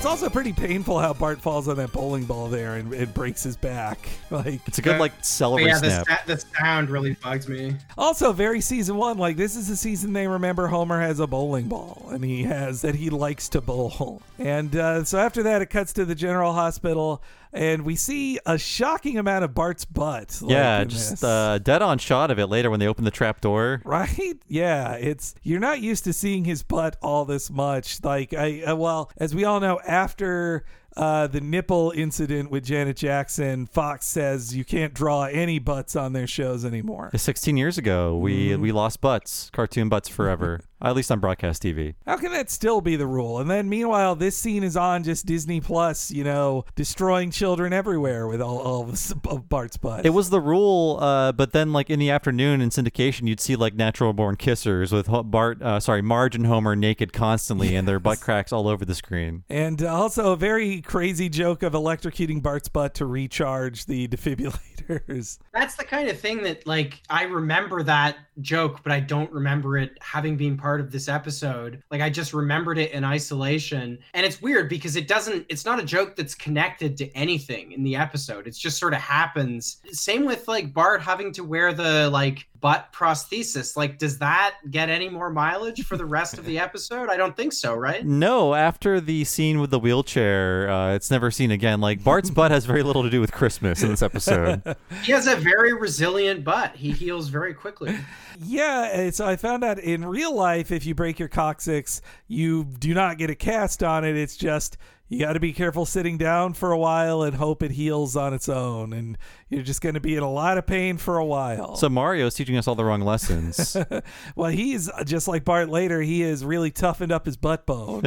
It's 0.00 0.06
also 0.06 0.30
pretty 0.30 0.54
painful 0.54 0.98
how 0.98 1.12
Bart 1.12 1.42
falls 1.42 1.68
on 1.68 1.76
that 1.76 1.92
bowling 1.92 2.24
ball 2.24 2.48
there 2.48 2.76
and 2.76 2.90
it 2.94 3.12
breaks 3.12 3.42
his 3.42 3.54
back. 3.54 3.98
Like 4.30 4.60
It's 4.66 4.78
a 4.78 4.82
good 4.82 4.98
like 4.98 5.14
But 5.16 5.26
celery 5.26 5.66
yeah, 5.66 5.78
the, 5.78 5.90
snap. 6.02 6.06
sa- 6.06 6.26
the 6.26 6.44
sound 6.56 6.88
really 6.88 7.14
bugs 7.14 7.48
me. 7.48 7.76
Also, 7.98 8.32
very 8.32 8.60
season 8.62 8.96
one. 8.96 9.18
Like 9.18 9.36
this 9.36 9.56
is 9.56 9.68
the 9.68 9.76
season 9.76 10.12
they 10.14 10.26
remember 10.26 10.68
Homer 10.68 11.00
has 11.00 11.18
a 11.20 11.26
bowling 11.26 11.68
ball, 11.68 12.08
and 12.12 12.24
he 12.24 12.44
has 12.44 12.80
that 12.82 12.94
he 12.94 13.10
likes 13.10 13.48
to 13.50 13.60
bowl. 13.60 14.22
And 14.38 14.74
uh, 14.76 15.02
so 15.04 15.18
after 15.18 15.42
that, 15.42 15.60
it 15.62 15.66
cuts 15.66 15.92
to 15.94 16.04
the 16.04 16.14
General 16.14 16.52
Hospital, 16.52 17.20
and 17.52 17.82
we 17.84 17.96
see 17.96 18.38
a 18.46 18.56
shocking 18.58 19.18
amount 19.18 19.44
of 19.44 19.54
Bart's 19.54 19.84
butt. 19.84 20.38
like, 20.42 20.50
yeah, 20.50 20.84
just 20.84 21.22
uh, 21.24 21.58
dead 21.58 21.82
on 21.82 21.98
shot 21.98 22.30
of 22.30 22.38
it 22.38 22.46
later 22.46 22.70
when 22.70 22.80
they 22.80 22.86
open 22.86 23.04
the 23.04 23.10
trap 23.10 23.40
door. 23.40 23.82
Right? 23.84 24.38
Yeah, 24.48 24.94
it's 24.94 25.34
you're 25.42 25.60
not 25.60 25.80
used 25.80 26.04
to 26.04 26.12
seeing 26.12 26.44
his 26.44 26.62
butt 26.62 26.96
all 27.02 27.24
this 27.24 27.50
much. 27.50 28.02
Like 28.02 28.32
I, 28.34 28.62
uh, 28.62 28.74
well, 28.76 29.10
as 29.16 29.34
we 29.34 29.44
all 29.44 29.60
know, 29.60 29.78
after 29.86 30.64
uh, 30.96 31.28
the 31.28 31.40
nipple 31.40 31.92
incident 31.94 32.50
with 32.50 32.64
Janet 32.64 32.96
Jackson, 32.96 33.66
Fox 33.66 34.06
says 34.06 34.56
you 34.56 34.64
can't 34.64 34.92
draw 34.92 35.24
any 35.24 35.58
butts 35.60 35.94
on 35.94 36.12
their 36.12 36.26
shows 36.26 36.64
anymore. 36.64 37.10
16 37.14 37.56
years 37.56 37.78
ago, 37.78 38.16
we 38.16 38.48
Mm-hmm. 38.50 38.62
we 38.62 38.72
lost 38.72 39.00
butts, 39.00 39.50
cartoon 39.52 39.88
butts 39.88 40.08
forever. 40.08 40.60
At 40.82 40.96
least 40.96 41.10
on 41.12 41.20
broadcast 41.20 41.62
TV. 41.62 41.94
How 42.06 42.16
can 42.16 42.32
that 42.32 42.50
still 42.50 42.80
be 42.80 42.96
the 42.96 43.06
rule? 43.06 43.38
And 43.38 43.50
then 43.50 43.68
meanwhile, 43.68 44.16
this 44.16 44.36
scene 44.36 44.62
is 44.62 44.76
on 44.76 45.04
just 45.04 45.26
Disney 45.26 45.60
Plus, 45.60 46.10
you 46.10 46.24
know, 46.24 46.64
destroying 46.74 47.30
children 47.30 47.72
everywhere 47.72 48.26
with 48.26 48.40
all, 48.40 48.58
all 48.58 48.90
of 49.28 49.48
Bart's 49.48 49.76
butt. 49.76 50.06
It 50.06 50.10
was 50.10 50.30
the 50.30 50.40
rule, 50.40 50.98
uh, 51.00 51.32
but 51.32 51.52
then 51.52 51.72
like 51.72 51.90
in 51.90 51.98
the 51.98 52.10
afternoon 52.10 52.60
in 52.60 52.70
syndication, 52.70 53.28
you'd 53.28 53.40
see 53.40 53.56
like 53.56 53.74
natural 53.74 54.12
born 54.12 54.36
kissers 54.36 54.92
with 54.92 55.08
Bart, 55.30 55.60
uh, 55.60 55.80
sorry, 55.80 56.02
Marge 56.02 56.34
and 56.34 56.46
Homer 56.46 56.74
naked 56.74 57.12
constantly, 57.12 57.76
and 57.76 57.86
their 57.86 58.00
butt 58.00 58.20
cracks 58.20 58.52
all 58.52 58.66
over 58.66 58.84
the 58.84 58.94
screen. 58.94 59.44
And 59.50 59.82
uh, 59.82 59.94
also 59.94 60.32
a 60.32 60.36
very 60.36 60.80
crazy 60.80 61.28
joke 61.28 61.62
of 61.62 61.74
electrocuting 61.74 62.42
Bart's 62.42 62.68
butt 62.68 62.94
to 62.94 63.06
recharge 63.06 63.84
the 63.84 64.08
defibrillators. 64.08 65.38
That's 65.52 65.76
the 65.76 65.84
kind 65.84 66.08
of 66.08 66.18
thing 66.18 66.42
that 66.44 66.66
like 66.66 67.02
I 67.10 67.24
remember 67.24 67.82
that 67.82 68.16
joke, 68.40 68.82
but 68.82 68.92
I 68.92 69.00
don't 69.00 69.30
remember 69.30 69.76
it 69.76 69.98
having 70.00 70.36
been 70.36 70.56
part 70.56 70.69
of 70.78 70.92
this 70.92 71.08
episode. 71.08 71.82
Like 71.90 72.02
I 72.02 72.10
just 72.10 72.34
remembered 72.34 72.76
it 72.76 72.92
in 72.92 73.02
isolation. 73.02 73.98
And 74.12 74.26
it's 74.26 74.42
weird 74.42 74.68
because 74.68 74.94
it 74.94 75.08
doesn't 75.08 75.46
it's 75.48 75.64
not 75.64 75.80
a 75.80 75.84
joke 75.84 76.16
that's 76.16 76.34
connected 76.34 76.98
to 76.98 77.10
anything 77.16 77.72
in 77.72 77.82
the 77.82 77.96
episode. 77.96 78.46
It's 78.46 78.58
just 78.58 78.78
sort 78.78 78.92
of 78.92 79.00
happens. 79.00 79.78
Same 79.90 80.26
with 80.26 80.46
like 80.46 80.74
Bart 80.74 81.00
having 81.00 81.32
to 81.32 81.42
wear 81.42 81.72
the 81.72 82.10
like 82.10 82.46
butt 82.60 82.92
prosthesis. 82.92 83.76
Like 83.76 83.98
does 83.98 84.18
that 84.18 84.56
get 84.70 84.88
any 84.88 85.08
more 85.08 85.30
mileage 85.30 85.84
for 85.84 85.96
the 85.96 86.04
rest 86.04 86.38
of 86.38 86.44
the 86.44 86.58
episode? 86.60 87.08
I 87.08 87.16
don't 87.16 87.36
think 87.36 87.52
so, 87.52 87.74
right? 87.74 88.04
No, 88.04 88.54
after 88.54 89.00
the 89.00 89.24
scene 89.24 89.60
with 89.60 89.70
the 89.70 89.78
wheelchair, 89.78 90.70
uh, 90.70 90.94
it's 90.94 91.10
never 91.10 91.30
seen 91.30 91.50
again. 91.50 91.80
Like 91.80 92.04
Bart's 92.04 92.30
butt 92.30 92.50
has 92.50 92.64
very 92.64 92.82
little 92.82 93.02
to 93.02 93.10
do 93.10 93.20
with 93.20 93.32
Christmas 93.32 93.82
in 93.82 93.90
this 93.90 94.02
episode. 94.02 94.62
He 95.02 95.12
has 95.12 95.26
a 95.26 95.36
very 95.36 95.72
resilient 95.72 96.44
butt. 96.44 96.74
He 96.76 96.90
heals 96.90 97.28
very 97.28 97.54
quickly. 97.54 97.96
Yeah, 98.38 99.10
so 99.10 99.26
I 99.26 99.36
found 99.36 99.64
out 99.64 99.78
in 99.78 100.04
real 100.04 100.34
life, 100.34 100.70
if 100.70 100.84
you 100.84 100.94
break 100.94 101.18
your 101.18 101.28
coccyx, 101.28 102.02
you 102.28 102.64
do 102.64 102.92
not 102.92 103.18
get 103.18 103.30
a 103.30 103.34
cast 103.34 103.82
on 103.82 104.04
it. 104.04 104.16
It's 104.16 104.36
just 104.36 104.76
You 105.10 105.18
got 105.18 105.32
to 105.32 105.40
be 105.40 105.52
careful 105.52 105.86
sitting 105.86 106.18
down 106.18 106.54
for 106.54 106.70
a 106.70 106.78
while 106.78 107.22
and 107.22 107.34
hope 107.34 107.64
it 107.64 107.72
heals 107.72 108.14
on 108.14 108.32
its 108.32 108.48
own. 108.48 108.92
And 108.92 109.18
you're 109.48 109.64
just 109.64 109.80
going 109.80 109.96
to 109.96 110.00
be 110.00 110.14
in 110.14 110.22
a 110.22 110.30
lot 110.30 110.56
of 110.56 110.68
pain 110.68 110.98
for 110.98 111.18
a 111.18 111.24
while. 111.24 111.74
So 111.74 111.88
Mario's 111.88 112.34
teaching 112.34 112.56
us 112.56 112.68
all 112.68 112.76
the 112.76 112.84
wrong 112.84 113.00
lessons. 113.00 113.76
well, 114.36 114.52
he's 114.52 114.88
just 115.04 115.26
like 115.26 115.44
Bart 115.44 115.68
later. 115.68 116.00
He 116.00 116.20
has 116.20 116.44
really 116.44 116.70
toughened 116.70 117.10
up 117.10 117.26
his 117.26 117.36
butt 117.36 117.66
bone. 117.66 118.02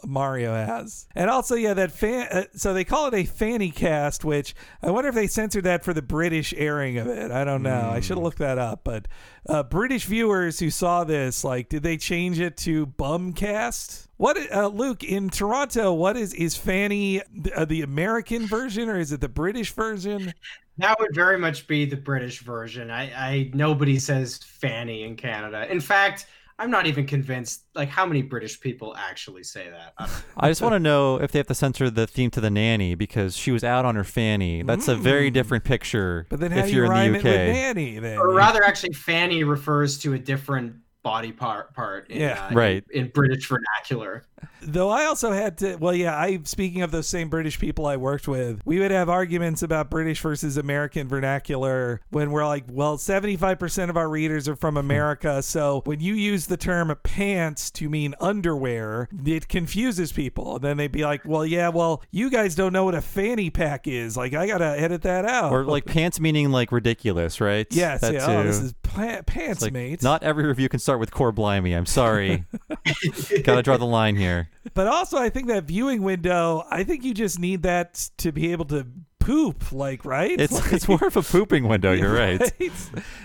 Mario 0.06 0.54
has, 0.54 1.06
and 1.14 1.28
also 1.28 1.54
yeah, 1.54 1.74
that 1.74 1.92
fan. 1.92 2.28
Uh, 2.32 2.44
so 2.54 2.72
they 2.72 2.84
call 2.84 3.08
it 3.08 3.14
a 3.14 3.24
fanny 3.24 3.70
cast, 3.70 4.24
which 4.24 4.54
I 4.82 4.90
wonder 4.90 5.10
if 5.10 5.14
they 5.14 5.26
censored 5.26 5.64
that 5.64 5.84
for 5.84 5.92
the 5.92 6.00
British 6.00 6.54
airing 6.56 6.96
of 6.96 7.08
it. 7.08 7.30
I 7.30 7.44
don't 7.44 7.62
know. 7.62 7.90
I 7.92 8.00
should 8.00 8.16
have 8.16 8.24
looked 8.24 8.38
that 8.38 8.56
up. 8.56 8.84
But 8.84 9.06
uh, 9.46 9.64
British 9.64 10.06
viewers 10.06 10.60
who 10.60 10.70
saw 10.70 11.04
this, 11.04 11.44
like, 11.44 11.68
did 11.68 11.82
they 11.82 11.98
change 11.98 12.40
it 12.40 12.56
to 12.58 12.86
bumcast? 12.86 14.07
What 14.18 14.36
uh, 14.52 14.66
Luke 14.66 15.04
in 15.04 15.30
Toronto? 15.30 15.92
What 15.94 16.16
is 16.16 16.34
is 16.34 16.56
Fanny 16.56 17.22
uh, 17.54 17.64
the 17.64 17.82
American 17.82 18.46
version 18.46 18.88
or 18.88 18.98
is 18.98 19.12
it 19.12 19.20
the 19.20 19.28
British 19.28 19.72
version? 19.72 20.34
That 20.76 20.98
would 21.00 21.14
very 21.14 21.38
much 21.38 21.66
be 21.66 21.84
the 21.84 21.96
British 21.96 22.40
version. 22.40 22.90
I, 22.90 23.04
I 23.12 23.50
nobody 23.54 23.98
says 23.98 24.38
Fanny 24.38 25.04
in 25.04 25.16
Canada. 25.16 25.70
In 25.70 25.80
fact, 25.80 26.26
I'm 26.58 26.70
not 26.70 26.86
even 26.86 27.06
convinced. 27.06 27.62
Like, 27.76 27.88
how 27.88 28.04
many 28.06 28.22
British 28.22 28.60
people 28.60 28.96
actually 28.96 29.44
say 29.44 29.70
that? 29.70 29.94
I. 29.98 30.08
I 30.46 30.50
just 30.50 30.62
want 30.62 30.72
to 30.72 30.80
know 30.80 31.20
if 31.20 31.30
they 31.30 31.38
have 31.38 31.46
to 31.46 31.54
censor 31.54 31.88
the 31.88 32.08
theme 32.08 32.30
to 32.32 32.40
the 32.40 32.50
nanny 32.50 32.96
because 32.96 33.36
she 33.36 33.52
was 33.52 33.62
out 33.62 33.84
on 33.84 33.94
her 33.94 34.04
fanny. 34.04 34.62
That's 34.62 34.88
a 34.88 34.96
very 34.96 35.30
different 35.30 35.62
picture. 35.62 36.26
But 36.28 36.40
then 36.40 36.50
how 36.50 36.60
if 36.60 36.66
do 36.66 36.72
you're 36.72 36.86
you 36.86 36.90
in 36.90 36.96
rhyme 36.96 37.12
the 37.12 37.18
it 37.18 37.20
UK. 37.20 37.24
with 37.24 37.54
nanny? 37.54 37.98
Then 38.00 38.18
or 38.18 38.34
rather, 38.34 38.64
actually, 38.64 38.94
Fanny 38.94 39.44
refers 39.44 39.98
to 39.98 40.14
a 40.14 40.18
different 40.18 40.74
body 41.08 41.32
part. 41.32 41.72
Part. 41.74 42.10
In, 42.10 42.20
Yeah. 42.20 42.48
uh, 42.50 42.54
Right. 42.54 42.84
In, 42.90 43.06
in 43.06 43.10
British 43.12 43.48
vernacular. 43.48 44.24
Though 44.60 44.90
I 44.90 45.04
also 45.06 45.32
had 45.32 45.58
to, 45.58 45.76
well, 45.76 45.94
yeah. 45.94 46.16
I 46.16 46.40
speaking 46.44 46.82
of 46.82 46.90
those 46.90 47.08
same 47.08 47.28
British 47.28 47.58
people 47.58 47.86
I 47.86 47.96
worked 47.96 48.28
with, 48.28 48.60
we 48.64 48.78
would 48.80 48.90
have 48.90 49.08
arguments 49.08 49.62
about 49.62 49.88
British 49.90 50.20
versus 50.20 50.56
American 50.56 51.08
vernacular 51.08 52.00
when 52.10 52.30
we're 52.30 52.46
like, 52.46 52.64
well, 52.70 52.98
seventy-five 52.98 53.58
percent 53.58 53.90
of 53.90 53.96
our 53.96 54.08
readers 54.08 54.48
are 54.48 54.56
from 54.56 54.76
America, 54.76 55.42
so 55.48 55.82
when 55.84 56.00
you 56.00 56.14
use 56.14 56.46
the 56.46 56.56
term 56.56 56.94
pants 57.02 57.70
to 57.72 57.88
mean 57.88 58.14
underwear, 58.20 59.08
it 59.24 59.48
confuses 59.48 60.12
people. 60.12 60.56
And 60.56 60.64
then 60.64 60.76
they'd 60.76 60.92
be 60.92 61.04
like, 61.04 61.22
well, 61.24 61.46
yeah, 61.46 61.68
well, 61.68 62.02
you 62.10 62.28
guys 62.30 62.54
don't 62.54 62.72
know 62.72 62.84
what 62.84 62.94
a 62.94 63.00
fanny 63.00 63.50
pack 63.50 63.86
is. 63.86 64.16
Like, 64.16 64.34
I 64.34 64.46
gotta 64.46 64.78
edit 64.78 65.02
that 65.02 65.24
out. 65.24 65.52
Or 65.52 65.64
like 65.64 65.86
pants 65.86 66.20
meaning 66.20 66.50
like 66.50 66.72
ridiculous, 66.72 67.40
right? 67.40 67.66
yes, 67.70 68.00
That 68.00 68.12
yeah. 68.14 68.26
too. 68.26 68.32
Oh, 68.32 68.42
this 68.44 68.58
is 68.60 68.74
pa- 68.82 69.22
pants, 69.24 69.62
like, 69.62 69.72
mate. 69.72 70.02
Not 70.02 70.22
every 70.22 70.46
review 70.46 70.68
can 70.68 70.80
start 70.80 71.00
with 71.00 71.10
core 71.10 71.32
blimey. 71.32 71.72
I'm 71.74 71.86
sorry. 71.86 72.44
Gotta 73.44 73.62
draw 73.62 73.76
the 73.76 73.86
line 73.86 74.16
here. 74.16 74.27
But 74.74 74.86
also, 74.86 75.16
I 75.18 75.28
think 75.30 75.48
that 75.48 75.64
viewing 75.64 76.02
window, 76.02 76.64
I 76.70 76.84
think 76.84 77.04
you 77.04 77.14
just 77.14 77.38
need 77.38 77.62
that 77.62 78.08
to 78.18 78.32
be 78.32 78.52
able 78.52 78.64
to 78.66 78.86
poop, 79.18 79.72
like, 79.72 80.04
right? 80.04 80.38
It's 80.40 80.52
Like- 80.52 80.72
it's 80.72 80.88
more 80.88 81.04
of 81.06 81.16
a 81.16 81.22
pooping 81.22 81.68
window. 81.68 81.92
You're 81.92 82.12
right. 82.14 82.40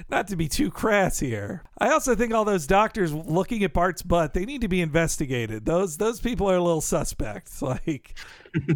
Not 0.09 0.27
to 0.29 0.35
be 0.35 0.47
too 0.47 0.69
crass 0.71 1.19
here. 1.19 1.63
I 1.77 1.89
also 1.91 2.15
think 2.15 2.33
all 2.33 2.45
those 2.45 2.67
doctors 2.67 3.13
looking 3.13 3.63
at 3.63 3.73
Bart's 3.73 4.01
butt, 4.01 4.33
they 4.33 4.45
need 4.45 4.61
to 4.61 4.67
be 4.67 4.81
investigated. 4.81 5.65
Those 5.65 5.97
those 5.97 6.19
people 6.19 6.49
are 6.49 6.55
a 6.57 6.61
little 6.63 6.81
suspect. 6.81 7.49
Like, 7.61 8.15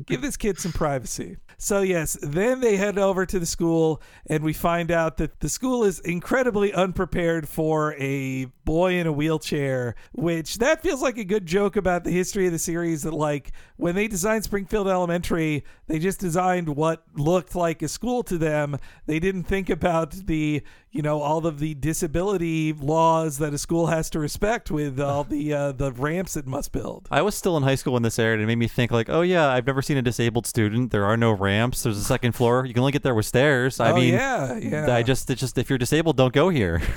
give 0.06 0.22
this 0.22 0.38
kid 0.38 0.60
some 0.60 0.72
privacy. 0.72 1.38
So 1.60 1.82
yes, 1.82 2.18
then 2.22 2.60
they 2.60 2.78
head 2.78 3.00
over 3.00 3.26
to 3.26 3.40
the 3.40 3.46
school, 3.46 4.02
and 4.28 4.44
we 4.44 4.54
find 4.54 4.92
out 4.92 5.18
that 5.18 5.40
the 5.40 5.50
school 5.50 5.84
is 5.84 6.00
incredibly 6.00 6.72
unprepared 6.72 7.50
for 7.50 7.96
a 7.96 8.46
boy 8.64 8.94
in 8.94 9.08
a 9.08 9.12
wheelchair. 9.12 9.96
Which 10.14 10.60
that 10.60 10.84
feels 10.84 11.02
like 11.02 11.18
a 11.18 11.24
good 11.24 11.46
joke 11.46 11.76
about 11.76 12.04
the 12.04 12.12
history 12.12 12.46
of 12.46 12.52
the 12.52 12.60
series. 12.60 13.04
That 13.04 13.14
like 13.14 13.52
when 13.78 13.96
they 13.96 14.08
designed 14.08 14.44
Springfield 14.44 14.88
Elementary, 14.88 15.64
they 15.88 15.98
just 15.98 16.20
designed 16.20 16.70
what 16.70 17.04
looked 17.16 17.56
like 17.56 17.82
a 17.82 17.88
school 17.88 18.22
to 18.24 18.38
them. 18.38 18.78
They 19.08 19.20
didn't 19.20 19.46
think 19.46 19.70
about 19.70 20.12
the 20.12 20.62
you 20.98 21.04
know 21.04 21.22
all 21.22 21.46
of 21.46 21.60
the 21.60 21.76
disability 21.76 22.74
laws 22.74 23.38
that 23.38 23.54
a 23.54 23.58
school 23.60 23.86
has 23.86 24.10
to 24.10 24.20
respect 24.20 24.72
with 24.72 25.00
all 25.00 25.24
the 25.24 25.54
uh, 25.54 25.72
the 25.72 25.92
ramps 25.92 26.36
it 26.36 26.48
must 26.48 26.72
build. 26.72 27.08
I 27.12 27.22
was 27.22 27.36
still 27.36 27.56
in 27.56 27.62
high 27.62 27.76
school 27.76 27.94
when 27.94 28.02
this 28.02 28.18
aired, 28.18 28.40
and 28.40 28.44
it 28.44 28.48
made 28.48 28.58
me 28.58 28.68
think 28.68 28.92
like, 28.92 29.08
oh 29.08 29.22
yeah, 29.22 29.48
I've 29.48 29.68
never 29.68 29.84
seen 29.84 29.98
a 29.98 30.02
disabled 30.02 30.48
student. 30.48 30.92
There 30.92 31.06
are 31.06 31.16
no 31.16 31.32
ramps. 31.32 31.84
There's 31.84 32.00
a 32.00 32.04
second 32.04 32.32
floor. 32.32 32.66
You 32.66 32.74
can 32.74 32.82
only 32.82 32.92
get 32.92 33.04
there 33.04 33.14
with 33.14 33.28
stairs. 33.28 33.80
I 33.80 33.92
oh 33.92 33.96
mean, 33.96 34.16
yeah, 34.16 34.58
yeah. 34.58 34.96
I 34.96 35.04
just 35.04 35.30
it's 35.30 35.40
just 35.40 35.60
if 35.60 35.70
you're 35.70 35.78
disabled, 35.78 36.18
don't 36.18 36.34
go 36.34 36.50
here. 36.50 36.82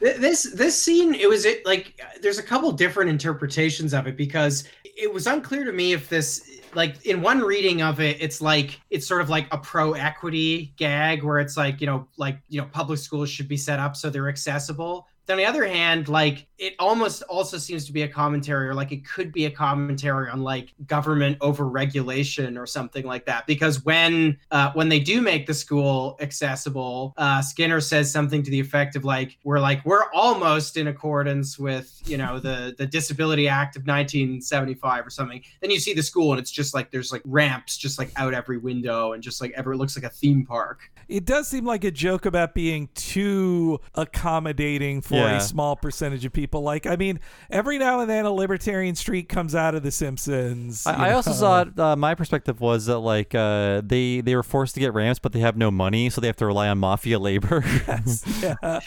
This 0.00 0.44
this 0.54 0.80
scene, 0.80 1.12
it 1.12 1.28
was 1.28 1.44
it 1.44 1.66
like 1.66 2.00
there's 2.22 2.38
a 2.38 2.42
couple 2.42 2.70
different 2.70 3.10
interpretations 3.10 3.92
of 3.92 4.06
it 4.06 4.16
because 4.16 4.62
it 4.84 5.12
was 5.12 5.26
unclear 5.26 5.64
to 5.64 5.72
me 5.72 5.92
if 5.92 6.08
this 6.08 6.57
like 6.74 7.04
in 7.06 7.22
one 7.22 7.40
reading 7.40 7.82
of 7.82 8.00
it, 8.00 8.18
it's 8.20 8.40
like 8.40 8.80
it's 8.90 9.06
sort 9.06 9.20
of 9.20 9.28
like 9.28 9.46
a 9.52 9.58
pro 9.58 9.92
equity 9.92 10.72
gag 10.76 11.22
where 11.22 11.38
it's 11.38 11.56
like 11.56 11.80
you 11.80 11.86
know 11.86 12.06
like 12.16 12.40
you 12.48 12.60
know 12.60 12.68
public 12.72 12.98
schools 12.98 13.30
should 13.30 13.48
be 13.48 13.56
set 13.56 13.78
up 13.78 13.96
so 13.96 14.10
they're 14.10 14.28
accessible. 14.28 15.06
But 15.28 15.34
on 15.34 15.38
the 15.40 15.44
other 15.44 15.66
hand, 15.66 16.08
like 16.08 16.46
it 16.56 16.74
almost 16.78 17.22
also 17.24 17.58
seems 17.58 17.84
to 17.84 17.92
be 17.92 18.00
a 18.00 18.08
commentary, 18.08 18.66
or 18.66 18.72
like 18.72 18.92
it 18.92 19.06
could 19.06 19.30
be 19.30 19.44
a 19.44 19.50
commentary 19.50 20.30
on 20.30 20.42
like 20.42 20.72
government 20.86 21.38
overregulation 21.40 22.58
or 22.58 22.64
something 22.64 23.04
like 23.04 23.26
that. 23.26 23.46
Because 23.46 23.84
when 23.84 24.38
uh, 24.50 24.72
when 24.72 24.88
they 24.88 24.98
do 24.98 25.20
make 25.20 25.46
the 25.46 25.52
school 25.52 26.16
accessible, 26.22 27.12
uh, 27.18 27.42
Skinner 27.42 27.82
says 27.82 28.10
something 28.10 28.42
to 28.42 28.50
the 28.50 28.58
effect 28.58 28.96
of 28.96 29.04
like 29.04 29.36
we're 29.44 29.60
like 29.60 29.84
we're 29.84 30.10
almost 30.14 30.78
in 30.78 30.86
accordance 30.86 31.58
with 31.58 32.00
you 32.06 32.16
know 32.16 32.38
the 32.38 32.74
the 32.78 32.86
Disability 32.86 33.48
Act 33.48 33.76
of 33.76 33.82
1975 33.82 35.06
or 35.06 35.10
something. 35.10 35.42
Then 35.60 35.70
you 35.70 35.78
see 35.78 35.92
the 35.92 36.02
school 36.02 36.32
and 36.32 36.40
it's 36.40 36.50
just 36.50 36.72
like 36.72 36.90
there's 36.90 37.12
like 37.12 37.22
ramps 37.26 37.76
just 37.76 37.98
like 37.98 38.10
out 38.16 38.32
every 38.32 38.56
window 38.56 39.12
and 39.12 39.22
just 39.22 39.42
like 39.42 39.52
ever 39.56 39.74
it 39.74 39.76
looks 39.76 39.94
like 39.94 40.06
a 40.06 40.14
theme 40.14 40.46
park. 40.46 40.90
It 41.08 41.24
does 41.24 41.48
seem 41.48 41.64
like 41.64 41.84
a 41.84 41.90
joke 41.90 42.26
about 42.26 42.54
being 42.54 42.88
too 42.94 43.80
accommodating 43.94 45.00
for 45.00 45.14
Yeah. 45.14 45.38
a 45.38 45.40
small 45.40 45.74
percentage 45.74 46.24
of 46.24 46.32
people. 46.32 46.62
Like, 46.62 46.86
I 46.86 46.96
mean, 46.96 47.20
every 47.50 47.78
now 47.78 48.00
and 48.00 48.10
then 48.10 48.26
a 48.26 48.30
libertarian 48.30 48.94
streak 48.94 49.28
comes 49.28 49.54
out 49.54 49.74
of 49.74 49.82
The 49.82 49.90
Simpsons. 49.90 50.86
I, 50.86 51.08
I 51.08 51.12
also 51.14 51.32
saw 51.32 51.62
it. 51.62 51.78
Uh, 51.78 51.96
my 51.96 52.14
perspective 52.14 52.60
was 52.60 52.86
that 52.86 52.98
like 52.98 53.34
uh, 53.34 53.80
they 53.84 54.20
they 54.20 54.36
were 54.36 54.42
forced 54.42 54.74
to 54.74 54.80
get 54.80 54.92
ramps, 54.92 55.18
but 55.18 55.32
they 55.32 55.40
have 55.40 55.56
no 55.56 55.70
money, 55.70 56.10
so 56.10 56.20
they 56.20 56.26
have 56.26 56.36
to 56.36 56.46
rely 56.46 56.68
on 56.68 56.78
mafia 56.78 57.18
labor. 57.18 57.64
yeah. 58.42 58.80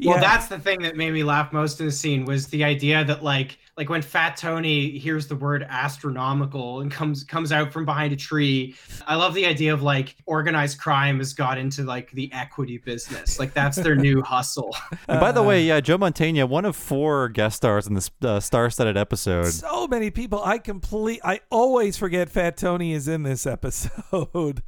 Well, 0.00 0.16
Yeah. 0.16 0.20
that's 0.20 0.46
the 0.46 0.58
thing 0.60 0.80
that 0.82 0.96
made 0.96 1.12
me 1.12 1.24
laugh 1.24 1.52
most 1.52 1.80
in 1.80 1.86
the 1.86 1.92
scene 1.92 2.24
was 2.24 2.46
the 2.46 2.62
idea 2.64 3.04
that 3.04 3.22
like 3.24 3.58
like 3.76 3.88
when 3.88 4.02
Fat 4.02 4.36
Tony 4.36 4.98
hears 4.98 5.26
the 5.28 5.36
word 5.36 5.64
astronomical 5.68 6.80
and 6.80 6.90
comes 6.90 7.24
comes 7.24 7.52
out 7.52 7.72
from 7.72 7.84
behind 7.84 8.12
a 8.12 8.16
tree. 8.16 8.74
I 9.06 9.14
love 9.16 9.34
the 9.34 9.46
idea 9.46 9.72
of 9.72 9.82
like 9.82 10.16
organized 10.26 10.78
crime 10.80 11.18
has 11.18 11.32
got 11.32 11.58
into 11.58 11.82
like 11.84 12.10
the 12.12 12.32
equity 12.32 12.78
business. 12.78 13.38
Like 13.38 13.54
that's 13.54 13.76
their 13.76 13.94
new 13.96 14.22
hustle. 14.26 14.74
and 15.08 15.20
by 15.20 15.32
the 15.32 15.42
way, 15.42 15.62
yeah, 15.64 15.80
Joe 15.80 15.98
Mantegna, 15.98 16.48
one 16.48 16.64
of 16.64 16.76
four 16.76 17.28
guest 17.28 17.56
stars 17.58 17.86
in 17.86 17.94
this 17.94 18.10
uh, 18.22 18.40
star-studded 18.40 18.96
episode. 18.96 19.46
so 19.50 19.86
many 19.88 20.10
people. 20.10 20.42
I 20.44 20.58
complete. 20.58 21.20
I 21.24 21.40
always 21.50 21.96
forget 21.96 22.28
Fat 22.30 22.56
Tony 22.56 22.92
is 22.92 23.08
in 23.08 23.22
this 23.24 23.46
episode. 23.46 24.62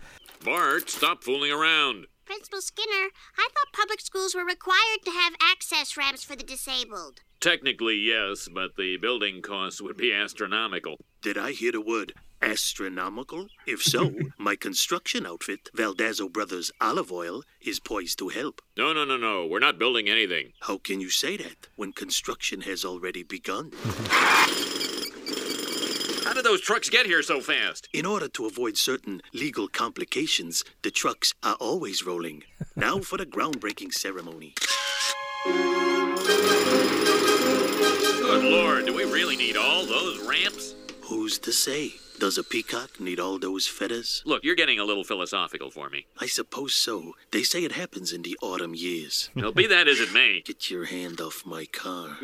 Bart, 0.45 0.89
stop 0.89 1.23
fooling 1.23 1.53
around. 1.53 2.07
Principal 2.31 2.61
Skinner, 2.61 3.09
I 3.37 3.49
thought 3.53 3.73
public 3.73 4.01
schools 4.01 4.37
were 4.37 4.45
required 4.45 5.01
to 5.05 5.11
have 5.11 5.33
access 5.43 5.97
ramps 5.97 6.23
for 6.23 6.37
the 6.37 6.45
disabled. 6.45 7.23
Technically, 7.41 7.97
yes, 7.97 8.49
but 8.49 8.77
the 8.77 8.99
building 8.99 9.43
costs 9.43 9.83
would 9.83 9.97
be 9.97 10.13
astronomical. 10.13 10.97
Did 11.23 11.37
I 11.37 11.51
hear 11.51 11.73
the 11.73 11.81
word 11.81 12.13
astronomical? 12.41 13.49
If 13.67 13.83
so, 13.83 14.13
my 14.39 14.55
construction 14.55 15.27
outfit, 15.27 15.71
Valdazo 15.77 16.33
Brothers 16.33 16.71
Olive 16.81 17.11
Oil, 17.11 17.43
is 17.61 17.81
poised 17.81 18.21
to 18.21 18.29
help. 18.29 18.63
No, 18.77 18.93
no, 18.93 19.05
no, 19.05 19.17
no. 19.17 19.45
We're 19.45 19.59
not 19.59 19.81
building 19.81 20.09
anything. 20.09 20.53
How 20.61 20.79
can 20.79 21.01
you 21.01 21.11
say 21.11 21.37
that 21.37 21.67
when 21.75 21.93
construction 21.93 22.61
has 22.61 22.85
already 22.85 23.25
begun? 23.25 23.73
How 26.51 26.57
did 26.57 26.63
those 26.63 26.67
trucks 26.67 26.91
get 26.91 27.07
here 27.07 27.23
so 27.23 27.41
fast? 27.41 27.89
In 27.93 28.05
order 28.05 28.27
to 28.27 28.45
avoid 28.45 28.77
certain 28.77 29.23
legal 29.33 29.69
complications, 29.69 30.65
the 30.83 30.91
trucks 30.91 31.33
are 31.45 31.55
always 31.61 32.05
rolling. 32.05 32.43
Now 32.75 32.99
for 32.99 33.17
the 33.19 33.25
groundbreaking 33.25 33.93
ceremony. 33.93 34.55
Good 38.25 38.43
lord, 38.43 38.87
do 38.87 38.95
we 38.95 39.05
really 39.05 39.37
need 39.37 39.57
all 39.57 39.87
those 39.87 40.19
ramps? 40.27 40.75
Who's 41.03 41.39
to 41.39 41.53
say? 41.53 41.93
Does 42.19 42.37
a 42.37 42.43
peacock 42.43 42.99
need 42.99 43.21
all 43.21 43.39
those 43.39 43.69
feathers? 43.69 44.25
Look, 44.27 44.43
you're 44.43 44.57
getting 44.57 44.81
a 44.81 44.85
little 44.85 45.05
philosophical 45.05 45.71
for 45.71 45.89
me. 45.89 46.07
I 46.19 46.27
suppose 46.27 46.75
so. 46.75 47.15
They 47.31 47.45
say 47.45 47.63
it 47.63 47.73
happens 47.73 48.13
in 48.13 48.23
the 48.23 48.37
autumn 48.43 48.75
years. 48.75 49.31
Well, 49.37 49.53
be 49.53 49.69
that 49.69 49.87
as 49.87 50.01
it 50.01 50.13
may. 50.13 50.41
Get 50.41 50.69
your 50.69 50.87
hand 50.87 51.21
off 51.21 51.47
my 51.47 51.67
car. 51.67 52.19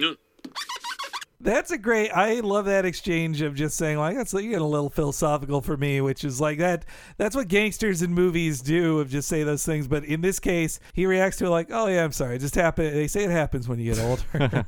That's 1.46 1.70
a 1.70 1.78
great. 1.78 2.10
I 2.10 2.40
love 2.40 2.64
that 2.64 2.84
exchange 2.84 3.40
of 3.40 3.54
just 3.54 3.76
saying 3.76 3.98
like 3.98 4.16
that's 4.16 4.32
you 4.32 4.50
get 4.50 4.60
a 4.60 4.64
little 4.64 4.90
philosophical 4.90 5.60
for 5.60 5.76
me, 5.76 6.00
which 6.00 6.24
is 6.24 6.40
like 6.40 6.58
that. 6.58 6.84
That's 7.18 7.36
what 7.36 7.46
gangsters 7.46 8.02
in 8.02 8.12
movies 8.12 8.60
do 8.60 8.98
of 8.98 9.08
just 9.08 9.28
say 9.28 9.44
those 9.44 9.64
things. 9.64 9.86
But 9.86 10.04
in 10.04 10.22
this 10.22 10.40
case, 10.40 10.80
he 10.92 11.06
reacts 11.06 11.36
to 11.36 11.46
it 11.46 11.50
like, 11.50 11.68
"Oh 11.70 11.86
yeah, 11.86 12.02
I'm 12.02 12.10
sorry, 12.10 12.34
it 12.34 12.40
just 12.40 12.56
happened." 12.56 12.96
They 12.96 13.06
say 13.06 13.22
it 13.22 13.30
happens 13.30 13.68
when 13.68 13.78
you 13.78 13.94
get 13.94 14.02
older. 14.02 14.24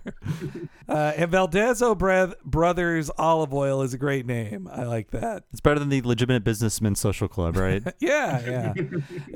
uh, 0.88 1.12
and 1.16 1.32
Valdezo 1.32 1.98
Bre- 1.98 2.36
Brothers 2.44 3.10
Olive 3.18 3.52
Oil 3.52 3.82
is 3.82 3.92
a 3.92 3.98
great 3.98 4.24
name. 4.24 4.68
I 4.72 4.84
like 4.84 5.10
that. 5.10 5.42
It's 5.50 5.60
better 5.60 5.80
than 5.80 5.88
the 5.88 6.00
Legitimate 6.02 6.44
Businessman 6.44 6.94
Social 6.94 7.26
Club, 7.26 7.56
right? 7.56 7.82
Yeah, 8.00 8.40
yeah. 8.46 8.74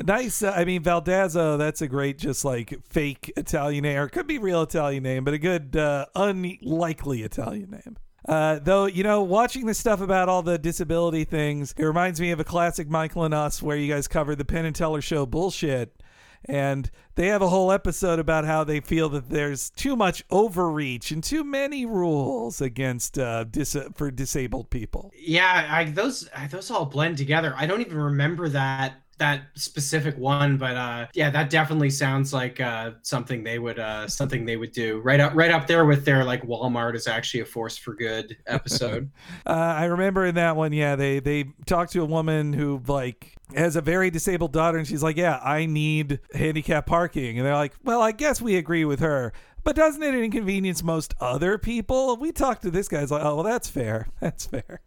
nice. 0.04 0.42
Uh, 0.42 0.52
I 0.54 0.64
mean, 0.64 0.82
Valdazzo, 0.84 1.58
that's 1.58 1.82
a 1.82 1.88
great, 1.88 2.18
just 2.18 2.44
like 2.44 2.78
fake 2.88 3.32
Italian 3.36 3.82
name, 3.82 3.98
or 3.98 4.04
it 4.04 4.10
could 4.10 4.28
be 4.28 4.38
real 4.38 4.62
Italian 4.62 5.02
name, 5.02 5.24
but 5.24 5.34
a 5.34 5.38
good, 5.38 5.74
uh, 5.74 6.06
unlikely 6.14 7.22
Italian 7.32 7.70
name. 7.70 7.96
Uh, 8.28 8.60
though, 8.62 8.86
you 8.86 9.02
know, 9.02 9.22
watching 9.22 9.66
this 9.66 9.78
stuff 9.78 10.00
about 10.00 10.28
all 10.28 10.42
the 10.42 10.58
disability 10.58 11.24
things, 11.24 11.74
it 11.76 11.84
reminds 11.84 12.20
me 12.20 12.30
of 12.30 12.38
a 12.38 12.44
classic 12.44 12.88
Michael 12.88 13.24
and 13.24 13.34
Us 13.34 13.60
where 13.62 13.76
you 13.76 13.92
guys 13.92 14.06
covered 14.06 14.36
the 14.36 14.44
Penn 14.44 14.64
and 14.64 14.76
Teller 14.76 15.00
show 15.00 15.26
bullshit. 15.26 16.02
And 16.44 16.90
they 17.14 17.28
have 17.28 17.40
a 17.40 17.48
whole 17.48 17.70
episode 17.70 18.18
about 18.18 18.44
how 18.44 18.64
they 18.64 18.80
feel 18.80 19.08
that 19.10 19.30
there's 19.30 19.70
too 19.70 19.94
much 19.94 20.24
overreach 20.30 21.12
and 21.12 21.22
too 21.22 21.44
many 21.44 21.86
rules 21.86 22.60
against 22.60 23.16
uh, 23.16 23.44
dis- 23.44 23.76
for 23.94 24.10
disabled 24.10 24.68
people. 24.68 25.12
Yeah, 25.16 25.68
I, 25.70 25.84
those 25.84 26.28
those 26.50 26.68
all 26.70 26.86
blend 26.86 27.16
together. 27.16 27.54
I 27.56 27.66
don't 27.66 27.80
even 27.80 27.96
remember 27.96 28.48
that 28.48 29.01
that 29.22 29.42
specific 29.54 30.18
one, 30.18 30.56
but 30.56 30.76
uh, 30.76 31.06
yeah, 31.14 31.30
that 31.30 31.48
definitely 31.48 31.90
sounds 31.90 32.32
like 32.32 32.60
uh, 32.60 32.90
something 33.02 33.44
they 33.44 33.60
would 33.60 33.78
uh, 33.78 34.08
something 34.08 34.44
they 34.44 34.56
would 34.56 34.72
do 34.72 34.98
right 35.00 35.20
up 35.20 35.32
right 35.36 35.52
up 35.52 35.68
there 35.68 35.84
with 35.84 36.04
their 36.04 36.24
like 36.24 36.42
Walmart 36.42 36.96
is 36.96 37.06
actually 37.06 37.40
a 37.40 37.44
force 37.44 37.76
for 37.76 37.94
good 37.94 38.36
episode. 38.48 39.12
uh, 39.46 39.50
I 39.50 39.84
remember 39.84 40.26
in 40.26 40.34
that 40.34 40.56
one, 40.56 40.72
yeah, 40.72 40.96
they 40.96 41.20
they 41.20 41.44
talked 41.66 41.92
to 41.92 42.02
a 42.02 42.04
woman 42.04 42.52
who 42.52 42.82
like 42.88 43.36
has 43.54 43.76
a 43.76 43.80
very 43.80 44.10
disabled 44.10 44.52
daughter, 44.52 44.76
and 44.76 44.88
she's 44.88 45.04
like, 45.04 45.16
"Yeah, 45.16 45.38
I 45.38 45.66
need 45.66 46.18
handicap 46.34 46.86
parking," 46.86 47.38
and 47.38 47.46
they're 47.46 47.54
like, 47.54 47.74
"Well, 47.84 48.02
I 48.02 48.10
guess 48.10 48.42
we 48.42 48.56
agree 48.56 48.84
with 48.84 48.98
her." 48.98 49.32
But 49.62 49.76
doesn't 49.76 50.02
it 50.02 50.16
inconvenience 50.16 50.82
most 50.82 51.14
other 51.20 51.58
people? 51.58 52.16
We 52.16 52.32
talked 52.32 52.62
to 52.62 52.72
this 52.72 52.88
guy's 52.88 53.12
like, 53.12 53.22
oh, 53.22 53.36
well, 53.36 53.44
that's 53.44 53.68
fair. 53.68 54.08
That's 54.20 54.46
fair. 54.46 54.80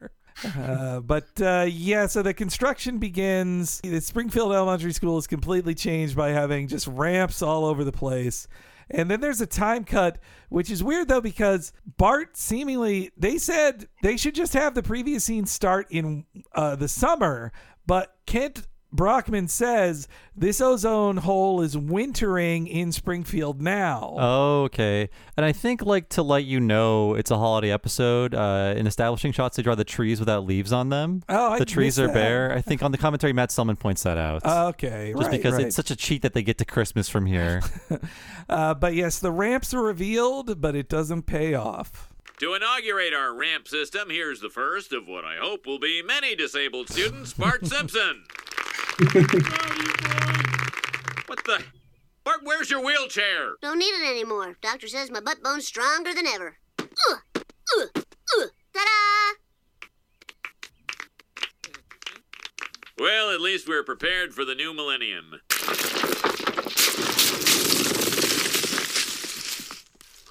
Uh, 0.43 0.99
but 0.99 1.27
uh, 1.41 1.65
yeah, 1.69 2.07
so 2.07 2.21
the 2.21 2.33
construction 2.33 2.97
begins. 2.97 3.79
The 3.81 4.01
Springfield 4.01 4.53
Elementary 4.53 4.93
School 4.93 5.17
is 5.17 5.27
completely 5.27 5.75
changed 5.75 6.15
by 6.15 6.29
having 6.29 6.67
just 6.67 6.87
ramps 6.87 7.41
all 7.41 7.65
over 7.65 7.83
the 7.83 7.91
place. 7.91 8.47
And 8.89 9.09
then 9.09 9.19
there's 9.19 9.41
a 9.41 9.47
time 9.47 9.83
cut, 9.83 10.19
which 10.49 10.69
is 10.69 10.83
weird 10.83 11.07
though, 11.07 11.21
because 11.21 11.73
Bart 11.97 12.37
seemingly, 12.37 13.11
they 13.17 13.37
said 13.37 13.87
they 14.03 14.17
should 14.17 14.35
just 14.35 14.53
have 14.53 14.75
the 14.75 14.83
previous 14.83 15.23
scene 15.23 15.45
start 15.45 15.87
in 15.89 16.25
uh, 16.53 16.75
the 16.75 16.87
summer, 16.87 17.51
but 17.87 18.15
Kent 18.25 18.67
Brockman 18.95 19.47
says 19.47 20.07
this 20.35 20.61
ozone 20.61 21.17
hole 21.17 21.61
is 21.61 21.77
wintering 21.77 22.67
in 22.67 22.91
Springfield 22.91 23.61
now. 23.61 24.15
Oh, 24.17 24.63
okay. 24.63 25.09
And 25.37 25.45
I 25.45 25.51
think 25.51 25.81
like 25.81 26.09
to 26.09 26.23
let 26.23 26.45
you 26.45 26.59
know 26.59 27.13
it's 27.15 27.31
a 27.31 27.37
holiday 27.37 27.71
episode. 27.71 28.33
Uh, 28.33 28.73
in 28.75 28.87
establishing 28.87 29.31
shots, 29.31 29.57
they 29.57 29.63
draw 29.63 29.75
the 29.75 29.83
trees 29.83 30.19
without 30.19 30.45
leaves 30.45 30.71
on 30.71 30.89
them. 30.89 31.23
Oh, 31.29 31.51
I 31.51 31.59
the 31.59 31.65
trees 31.65 31.99
are 31.99 32.07
that. 32.07 32.13
bare. 32.13 32.51
I 32.53 32.61
think 32.61 32.83
on 32.83 32.91
the 32.91 32.97
commentary, 32.97 33.33
Matt 33.33 33.51
Selman 33.51 33.75
points 33.75 34.03
that 34.03 34.17
out. 34.17 34.45
okay, 34.45 35.13
just 35.15 35.27
right, 35.27 35.31
because 35.31 35.53
right. 35.55 35.67
it's 35.67 35.75
such 35.75 35.91
a 35.91 35.95
cheat 35.95 36.21
that 36.21 36.33
they 36.33 36.43
get 36.43 36.57
to 36.59 36.65
Christmas 36.65 37.09
from 37.09 37.25
here. 37.25 37.61
Uh, 38.47 38.75
but 38.75 38.93
yes, 38.93 39.17
the 39.17 39.31
ramps 39.31 39.73
are 39.73 39.81
revealed, 39.81 40.61
but 40.61 40.75
it 40.75 40.87
doesn't 40.87 41.23
pay 41.23 41.55
off. 41.55 42.13
To 42.39 42.53
inaugurate 42.53 43.13
our 43.13 43.33
ramp 43.33 43.67
system, 43.67 44.09
here's 44.09 44.41
the 44.41 44.49
first 44.49 44.91
of 44.91 45.07
what 45.07 45.23
I 45.23 45.37
hope 45.37 45.65
will 45.65 45.79
be 45.79 46.01
many 46.01 46.35
disabled 46.35 46.89
students, 46.89 47.33
Bart 47.33 47.65
Simpson. 47.65 48.25
what 51.25 51.43
the? 51.43 51.61
Bart, 52.23 52.39
where's 52.43 52.69
your 52.69 52.81
wheelchair? 52.81 53.55
Don't 53.61 53.77
need 53.77 53.91
it 53.91 54.09
anymore. 54.09 54.55
Doctor 54.61 54.87
says 54.87 55.11
my 55.11 55.19
butt 55.19 55.43
bone's 55.43 55.67
stronger 55.67 56.13
than 56.13 56.25
ever. 56.25 56.55
Ta-da! 58.73 59.33
Well, 62.97 63.31
at 63.31 63.41
least 63.41 63.67
we're 63.67 63.83
prepared 63.83 64.33
for 64.33 64.45
the 64.45 64.55
new 64.55 64.73
millennium. 64.73 65.41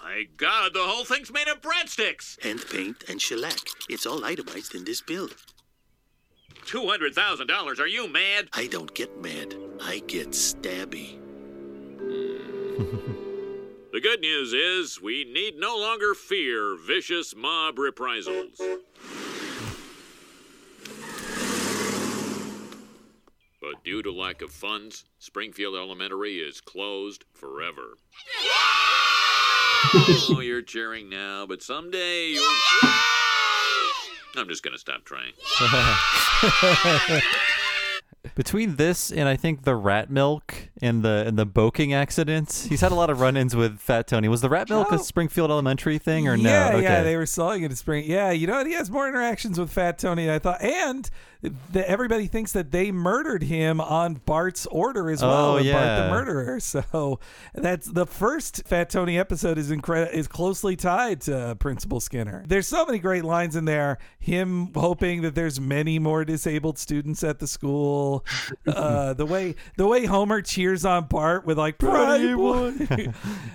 My 0.02 0.24
God, 0.38 0.72
the 0.72 0.84
whole 0.84 1.04
thing's 1.04 1.30
made 1.30 1.48
of 1.48 1.60
breadsticks. 1.60 2.38
And 2.42 2.64
paint 2.70 3.04
and 3.08 3.20
shellac. 3.20 3.58
It's 3.90 4.06
all 4.06 4.24
itemized 4.24 4.74
in 4.74 4.84
this 4.84 5.02
bill. 5.02 5.28
Two 6.66 6.88
hundred 6.88 7.14
thousand 7.14 7.46
dollars? 7.46 7.78
Are 7.80 7.86
you 7.86 8.08
mad? 8.08 8.48
I 8.52 8.66
don't 8.66 8.92
get 8.94 9.20
mad. 9.20 9.54
I 9.82 10.02
get 10.06 10.30
stabby. 10.30 11.20
The 13.94 14.00
good 14.00 14.20
news 14.22 14.52
is 14.52 15.00
we 15.00 15.22
need 15.22 15.56
no 15.56 15.78
longer 15.78 16.14
fear 16.14 16.76
vicious 16.76 17.32
mob 17.36 17.78
reprisals. 17.78 18.60
But 23.60 23.84
due 23.84 24.02
to 24.02 24.10
lack 24.10 24.42
of 24.42 24.50
funds, 24.50 25.04
Springfield 25.20 25.76
Elementary 25.76 26.38
is 26.38 26.60
closed 26.60 27.24
forever. 27.34 27.96
oh, 29.94 30.40
you're 30.42 30.60
cheering 30.60 31.08
now, 31.08 31.46
but 31.46 31.62
someday 31.62 32.30
you'll. 32.30 32.50
I'm 34.36 34.48
just 34.48 34.62
gonna 34.62 34.78
stop 34.78 35.04
trying. 35.04 35.32
Between 38.34 38.76
this 38.76 39.12
and 39.12 39.28
I 39.28 39.36
think 39.36 39.62
the 39.62 39.76
rat 39.76 40.10
milk 40.10 40.54
and 40.82 41.02
the 41.04 41.24
and 41.26 41.38
the 41.38 41.46
boking 41.46 41.94
accident, 41.94 42.66
he's 42.68 42.80
had 42.80 42.90
a 42.90 42.94
lot 42.96 43.08
of 43.10 43.20
run-ins 43.20 43.54
with 43.54 43.78
Fat 43.78 44.06
Tony. 44.08 44.26
Was 44.28 44.40
the 44.40 44.48
rat 44.48 44.68
milk 44.68 44.88
Oh. 44.90 44.96
a 44.96 44.98
Springfield 44.98 45.50
Elementary 45.50 45.98
thing 45.98 46.26
or 46.28 46.34
yeah, 46.34 46.70
no? 46.70 46.78
yeah, 46.78 46.92
Okay. 46.94 47.04
they 47.04 47.16
were 47.16 47.26
selling 47.26 47.62
it 47.62 47.70
at 47.70 47.78
Spring. 47.78 48.04
Yeah, 48.06 48.30
you 48.32 48.46
know 48.46 48.54
what? 48.54 48.66
He 48.66 48.72
has 48.72 48.90
more 48.90 49.06
interactions 49.08 49.58
with 49.58 49.70
Fat 49.70 49.98
Tony 49.98 50.26
than 50.26 50.34
I 50.34 50.38
thought, 50.40 50.60
and 50.62 51.08
the, 51.72 51.86
everybody 51.88 52.26
thinks 52.26 52.52
that 52.52 52.70
they 52.70 52.90
murdered 52.90 53.42
him 53.42 53.78
on 53.80 54.14
Bart's 54.14 54.64
order 54.66 55.10
as 55.10 55.20
well. 55.22 55.52
Oh, 55.52 55.56
and 55.58 55.70
Bart 55.70 55.84
yeah. 55.84 56.02
the 56.04 56.10
murderer. 56.10 56.58
So 56.64 57.20
that's 57.54 57.86
the 57.86 58.06
first 58.06 58.66
Fat 58.66 58.90
Tony 58.90 59.18
episode 59.18 59.58
is 59.58 59.70
incre- 59.70 60.12
is 60.12 60.26
closely 60.26 60.74
tied 60.76 61.20
to 61.22 61.56
Principal 61.60 62.00
Skinner. 62.00 62.42
There's 62.48 62.66
so 62.66 62.84
many 62.86 62.98
great 62.98 63.24
lines 63.24 63.54
in 63.54 63.64
there. 63.66 63.98
Him 64.18 64.70
hoping 64.74 65.22
that 65.22 65.34
there's 65.34 65.60
many 65.60 65.98
more 65.98 66.24
disabled 66.24 66.78
students 66.78 67.22
at 67.22 67.38
the 67.38 67.46
school. 67.46 68.23
Uh, 68.66 69.12
the 69.12 69.26
way 69.26 69.54
the 69.76 69.86
way 69.86 70.06
Homer 70.06 70.40
cheers 70.40 70.84
on 70.84 71.06
Bart 71.06 71.44
with 71.46 71.58
like 71.58 71.78
pride, 71.78 72.36
boy. 72.36 72.72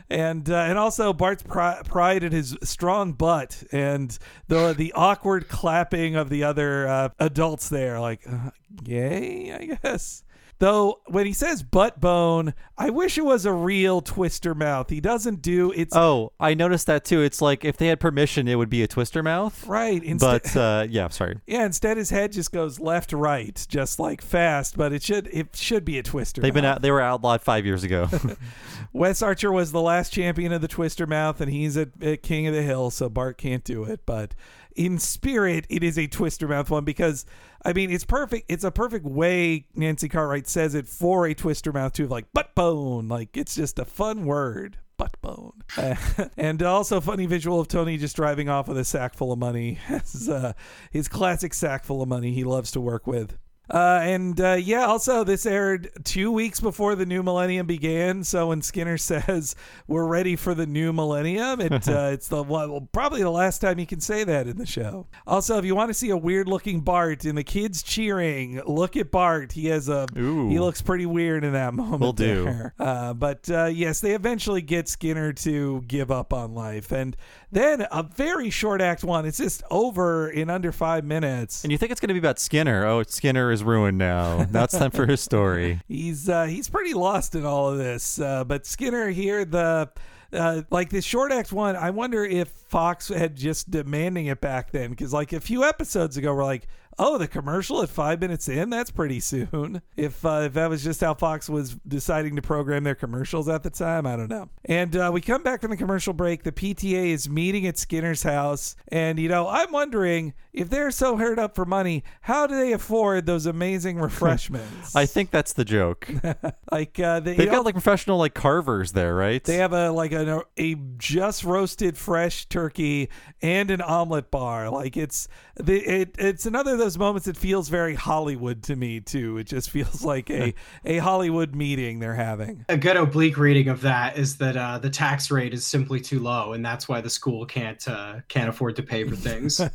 and 0.09 0.49
uh, 0.49 0.55
and 0.55 0.77
also 0.77 1.13
Bart's 1.13 1.43
pri- 1.43 1.81
pride 1.85 2.23
in 2.23 2.31
his 2.31 2.55
strong 2.63 3.13
butt 3.13 3.63
and 3.71 4.17
the 4.47 4.73
the 4.73 4.93
awkward 4.93 5.49
clapping 5.49 6.15
of 6.15 6.29
the 6.29 6.43
other 6.43 6.87
uh, 6.87 7.09
adults 7.19 7.69
there, 7.69 7.99
like 7.99 8.21
uh, 8.29 8.51
yay, 8.85 9.53
I 9.53 9.77
guess. 9.81 10.23
Though 10.59 10.99
when 11.07 11.25
he 11.25 11.31
says 11.31 11.63
butt 11.63 12.01
bone, 12.01 12.53
I 12.77 12.89
wish 12.89 13.17
it 13.17 13.23
was 13.23 13.45
a 13.45 13.53
real 13.53 14.01
twister 14.01 14.53
mouth. 14.53 14.89
He 14.89 14.99
doesn't 14.99 15.41
do 15.41 15.71
it's 15.71 15.95
Oh, 15.95 16.33
I 16.37 16.53
noticed 16.53 16.85
that 16.87 17.05
too. 17.05 17.21
It's 17.21 17.41
like 17.41 17.63
if 17.63 17.77
they 17.77 17.87
had 17.87 18.01
permission, 18.01 18.47
it 18.49 18.55
would 18.55 18.69
be 18.69 18.83
a 18.83 18.87
twister 18.87 19.23
mouth. 19.23 19.65
right. 19.67 20.03
Instead, 20.03 20.41
But 20.43 20.55
uh, 20.57 20.87
yeah, 20.89 21.07
sorry. 21.07 21.39
yeah, 21.47 21.65
instead 21.65 21.95
his 21.95 22.09
head 22.09 22.33
just 22.33 22.51
goes 22.51 22.77
left 22.79 23.13
right, 23.13 23.65
just 23.69 23.99
like 23.99 24.21
fast. 24.21 24.75
But 24.75 24.91
it 24.91 25.01
should 25.01 25.27
it 25.31 25.55
should 25.55 25.85
be 25.85 25.97
a 25.97 26.03
twister. 26.03 26.41
They've 26.41 26.53
been 26.53 26.65
out. 26.65 26.81
They 26.81 26.91
were 26.91 27.01
outlawed 27.01 27.41
five 27.41 27.65
years 27.65 27.85
ago. 27.85 28.09
Wes 28.93 29.21
Archer 29.21 29.51
was 29.51 29.71
the 29.71 29.81
last 29.81 30.11
champion 30.11 30.51
of 30.51 30.61
the 30.61 30.67
Twister 30.67 31.05
Mouth, 31.07 31.39
and 31.41 31.51
he's 31.51 31.77
a, 31.77 31.87
a 32.01 32.17
king 32.17 32.47
of 32.47 32.53
the 32.53 32.63
hill, 32.63 32.89
so 32.89 33.07
Bart 33.07 33.37
can't 33.37 33.63
do 33.63 33.83
it. 33.83 34.01
But 34.05 34.33
in 34.75 34.97
spirit, 34.97 35.65
it 35.69 35.83
is 35.83 35.97
a 35.97 36.07
Twister 36.07 36.47
Mouth 36.47 36.69
one 36.69 36.83
because 36.85 37.25
I 37.63 37.73
mean 37.73 37.91
it's 37.91 38.05
perfect. 38.05 38.45
It's 38.49 38.63
a 38.63 38.71
perfect 38.71 39.05
way 39.05 39.65
Nancy 39.75 40.09
Cartwright 40.09 40.47
says 40.47 40.75
it 40.75 40.87
for 40.87 41.25
a 41.25 41.33
Twister 41.33 41.71
Mouth 41.71 41.93
too, 41.93 42.07
like 42.07 42.31
butt 42.33 42.55
bone. 42.55 43.07
Like 43.07 43.35
it's 43.35 43.55
just 43.55 43.79
a 43.79 43.85
fun 43.85 44.25
word. 44.25 44.77
Butt 44.97 45.15
bone, 45.21 45.53
and 46.37 46.61
also 46.61 46.99
funny 46.99 47.25
visual 47.25 47.61
of 47.61 47.69
Tony 47.69 47.97
just 47.97 48.17
driving 48.17 48.49
off 48.49 48.67
with 48.67 48.77
a 48.77 48.83
sack 48.83 49.13
full 49.13 49.31
of 49.31 49.39
money. 49.39 49.75
His, 49.87 50.27
uh, 50.27 50.51
his 50.91 51.07
classic 51.07 51.53
sack 51.53 51.85
full 51.85 52.01
of 52.01 52.09
money 52.09 52.33
he 52.33 52.43
loves 52.43 52.69
to 52.71 52.81
work 52.81 53.07
with. 53.07 53.37
Uh, 53.69 53.99
and 54.01 54.39
uh, 54.41 54.53
yeah, 54.53 54.85
also 54.85 55.23
this 55.23 55.45
aired 55.45 55.89
two 56.03 56.31
weeks 56.31 56.59
before 56.59 56.95
the 56.95 57.05
new 57.05 57.21
millennium 57.21 57.67
began. 57.67 58.23
So 58.23 58.47
when 58.47 58.61
Skinner 58.61 58.97
says 59.09 59.55
we're 59.87 60.07
ready 60.07 60.35
for 60.35 60.53
the 60.53 60.65
new 60.65 60.91
millennium, 60.91 61.61
it 61.61 61.71
uh, 61.87 62.09
it's 62.11 62.27
the 62.27 62.43
well, 62.43 62.87
probably 62.91 63.21
the 63.21 63.29
last 63.29 63.59
time 63.59 63.79
you 63.79 63.85
can 63.85 63.99
say 63.99 64.23
that 64.23 64.47
in 64.47 64.57
the 64.57 64.65
show. 64.65 65.07
Also, 65.27 65.57
if 65.57 65.65
you 65.65 65.75
want 65.75 65.89
to 65.89 65.93
see 65.93 66.09
a 66.09 66.17
weird 66.17 66.47
looking 66.47 66.81
Bart 66.81 67.25
and 67.25 67.37
the 67.37 67.43
kids 67.43 67.83
cheering, 67.83 68.61
look 68.65 68.97
at 68.97 69.11
Bart. 69.11 69.51
He 69.51 69.67
has 69.67 69.89
a 69.89 70.07
Ooh. 70.17 70.49
he 70.49 70.59
looks 70.59 70.81
pretty 70.81 71.05
weird 71.05 71.43
in 71.43 71.53
that 71.53 71.73
moment. 71.75 72.01
Will 72.01 72.13
do. 72.13 72.71
Uh, 72.79 73.13
but 73.13 73.49
uh, 73.49 73.65
yes, 73.65 73.99
they 73.99 74.13
eventually 74.13 74.61
get 74.61 74.87
Skinner 74.87 75.33
to 75.33 75.83
give 75.87 76.11
up 76.11 76.33
on 76.33 76.55
life, 76.55 76.91
and 76.91 77.15
then 77.51 77.85
a 77.91 78.03
very 78.03 78.49
short 78.49 78.81
act 78.81 79.03
one. 79.03 79.25
It's 79.25 79.37
just 79.37 79.63
over 79.69 80.29
in 80.29 80.49
under 80.49 80.71
five 80.71 81.03
minutes. 81.03 81.63
And 81.63 81.71
you 81.71 81.77
think 81.77 81.91
it's 81.91 81.99
going 81.99 82.09
to 82.09 82.13
be 82.13 82.19
about 82.19 82.39
Skinner? 82.39 82.85
Oh, 82.85 83.03
Skinner 83.03 83.51
is 83.51 83.58
ruined 83.63 83.97
now. 83.97 84.47
Now 84.51 84.63
it's 84.63 84.77
time 84.77 84.91
for 84.91 85.05
his 85.05 85.21
story. 85.21 85.81
He's 85.87 86.29
uh, 86.29 86.45
he's 86.45 86.69
pretty 86.69 86.93
lost 86.93 87.35
in 87.35 87.45
all 87.45 87.69
of 87.69 87.77
this. 87.77 88.19
Uh, 88.19 88.43
but 88.43 88.65
Skinner 88.65 89.09
here, 89.09 89.45
the 89.45 89.89
uh, 90.31 90.61
like 90.69 90.89
the 90.89 91.01
short 91.01 91.31
act 91.31 91.51
one, 91.51 91.75
I 91.75 91.89
wonder 91.89 92.23
if 92.23 92.49
Fox 92.49 93.07
had 93.07 93.35
just 93.35 93.71
demanding 93.71 94.27
it 94.27 94.41
back 94.41 94.71
then 94.71 94.91
because 94.91 95.13
like 95.13 95.33
a 95.33 95.39
few 95.39 95.63
episodes 95.63 96.17
ago, 96.17 96.33
we're 96.33 96.43
like, 96.43 96.67
oh, 96.99 97.17
the 97.17 97.27
commercial 97.27 97.81
at 97.81 97.89
five 97.89 98.19
minutes 98.19 98.47
in, 98.47 98.69
that's 98.69 98.91
pretty 98.91 99.19
soon. 99.19 99.81
If 99.95 100.25
uh, 100.25 100.43
if 100.45 100.53
that 100.53 100.69
was 100.69 100.83
just 100.83 101.01
how 101.01 101.13
Fox 101.13 101.49
was 101.49 101.75
deciding 101.87 102.35
to 102.37 102.41
program 102.41 102.83
their 102.83 102.95
commercials 102.95 103.49
at 103.49 103.63
the 103.63 103.69
time, 103.69 104.05
I 104.05 104.15
don't 104.15 104.29
know. 104.29 104.49
And 104.63 104.95
uh, 104.95 105.11
we 105.13 105.19
come 105.19 105.43
back 105.43 105.61
from 105.61 105.71
the 105.71 105.77
commercial 105.77 106.13
break. 106.13 106.43
The 106.43 106.53
PTA 106.53 107.07
is 107.07 107.27
meeting 107.29 107.67
at 107.67 107.77
Skinner's 107.77 108.23
house, 108.23 108.75
and 108.87 109.19
you 109.19 109.27
know, 109.27 109.47
I'm 109.47 109.71
wondering 109.71 110.33
if 110.53 110.69
they're 110.69 110.91
so 110.91 111.17
hard 111.17 111.37
up 111.37 111.55
for 111.55 111.65
money, 111.65 112.03
how 112.21 112.47
do 112.47 112.55
they 112.55 112.71
afford 112.71 113.25
those 113.25 113.45
amazing 113.45 113.97
refreshments? 114.01 114.95
I 114.95 115.05
think 115.05 115.31
that's 115.31 115.53
the 115.53 115.65
joke. 115.65 116.09
like 116.71 116.99
uh, 116.99 117.19
they, 117.19 117.35
know, 117.35 117.45
got 117.45 117.65
like 117.65 117.75
professional 117.75 118.17
like 118.17 118.33
carvers 118.33 118.93
there, 118.93 119.15
right? 119.15 119.43
they 119.43 119.57
have 119.57 119.73
a 119.73 119.91
like 119.91 120.11
a, 120.11 120.43
a 120.57 120.75
just 120.97 121.43
roasted 121.43 121.97
fresh 121.97 122.45
turkey 122.45 123.09
and 123.41 123.71
an 123.71 123.81
omelet 123.81 124.31
bar. 124.31 124.69
Like 124.69 124.97
it's 124.97 125.27
the 125.55 125.77
it 125.77 126.15
it's 126.17 126.45
another 126.45 126.73
of 126.73 126.79
those 126.89 126.97
moments 126.97 127.27
it 127.27 127.37
feels 127.37 127.69
very 127.69 127.93
Hollywood 127.93 128.63
to 128.63 128.75
me 128.75 128.99
too. 128.99 129.37
It 129.37 129.43
just 129.43 129.69
feels 129.69 130.03
like 130.03 130.31
a 130.31 130.55
a 130.85 130.97
Hollywood 130.97 131.53
meeting 131.53 131.99
they're 131.99 132.15
having. 132.15 132.65
A 132.67 132.77
good 132.77 132.97
oblique 132.97 133.37
reading 133.37 133.67
of 133.67 133.81
that 133.81 134.17
is 134.17 134.37
that 134.37 134.57
uh, 134.57 134.79
the 134.79 134.89
tax 134.89 135.29
rate 135.29 135.53
is 135.53 135.63
simply 135.63 135.99
too 135.99 136.19
low, 136.19 136.53
and 136.53 136.65
that's 136.65 136.89
why 136.89 136.99
the 136.99 137.09
school 137.09 137.45
can't 137.45 137.87
uh, 137.87 138.21
can't 138.27 138.49
afford 138.49 138.75
to 138.77 138.83
pay 138.83 139.03
for 139.03 139.15
things. 139.15 139.61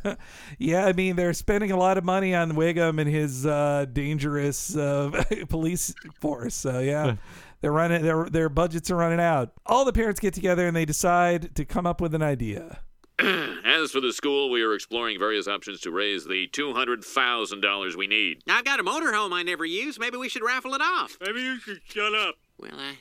Yeah, 0.57 0.85
I 0.85 0.93
mean 0.93 1.15
they're 1.15 1.33
spending 1.33 1.71
a 1.71 1.77
lot 1.77 1.97
of 1.97 2.03
money 2.03 2.33
on 2.33 2.53
Wiggum 2.53 2.99
and 2.99 3.09
his 3.09 3.45
uh, 3.45 3.85
dangerous 3.91 4.75
uh, 4.75 5.23
police 5.49 5.93
force. 6.19 6.55
So 6.55 6.79
yeah. 6.79 7.15
They're 7.61 7.71
running 7.71 8.03
their 8.03 8.25
their 8.25 8.49
budgets 8.49 8.91
are 8.91 8.95
running 8.95 9.19
out. 9.19 9.53
All 9.65 9.85
the 9.85 9.93
parents 9.93 10.19
get 10.19 10.33
together 10.33 10.67
and 10.67 10.75
they 10.75 10.85
decide 10.85 11.55
to 11.55 11.65
come 11.65 11.87
up 11.87 11.99
with 11.99 12.13
an 12.13 12.21
idea. 12.21 12.79
As 13.19 13.91
for 13.91 14.01
the 14.01 14.11
school, 14.11 14.49
we 14.49 14.61
are 14.61 14.73
exploring 14.73 15.17
various 15.17 15.47
options 15.47 15.79
to 15.81 15.91
raise 15.91 16.25
the 16.25 16.49
$200,000 16.49 17.95
we 17.95 18.07
need. 18.07 18.41
I've 18.49 18.65
got 18.65 18.79
a 18.79 18.83
motorhome 18.83 19.31
I 19.31 19.41
never 19.41 19.63
use. 19.63 19.97
Maybe 19.97 20.17
we 20.17 20.27
should 20.27 20.43
raffle 20.43 20.73
it 20.73 20.81
off. 20.81 21.17
Maybe 21.21 21.41
you 21.41 21.57
should 21.59 21.79
shut 21.85 22.13
up. 22.13 22.35
Well, 22.57 22.71
I. 22.77 22.97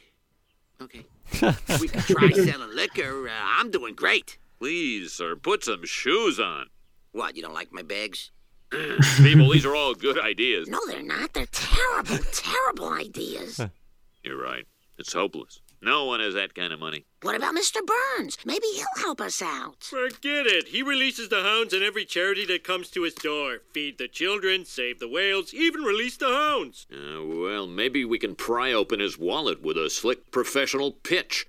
Okay. 0.83 1.05
we 1.81 1.89
could 1.89 2.03
try 2.03 2.31
selling 2.31 2.75
liquor. 2.75 3.29
Uh, 3.29 3.33
I'm 3.59 3.73
doing 3.73 3.95
great. 3.95 4.39
Please, 4.61 5.13
sir, 5.13 5.35
put 5.35 5.65
some 5.65 5.85
shoes 5.85 6.39
on. 6.39 6.67
What, 7.13 7.37
you 7.37 7.43
don't 7.43 7.55
like 7.55 7.73
my 7.73 7.83
bags? 7.83 8.31
People, 9.17 9.51
these 9.51 9.67
are 9.67 9.75
all 9.75 9.95
good 9.95 10.19
ideas. 10.19 10.69
No, 10.69 10.79
they're 10.87 11.03
not. 11.03 11.33
They're 11.33 11.47
terrible, 11.47 12.19
terrible 12.33 12.89
ideas. 12.89 13.61
You're 14.23 14.41
right. 14.41 14.67
It's 14.97 15.13
hopeless. 15.13 15.61
No 15.85 16.07
one 16.07 16.21
has 16.21 16.33
that 16.35 16.55
kind 16.55 16.73
of 16.73 16.81
money. 16.81 17.05
What 17.23 17.35
about 17.37 17.55
Mr. 17.55 17.81
Burns? 17.85 18.39
Maybe 18.45 18.67
he'll 18.75 19.03
help 19.05 19.21
us 19.21 19.43
out. 19.43 19.83
Forget 19.85 20.47
it. 20.47 20.69
He 20.69 20.83
releases 20.83 21.29
the 21.29 21.43
hounds 21.43 21.75
in 21.75 21.83
every 21.83 22.05
charity 22.07 22.47
that 22.47 22.65
comes 22.65 22.89
to 22.91 23.03
his 23.03 23.13
door. 23.15 23.59
Feed 23.73 23.99
the 23.99 24.09
children, 24.09 24.65
save 24.65 24.99
the 24.99 25.09
whales, 25.09 25.53
even 25.53 25.83
release 25.83 26.17
the 26.17 26.29
hounds. 26.29 26.87
Uh, 26.93 27.23
well, 27.25 27.67
maybe 27.67 28.05
we 28.05 28.19
can 28.19 28.35
pry 28.35 28.73
open 28.73 29.01
his 29.01 29.19
wallet 29.19 29.63
with 29.63 29.77
a 29.77 29.91
slick 29.91 30.31
professional 30.31 30.93
pitch. 30.93 31.47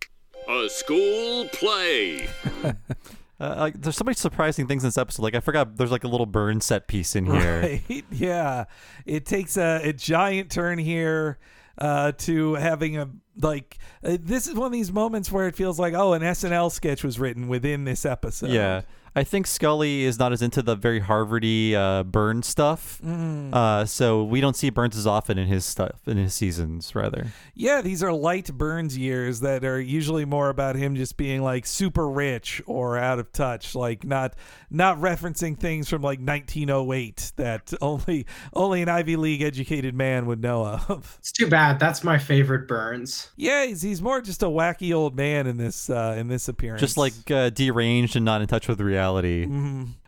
A 0.49 0.69
school 0.69 1.47
play. 1.49 2.27
Uh, 3.37 3.53
like, 3.57 3.81
there's 3.81 3.97
so 3.97 4.05
many 4.05 4.15
surprising 4.15 4.65
things 4.65 4.81
in 4.81 4.87
this 4.87 4.97
episode. 4.97 5.21
Like 5.21 5.35
I 5.35 5.41
forgot 5.41 5.75
there's 5.75 5.91
like 5.91 6.05
a 6.05 6.07
little 6.07 6.25
burn 6.25 6.61
set 6.61 6.87
piece 6.87 7.17
in 7.17 7.25
here. 7.25 7.61
Right? 7.61 8.05
Yeah. 8.11 8.63
It 9.05 9.25
takes 9.25 9.57
a, 9.57 9.81
a 9.83 9.91
giant 9.91 10.49
turn 10.49 10.77
here 10.77 11.37
uh, 11.77 12.13
to 12.19 12.53
having 12.53 12.95
a 12.97 13.09
like 13.41 13.77
uh, 14.03 14.17
this 14.19 14.47
is 14.47 14.53
one 14.55 14.67
of 14.67 14.71
these 14.71 14.91
moments 14.91 15.31
where 15.31 15.47
it 15.47 15.55
feels 15.55 15.79
like 15.79 15.93
oh 15.93 16.13
an 16.13 16.21
SNL 16.21 16.71
sketch 16.71 17.03
was 17.03 17.19
written 17.19 17.47
within 17.47 17.83
this 17.83 18.05
episode. 18.05 18.49
Yeah. 18.49 18.81
I 19.17 19.23
think 19.23 19.47
Scully 19.47 20.03
is 20.03 20.19
not 20.19 20.33
as 20.33 20.41
into 20.41 20.61
the 20.61 20.75
very 20.75 20.99
Harvardy 20.99 21.73
uh, 21.73 22.03
Burn 22.03 22.43
stuff, 22.43 23.01
uh, 23.01 23.85
so 23.85 24.23
we 24.25 24.41
don't 24.41 24.57
see 24.57 24.69
Burns 24.69 24.97
as 24.97 25.07
often 25.07 25.37
in 25.37 25.47
his 25.47 25.63
stuff 25.63 26.05
in 26.05 26.17
his 26.17 26.33
seasons. 26.33 26.93
Rather, 26.93 27.27
Yeah, 27.53 27.81
these 27.81 28.03
are 28.03 28.11
light 28.11 28.51
Burns 28.51 28.97
years 28.97 29.39
that 29.39 29.63
are 29.63 29.79
usually 29.79 30.25
more 30.25 30.49
about 30.49 30.75
him 30.75 30.95
just 30.95 31.15
being 31.15 31.41
like 31.41 31.65
super 31.65 32.09
rich 32.09 32.61
or 32.65 32.97
out 32.97 33.19
of 33.19 33.31
touch, 33.31 33.73
like 33.73 34.03
not 34.03 34.33
not 34.69 34.97
referencing 34.97 35.57
things 35.57 35.87
from 35.87 36.01
like 36.01 36.19
1908 36.19 37.31
that 37.37 37.73
only 37.81 38.25
only 38.53 38.81
an 38.81 38.89
Ivy 38.89 39.15
League 39.15 39.41
educated 39.41 39.95
man 39.95 40.25
would 40.25 40.41
know 40.41 40.65
of. 40.65 41.15
it's 41.19 41.31
too 41.31 41.47
bad. 41.47 41.79
That's 41.79 42.03
my 42.03 42.17
favorite 42.17 42.67
Burns. 42.67 43.29
Yeah, 43.37 43.65
he's, 43.65 43.81
he's 43.81 44.01
more 44.01 44.19
just 44.19 44.43
a 44.43 44.47
wacky 44.47 44.93
old 44.93 45.15
man 45.15 45.47
in 45.47 45.55
this 45.55 45.89
uh, 45.89 46.15
in 46.17 46.27
this 46.27 46.49
appearance. 46.49 46.81
just 46.81 46.97
like 46.97 47.13
uh, 47.31 47.49
deranged 47.51 48.17
and 48.17 48.25
not 48.25 48.41
in 48.41 48.47
touch 48.47 48.67
with 48.67 48.81
reality. 48.81 49.04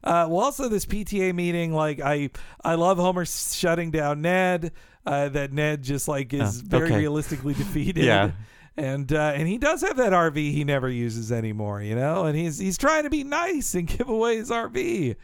Uh, 0.04 0.28
well, 0.30 0.39
also 0.45 0.70
this 0.70 0.86
PTA 0.86 1.34
meeting, 1.34 1.74
like 1.74 2.00
I, 2.02 2.30
I 2.64 2.76
love 2.76 2.98
Homer 2.98 3.26
shutting 3.26 3.91
down 3.91 4.22
Ned. 4.22 4.72
Uh, 5.06 5.30
that 5.30 5.54
Ned 5.54 5.84
just 5.84 6.10
like 6.10 6.34
is 6.34 6.62
Oh, 6.62 6.64
very 6.68 6.88
okay. 6.88 6.98
realistically 6.98 7.54
defeated. 7.56 8.04
Yeah. 8.04 8.32
And 8.76 9.12
uh, 9.14 9.32
and 9.36 9.48
he 9.48 9.58
does 9.58 9.82
have 9.82 9.98
that 9.98 10.12
RV 10.14 10.36
he 10.36 10.64
never 10.64 10.89
uses 10.89 11.32
anymore, 11.32 11.82
you 11.82 11.95
know. 11.95 12.26
And 12.26 12.38
he's 12.38 12.60
he's 12.60 12.78
trying 12.78 13.04
to 13.04 13.10
be 13.10 13.24
nice 13.24 13.74
and 13.74 13.88
give 13.98 14.10
away 14.10 14.36
his 14.38 14.52
RV. 14.52 15.16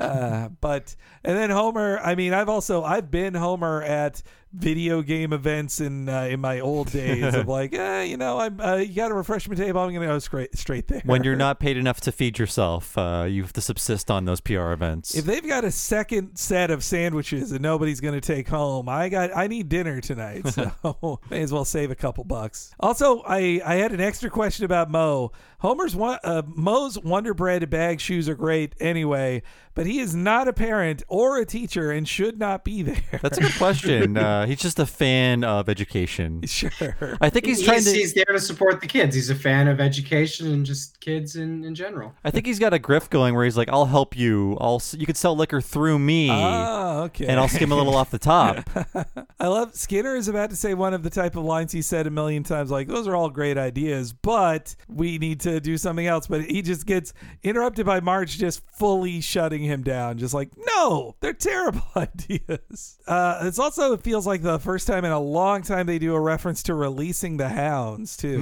Uh, 0.00 0.48
but 0.60 0.94
and 1.24 1.36
then 1.36 1.50
Homer. 1.50 1.98
I 2.00 2.14
mean, 2.16 2.34
I've 2.34 2.48
also 2.50 2.82
I've 2.82 3.10
been 3.10 3.32
Homer 3.34 3.82
at 3.82 4.22
video 4.52 5.02
game 5.02 5.32
events 5.32 5.80
in 5.80 6.08
uh, 6.08 6.22
in 6.22 6.40
my 6.40 6.60
old 6.60 6.90
days 6.90 7.34
of 7.34 7.46
like, 7.58 7.74
eh, 7.74 8.02
you 8.02 8.16
know, 8.16 8.38
I'm 8.38 8.60
uh, 8.60 8.76
you 8.76 8.94
got 8.94 9.10
a 9.10 9.14
refreshment 9.14 9.60
table. 9.60 9.80
I'm 9.80 9.92
gonna 9.92 10.06
go 10.06 10.18
straight 10.18 10.56
straight 10.56 10.88
there. 10.88 11.02
When 11.04 11.22
you're 11.22 11.36
not 11.36 11.60
paid 11.60 11.76
enough 11.76 12.00
to 12.02 12.12
feed 12.12 12.38
yourself, 12.38 12.96
uh, 12.96 13.26
you 13.28 13.42
have 13.42 13.52
to 13.54 13.60
subsist 13.60 14.10
on 14.10 14.24
those 14.24 14.40
PR 14.40 14.72
events. 14.72 15.14
If 15.14 15.24
they've 15.24 15.46
got 15.46 15.64
a 15.64 15.70
second 15.70 16.36
set 16.36 16.70
of 16.70 16.82
sandwiches 16.82 17.50
that 17.50 17.60
nobody's 17.60 18.00
going 18.00 18.14
to 18.14 18.20
take 18.20 18.48
home, 18.48 18.88
I 18.88 19.08
got 19.08 19.36
I 19.36 19.46
need 19.46 19.68
dinner 19.68 20.00
tonight, 20.00 20.48
so 20.52 21.20
may 21.30 21.42
as 21.42 21.52
well 21.52 21.64
save 21.64 21.90
a 21.90 21.96
couple 21.96 22.24
bucks. 22.24 22.72
Also, 22.80 23.22
I 23.26 23.60
I 23.64 23.74
had 23.76 23.92
an 23.92 24.00
extra 24.00 24.30
question 24.30 24.64
about 24.64 24.90
Mo. 24.90 25.32
Homer's 25.60 25.96
one, 25.96 26.18
uh, 26.22 26.42
Mo's 26.46 26.98
Wonder 26.98 27.34
Bread 27.34 27.68
bag 27.68 28.00
shoes 28.00 28.28
are 28.28 28.36
great 28.36 28.74
anyway, 28.80 29.42
but 29.74 29.86
he 29.86 29.98
is 29.98 30.14
not 30.14 30.46
a 30.46 30.52
parent 30.52 31.02
or 31.08 31.38
a 31.38 31.44
teacher 31.44 31.90
and 31.90 32.06
should 32.08 32.38
not 32.38 32.64
be 32.64 32.82
there. 32.82 33.18
That's 33.22 33.38
a 33.38 33.40
good 33.40 33.54
question. 33.56 34.16
uh, 34.16 34.46
he's 34.46 34.60
just 34.60 34.78
a 34.78 34.86
fan 34.86 35.42
of 35.42 35.68
education. 35.68 36.42
sure. 36.46 37.18
I 37.20 37.28
think 37.28 37.46
he's 37.46 37.62
trying 37.62 37.82
to. 37.82 37.90
he's 37.90 38.14
there 38.14 38.24
to 38.26 38.38
support 38.38 38.80
the 38.80 38.86
kids. 38.86 39.16
He's 39.16 39.30
a 39.30 39.34
fan 39.34 39.66
of 39.66 39.80
education 39.80 40.46
and 40.52 40.64
just 40.64 41.00
kids 41.00 41.34
in, 41.34 41.64
in 41.64 41.74
general. 41.74 42.14
I 42.24 42.30
think 42.30 42.46
he's 42.46 42.60
got 42.60 42.72
a 42.72 42.78
grift 42.78 43.10
going 43.10 43.34
where 43.34 43.44
he's 43.44 43.56
like, 43.56 43.68
"I'll 43.68 43.86
help 43.86 44.16
you. 44.16 44.56
I'll 44.60 44.76
s- 44.76 44.94
you 44.96 45.06
could 45.06 45.16
sell 45.16 45.34
liquor 45.36 45.60
through 45.60 45.98
me, 45.98 46.28
Ah, 46.30 47.02
okay. 47.04 47.26
and 47.26 47.40
I'll 47.40 47.48
skim 47.48 47.72
a 47.72 47.76
little 47.76 47.96
off 47.96 48.10
the 48.10 48.18
top." 48.20 48.68
I 49.40 49.46
love 49.48 49.74
Skinner 49.74 50.14
is 50.14 50.28
about 50.28 50.50
to 50.50 50.56
say 50.56 50.74
one 50.74 50.94
of 50.94 51.02
the 51.02 51.10
type 51.10 51.34
of 51.36 51.44
lines 51.44 51.72
he 51.72 51.82
said 51.82 52.06
a 52.06 52.10
million 52.10 52.42
times, 52.44 52.70
like 52.70 52.86
those 52.86 53.08
are 53.08 53.16
all 53.16 53.28
great 53.30 53.58
ideas, 53.58 54.12
but 54.12 54.74
we 54.88 55.18
need 55.18 55.40
to 55.40 55.47
do 55.60 55.76
something 55.76 56.06
else. 56.06 56.26
But 56.26 56.42
he 56.44 56.62
just 56.62 56.86
gets 56.86 57.12
interrupted 57.42 57.86
by 57.86 58.00
Marge 58.00 58.38
just 58.38 58.62
fully 58.78 59.20
shutting 59.20 59.62
him 59.62 59.82
down, 59.82 60.18
just 60.18 60.34
like, 60.34 60.50
no, 60.56 61.16
they're 61.20 61.32
terrible 61.32 61.82
ideas. 61.96 62.98
Uh, 63.06 63.40
it's 63.42 63.58
also 63.58 63.92
it 63.94 64.02
feels 64.02 64.26
like 64.26 64.42
the 64.42 64.58
first 64.58 64.86
time 64.86 65.04
in 65.04 65.12
a 65.12 65.20
long 65.20 65.62
time 65.62 65.86
they 65.86 65.98
do 65.98 66.14
a 66.14 66.20
reference 66.20 66.62
to 66.64 66.74
releasing 66.74 67.36
the 67.36 67.48
hounds 67.48 68.16
too. 68.16 68.38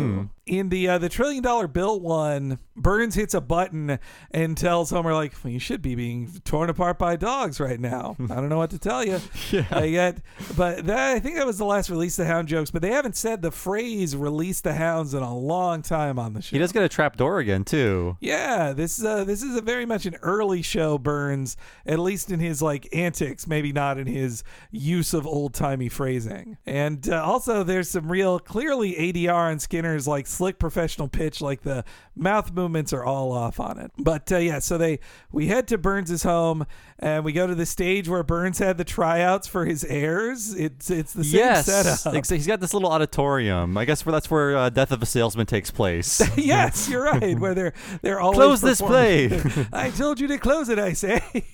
In 0.47 0.69
the 0.69 0.89
uh, 0.89 0.99
the 0.99 1.09
trillion 1.09 1.43
dollar 1.43 1.67
bill 1.67 1.99
one, 2.01 2.61
Burns 2.77 3.17
hits 3.17 3.35
a 3.35 3.41
button 3.41 3.99
and 4.31 4.57
tells 4.57 4.91
Homer 4.91 5.13
like, 5.13 5.33
well, 5.43 5.53
"You 5.53 5.59
should 5.59 5.83
be 5.83 5.97
being 5.97 6.31
torn 6.45 6.71
apart 6.71 6.99
by 6.99 7.17
dogs 7.17 7.59
right 7.59 7.81
now." 7.81 8.17
I 8.31 8.37
don't 8.37 8.49
know 8.49 8.59
what 8.59 8.71
to 8.71 8.79
tell 8.79 9.05
you. 9.05 9.21
Yeah. 9.51 9.67
I 9.71 9.91
get, 9.91 10.19
but 10.57 10.87
that, 10.87 11.17
I 11.17 11.21
think 11.21 11.37
that 11.37 11.47
was 11.47 11.59
the 11.59 11.65
last 11.65 11.91
release 11.91 12.17
the 12.17 12.25
hound 12.25 12.49
jokes. 12.49 12.71
But 12.71 12.83
they 12.83 12.91
haven't 12.91 13.17
said 13.17 13.43
the 13.43 13.51
phrase 13.51 14.15
"release 14.15 14.61
the 14.61 14.75
hounds" 14.75 15.15
in 15.15 15.23
a 15.23 15.37
long 15.37 15.83
time 15.83 16.19
on 16.19 16.35
the 16.35 16.43
show. 16.43 16.55
He 16.55 16.59
does 16.59 16.73
get 16.73 16.85
a 16.85 16.89
trap 16.89 17.17
door 17.17 17.41
again 17.41 17.65
too. 17.65 18.17
Yeah, 18.21 18.73
this 18.73 19.05
uh, 19.05 19.25
this 19.25 19.43
is 19.43 19.57
a 19.57 19.61
very 19.61 19.85
much 19.85 20.07
an 20.07 20.15
early 20.23 20.63
show 20.63 20.97
Burns, 20.97 21.57
at 21.87 21.99
least 21.99 22.31
in 22.31 22.39
his 22.39 22.63
like 22.63 22.89
antics, 22.95 23.49
maybe 23.49 23.73
not 23.73 23.99
in 23.99 24.07
his 24.07 24.45
use 24.71 25.13
of 25.13 25.27
old 25.27 25.55
timey 25.55 25.89
phrasing. 25.89 26.57
And 26.67 27.09
uh, 27.09 27.23
also, 27.25 27.65
there's 27.65 27.91
some 27.91 28.11
real 28.11 28.39
clearly 28.39 28.95
ADR 28.95 29.51
on 29.51 29.59
Skinner's 29.59 30.07
like 30.07 30.27
slick 30.37 30.59
professional 30.59 31.09
pitch, 31.09 31.41
like 31.41 31.63
the 31.63 31.85
mouth 32.15 32.53
movements 32.53 32.93
are 32.93 33.05
all 33.05 33.33
off 33.33 33.59
on 33.59 33.79
it. 33.79 33.91
But 33.99 34.31
uh, 34.31 34.39
yeah, 34.39 34.59
so 34.59 34.79
they 34.79 35.01
we 35.33 35.47
head 35.49 35.69
to 35.69 35.79
Burns's 35.79 36.23
home 36.23 36.67
and 36.99 37.25
we 37.25 37.33
go 37.33 37.47
to 37.47 37.55
the 37.55 37.67
stage 37.67 38.09
where 38.09 38.23
Burns 38.23 38.59
had 38.59 38.79
the 38.79 38.85
tryouts 38.85 39.47
for 39.47 39.65
his 39.65 39.85
heirs. 39.85 40.55
It's 40.55 40.91
it's 40.91 41.13
the 41.13 41.25
same 41.25 41.41
yes, 41.41 41.67
setup. 41.67 42.27
he's 42.27 42.47
got 42.47 42.61
this 42.61 42.75
little 42.75 42.91
auditorium. 42.91 43.77
I 43.77 43.85
guess 43.85 44.05
where 44.05 44.13
that's 44.13 44.31
where 44.31 44.57
uh, 44.57 44.71
Death 44.71 44.93
of 44.93 45.03
a 45.03 45.07
Salesman 45.07 45.47
takes 45.47 45.71
place. 45.71 46.23
yes, 46.37 46.89
you're 46.89 47.05
right. 47.05 47.39
Where 47.39 47.55
they're 47.55 47.75
they're 48.03 48.21
always 48.27 48.37
Close 48.37 48.61
this 48.61 48.81
play. 48.81 49.41
I 49.73 49.91
told 49.91 50.21
you 50.21 50.29
to 50.29 50.39
close 50.39 50.69
it. 50.69 50.79
I 50.79 50.93
say. 50.93 51.45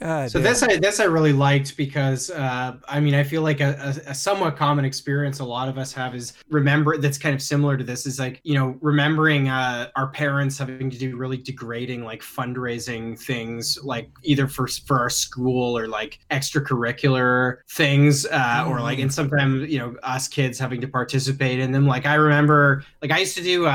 God 0.00 0.30
So 0.30 0.38
damn. 0.38 0.44
this 0.44 0.62
I 0.62 0.76
this 0.76 1.00
I 1.00 1.04
really 1.04 1.32
liked 1.32 1.76
because 1.76 2.30
uh, 2.30 2.76
I 2.88 3.00
mean 3.00 3.14
I 3.14 3.24
feel 3.24 3.42
like 3.42 3.60
a, 3.60 3.94
a, 4.06 4.10
a 4.10 4.14
somewhat 4.14 4.56
common 4.56 4.84
experience 4.84 5.40
a 5.40 5.44
lot 5.44 5.68
of 5.68 5.76
us 5.76 5.92
have 5.92 6.14
is 6.14 6.34
remember 6.48 6.98
that's 6.98 7.18
kind 7.18 7.34
of 7.34 7.42
similar 7.42 7.76
to 7.76 7.84
this 7.84 8.06
is 8.06 8.18
like 8.18 8.40
you 8.44 8.54
know 8.54 8.76
remembering 8.80 9.48
uh, 9.48 9.88
our 9.96 10.08
parents 10.08 10.58
having 10.58 10.90
to 10.90 10.98
do 10.98 11.16
really 11.16 11.36
degrading 11.36 12.04
like 12.04 12.22
fundraising 12.22 13.18
things 13.18 13.78
like 13.82 14.10
either 14.22 14.46
for 14.46 14.68
for 14.68 15.00
our 15.00 15.10
school 15.10 15.76
or 15.76 15.88
like 15.88 16.20
extracurricular 16.30 17.58
things 17.70 18.26
uh, 18.26 18.64
or 18.68 18.80
like 18.80 18.98
and 18.98 19.12
sometimes 19.12 19.68
you 19.68 19.78
know 19.78 19.96
us 20.02 20.28
kids 20.28 20.58
having 20.58 20.80
to 20.80 20.88
participate 20.88 21.58
in 21.58 21.72
them 21.72 21.86
like 21.86 22.06
I 22.06 22.14
remember 22.14 22.84
like 23.02 23.10
I 23.10 23.18
used 23.18 23.36
to 23.36 23.42
do 23.42 23.66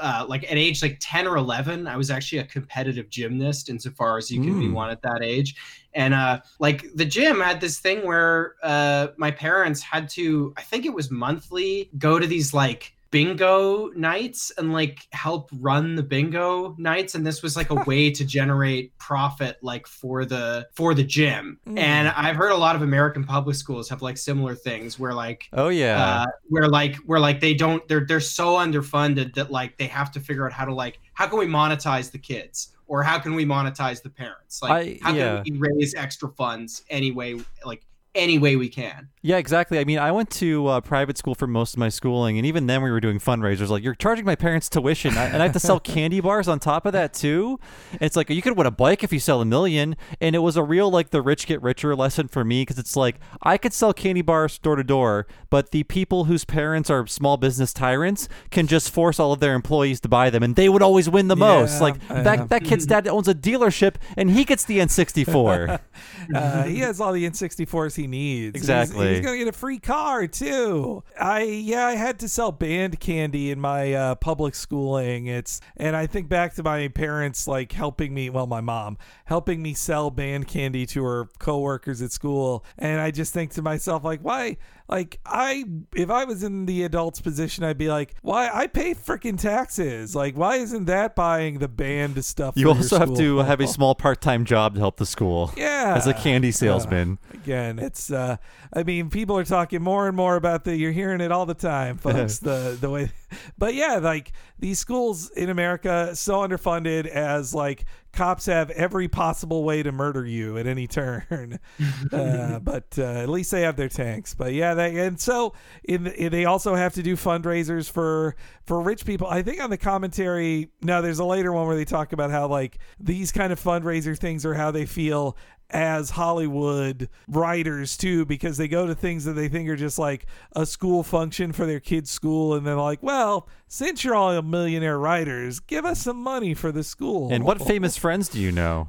uh, 0.00 0.24
like 0.28 0.44
at 0.50 0.56
age 0.56 0.82
like 0.82 0.96
10 1.00 1.26
or 1.26 1.36
11 1.36 1.86
i 1.86 1.96
was 1.96 2.10
actually 2.10 2.38
a 2.38 2.44
competitive 2.44 3.08
gymnast 3.10 3.68
insofar 3.68 4.16
as 4.18 4.30
you 4.30 4.42
can 4.42 4.58
be 4.58 4.66
Mm. 4.66 4.72
one 4.72 4.90
at 4.90 5.02
that 5.02 5.20
age 5.22 5.54
and 5.94 6.14
uh 6.14 6.40
like 6.58 6.84
the 6.94 7.04
gym 7.04 7.40
had 7.40 7.60
this 7.60 7.78
thing 7.78 8.06
where 8.06 8.54
uh 8.62 9.08
my 9.16 9.30
parents 9.30 9.80
had 9.82 10.08
to 10.10 10.52
i 10.56 10.62
think 10.62 10.86
it 10.86 10.94
was 10.94 11.10
monthly 11.10 11.90
go 11.98 12.18
to 12.18 12.26
these 12.26 12.54
like 12.54 12.94
bingo 13.10 13.88
nights 13.96 14.52
and 14.56 14.72
like 14.72 15.06
help 15.12 15.50
run 15.58 15.96
the 15.96 16.02
bingo 16.02 16.74
nights 16.78 17.14
and 17.16 17.26
this 17.26 17.42
was 17.42 17.56
like 17.56 17.70
a 17.70 17.74
way 17.84 18.10
to 18.10 18.24
generate 18.24 18.96
profit 18.98 19.58
like 19.62 19.86
for 19.86 20.24
the 20.24 20.66
for 20.74 20.94
the 20.94 21.02
gym 21.02 21.58
Mm. 21.66 21.78
and 21.78 22.08
i've 22.08 22.36
heard 22.36 22.52
a 22.52 22.56
lot 22.56 22.76
of 22.76 22.82
american 22.82 23.24
public 23.24 23.56
schools 23.56 23.88
have 23.88 24.00
like 24.02 24.16
similar 24.16 24.54
things 24.54 24.98
where 24.98 25.12
like 25.12 25.48
oh 25.54 25.68
yeah. 25.68 26.22
uh, 26.22 26.26
where 26.48 26.68
like 26.68 26.96
where 27.06 27.18
like 27.20 27.40
they 27.40 27.52
don't 27.54 27.86
they're 27.88 28.04
they're 28.06 28.20
so 28.20 28.54
underfunded 28.56 29.34
that 29.34 29.50
like 29.50 29.76
they 29.76 29.86
have 29.86 30.10
to 30.12 30.20
figure 30.20 30.46
out 30.46 30.52
how 30.52 30.64
to 30.64 30.72
like 30.74 31.00
how 31.14 31.26
can 31.26 31.38
we 31.38 31.46
monetize 31.46 32.10
the 32.10 32.18
kids 32.18 32.68
or 32.86 33.02
how 33.02 33.18
can 33.18 33.34
we 33.34 33.44
monetize 33.44 34.02
the 34.02 34.10
parents 34.10 34.62
like 34.62 34.70
I- 34.70 34.98
how 35.02 35.14
yeah. 35.14 35.42
can 35.42 35.58
we 35.58 35.68
raise 35.68 35.94
extra 35.94 36.28
funds 36.30 36.84
anyway 36.90 37.36
like 37.64 37.82
any 38.14 38.38
way 38.38 38.56
we 38.56 38.68
can 38.68 39.10
Yeah, 39.22 39.36
exactly. 39.36 39.78
I 39.78 39.84
mean, 39.84 39.98
I 39.98 40.12
went 40.12 40.30
to 40.30 40.66
uh, 40.66 40.80
private 40.80 41.18
school 41.18 41.34
for 41.34 41.46
most 41.46 41.74
of 41.74 41.78
my 41.78 41.90
schooling, 41.90 42.38
and 42.38 42.46
even 42.46 42.66
then 42.66 42.82
we 42.82 42.90
were 42.90 43.00
doing 43.00 43.18
fundraisers. 43.18 43.68
Like, 43.68 43.82
you're 43.82 43.94
charging 43.94 44.24
my 44.24 44.34
parents 44.34 44.70
tuition, 44.70 45.16
I, 45.18 45.26
and 45.26 45.42
I 45.42 45.44
have 45.44 45.52
to 45.52 45.60
sell 45.60 45.78
candy 45.94 46.20
bars 46.20 46.48
on 46.48 46.58
top 46.58 46.86
of 46.86 46.94
that 46.94 47.12
too. 47.12 47.60
And 47.92 48.00
it's 48.00 48.16
like 48.16 48.30
you 48.30 48.40
could 48.40 48.56
win 48.56 48.66
a 48.66 48.70
bike 48.70 49.04
if 49.04 49.12
you 49.12 49.20
sell 49.20 49.42
a 49.42 49.44
million, 49.44 49.94
and 50.22 50.34
it 50.34 50.38
was 50.38 50.56
a 50.56 50.62
real 50.62 50.90
like 50.90 51.10
the 51.10 51.20
rich 51.20 51.46
get 51.46 51.60
richer 51.60 51.94
lesson 51.94 52.28
for 52.28 52.44
me 52.44 52.62
because 52.62 52.78
it's 52.78 52.96
like 52.96 53.16
I 53.42 53.58
could 53.58 53.74
sell 53.74 53.92
candy 53.92 54.22
bars 54.22 54.58
door 54.58 54.76
to 54.76 54.84
door, 54.84 55.26
but 55.50 55.70
the 55.70 55.82
people 55.82 56.24
whose 56.24 56.46
parents 56.46 56.88
are 56.88 57.06
small 57.06 57.36
business 57.36 57.74
tyrants 57.74 58.26
can 58.50 58.66
just 58.66 58.90
force 58.90 59.20
all 59.20 59.34
of 59.34 59.40
their 59.40 59.54
employees 59.54 60.00
to 60.00 60.08
buy 60.08 60.30
them, 60.30 60.42
and 60.42 60.56
they 60.56 60.70
would 60.70 60.82
always 60.82 61.10
win 61.10 61.28
the 61.28 61.36
most. 61.36 61.82
Like 61.82 61.96
yeah. 62.08 62.22
that 62.22 62.48
that 62.48 62.64
kid's 62.64 62.86
dad 62.90 63.06
owns 63.06 63.28
a 63.28 63.34
dealership, 63.34 63.96
and 64.16 64.30
he 64.30 64.44
gets 64.44 64.64
the 64.64 64.78
N64. 64.78 65.80
Uh, 66.32 66.62
he 66.64 66.78
has 66.78 67.00
all 67.00 67.12
the 67.12 67.28
N64s 67.28 67.99
he 68.00 68.06
needs. 68.06 68.54
He's- 68.54 68.62
Exactly. 68.62 69.14
He's, 69.14 69.24
gonna 69.24 69.38
get 69.38 69.48
a 69.48 69.52
free 69.52 69.78
car 69.78 70.26
too. 70.26 71.02
I 71.20 71.42
yeah, 71.42 71.86
I 71.86 71.94
had 71.94 72.18
to 72.20 72.28
sell 72.28 72.50
band 72.52 72.98
candy 73.00 73.50
in 73.50 73.60
my 73.60 73.92
uh, 73.92 74.14
public 74.16 74.54
schooling. 74.54 75.26
It's 75.26 75.60
and 75.76 75.94
I 75.94 76.06
think 76.06 76.28
back 76.28 76.54
to 76.54 76.62
my 76.62 76.88
parents 76.88 77.46
like 77.46 77.72
helping 77.72 78.14
me. 78.14 78.30
Well, 78.30 78.46
my 78.46 78.60
mom 78.60 78.98
helping 79.26 79.62
me 79.62 79.74
sell 79.74 80.10
band 80.10 80.48
candy 80.48 80.86
to 80.86 81.04
her 81.04 81.28
coworkers 81.38 82.02
at 82.02 82.12
school, 82.12 82.64
and 82.78 83.00
I 83.00 83.10
just 83.10 83.32
think 83.32 83.52
to 83.52 83.62
myself 83.62 84.04
like, 84.04 84.20
why? 84.20 84.56
Like 84.90 85.20
I, 85.24 85.64
if 85.94 86.10
I 86.10 86.24
was 86.24 86.42
in 86.42 86.66
the 86.66 86.82
adult's 86.82 87.20
position, 87.20 87.62
I'd 87.62 87.78
be 87.78 87.88
like, 87.88 88.14
why? 88.22 88.50
I 88.52 88.66
pay 88.66 88.94
freaking 88.94 89.40
taxes. 89.40 90.16
Like, 90.16 90.36
why 90.36 90.56
isn't 90.56 90.86
that 90.86 91.14
buying 91.14 91.60
the 91.60 91.68
band 91.68 92.22
stuff? 92.24 92.54
You 92.56 92.68
also 92.70 92.98
have 92.98 93.16
to 93.16 93.38
have 93.38 93.60
a 93.60 93.68
small 93.68 93.94
part-time 93.94 94.44
job 94.44 94.74
to 94.74 94.80
help 94.80 94.96
the 94.96 95.06
school. 95.06 95.52
Yeah. 95.56 95.94
as 95.96 96.06
a 96.06 96.14
candy 96.14 96.50
salesman. 96.50 97.18
Again, 97.32 97.78
it's 97.78 98.10
uh 98.10 98.36
I 98.72 98.82
mean, 98.82 99.10
people 99.10 99.36
are 99.36 99.44
talking 99.44 99.80
more 99.82 100.08
and 100.08 100.16
more 100.16 100.36
about 100.36 100.64
the 100.64 100.76
you're 100.76 100.92
hearing 100.92 101.20
it 101.20 101.30
all 101.30 101.46
the 101.46 101.54
time, 101.54 101.96
folks. 101.98 102.38
the 102.38 102.76
the 102.80 102.90
way 102.90 103.12
but 103.58 103.74
yeah, 103.74 103.96
like 103.96 104.32
these 104.58 104.78
schools 104.78 105.30
in 105.30 105.50
America 105.50 106.16
so 106.16 106.38
underfunded 106.46 107.06
as 107.06 107.54
like 107.54 107.84
cops 108.12 108.46
have 108.46 108.70
every 108.70 109.08
possible 109.08 109.64
way 109.64 109.82
to 109.82 109.92
murder 109.92 110.24
you 110.24 110.58
at 110.58 110.66
any 110.66 110.86
turn. 110.86 111.58
uh, 112.12 112.58
but 112.62 112.98
uh, 112.98 113.02
at 113.02 113.28
least 113.28 113.50
they 113.50 113.62
have 113.62 113.76
their 113.76 113.88
tanks. 113.88 114.34
But 114.34 114.52
yeah, 114.52 114.74
they 114.74 114.98
and 114.98 115.20
so 115.20 115.54
in, 115.84 116.06
in 116.06 116.32
they 116.32 116.44
also 116.44 116.74
have 116.74 116.94
to 116.94 117.02
do 117.02 117.16
fundraisers 117.16 117.90
for 117.90 118.36
for 118.64 118.80
rich 118.80 119.04
people. 119.04 119.26
I 119.26 119.42
think 119.42 119.62
on 119.62 119.70
the 119.70 119.78
commentary, 119.78 120.70
no, 120.82 121.02
there's 121.02 121.18
a 121.18 121.24
later 121.24 121.52
one 121.52 121.66
where 121.66 121.76
they 121.76 121.84
talk 121.84 122.12
about 122.12 122.30
how 122.30 122.48
like 122.48 122.78
these 122.98 123.32
kind 123.32 123.52
of 123.52 123.60
fundraiser 123.60 124.18
things 124.18 124.44
are 124.44 124.54
how 124.54 124.70
they 124.70 124.86
feel 124.86 125.36
as 125.70 126.10
Hollywood 126.10 127.08
writers 127.28 127.96
too, 127.96 128.24
because 128.24 128.56
they 128.56 128.68
go 128.68 128.86
to 128.86 128.94
things 128.94 129.24
that 129.24 129.32
they 129.32 129.48
think 129.48 129.68
are 129.68 129.76
just 129.76 129.98
like 129.98 130.26
a 130.54 130.66
school 130.66 131.02
function 131.02 131.52
for 131.52 131.66
their 131.66 131.80
kids' 131.80 132.10
school, 132.10 132.54
and 132.54 132.66
they're 132.66 132.76
like, 132.76 133.02
"Well, 133.02 133.48
since 133.68 134.04
you're 134.04 134.14
all 134.14 134.40
millionaire 134.42 134.98
writers, 134.98 135.60
give 135.60 135.84
us 135.84 136.00
some 136.00 136.22
money 136.22 136.54
for 136.54 136.72
the 136.72 136.82
school." 136.82 137.32
And 137.32 137.44
what 137.44 137.62
famous 137.62 137.96
friends 137.96 138.28
do 138.28 138.40
you 138.40 138.52
know? 138.52 138.88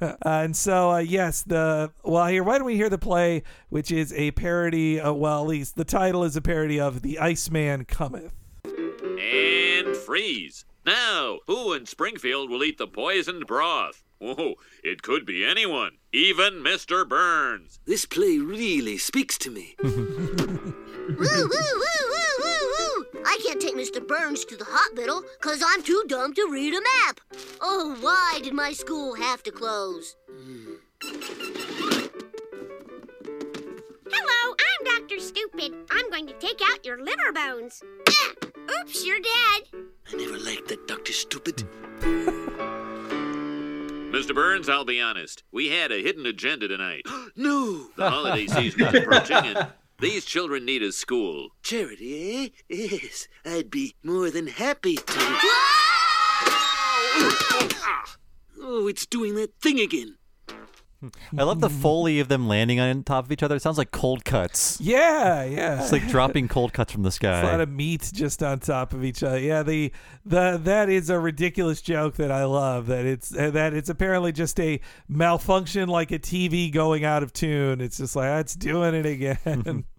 Uh, 0.00 0.14
and 0.22 0.56
so, 0.56 0.92
uh, 0.92 0.98
yes, 0.98 1.42
the 1.42 1.92
well 2.04 2.26
here. 2.26 2.42
Why 2.42 2.58
don't 2.58 2.66
we 2.66 2.76
hear 2.76 2.90
the 2.90 2.98
play, 2.98 3.42
which 3.68 3.90
is 3.90 4.12
a 4.12 4.30
parody? 4.32 5.00
Uh, 5.00 5.12
well, 5.12 5.42
at 5.42 5.48
least 5.48 5.76
the 5.76 5.84
title 5.84 6.24
is 6.24 6.36
a 6.36 6.42
parody 6.42 6.78
of 6.80 7.02
"The 7.02 7.18
Iceman 7.18 7.84
Cometh." 7.84 8.32
And 8.64 9.96
freeze. 9.96 10.64
Now, 10.84 11.38
who 11.46 11.72
in 11.74 11.86
Springfield 11.86 12.50
will 12.50 12.64
eat 12.64 12.78
the 12.78 12.88
poisoned 12.88 13.46
broth? 13.46 14.02
Oh, 14.20 14.54
it 14.82 15.02
could 15.02 15.24
be 15.24 15.44
anyone, 15.44 15.92
even 16.12 16.62
Mr. 16.62 17.08
Burns. 17.08 17.80
This 17.86 18.04
play 18.04 18.38
really 18.38 18.98
speaks 18.98 19.38
to 19.38 19.50
me. 19.50 19.74
Woo, 19.82 21.16
woo, 21.18 21.26
woo, 21.26 21.48
woo, 21.48 22.36
woo, 22.38 22.60
woo! 22.78 23.22
I 23.26 23.38
can't 23.44 23.60
take 23.60 23.74
Mr. 23.74 24.06
Burns 24.06 24.44
to 24.46 24.56
the 24.56 24.64
hospital 24.64 25.22
because 25.40 25.62
I'm 25.66 25.82
too 25.82 26.04
dumb 26.06 26.32
to 26.34 26.48
read 26.50 26.74
a 26.74 26.80
map. 26.80 27.20
Oh, 27.60 27.96
why 28.00 28.40
did 28.42 28.54
my 28.54 28.72
school 28.72 29.14
have 29.14 29.42
to 29.42 29.50
close? 29.50 30.16
Hello, 34.10 34.54
I'm 34.54 34.84
Dr. 34.84 35.18
Stupid. 35.18 35.74
I'm 35.90 36.08
going 36.10 36.28
to 36.28 36.34
take 36.34 36.60
out 36.70 36.86
your 36.86 37.02
liver 37.02 37.32
bones. 37.32 37.82
Ah, 38.08 38.32
oops, 38.80 39.04
you're 39.04 39.20
dead. 39.20 39.68
I 40.12 40.16
never 40.16 40.38
liked 40.38 40.68
that 40.68 40.86
Dr. 40.86 41.12
Stupid. 41.12 41.64
Mr. 44.12 44.34
Burns, 44.34 44.68
I'll 44.68 44.84
be 44.84 45.00
honest. 45.00 45.42
We 45.50 45.68
had 45.68 45.90
a 45.90 46.02
hidden 46.02 46.26
agenda 46.26 46.68
tonight. 46.68 47.06
no! 47.36 47.86
The 47.96 48.10
holiday 48.10 48.46
season 48.46 48.82
is 48.82 48.94
approaching, 48.94 49.36
and 49.38 49.68
these 50.00 50.26
children 50.26 50.66
need 50.66 50.82
a 50.82 50.92
school. 50.92 51.48
Charity, 51.62 52.44
eh? 52.44 52.48
Yes, 52.68 53.26
I'd 53.46 53.70
be 53.70 53.94
more 54.02 54.30
than 54.30 54.48
happy 54.48 54.96
to. 54.96 55.38
Oh, 58.64 58.86
it's 58.86 59.06
doing 59.06 59.34
that 59.34 59.60
thing 59.60 59.80
again. 59.80 60.16
I 61.36 61.42
love 61.42 61.60
the 61.60 61.70
foley 61.82 62.20
of 62.20 62.28
them 62.28 62.46
landing 62.48 62.78
on 62.80 63.02
top 63.02 63.24
of 63.24 63.32
each 63.32 63.42
other. 63.42 63.56
It 63.56 63.62
sounds 63.62 63.78
like 63.78 63.90
cold 63.90 64.24
cuts. 64.24 64.80
Yeah, 64.80 65.44
yeah. 65.44 65.82
It's 65.82 65.92
like 65.92 66.06
dropping 66.08 66.48
cold 66.48 66.72
cuts 66.72 66.92
from 66.92 67.02
the 67.02 67.08
It's 67.12 67.22
a 67.22 67.42
lot 67.42 67.60
of 67.60 67.68
meat 67.68 68.10
just 68.12 68.42
on 68.42 68.60
top 68.60 68.92
of 68.92 69.04
each 69.04 69.22
other. 69.22 69.38
Yeah, 69.38 69.62
the 69.62 69.92
the 70.24 70.60
that 70.64 70.88
is 70.88 71.10
a 71.10 71.18
ridiculous 71.18 71.82
joke 71.82 72.16
that 72.16 72.30
I 72.30 72.44
love. 72.44 72.86
That 72.86 73.06
it's 73.06 73.36
uh, 73.36 73.50
that 73.50 73.74
it's 73.74 73.88
apparently 73.88 74.32
just 74.32 74.58
a 74.60 74.80
malfunction, 75.08 75.88
like 75.88 76.10
a 76.12 76.18
TV 76.18 76.72
going 76.72 77.04
out 77.04 77.22
of 77.22 77.32
tune. 77.32 77.80
It's 77.80 77.98
just 77.98 78.16
like 78.16 78.28
"Ah, 78.28 78.38
it's 78.38 78.54
doing 78.54 78.94
it 78.94 79.06
again. 79.06 79.84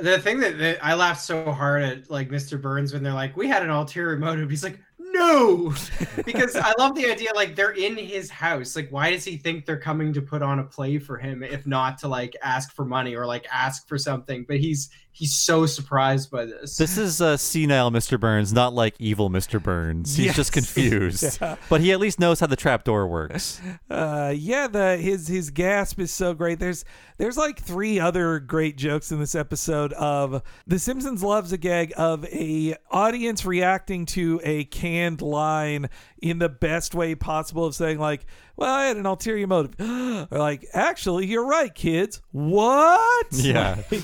The 0.00 0.18
thing 0.18 0.40
that, 0.40 0.56
that 0.56 0.82
I 0.82 0.94
laughed 0.94 1.20
so 1.20 1.52
hard 1.52 1.82
at, 1.82 2.10
like 2.10 2.30
Mr. 2.30 2.60
Burns, 2.60 2.94
when 2.94 3.02
they're 3.02 3.12
like, 3.12 3.36
"We 3.36 3.46
had 3.46 3.62
an 3.62 3.68
ulterior 3.68 4.16
motive." 4.16 4.48
He's 4.48 4.64
like, 4.64 4.78
"No," 5.12 5.74
because 6.24 6.56
I 6.56 6.72
love 6.78 6.94
the 6.94 7.10
idea. 7.10 7.30
Like 7.34 7.54
they're 7.54 7.70
in 7.70 7.96
his 7.96 8.30
house. 8.30 8.74
Like, 8.76 8.90
why 8.90 9.10
does 9.10 9.24
he 9.24 9.36
think 9.36 9.66
they're 9.66 9.78
coming 9.78 10.12
to 10.12 10.22
put 10.22 10.42
on 10.42 10.58
a 10.58 10.64
play 10.64 10.98
for 10.98 11.16
him, 11.18 11.42
if 11.42 11.66
not 11.66 11.98
to 11.98 12.08
like 12.08 12.36
ask 12.42 12.74
for 12.74 12.84
money 12.84 13.14
or 13.14 13.26
like 13.26 13.46
ask 13.52 13.88
for 13.88 13.98
something? 13.98 14.44
But 14.46 14.58
he's 14.58 14.90
he's 15.12 15.34
so 15.34 15.66
surprised 15.66 16.30
by 16.30 16.44
this. 16.46 16.76
This 16.76 16.96
is 16.98 17.20
uh, 17.20 17.36
senile 17.36 17.90
Mr. 17.90 18.18
Burns, 18.18 18.52
not 18.52 18.72
like 18.72 18.94
evil 18.98 19.28
Mr. 19.30 19.62
Burns. 19.62 20.16
He's 20.16 20.26
Yes. 20.26 20.36
just 20.36 20.52
confused, 20.52 21.38
Yeah. 21.40 21.56
but 21.68 21.80
he 21.80 21.92
at 21.92 22.00
least 22.00 22.18
knows 22.18 22.40
how 22.40 22.46
the 22.46 22.56
trap 22.56 22.84
door 22.84 23.06
works. 23.06 23.60
Uh, 23.90 24.32
yeah, 24.34 24.66
the 24.68 24.96
his 24.96 25.28
his 25.28 25.50
gasp 25.50 25.98
is 26.00 26.10
so 26.12 26.34
great. 26.34 26.58
There's 26.58 26.84
there's 27.18 27.36
like 27.36 27.60
three 27.60 28.00
other 28.00 28.38
great 28.40 28.76
jokes 28.76 29.12
in 29.12 29.20
this 29.20 29.34
episode 29.34 29.92
of 29.92 30.42
The 30.66 30.78
Simpsons 30.78 31.22
loves 31.22 31.52
a 31.52 31.58
gag 31.58 31.92
of 31.96 32.24
a 32.26 32.74
audience 32.90 33.44
reacting 33.44 34.06
to 34.06 34.40
a 34.42 34.64
canned 34.64 35.22
line 35.22 35.88
in 36.20 36.38
the 36.38 36.48
best 36.48 36.94
way 36.94 37.14
possible 37.14 37.64
of 37.66 37.74
saying 37.74 37.98
like, 37.98 38.24
"Well, 38.56 38.72
I 38.72 38.86
had 38.86 38.96
an 38.96 39.06
ulterior 39.06 39.46
motive," 39.46 39.74
or 39.80 40.38
like, 40.38 40.66
"Actually, 40.72 41.26
you're 41.26 41.46
right, 41.46 41.74
kids." 41.74 42.20
What? 42.32 43.26
Yeah. 43.32 43.82
Like, 43.90 44.02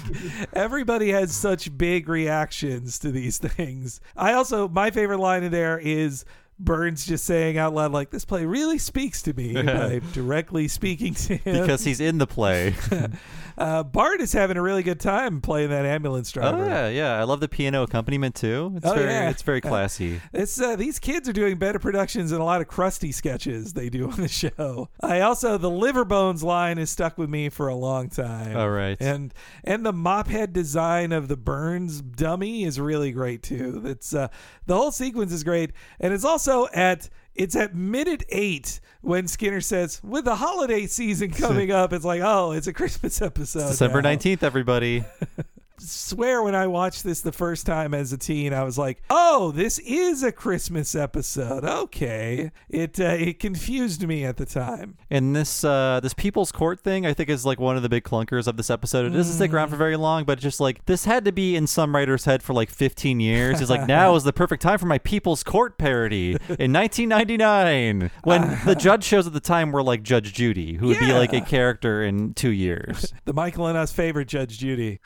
everybody 0.52 1.10
has 1.10 1.34
such 1.34 1.76
big 1.76 2.08
reactions 2.08 2.98
to 3.00 3.10
these 3.10 3.38
things. 3.56 4.00
I 4.16 4.32
also 4.32 4.68
my 4.68 4.90
favorite 4.90 5.18
line 5.20 5.42
in 5.44 5.52
there 5.52 5.78
is. 5.78 6.24
Burns 6.60 7.06
just 7.06 7.24
saying 7.24 7.56
out 7.58 7.74
loud, 7.74 7.92
like, 7.92 8.10
this 8.10 8.24
play 8.24 8.44
really 8.44 8.78
speaks 8.78 9.22
to 9.22 9.32
me 9.34 9.54
by 9.62 10.00
directly 10.12 10.68
speaking 10.68 11.14
to 11.14 11.36
him. 11.36 11.60
because 11.60 11.84
he's 11.84 12.00
in 12.00 12.18
the 12.18 12.26
play. 12.26 12.74
uh, 13.58 13.82
Bart 13.84 14.20
is 14.20 14.32
having 14.32 14.56
a 14.56 14.62
really 14.62 14.82
good 14.82 15.00
time 15.00 15.40
playing 15.40 15.70
that 15.70 15.84
ambulance 15.84 16.30
driver. 16.32 16.64
Oh 16.64 16.66
yeah, 16.66 16.88
yeah. 16.88 17.18
I 17.20 17.24
love 17.24 17.40
the 17.40 17.48
piano 17.48 17.82
accompaniment 17.82 18.34
too. 18.34 18.72
It's 18.76 18.86
Oh, 18.86 18.94
very, 18.94 19.10
yeah. 19.10 19.30
it's 19.30 19.42
very 19.42 19.60
classy. 19.70 20.20
It's 20.32 20.60
uh, 20.60 20.76
these 20.76 20.98
kids 20.98 21.28
are 21.28 21.32
doing 21.32 21.58
better 21.58 21.78
productions 21.78 22.30
than 22.30 22.40
a 22.40 22.44
lot 22.44 22.60
of 22.60 22.68
crusty 22.68 23.12
sketches 23.12 23.72
they 23.74 23.88
do 23.88 24.10
on 24.10 24.16
the 24.20 24.28
show. 24.28 24.88
I 25.00 25.20
also 25.20 25.58
the 25.58 25.70
liver 25.70 26.04
bones 26.04 26.42
line 26.42 26.78
has 26.78 26.90
stuck 26.90 27.18
with 27.18 27.28
me 27.30 27.48
for 27.50 27.68
a 27.68 27.74
long 27.74 28.08
time. 28.10 28.56
All 28.56 28.70
right. 28.70 28.96
and 29.00 29.32
and 29.64 29.84
the 29.86 29.92
mop 29.92 30.28
head 30.28 30.52
design 30.52 31.12
of 31.12 31.28
the 31.28 31.36
Burns 31.36 32.00
dummy 32.00 32.64
is 32.64 32.80
really 32.80 33.12
great 33.12 33.42
too. 33.42 33.82
It's 33.84 34.14
uh, 34.14 34.28
the 34.66 34.74
whole 34.76 34.90
sequence 34.92 35.32
is 35.32 35.44
great, 35.44 35.72
and 36.00 36.12
it's 36.12 36.24
also 36.24 36.47
at 36.74 37.08
it's 37.34 37.54
at 37.54 37.74
minute 37.74 38.24
eight 38.30 38.80
when 39.00 39.28
Skinner 39.28 39.60
says, 39.60 40.00
"With 40.02 40.24
the 40.24 40.36
holiday 40.36 40.86
season 40.86 41.30
coming 41.44 41.70
up, 41.70 41.92
it's 41.92 42.04
like, 42.04 42.20
oh, 42.22 42.52
it's 42.52 42.66
a 42.66 42.72
Christmas 42.72 43.22
episode." 43.22 43.68
December 43.68 44.02
nineteenth, 44.02 44.42
everybody. 44.42 45.04
swear 45.78 46.42
when 46.42 46.54
I 46.54 46.66
watched 46.66 47.04
this 47.04 47.20
the 47.20 47.32
first 47.32 47.66
time 47.66 47.94
as 47.94 48.12
a 48.12 48.18
teen, 48.18 48.52
I 48.52 48.62
was 48.64 48.78
like, 48.78 49.02
"Oh, 49.10 49.50
this 49.52 49.78
is 49.80 50.22
a 50.22 50.32
Christmas 50.32 50.94
episode." 50.94 51.64
Okay, 51.64 52.50
it 52.68 52.98
uh, 53.00 53.04
it 53.04 53.38
confused 53.38 54.06
me 54.06 54.24
at 54.24 54.36
the 54.36 54.46
time. 54.46 54.96
And 55.10 55.34
this 55.34 55.64
uh, 55.64 56.00
this 56.02 56.14
People's 56.14 56.52
Court 56.52 56.80
thing, 56.80 57.06
I 57.06 57.14
think, 57.14 57.28
is 57.28 57.46
like 57.46 57.60
one 57.60 57.76
of 57.76 57.82
the 57.82 57.88
big 57.88 58.04
clunkers 58.04 58.46
of 58.46 58.56
this 58.56 58.70
episode. 58.70 59.06
It 59.06 59.10
doesn't 59.10 59.34
stick 59.34 59.52
around 59.52 59.68
for 59.68 59.76
very 59.76 59.96
long, 59.96 60.24
but 60.24 60.34
it's 60.34 60.42
just 60.42 60.60
like 60.60 60.84
this 60.86 61.04
had 61.04 61.24
to 61.24 61.32
be 61.32 61.56
in 61.56 61.66
some 61.66 61.94
writer's 61.94 62.24
head 62.24 62.42
for 62.42 62.52
like 62.52 62.70
15 62.70 63.20
years. 63.20 63.60
It's 63.60 63.70
like 63.70 63.86
now 63.88 64.14
is 64.14 64.24
the 64.24 64.32
perfect 64.32 64.62
time 64.62 64.78
for 64.78 64.86
my 64.86 64.98
People's 64.98 65.42
Court 65.42 65.78
parody 65.78 66.32
in 66.58 66.72
1999, 66.72 68.10
when 68.24 68.58
the 68.64 68.74
judge 68.74 69.04
shows 69.04 69.26
at 69.26 69.32
the 69.32 69.40
time 69.40 69.72
were 69.72 69.82
like 69.82 70.02
Judge 70.02 70.32
Judy, 70.32 70.74
who 70.74 70.88
would 70.88 70.98
be 70.98 71.12
like 71.12 71.32
a 71.32 71.40
character 71.40 72.02
in 72.02 72.34
two 72.34 72.50
years. 72.50 73.12
The 73.24 73.34
Michael 73.34 73.66
and 73.66 73.76
us 73.76 73.92
favorite 73.92 74.26
Judge 74.26 74.58
Judy. 74.58 75.00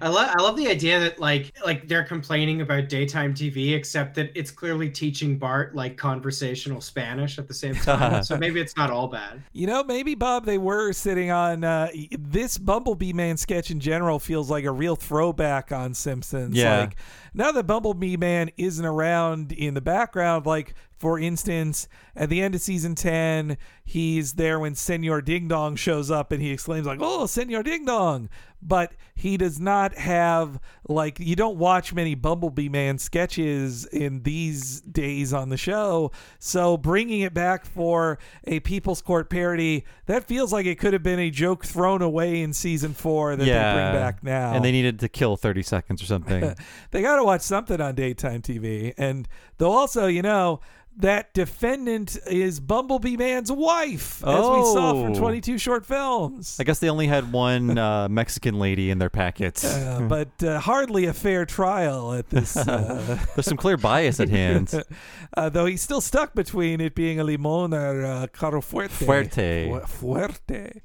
I 0.00 0.08
love 0.08 0.30
I 0.36 0.42
love 0.42 0.56
the 0.56 0.68
idea 0.68 1.00
that 1.00 1.18
like 1.18 1.52
like 1.64 1.88
they're 1.88 2.04
complaining 2.04 2.60
about 2.60 2.88
daytime 2.88 3.34
TV, 3.34 3.74
except 3.74 4.14
that 4.16 4.30
it's 4.34 4.50
clearly 4.50 4.90
teaching 4.90 5.38
Bart 5.38 5.74
like 5.74 5.96
conversational 5.96 6.80
Spanish 6.80 7.38
at 7.38 7.48
the 7.48 7.54
same 7.54 7.74
time. 7.76 8.22
so 8.22 8.36
maybe 8.36 8.60
it's 8.60 8.76
not 8.76 8.90
all 8.90 9.08
bad. 9.08 9.42
You 9.52 9.66
know, 9.66 9.82
maybe 9.82 10.14
Bob, 10.14 10.44
they 10.44 10.58
were 10.58 10.92
sitting 10.92 11.30
on 11.30 11.64
uh, 11.64 11.90
this 12.18 12.58
Bumblebee 12.58 13.12
Man 13.12 13.36
sketch 13.36 13.70
in 13.70 13.80
general 13.80 14.18
feels 14.18 14.50
like 14.50 14.64
a 14.64 14.72
real 14.72 14.96
throwback 14.96 15.72
on 15.72 15.94
Simpsons. 15.94 16.54
Yeah. 16.56 16.80
Like 16.80 16.96
now 17.34 17.52
that 17.52 17.66
Bumblebee 17.66 18.16
Man 18.16 18.50
isn't 18.56 18.84
around 18.84 19.52
in 19.52 19.74
the 19.74 19.80
background, 19.80 20.46
like 20.46 20.74
for 21.00 21.18
instance, 21.18 21.88
at 22.14 22.28
the 22.28 22.42
end 22.42 22.54
of 22.54 22.60
season 22.60 22.94
ten, 22.94 23.56
he's 23.84 24.34
there 24.34 24.60
when 24.60 24.74
Senor 24.74 25.22
Ding 25.22 25.48
Dong 25.48 25.74
shows 25.74 26.10
up 26.10 26.30
and 26.30 26.42
he 26.42 26.50
exclaims 26.50 26.86
like, 26.86 26.98
"Oh, 27.00 27.24
Senor 27.24 27.62
Ding 27.62 27.86
Dong!" 27.86 28.28
But 28.62 28.92
he 29.14 29.36
does 29.36 29.58
not 29.58 29.94
have 29.96 30.60
like 30.88 31.18
you 31.18 31.34
don't 31.36 31.56
watch 31.56 31.92
many 31.94 32.14
Bumblebee 32.14 32.68
Man 32.68 32.98
sketches 32.98 33.86
in 33.86 34.22
these 34.22 34.80
days 34.82 35.32
on 35.32 35.48
the 35.48 35.56
show. 35.56 36.12
So 36.38 36.76
bringing 36.76 37.20
it 37.20 37.32
back 37.34 37.64
for 37.64 38.18
a 38.44 38.60
People's 38.60 39.00
Court 39.02 39.30
parody 39.30 39.84
that 40.06 40.24
feels 40.24 40.52
like 40.52 40.66
it 40.66 40.78
could 40.78 40.92
have 40.92 41.02
been 41.02 41.18
a 41.20 41.30
joke 41.30 41.64
thrown 41.64 42.02
away 42.02 42.42
in 42.42 42.52
season 42.52 42.92
four 42.94 43.34
that 43.36 43.46
yeah, 43.46 43.74
they 43.74 43.80
bring 43.80 44.02
back 44.02 44.22
now. 44.22 44.52
and 44.54 44.64
they 44.64 44.72
needed 44.72 44.98
to 45.00 45.08
kill 45.08 45.36
30 45.36 45.62
seconds 45.62 46.02
or 46.02 46.06
something. 46.06 46.54
they 46.90 47.02
got 47.02 47.16
to 47.16 47.24
watch 47.24 47.40
something 47.42 47.80
on 47.80 47.94
daytime 47.94 48.42
TV. 48.42 48.92
And 48.98 49.26
they'll 49.58 49.70
also, 49.70 50.06
you 50.06 50.22
know, 50.22 50.60
that 50.96 51.32
defendant 51.32 52.18
is 52.26 52.58
Bumblebee 52.60 53.16
Man's 53.16 53.50
wife, 53.50 54.22
as 54.24 54.34
we 54.40 54.62
saw 54.64 54.92
from 55.00 55.12
Oh. 55.12 55.18
22 55.18 55.56
short 55.56 55.86
films. 55.86 56.56
I 56.60 56.64
guess 56.64 56.80
they 56.80 56.90
only 56.90 57.06
had 57.06 57.32
one 57.32 57.78
uh, 57.78 58.08
Mexican 58.08 58.49
lady 58.58 58.90
in 58.90 58.98
their 58.98 59.10
packets. 59.10 59.64
Uh, 59.64 60.00
but 60.08 60.42
uh, 60.42 60.60
hardly 60.60 61.06
a 61.06 61.12
fair 61.12 61.44
trial 61.46 62.12
at 62.14 62.28
this. 62.30 62.56
Uh, 62.70 63.18
There's 63.34 63.46
some 63.46 63.56
clear 63.56 63.76
bias 63.76 64.20
at 64.20 64.28
hand. 64.28 64.72
uh, 65.36 65.48
though 65.48 65.66
he's 65.66 65.82
still 65.82 66.00
stuck 66.00 66.34
between 66.34 66.80
it 66.80 66.94
being 66.94 67.18
a 67.18 67.24
limon 67.24 67.74
or 67.74 68.04
uh, 68.04 68.26
caro 68.32 68.60
fuerte. 68.60 68.90
Fuerte. 68.90 69.86
Fu- 69.86 70.06
Fuerte. 70.06 70.80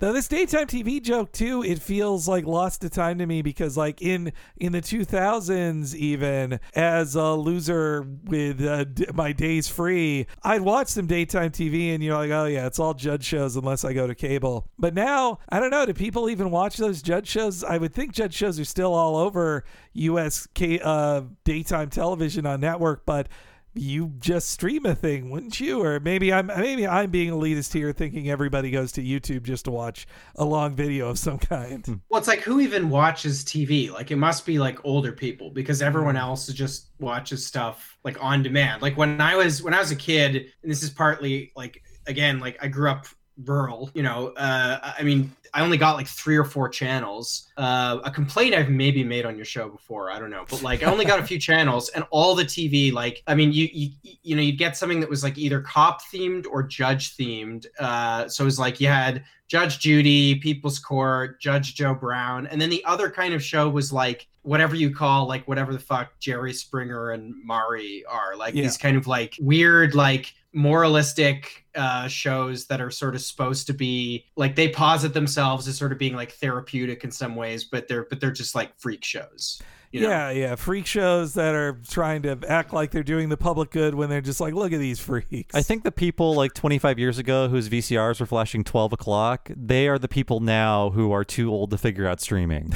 Though 0.00 0.12
this 0.12 0.28
daytime 0.28 0.66
TV 0.68 1.02
joke 1.02 1.32
too, 1.32 1.64
it 1.64 1.80
feels 1.80 2.28
like 2.28 2.46
lost 2.46 2.82
to 2.82 2.90
time 2.90 3.18
to 3.18 3.26
me 3.26 3.42
because 3.42 3.76
like 3.76 4.00
in 4.00 4.32
in 4.56 4.70
the 4.70 4.80
2000s 4.80 5.92
even 5.96 6.60
as 6.74 7.16
a 7.16 7.32
loser 7.32 8.06
with 8.24 8.62
uh, 8.64 8.84
d- 8.84 9.06
my 9.12 9.32
days 9.32 9.66
free, 9.66 10.26
I'd 10.44 10.60
watch 10.60 10.86
some 10.86 11.06
daytime 11.06 11.50
TV 11.50 11.92
and 11.94 12.02
you're 12.02 12.16
like, 12.16 12.30
oh 12.30 12.44
yeah, 12.44 12.66
it's 12.66 12.78
all 12.78 12.94
judge 12.94 13.24
shows 13.24 13.56
unless 13.56 13.84
I 13.84 13.92
go 13.92 14.06
to 14.06 14.14
cable. 14.14 14.68
But 14.78 14.94
now 14.94 15.40
I 15.48 15.58
don't 15.58 15.70
know, 15.70 15.84
do 15.84 15.92
people 15.94 16.30
even 16.30 16.52
watch 16.52 16.76
those 16.76 17.02
judge 17.02 17.26
shows? 17.26 17.64
I 17.64 17.78
would 17.78 17.92
think 17.92 18.12
judge 18.12 18.34
shows 18.34 18.60
are 18.60 18.64
still 18.64 18.94
all 18.94 19.16
over 19.16 19.64
U.S. 19.94 20.46
K- 20.54 20.78
uh, 20.80 21.22
daytime 21.42 21.90
television 21.90 22.46
on 22.46 22.60
network, 22.60 23.04
but 23.04 23.28
you 23.74 24.12
just 24.18 24.50
stream 24.50 24.86
a 24.86 24.94
thing, 24.94 25.30
wouldn't 25.30 25.60
you? 25.60 25.82
Or 25.82 26.00
maybe 26.00 26.32
I'm 26.32 26.46
maybe 26.46 26.86
I'm 26.86 27.10
being 27.10 27.30
elitist 27.30 27.72
here, 27.72 27.92
thinking 27.92 28.30
everybody 28.30 28.70
goes 28.70 28.92
to 28.92 29.02
YouTube 29.02 29.42
just 29.42 29.64
to 29.66 29.70
watch 29.70 30.06
a 30.36 30.44
long 30.44 30.74
video 30.74 31.08
of 31.08 31.18
some 31.18 31.38
kind. 31.38 32.00
Well, 32.08 32.18
it's 32.18 32.28
like 32.28 32.40
who 32.40 32.60
even 32.60 32.90
watches 32.90 33.44
TV? 33.44 33.90
Like 33.90 34.10
it 34.10 34.16
must 34.16 34.44
be 34.46 34.58
like 34.58 34.84
older 34.84 35.12
people 35.12 35.50
because 35.50 35.82
everyone 35.82 36.16
else 36.16 36.46
just 36.48 36.88
watches 36.98 37.46
stuff 37.46 37.98
like 38.04 38.22
on 38.22 38.42
demand. 38.42 38.82
Like 38.82 38.96
when 38.96 39.20
I 39.20 39.36
was 39.36 39.62
when 39.62 39.74
I 39.74 39.78
was 39.78 39.90
a 39.90 39.96
kid, 39.96 40.36
and 40.62 40.70
this 40.70 40.82
is 40.82 40.90
partly 40.90 41.52
like 41.56 41.82
again 42.06 42.40
like 42.40 42.58
I 42.62 42.68
grew 42.68 42.90
up 42.90 43.06
rural. 43.44 43.90
You 43.94 44.02
know, 44.02 44.28
uh, 44.36 44.92
I 44.98 45.02
mean 45.02 45.32
I 45.54 45.62
only 45.62 45.76
got 45.76 45.96
like 45.96 46.08
three 46.08 46.36
or 46.36 46.44
four 46.44 46.68
channels. 46.68 47.47
Uh, 47.58 47.98
a 48.04 48.10
complaint 48.10 48.54
I've 48.54 48.70
maybe 48.70 49.02
made 49.02 49.26
on 49.26 49.34
your 49.36 49.44
show 49.44 49.68
before, 49.68 50.10
I 50.12 50.18
don't 50.20 50.30
know, 50.30 50.44
but 50.48 50.62
like 50.62 50.82
I 50.84 50.86
only 50.90 51.04
got 51.04 51.18
a 51.18 51.24
few 51.24 51.38
channels, 51.50 51.88
and 51.90 52.04
all 52.10 52.34
the 52.36 52.44
TV, 52.44 52.92
like 52.92 53.22
I 53.26 53.34
mean, 53.34 53.52
you 53.52 53.68
you 53.72 53.90
you 54.22 54.36
know, 54.36 54.42
you'd 54.42 54.58
get 54.58 54.76
something 54.76 55.00
that 55.00 55.10
was 55.10 55.22
like 55.24 55.36
either 55.36 55.60
cop 55.60 56.00
themed 56.04 56.46
or 56.50 56.62
judge 56.62 57.16
themed. 57.16 57.66
Uh, 57.78 58.28
so 58.28 58.44
it 58.44 58.46
was 58.46 58.58
like 58.58 58.80
you 58.80 58.86
had 58.86 59.24
Judge 59.48 59.80
Judy, 59.80 60.36
People's 60.36 60.78
Court, 60.78 61.40
Judge 61.40 61.74
Joe 61.74 61.94
Brown, 61.94 62.46
and 62.46 62.60
then 62.60 62.70
the 62.70 62.84
other 62.84 63.10
kind 63.10 63.34
of 63.34 63.42
show 63.42 63.68
was 63.68 63.92
like 63.92 64.28
whatever 64.42 64.74
you 64.76 64.94
call 64.94 65.26
like 65.26 65.46
whatever 65.48 65.72
the 65.72 65.78
fuck 65.80 66.12
Jerry 66.20 66.52
Springer 66.54 67.10
and 67.10 67.34
Maury 67.44 68.04
are, 68.08 68.36
like 68.36 68.54
Yeah. 68.54 68.62
these 68.62 68.78
kind 68.78 68.96
of 68.96 69.06
like 69.06 69.34
weird 69.40 69.94
like 69.94 70.32
moralistic 70.54 71.66
uh 71.74 72.08
shows 72.08 72.66
that 72.66 72.80
are 72.80 72.90
sort 72.90 73.14
of 73.14 73.20
supposed 73.20 73.66
to 73.66 73.72
be 73.74 74.24
like 74.36 74.56
they 74.56 74.68
posit 74.68 75.12
themselves 75.12 75.68
as 75.68 75.76
sort 75.76 75.92
of 75.92 75.98
being 75.98 76.14
like 76.16 76.32
therapeutic 76.32 77.04
in 77.04 77.10
some 77.10 77.36
ways 77.48 77.64
but 77.64 77.88
they're 77.88 78.04
but 78.04 78.20
they're 78.20 78.30
just 78.30 78.54
like 78.54 78.78
freak 78.78 79.04
shows 79.04 79.62
You 79.90 80.02
know? 80.02 80.08
Yeah, 80.08 80.30
yeah, 80.30 80.54
freak 80.54 80.84
shows 80.84 81.34
that 81.34 81.54
are 81.54 81.80
trying 81.88 82.22
to 82.22 82.38
act 82.46 82.74
like 82.74 82.90
they're 82.90 83.02
doing 83.02 83.30
the 83.30 83.38
public 83.38 83.70
good 83.70 83.94
when 83.94 84.10
they're 84.10 84.20
just 84.20 84.40
like, 84.40 84.52
look 84.52 84.72
at 84.72 84.78
these 84.78 85.00
freaks. 85.00 85.54
I 85.54 85.62
think 85.62 85.82
the 85.82 85.92
people 85.92 86.34
like 86.34 86.52
25 86.52 86.98
years 86.98 87.16
ago 87.18 87.48
whose 87.48 87.70
VCRs 87.70 88.20
were 88.20 88.26
flashing 88.26 88.64
12 88.64 88.92
o'clock, 88.92 89.50
they 89.56 89.88
are 89.88 89.98
the 89.98 90.08
people 90.08 90.40
now 90.40 90.90
who 90.90 91.10
are 91.12 91.24
too 91.24 91.50
old 91.50 91.70
to 91.70 91.78
figure 91.78 92.06
out 92.06 92.20
streaming. 92.20 92.74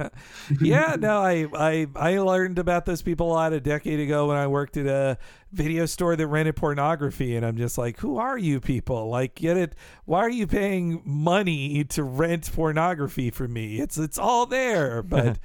yeah, 0.60 0.96
no, 0.98 1.22
I, 1.22 1.46
I 1.54 1.86
I 1.96 2.18
learned 2.18 2.58
about 2.58 2.84
those 2.84 3.00
people 3.00 3.30
a 3.30 3.32
lot 3.32 3.52
a 3.54 3.60
decade 3.60 4.00
ago 4.00 4.28
when 4.28 4.36
I 4.36 4.46
worked 4.46 4.76
at 4.76 4.86
a 4.86 5.16
video 5.52 5.86
store 5.86 6.16
that 6.16 6.26
rented 6.26 6.56
pornography, 6.56 7.36
and 7.36 7.46
I'm 7.46 7.56
just 7.56 7.78
like, 7.78 7.98
who 7.98 8.18
are 8.18 8.36
you 8.36 8.60
people? 8.60 9.08
Like, 9.08 9.36
get 9.36 9.56
it? 9.56 9.74
Why 10.04 10.20
are 10.20 10.30
you 10.30 10.46
paying 10.46 11.02
money 11.04 11.84
to 11.84 12.02
rent 12.02 12.50
pornography 12.52 13.30
for 13.30 13.48
me? 13.48 13.80
It's 13.80 13.96
it's 13.96 14.18
all 14.18 14.44
there, 14.44 15.02
but. 15.02 15.38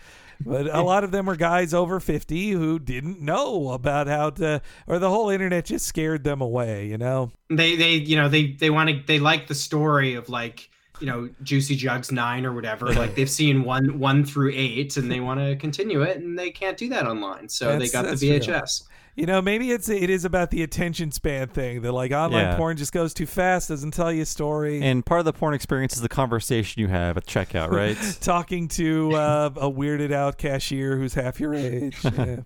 But 0.46 0.74
a 0.74 0.82
lot 0.82 1.04
of 1.04 1.12
them 1.12 1.26
were 1.26 1.36
guys 1.36 1.74
over 1.74 2.00
50 2.00 2.52
who 2.52 2.80
didn't 2.80 3.20
know 3.22 3.72
about 3.72 4.08
how 4.08 4.30
to, 4.32 4.62
or 4.86 5.00
the 5.00 5.10
whole 5.10 5.30
internet 5.30 5.66
just 5.66 5.86
scared 5.86 6.24
them 6.24 6.42
away, 6.42 6.88
you 6.88 6.98
know? 6.98 7.32
They 7.50 7.76
they 7.76 7.94
you 7.94 8.16
know 8.16 8.30
they 8.30 8.52
they 8.52 8.70
want 8.70 8.90
to 8.90 9.04
they 9.06 9.20
like 9.20 9.48
the 9.48 9.56
story 9.56 10.16
of 10.16 10.30
like 10.30 10.70
you 11.00 11.08
know 11.08 11.30
Juicy 11.44 11.76
Jugs 11.76 12.12
nine 12.12 12.46
or 12.46 12.54
whatever. 12.54 12.94
like 12.94 13.16
they've 13.16 13.30
seen 13.30 13.64
one 13.64 14.00
one 14.00 14.26
through 14.26 14.52
eight 14.54 14.98
and 14.98 15.12
they 15.12 15.20
want 15.20 15.40
to 15.40 15.56
continue 15.56 16.02
it 16.02 16.18
and 16.18 16.38
they 16.38 16.52
can't 16.52 16.78
do 16.78 16.90
that 16.90 17.08
online, 17.08 17.50
so 17.50 17.78
they 17.78 17.90
got 17.90 18.04
the 18.04 18.10
that's. 18.10 18.24
VHS. 18.24 18.84
You 19.18 19.26
know, 19.26 19.42
maybe 19.42 19.72
it's 19.72 19.90
it 19.90 20.12
is 20.12 20.26
about 20.26 20.52
the 20.52 20.62
attention 20.62 21.12
span 21.12 21.48
thing. 21.48 21.82
That 21.82 21.92
like 21.92 22.12
online 22.12 22.44
Yeah. 22.44 22.56
porn 22.56 22.78
just 22.78 22.94
goes 22.94 23.16
too 23.16 23.26
fast, 23.26 23.68
doesn't 23.70 23.92
tell 23.96 24.12
you 24.12 24.22
a 24.22 24.26
story. 24.26 24.80
and 24.82 25.04
part 25.04 25.20
of 25.20 25.26
the 25.26 25.34
porn 25.34 25.56
experience 25.56 25.96
is 25.96 26.02
the 26.02 26.08
conversation 26.10 26.80
you 26.80 26.88
have 26.88 27.18
at 27.18 27.26
checkout, 27.26 27.72
right? 27.72 27.98
Talking 28.22 28.68
to 28.70 29.14
uh, 29.16 29.50
a 29.56 29.72
weirded 29.72 30.12
out 30.14 30.38
cashier 30.38 30.98
who's 30.98 31.16
half 31.16 31.40
your 31.40 31.54
age. 31.56 31.98
Yeah. 32.18 32.38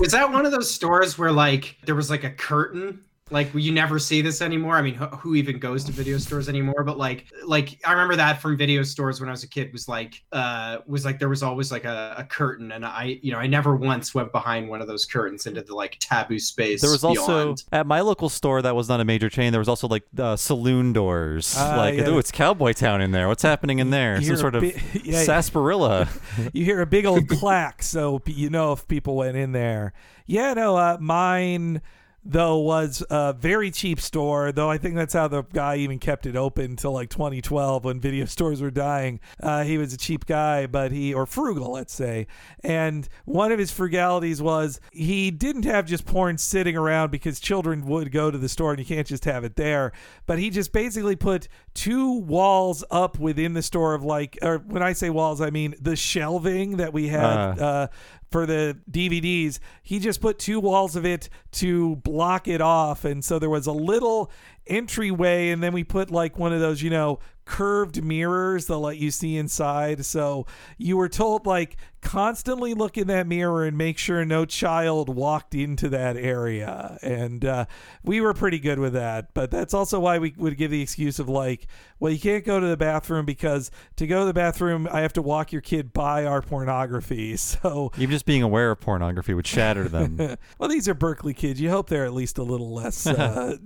Was 0.00 0.12
that 0.12 0.32
one 0.32 0.44
of 0.46 0.52
those 0.52 0.70
stores 0.70 1.18
where 1.18 1.30
like 1.30 1.76
there 1.84 1.94
was 1.94 2.08
like 2.10 2.24
a 2.24 2.30
curtain? 2.30 3.00
Like 3.30 3.52
you 3.54 3.72
never 3.72 3.98
see 3.98 4.22
this 4.22 4.40
anymore. 4.40 4.76
I 4.76 4.82
mean, 4.82 4.94
who, 4.94 5.06
who 5.06 5.34
even 5.34 5.58
goes 5.58 5.84
to 5.84 5.92
video 5.92 6.18
stores 6.18 6.48
anymore? 6.48 6.82
But 6.84 6.98
like, 6.98 7.26
like 7.44 7.78
I 7.84 7.92
remember 7.92 8.16
that 8.16 8.40
from 8.40 8.56
video 8.56 8.82
stores 8.82 9.20
when 9.20 9.28
I 9.28 9.32
was 9.32 9.44
a 9.44 9.48
kid. 9.48 9.72
Was 9.72 9.88
like, 9.88 10.22
uh, 10.32 10.78
was 10.86 11.04
like 11.04 11.18
there 11.18 11.28
was 11.28 11.42
always 11.42 11.70
like 11.70 11.84
a, 11.84 12.14
a 12.18 12.24
curtain, 12.24 12.72
and 12.72 12.84
I, 12.84 13.18
you 13.22 13.32
know, 13.32 13.38
I 13.38 13.46
never 13.46 13.76
once 13.76 14.14
went 14.14 14.32
behind 14.32 14.68
one 14.68 14.80
of 14.80 14.88
those 14.88 15.04
curtains 15.04 15.46
into 15.46 15.62
the 15.62 15.74
like 15.74 15.96
taboo 16.00 16.38
space. 16.38 16.80
There 16.80 16.90
was 16.90 17.04
also 17.04 17.54
at 17.72 17.86
my 17.86 18.00
local 18.00 18.28
store 18.28 18.62
that 18.62 18.74
was 18.74 18.88
not 18.88 19.00
a 19.00 19.04
major 19.04 19.28
chain. 19.28 19.52
There 19.52 19.60
was 19.60 19.68
also 19.68 19.88
like 19.88 20.04
uh, 20.18 20.36
saloon 20.36 20.92
doors. 20.92 21.54
Ah, 21.56 21.76
like, 21.76 21.96
yeah. 21.96 22.08
ooh, 22.08 22.18
it's 22.18 22.30
Cowboy 22.30 22.72
Town 22.72 23.00
in 23.00 23.10
there. 23.10 23.28
What's 23.28 23.42
happening 23.42 23.78
in 23.78 23.90
there? 23.90 24.14
You 24.14 24.22
Some 24.22 24.24
hear 24.24 24.34
a 24.34 24.38
sort 24.38 24.54
of 24.54 24.62
bi- 24.62 24.82
yeah. 25.04 25.22
sarsaparilla. 25.24 26.08
you 26.52 26.64
hear 26.64 26.80
a 26.80 26.86
big 26.86 27.04
old 27.04 27.28
clack, 27.28 27.82
so 27.82 28.22
you 28.26 28.48
know 28.48 28.72
if 28.72 28.88
people 28.88 29.16
went 29.16 29.36
in 29.36 29.52
there. 29.52 29.92
Yeah, 30.26 30.54
no, 30.54 30.76
uh, 30.76 30.98
mine 31.00 31.80
though 32.24 32.58
was 32.58 33.02
a 33.10 33.32
very 33.32 33.70
cheap 33.70 34.00
store. 34.00 34.52
Though 34.52 34.70
I 34.70 34.78
think 34.78 34.94
that's 34.94 35.14
how 35.14 35.28
the 35.28 35.42
guy 35.42 35.76
even 35.76 35.98
kept 35.98 36.26
it 36.26 36.36
open 36.36 36.64
until 36.66 36.92
like 36.92 37.10
2012 37.10 37.84
when 37.84 38.00
video 38.00 38.24
stores 38.26 38.60
were 38.60 38.70
dying. 38.70 39.20
Uh, 39.42 39.64
he 39.64 39.78
was 39.78 39.92
a 39.92 39.96
cheap 39.96 40.26
guy, 40.26 40.66
but 40.66 40.92
he 40.92 41.14
or 41.14 41.26
frugal, 41.26 41.72
let's 41.72 41.94
say. 41.94 42.26
And 42.62 43.08
one 43.24 43.52
of 43.52 43.58
his 43.58 43.72
frugalities 43.72 44.40
was 44.40 44.80
he 44.92 45.30
didn't 45.30 45.64
have 45.64 45.86
just 45.86 46.06
porn 46.06 46.38
sitting 46.38 46.76
around 46.76 47.10
because 47.10 47.40
children 47.40 47.86
would 47.86 48.12
go 48.12 48.30
to 48.30 48.38
the 48.38 48.48
store 48.48 48.70
and 48.72 48.78
you 48.78 48.86
can't 48.86 49.06
just 49.06 49.24
have 49.24 49.44
it 49.44 49.56
there. 49.56 49.92
But 50.26 50.38
he 50.38 50.50
just 50.50 50.72
basically 50.72 51.16
put 51.16 51.48
two 51.74 52.12
walls 52.12 52.84
up 52.90 53.18
within 53.18 53.54
the 53.54 53.62
store 53.62 53.94
of 53.94 54.02
like, 54.02 54.38
or 54.42 54.58
when 54.58 54.82
I 54.82 54.92
say 54.92 55.10
walls, 55.10 55.40
I 55.40 55.50
mean 55.50 55.74
the 55.80 55.96
shelving 55.96 56.78
that 56.78 56.92
we 56.92 57.08
had. 57.08 57.24
Ah. 57.24 57.64
Uh, 57.64 57.86
for 58.30 58.46
the 58.46 58.78
DVDs, 58.90 59.58
he 59.82 59.98
just 59.98 60.20
put 60.20 60.38
two 60.38 60.60
walls 60.60 60.96
of 60.96 61.06
it 61.06 61.28
to 61.52 61.96
block 61.96 62.48
it 62.48 62.60
off. 62.60 63.04
And 63.04 63.24
so 63.24 63.38
there 63.38 63.50
was 63.50 63.66
a 63.66 63.72
little 63.72 64.30
entryway, 64.66 65.50
and 65.50 65.62
then 65.62 65.72
we 65.72 65.84
put 65.84 66.10
like 66.10 66.38
one 66.38 66.52
of 66.52 66.60
those, 66.60 66.82
you 66.82 66.90
know, 66.90 67.20
curved 67.48 68.04
mirrors 68.04 68.66
that 68.66 68.76
let 68.76 68.98
you 68.98 69.10
see 69.10 69.36
inside. 69.38 70.04
So 70.04 70.46
you 70.76 70.98
were 70.98 71.08
told, 71.08 71.46
like, 71.46 71.78
constantly 72.00 72.74
look 72.74 72.96
in 72.96 73.08
that 73.08 73.26
mirror 73.26 73.64
and 73.64 73.76
make 73.76 73.98
sure 73.98 74.24
no 74.24 74.44
child 74.44 75.08
walked 75.08 75.54
into 75.54 75.88
that 75.88 76.16
area. 76.16 76.98
And 77.02 77.44
uh, 77.44 77.64
we 78.04 78.20
were 78.20 78.34
pretty 78.34 78.58
good 78.58 78.78
with 78.78 78.92
that. 78.92 79.32
But 79.32 79.50
that's 79.50 79.72
also 79.72 79.98
why 79.98 80.18
we 80.18 80.34
would 80.36 80.58
give 80.58 80.70
the 80.70 80.82
excuse 80.82 81.18
of, 81.18 81.28
like, 81.28 81.66
well, 81.98 82.12
you 82.12 82.20
can't 82.20 82.44
go 82.44 82.60
to 82.60 82.66
the 82.66 82.76
bathroom 82.76 83.24
because 83.24 83.70
to 83.96 84.06
go 84.06 84.20
to 84.20 84.26
the 84.26 84.34
bathroom, 84.34 84.86
I 84.92 85.00
have 85.00 85.14
to 85.14 85.22
walk 85.22 85.50
your 85.50 85.62
kid 85.62 85.92
by 85.92 86.24
our 86.24 86.42
pornography. 86.42 87.36
So 87.48 87.92
Even 87.96 88.10
just 88.10 88.26
being 88.26 88.42
aware 88.42 88.70
of 88.70 88.80
pornography 88.80 89.32
would 89.32 89.46
shatter 89.46 89.88
them. 89.88 90.16
well, 90.58 90.68
these 90.68 90.88
are 90.88 90.94
Berkeley 90.94 91.34
kids. 91.34 91.60
You 91.60 91.70
hope 91.70 91.88
they're 91.88 92.04
at 92.04 92.12
least 92.12 92.36
a 92.38 92.42
little 92.42 92.74
less, 92.74 93.06
uh, 93.06 93.56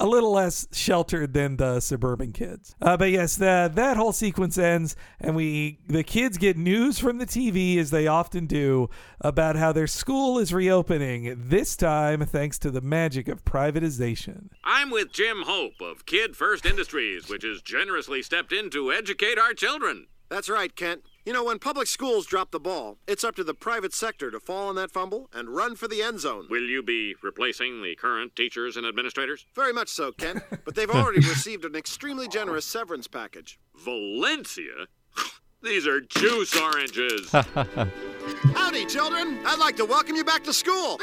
a 0.00 0.06
little 0.06 0.32
less 0.32 0.66
sheltered 0.72 1.32
than 1.32 1.56
the 1.56 1.80
suburban 1.80 2.32
kids. 2.32 2.74
Uh, 2.80 2.95
Uh, 2.96 2.98
but 2.98 3.10
yes, 3.10 3.36
that 3.36 3.74
that 3.74 3.98
whole 3.98 4.12
sequence 4.12 4.56
ends, 4.56 4.96
and 5.20 5.36
we 5.36 5.78
the 5.86 6.02
kids 6.02 6.38
get 6.38 6.56
news 6.56 6.98
from 6.98 7.18
the 7.18 7.26
TV 7.26 7.76
as 7.76 7.90
they 7.90 8.06
often 8.06 8.46
do 8.46 8.88
about 9.20 9.54
how 9.54 9.70
their 9.70 9.86
school 9.86 10.38
is 10.38 10.50
reopening. 10.50 11.34
This 11.36 11.76
time, 11.76 12.24
thanks 12.24 12.58
to 12.60 12.70
the 12.70 12.80
magic 12.80 13.28
of 13.28 13.44
privatization. 13.44 14.48
I'm 14.64 14.88
with 14.88 15.12
Jim 15.12 15.42
Hope 15.42 15.78
of 15.82 16.06
Kid 16.06 16.36
First 16.36 16.64
Industries, 16.64 17.28
which 17.28 17.42
has 17.42 17.60
generously 17.60 18.22
stepped 18.22 18.50
in 18.50 18.70
to 18.70 18.90
educate 18.90 19.38
our 19.38 19.52
children. 19.52 20.06
That's 20.30 20.48
right, 20.48 20.74
Kent. 20.74 21.02
You 21.26 21.32
know, 21.32 21.42
when 21.42 21.58
public 21.58 21.88
schools 21.88 22.24
drop 22.24 22.52
the 22.52 22.60
ball, 22.60 22.98
it's 23.08 23.24
up 23.24 23.34
to 23.34 23.42
the 23.42 23.52
private 23.52 23.92
sector 23.92 24.30
to 24.30 24.38
fall 24.38 24.68
on 24.68 24.76
that 24.76 24.92
fumble 24.92 25.28
and 25.34 25.48
run 25.48 25.74
for 25.74 25.88
the 25.88 26.00
end 26.00 26.20
zone. 26.20 26.46
Will 26.48 26.62
you 26.62 26.84
be 26.84 27.16
replacing 27.20 27.82
the 27.82 27.96
current 27.96 28.36
teachers 28.36 28.76
and 28.76 28.86
administrators? 28.86 29.44
Very 29.56 29.72
much 29.72 29.88
so, 29.88 30.12
Kent. 30.12 30.44
But 30.64 30.76
they've 30.76 30.88
already 30.88 31.18
received 31.18 31.64
an 31.64 31.74
extremely 31.74 32.28
generous 32.28 32.64
severance 32.64 33.08
package. 33.08 33.58
Valencia? 33.74 34.86
These 35.64 35.88
are 35.88 36.00
juice 36.00 36.56
oranges. 36.56 37.28
Howdy, 38.54 38.86
children. 38.86 39.40
I'd 39.44 39.58
like 39.58 39.76
to 39.78 39.84
welcome 39.84 40.14
you 40.14 40.24
back 40.24 40.44
to 40.44 40.52
school. 40.52 41.00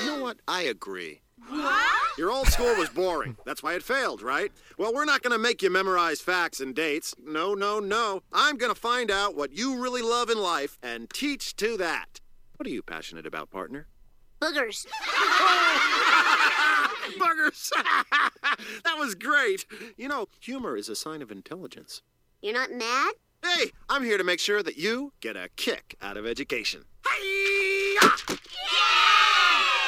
You 0.00 0.06
know 0.06 0.22
what? 0.22 0.38
I 0.48 0.62
agree. 0.62 1.20
Your 2.18 2.30
old 2.30 2.48
school 2.48 2.74
was 2.76 2.88
boring. 2.88 3.36
That's 3.44 3.62
why 3.62 3.74
it 3.74 3.82
failed, 3.82 4.22
right? 4.22 4.50
Well, 4.78 4.94
we're 4.94 5.04
not 5.04 5.22
going 5.22 5.32
to 5.32 5.38
make 5.38 5.62
you 5.62 5.70
memorize 5.70 6.20
facts 6.20 6.60
and 6.60 6.74
dates. 6.74 7.14
No, 7.22 7.54
no, 7.54 7.78
no. 7.78 8.22
I'm 8.32 8.56
going 8.56 8.74
to 8.74 8.80
find 8.80 9.10
out 9.10 9.36
what 9.36 9.52
you 9.52 9.80
really 9.80 10.02
love 10.02 10.30
in 10.30 10.38
life 10.38 10.78
and 10.82 11.10
teach 11.10 11.54
to 11.56 11.76
that. 11.76 12.20
What 12.56 12.66
are 12.66 12.70
you 12.70 12.82
passionate 12.82 13.26
about, 13.26 13.50
partner? 13.50 13.86
Boogers. 14.40 14.86
Buggers! 17.18 17.70
that 18.84 18.96
was 18.98 19.14
great. 19.14 19.64
You 19.96 20.08
know, 20.08 20.26
humor 20.40 20.76
is 20.76 20.88
a 20.88 20.96
sign 20.96 21.22
of 21.22 21.30
intelligence. 21.30 22.02
You're 22.42 22.54
not 22.54 22.72
mad? 22.72 23.14
Hey, 23.42 23.70
I'm 23.88 24.04
here 24.04 24.18
to 24.18 24.24
make 24.24 24.40
sure 24.40 24.62
that 24.62 24.76
you 24.76 25.12
get 25.20 25.36
a 25.36 25.48
kick 25.56 25.94
out 26.02 26.16
of 26.16 26.26
education. 26.26 26.84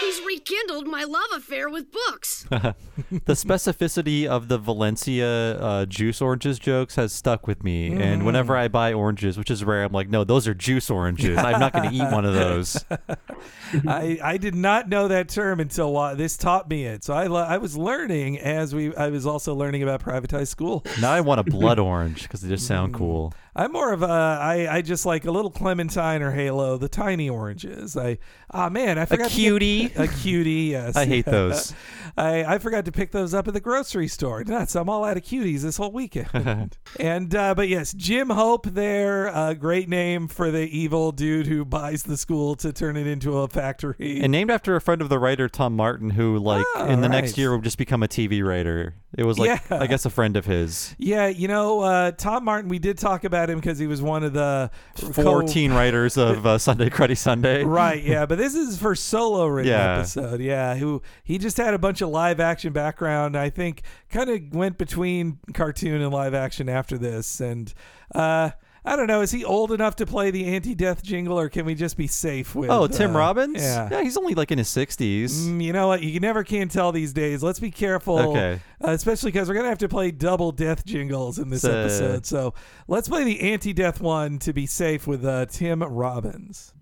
He's 0.00 0.20
rekindled 0.22 0.86
my 0.86 1.04
love 1.04 1.30
affair 1.34 1.68
with 1.68 1.90
books. 1.90 2.44
the 2.50 3.34
specificity 3.34 4.26
of 4.26 4.48
the 4.48 4.58
Valencia 4.58 5.58
uh, 5.58 5.86
juice 5.86 6.20
oranges 6.20 6.58
jokes 6.58 6.96
has 6.96 7.12
stuck 7.12 7.46
with 7.46 7.64
me. 7.64 7.92
And 7.92 8.24
whenever 8.24 8.54
mm. 8.54 8.58
I 8.58 8.68
buy 8.68 8.92
oranges, 8.92 9.36
which 9.36 9.50
is 9.50 9.64
rare, 9.64 9.84
I'm 9.84 9.92
like, 9.92 10.08
no, 10.08 10.24
those 10.24 10.46
are 10.46 10.54
juice 10.54 10.90
oranges. 10.90 11.38
I'm 11.38 11.60
not 11.60 11.72
going 11.72 11.90
to 11.90 11.94
eat 11.94 12.10
one 12.12 12.24
of 12.24 12.34
those. 12.34 12.84
I, 13.86 14.18
I 14.22 14.36
did 14.36 14.54
not 14.54 14.88
know 14.88 15.08
that 15.08 15.28
term 15.28 15.60
until 15.60 15.92
wa- 15.92 16.14
this 16.14 16.36
taught 16.36 16.68
me 16.68 16.84
it. 16.84 17.04
So 17.04 17.14
I, 17.14 17.26
le- 17.26 17.44
I 17.44 17.58
was 17.58 17.76
learning 17.76 18.38
as 18.38 18.74
we 18.74 18.94
I 18.96 19.08
was 19.08 19.26
also 19.26 19.54
learning 19.54 19.82
about 19.82 20.02
privatized 20.02 20.48
school. 20.48 20.84
Now 21.00 21.12
I 21.12 21.20
want 21.20 21.40
a 21.40 21.44
blood 21.44 21.78
orange 21.78 22.22
because 22.22 22.40
they 22.40 22.48
just 22.48 22.66
sound 22.66 22.94
mm. 22.94 22.98
cool. 22.98 23.34
I'm 23.56 23.72
more 23.72 23.92
of 23.92 24.02
a 24.02 24.06
I, 24.06 24.68
I 24.76 24.82
just 24.82 25.04
like 25.06 25.24
a 25.24 25.30
little 25.30 25.50
clementine 25.50 26.22
or 26.22 26.30
halo, 26.32 26.76
the 26.76 26.88
tiny 26.88 27.28
oranges. 27.28 27.96
I 27.96 28.18
ah 28.50 28.68
man, 28.68 28.98
I 28.98 29.04
forgot 29.04 29.24
get- 29.30 29.32
cutie? 29.32 29.92
a 29.96 30.06
cutie. 30.08 30.52
Yes, 30.72 30.96
I 30.96 31.06
hate 31.06 31.24
those. 31.24 31.74
I, 32.16 32.54
I 32.54 32.58
forgot 32.58 32.84
to 32.86 32.92
pick 32.92 33.12
those 33.12 33.32
up 33.34 33.46
at 33.46 33.54
the 33.54 33.60
grocery 33.60 34.08
store. 34.08 34.42
Nuts! 34.42 34.74
I'm 34.74 34.88
all 34.88 35.04
out 35.04 35.16
of 35.16 35.22
cuties 35.22 35.60
this 35.60 35.76
whole 35.76 35.92
weekend. 35.92 36.76
and 37.00 37.34
uh, 37.34 37.54
but 37.54 37.68
yes, 37.68 37.92
Jim 37.92 38.30
Hope 38.30 38.66
there, 38.66 39.26
a 39.28 39.54
great 39.54 39.88
name 39.88 40.26
for 40.28 40.50
the 40.50 40.66
evil 40.68 41.12
dude 41.12 41.46
who 41.46 41.64
buys 41.64 42.02
the 42.04 42.16
school 42.16 42.56
to 42.56 42.72
turn 42.72 42.96
it 42.96 43.06
into 43.06 43.38
a 43.38 43.48
factory. 43.48 44.20
And 44.22 44.32
named 44.32 44.50
after 44.50 44.74
a 44.76 44.80
friend 44.80 45.00
of 45.02 45.08
the 45.08 45.18
writer 45.18 45.48
Tom 45.48 45.76
Martin, 45.76 46.10
who 46.10 46.38
like 46.38 46.64
Ah, 46.76 46.86
in 46.86 47.00
the 47.02 47.08
right. 47.08 47.20
next 47.22 47.38
year 47.38 47.52
would 47.54 47.64
just 47.64 47.78
become 47.78 48.02
a 48.02 48.08
TV 48.08 48.44
writer. 48.44 48.94
It 49.16 49.24
was 49.24 49.38
like 49.38 49.60
Yeah. 49.70 49.78
I 49.78 49.86
guess 49.86 50.04
a 50.04 50.10
friend 50.10 50.36
of 50.36 50.44
his. 50.46 50.94
Yeah, 50.98 51.28
you 51.28 51.48
know, 51.48 51.80
uh, 51.80 52.10
Tom 52.12 52.44
Martin, 52.44 52.68
we 52.68 52.78
did 52.78 52.98
talk 52.98 53.24
about 53.24 53.47
him 53.48 53.58
because 53.60 53.78
he 53.78 53.86
was 53.86 54.00
one 54.02 54.22
of 54.24 54.32
the 54.32 54.70
14 54.96 55.70
co- 55.70 55.76
writers 55.76 56.16
of 56.16 56.46
uh, 56.46 56.58
Sunday 56.58 56.88
Cruddy 56.90 57.16
Sunday. 57.16 57.64
Right, 57.78 58.02
yeah, 58.02 58.26
but 58.26 58.38
this 58.38 58.54
is 58.54 58.78
for 58.78 58.94
solo 58.94 59.46
written 59.46 59.72
Yeah. 59.72 59.98
episode. 59.98 60.40
Yeah, 60.40 60.74
who 60.76 61.02
he 61.22 61.38
just 61.38 61.56
had 61.56 61.74
a 61.74 61.78
bunch 61.78 62.00
of 62.00 62.08
live 62.08 62.40
action 62.40 62.72
background. 62.72 63.36
I 63.36 63.50
think 63.50 63.82
kind 64.10 64.30
of 64.30 64.54
went 64.54 64.78
between 64.78 65.38
cartoon 65.54 66.00
and 66.00 66.12
live 66.12 66.34
action 66.34 66.68
after 66.68 66.96
this, 66.98 67.40
and 67.40 67.72
uh, 68.14 68.50
I 68.88 68.96
don't 68.96 69.06
know. 69.06 69.20
Is 69.20 69.30
he 69.30 69.44
old 69.44 69.70
enough 69.72 69.96
to 69.96 70.06
play 70.06 70.30
the 70.30 70.46
anti-death 70.46 71.02
jingle, 71.02 71.38
or 71.38 71.48
can 71.50 71.66
we 71.66 71.74
just 71.74 71.96
be 71.98 72.06
safe 72.06 72.54
with? 72.54 72.70
Oh, 72.70 72.86
Tim 72.86 73.14
uh, 73.14 73.18
Robbins? 73.18 73.60
Yeah. 73.62 74.02
he's 74.02 74.16
only 74.16 74.34
like 74.34 74.50
in 74.50 74.56
his 74.56 74.68
60s. 74.68 75.30
Mm, 75.46 75.62
you 75.62 75.72
know 75.74 75.88
what? 75.88 76.02
You 76.02 76.18
never 76.20 76.42
can 76.42 76.68
tell 76.68 76.90
these 76.90 77.12
days. 77.12 77.42
Let's 77.42 77.60
be 77.60 77.70
careful, 77.70 78.18
Okay. 78.30 78.60
uh, 78.82 78.90
especially 78.92 79.30
because 79.30 79.46
we're 79.48 79.56
gonna 79.56 79.68
have 79.68 79.78
to 79.78 79.88
play 79.88 80.10
double 80.10 80.52
death 80.52 80.86
jingles 80.86 81.38
in 81.38 81.50
this 81.50 81.62
So- 81.62 81.70
episode. 81.78 82.24
So 82.26 82.54
let's 82.86 83.08
play 83.08 83.24
the 83.24 83.40
anti-death 83.52 84.00
one 84.00 84.38
to 84.40 84.52
be 84.54 84.64
safe 84.66 85.06
with 85.06 85.24
uh, 85.24 85.44
Tim 85.46 85.82
Robbins. 85.82 86.72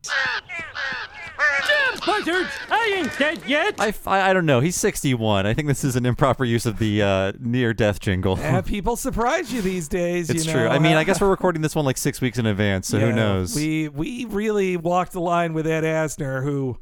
Buzzards, 2.05 2.51
I 2.71 2.95
ain't 2.99 3.19
dead 3.19 3.43
yet. 3.47 3.75
I 3.81 3.93
I 4.07 4.33
don't 4.33 4.47
know. 4.47 4.61
He's 4.61 4.77
61. 4.77 5.47
I 5.47 5.55
think 5.55 5.69
this 5.69 5.85
is 5.85 5.97
an 5.97 6.07
improper 6.07 6.45
use 6.45 6.67
of 6.67 6.79
the 6.79 7.03
uh, 7.03 7.33
near 7.41 7.75
death 7.75 8.01
jingle. 8.01 8.37
Have 8.37 8.67
people 8.67 8.97
surprise 8.97 9.53
you 9.53 9.61
these 9.63 9.89
days? 9.89 10.31
it's 10.31 10.47
you 10.47 10.53
true. 10.53 10.69
I 10.69 10.79
mean, 10.79 10.97
I 10.97 11.05
guess 11.05 11.21
we're 11.21 11.31
recording 11.37 11.63
this 11.63 11.75
one 11.75 11.85
like 11.85 11.99
six 11.99 12.21
weeks 12.21 12.39
in 12.39 12.47
advance, 12.47 12.89
so 12.89 12.99
who 12.99 13.13
knows? 13.13 13.55
We 13.57 13.89
we 13.89 14.25
really 14.27 14.77
walked 14.77 15.13
the 15.13 15.21
line 15.21 15.53
with 15.53 15.67
Ed 15.67 15.85
Asner, 15.85 16.43
who 16.43 16.79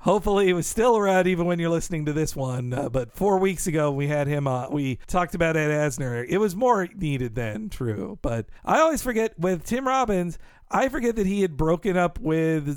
hopefully 0.00 0.52
was 0.52 0.66
still 0.66 0.96
around 0.96 1.26
even 1.26 1.46
when 1.46 1.58
you're 1.58 1.70
listening 1.70 2.06
to 2.06 2.12
this 2.12 2.34
one. 2.34 2.72
Uh, 2.72 2.88
but 2.88 3.12
four 3.12 3.38
weeks 3.38 3.66
ago, 3.66 3.90
we 3.90 4.08
had 4.08 4.26
him. 4.26 4.46
Uh, 4.46 4.68
we 4.70 4.98
talked 5.06 5.34
about 5.34 5.56
Ed 5.56 5.70
Asner. 5.70 6.24
It 6.28 6.38
was 6.38 6.56
more 6.56 6.88
needed 6.94 7.34
then, 7.34 7.68
true. 7.68 8.18
But 8.22 8.46
I 8.64 8.80
always 8.80 9.02
forget 9.02 9.38
with 9.38 9.64
Tim 9.64 9.86
Robbins. 9.86 10.38
I 10.72 10.88
forget 10.88 11.16
that 11.16 11.26
he 11.26 11.42
had 11.42 11.56
broken 11.56 11.96
up 11.96 12.20
with 12.20 12.68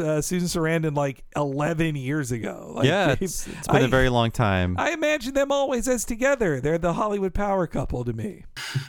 uh, 0.00 0.22
Susan 0.22 0.48
Sarandon 0.48 0.96
like 0.96 1.22
11 1.36 1.96
years 1.96 2.32
ago. 2.32 2.72
Like, 2.76 2.86
yeah, 2.86 3.14
it's, 3.20 3.46
it's 3.46 3.66
been 3.68 3.76
I- 3.76 3.80
a 3.80 3.88
very 3.88 4.08
long 4.08 4.30
time. 4.30 4.76
I 4.78 4.92
imagine 4.92 5.34
them 5.34 5.52
always 5.52 5.86
as 5.86 6.06
together. 6.06 6.60
They're 6.62 6.78
the 6.78 6.94
Hollywood 6.94 7.34
power 7.34 7.66
couple 7.66 8.04
to 8.04 8.12
me. 8.14 8.44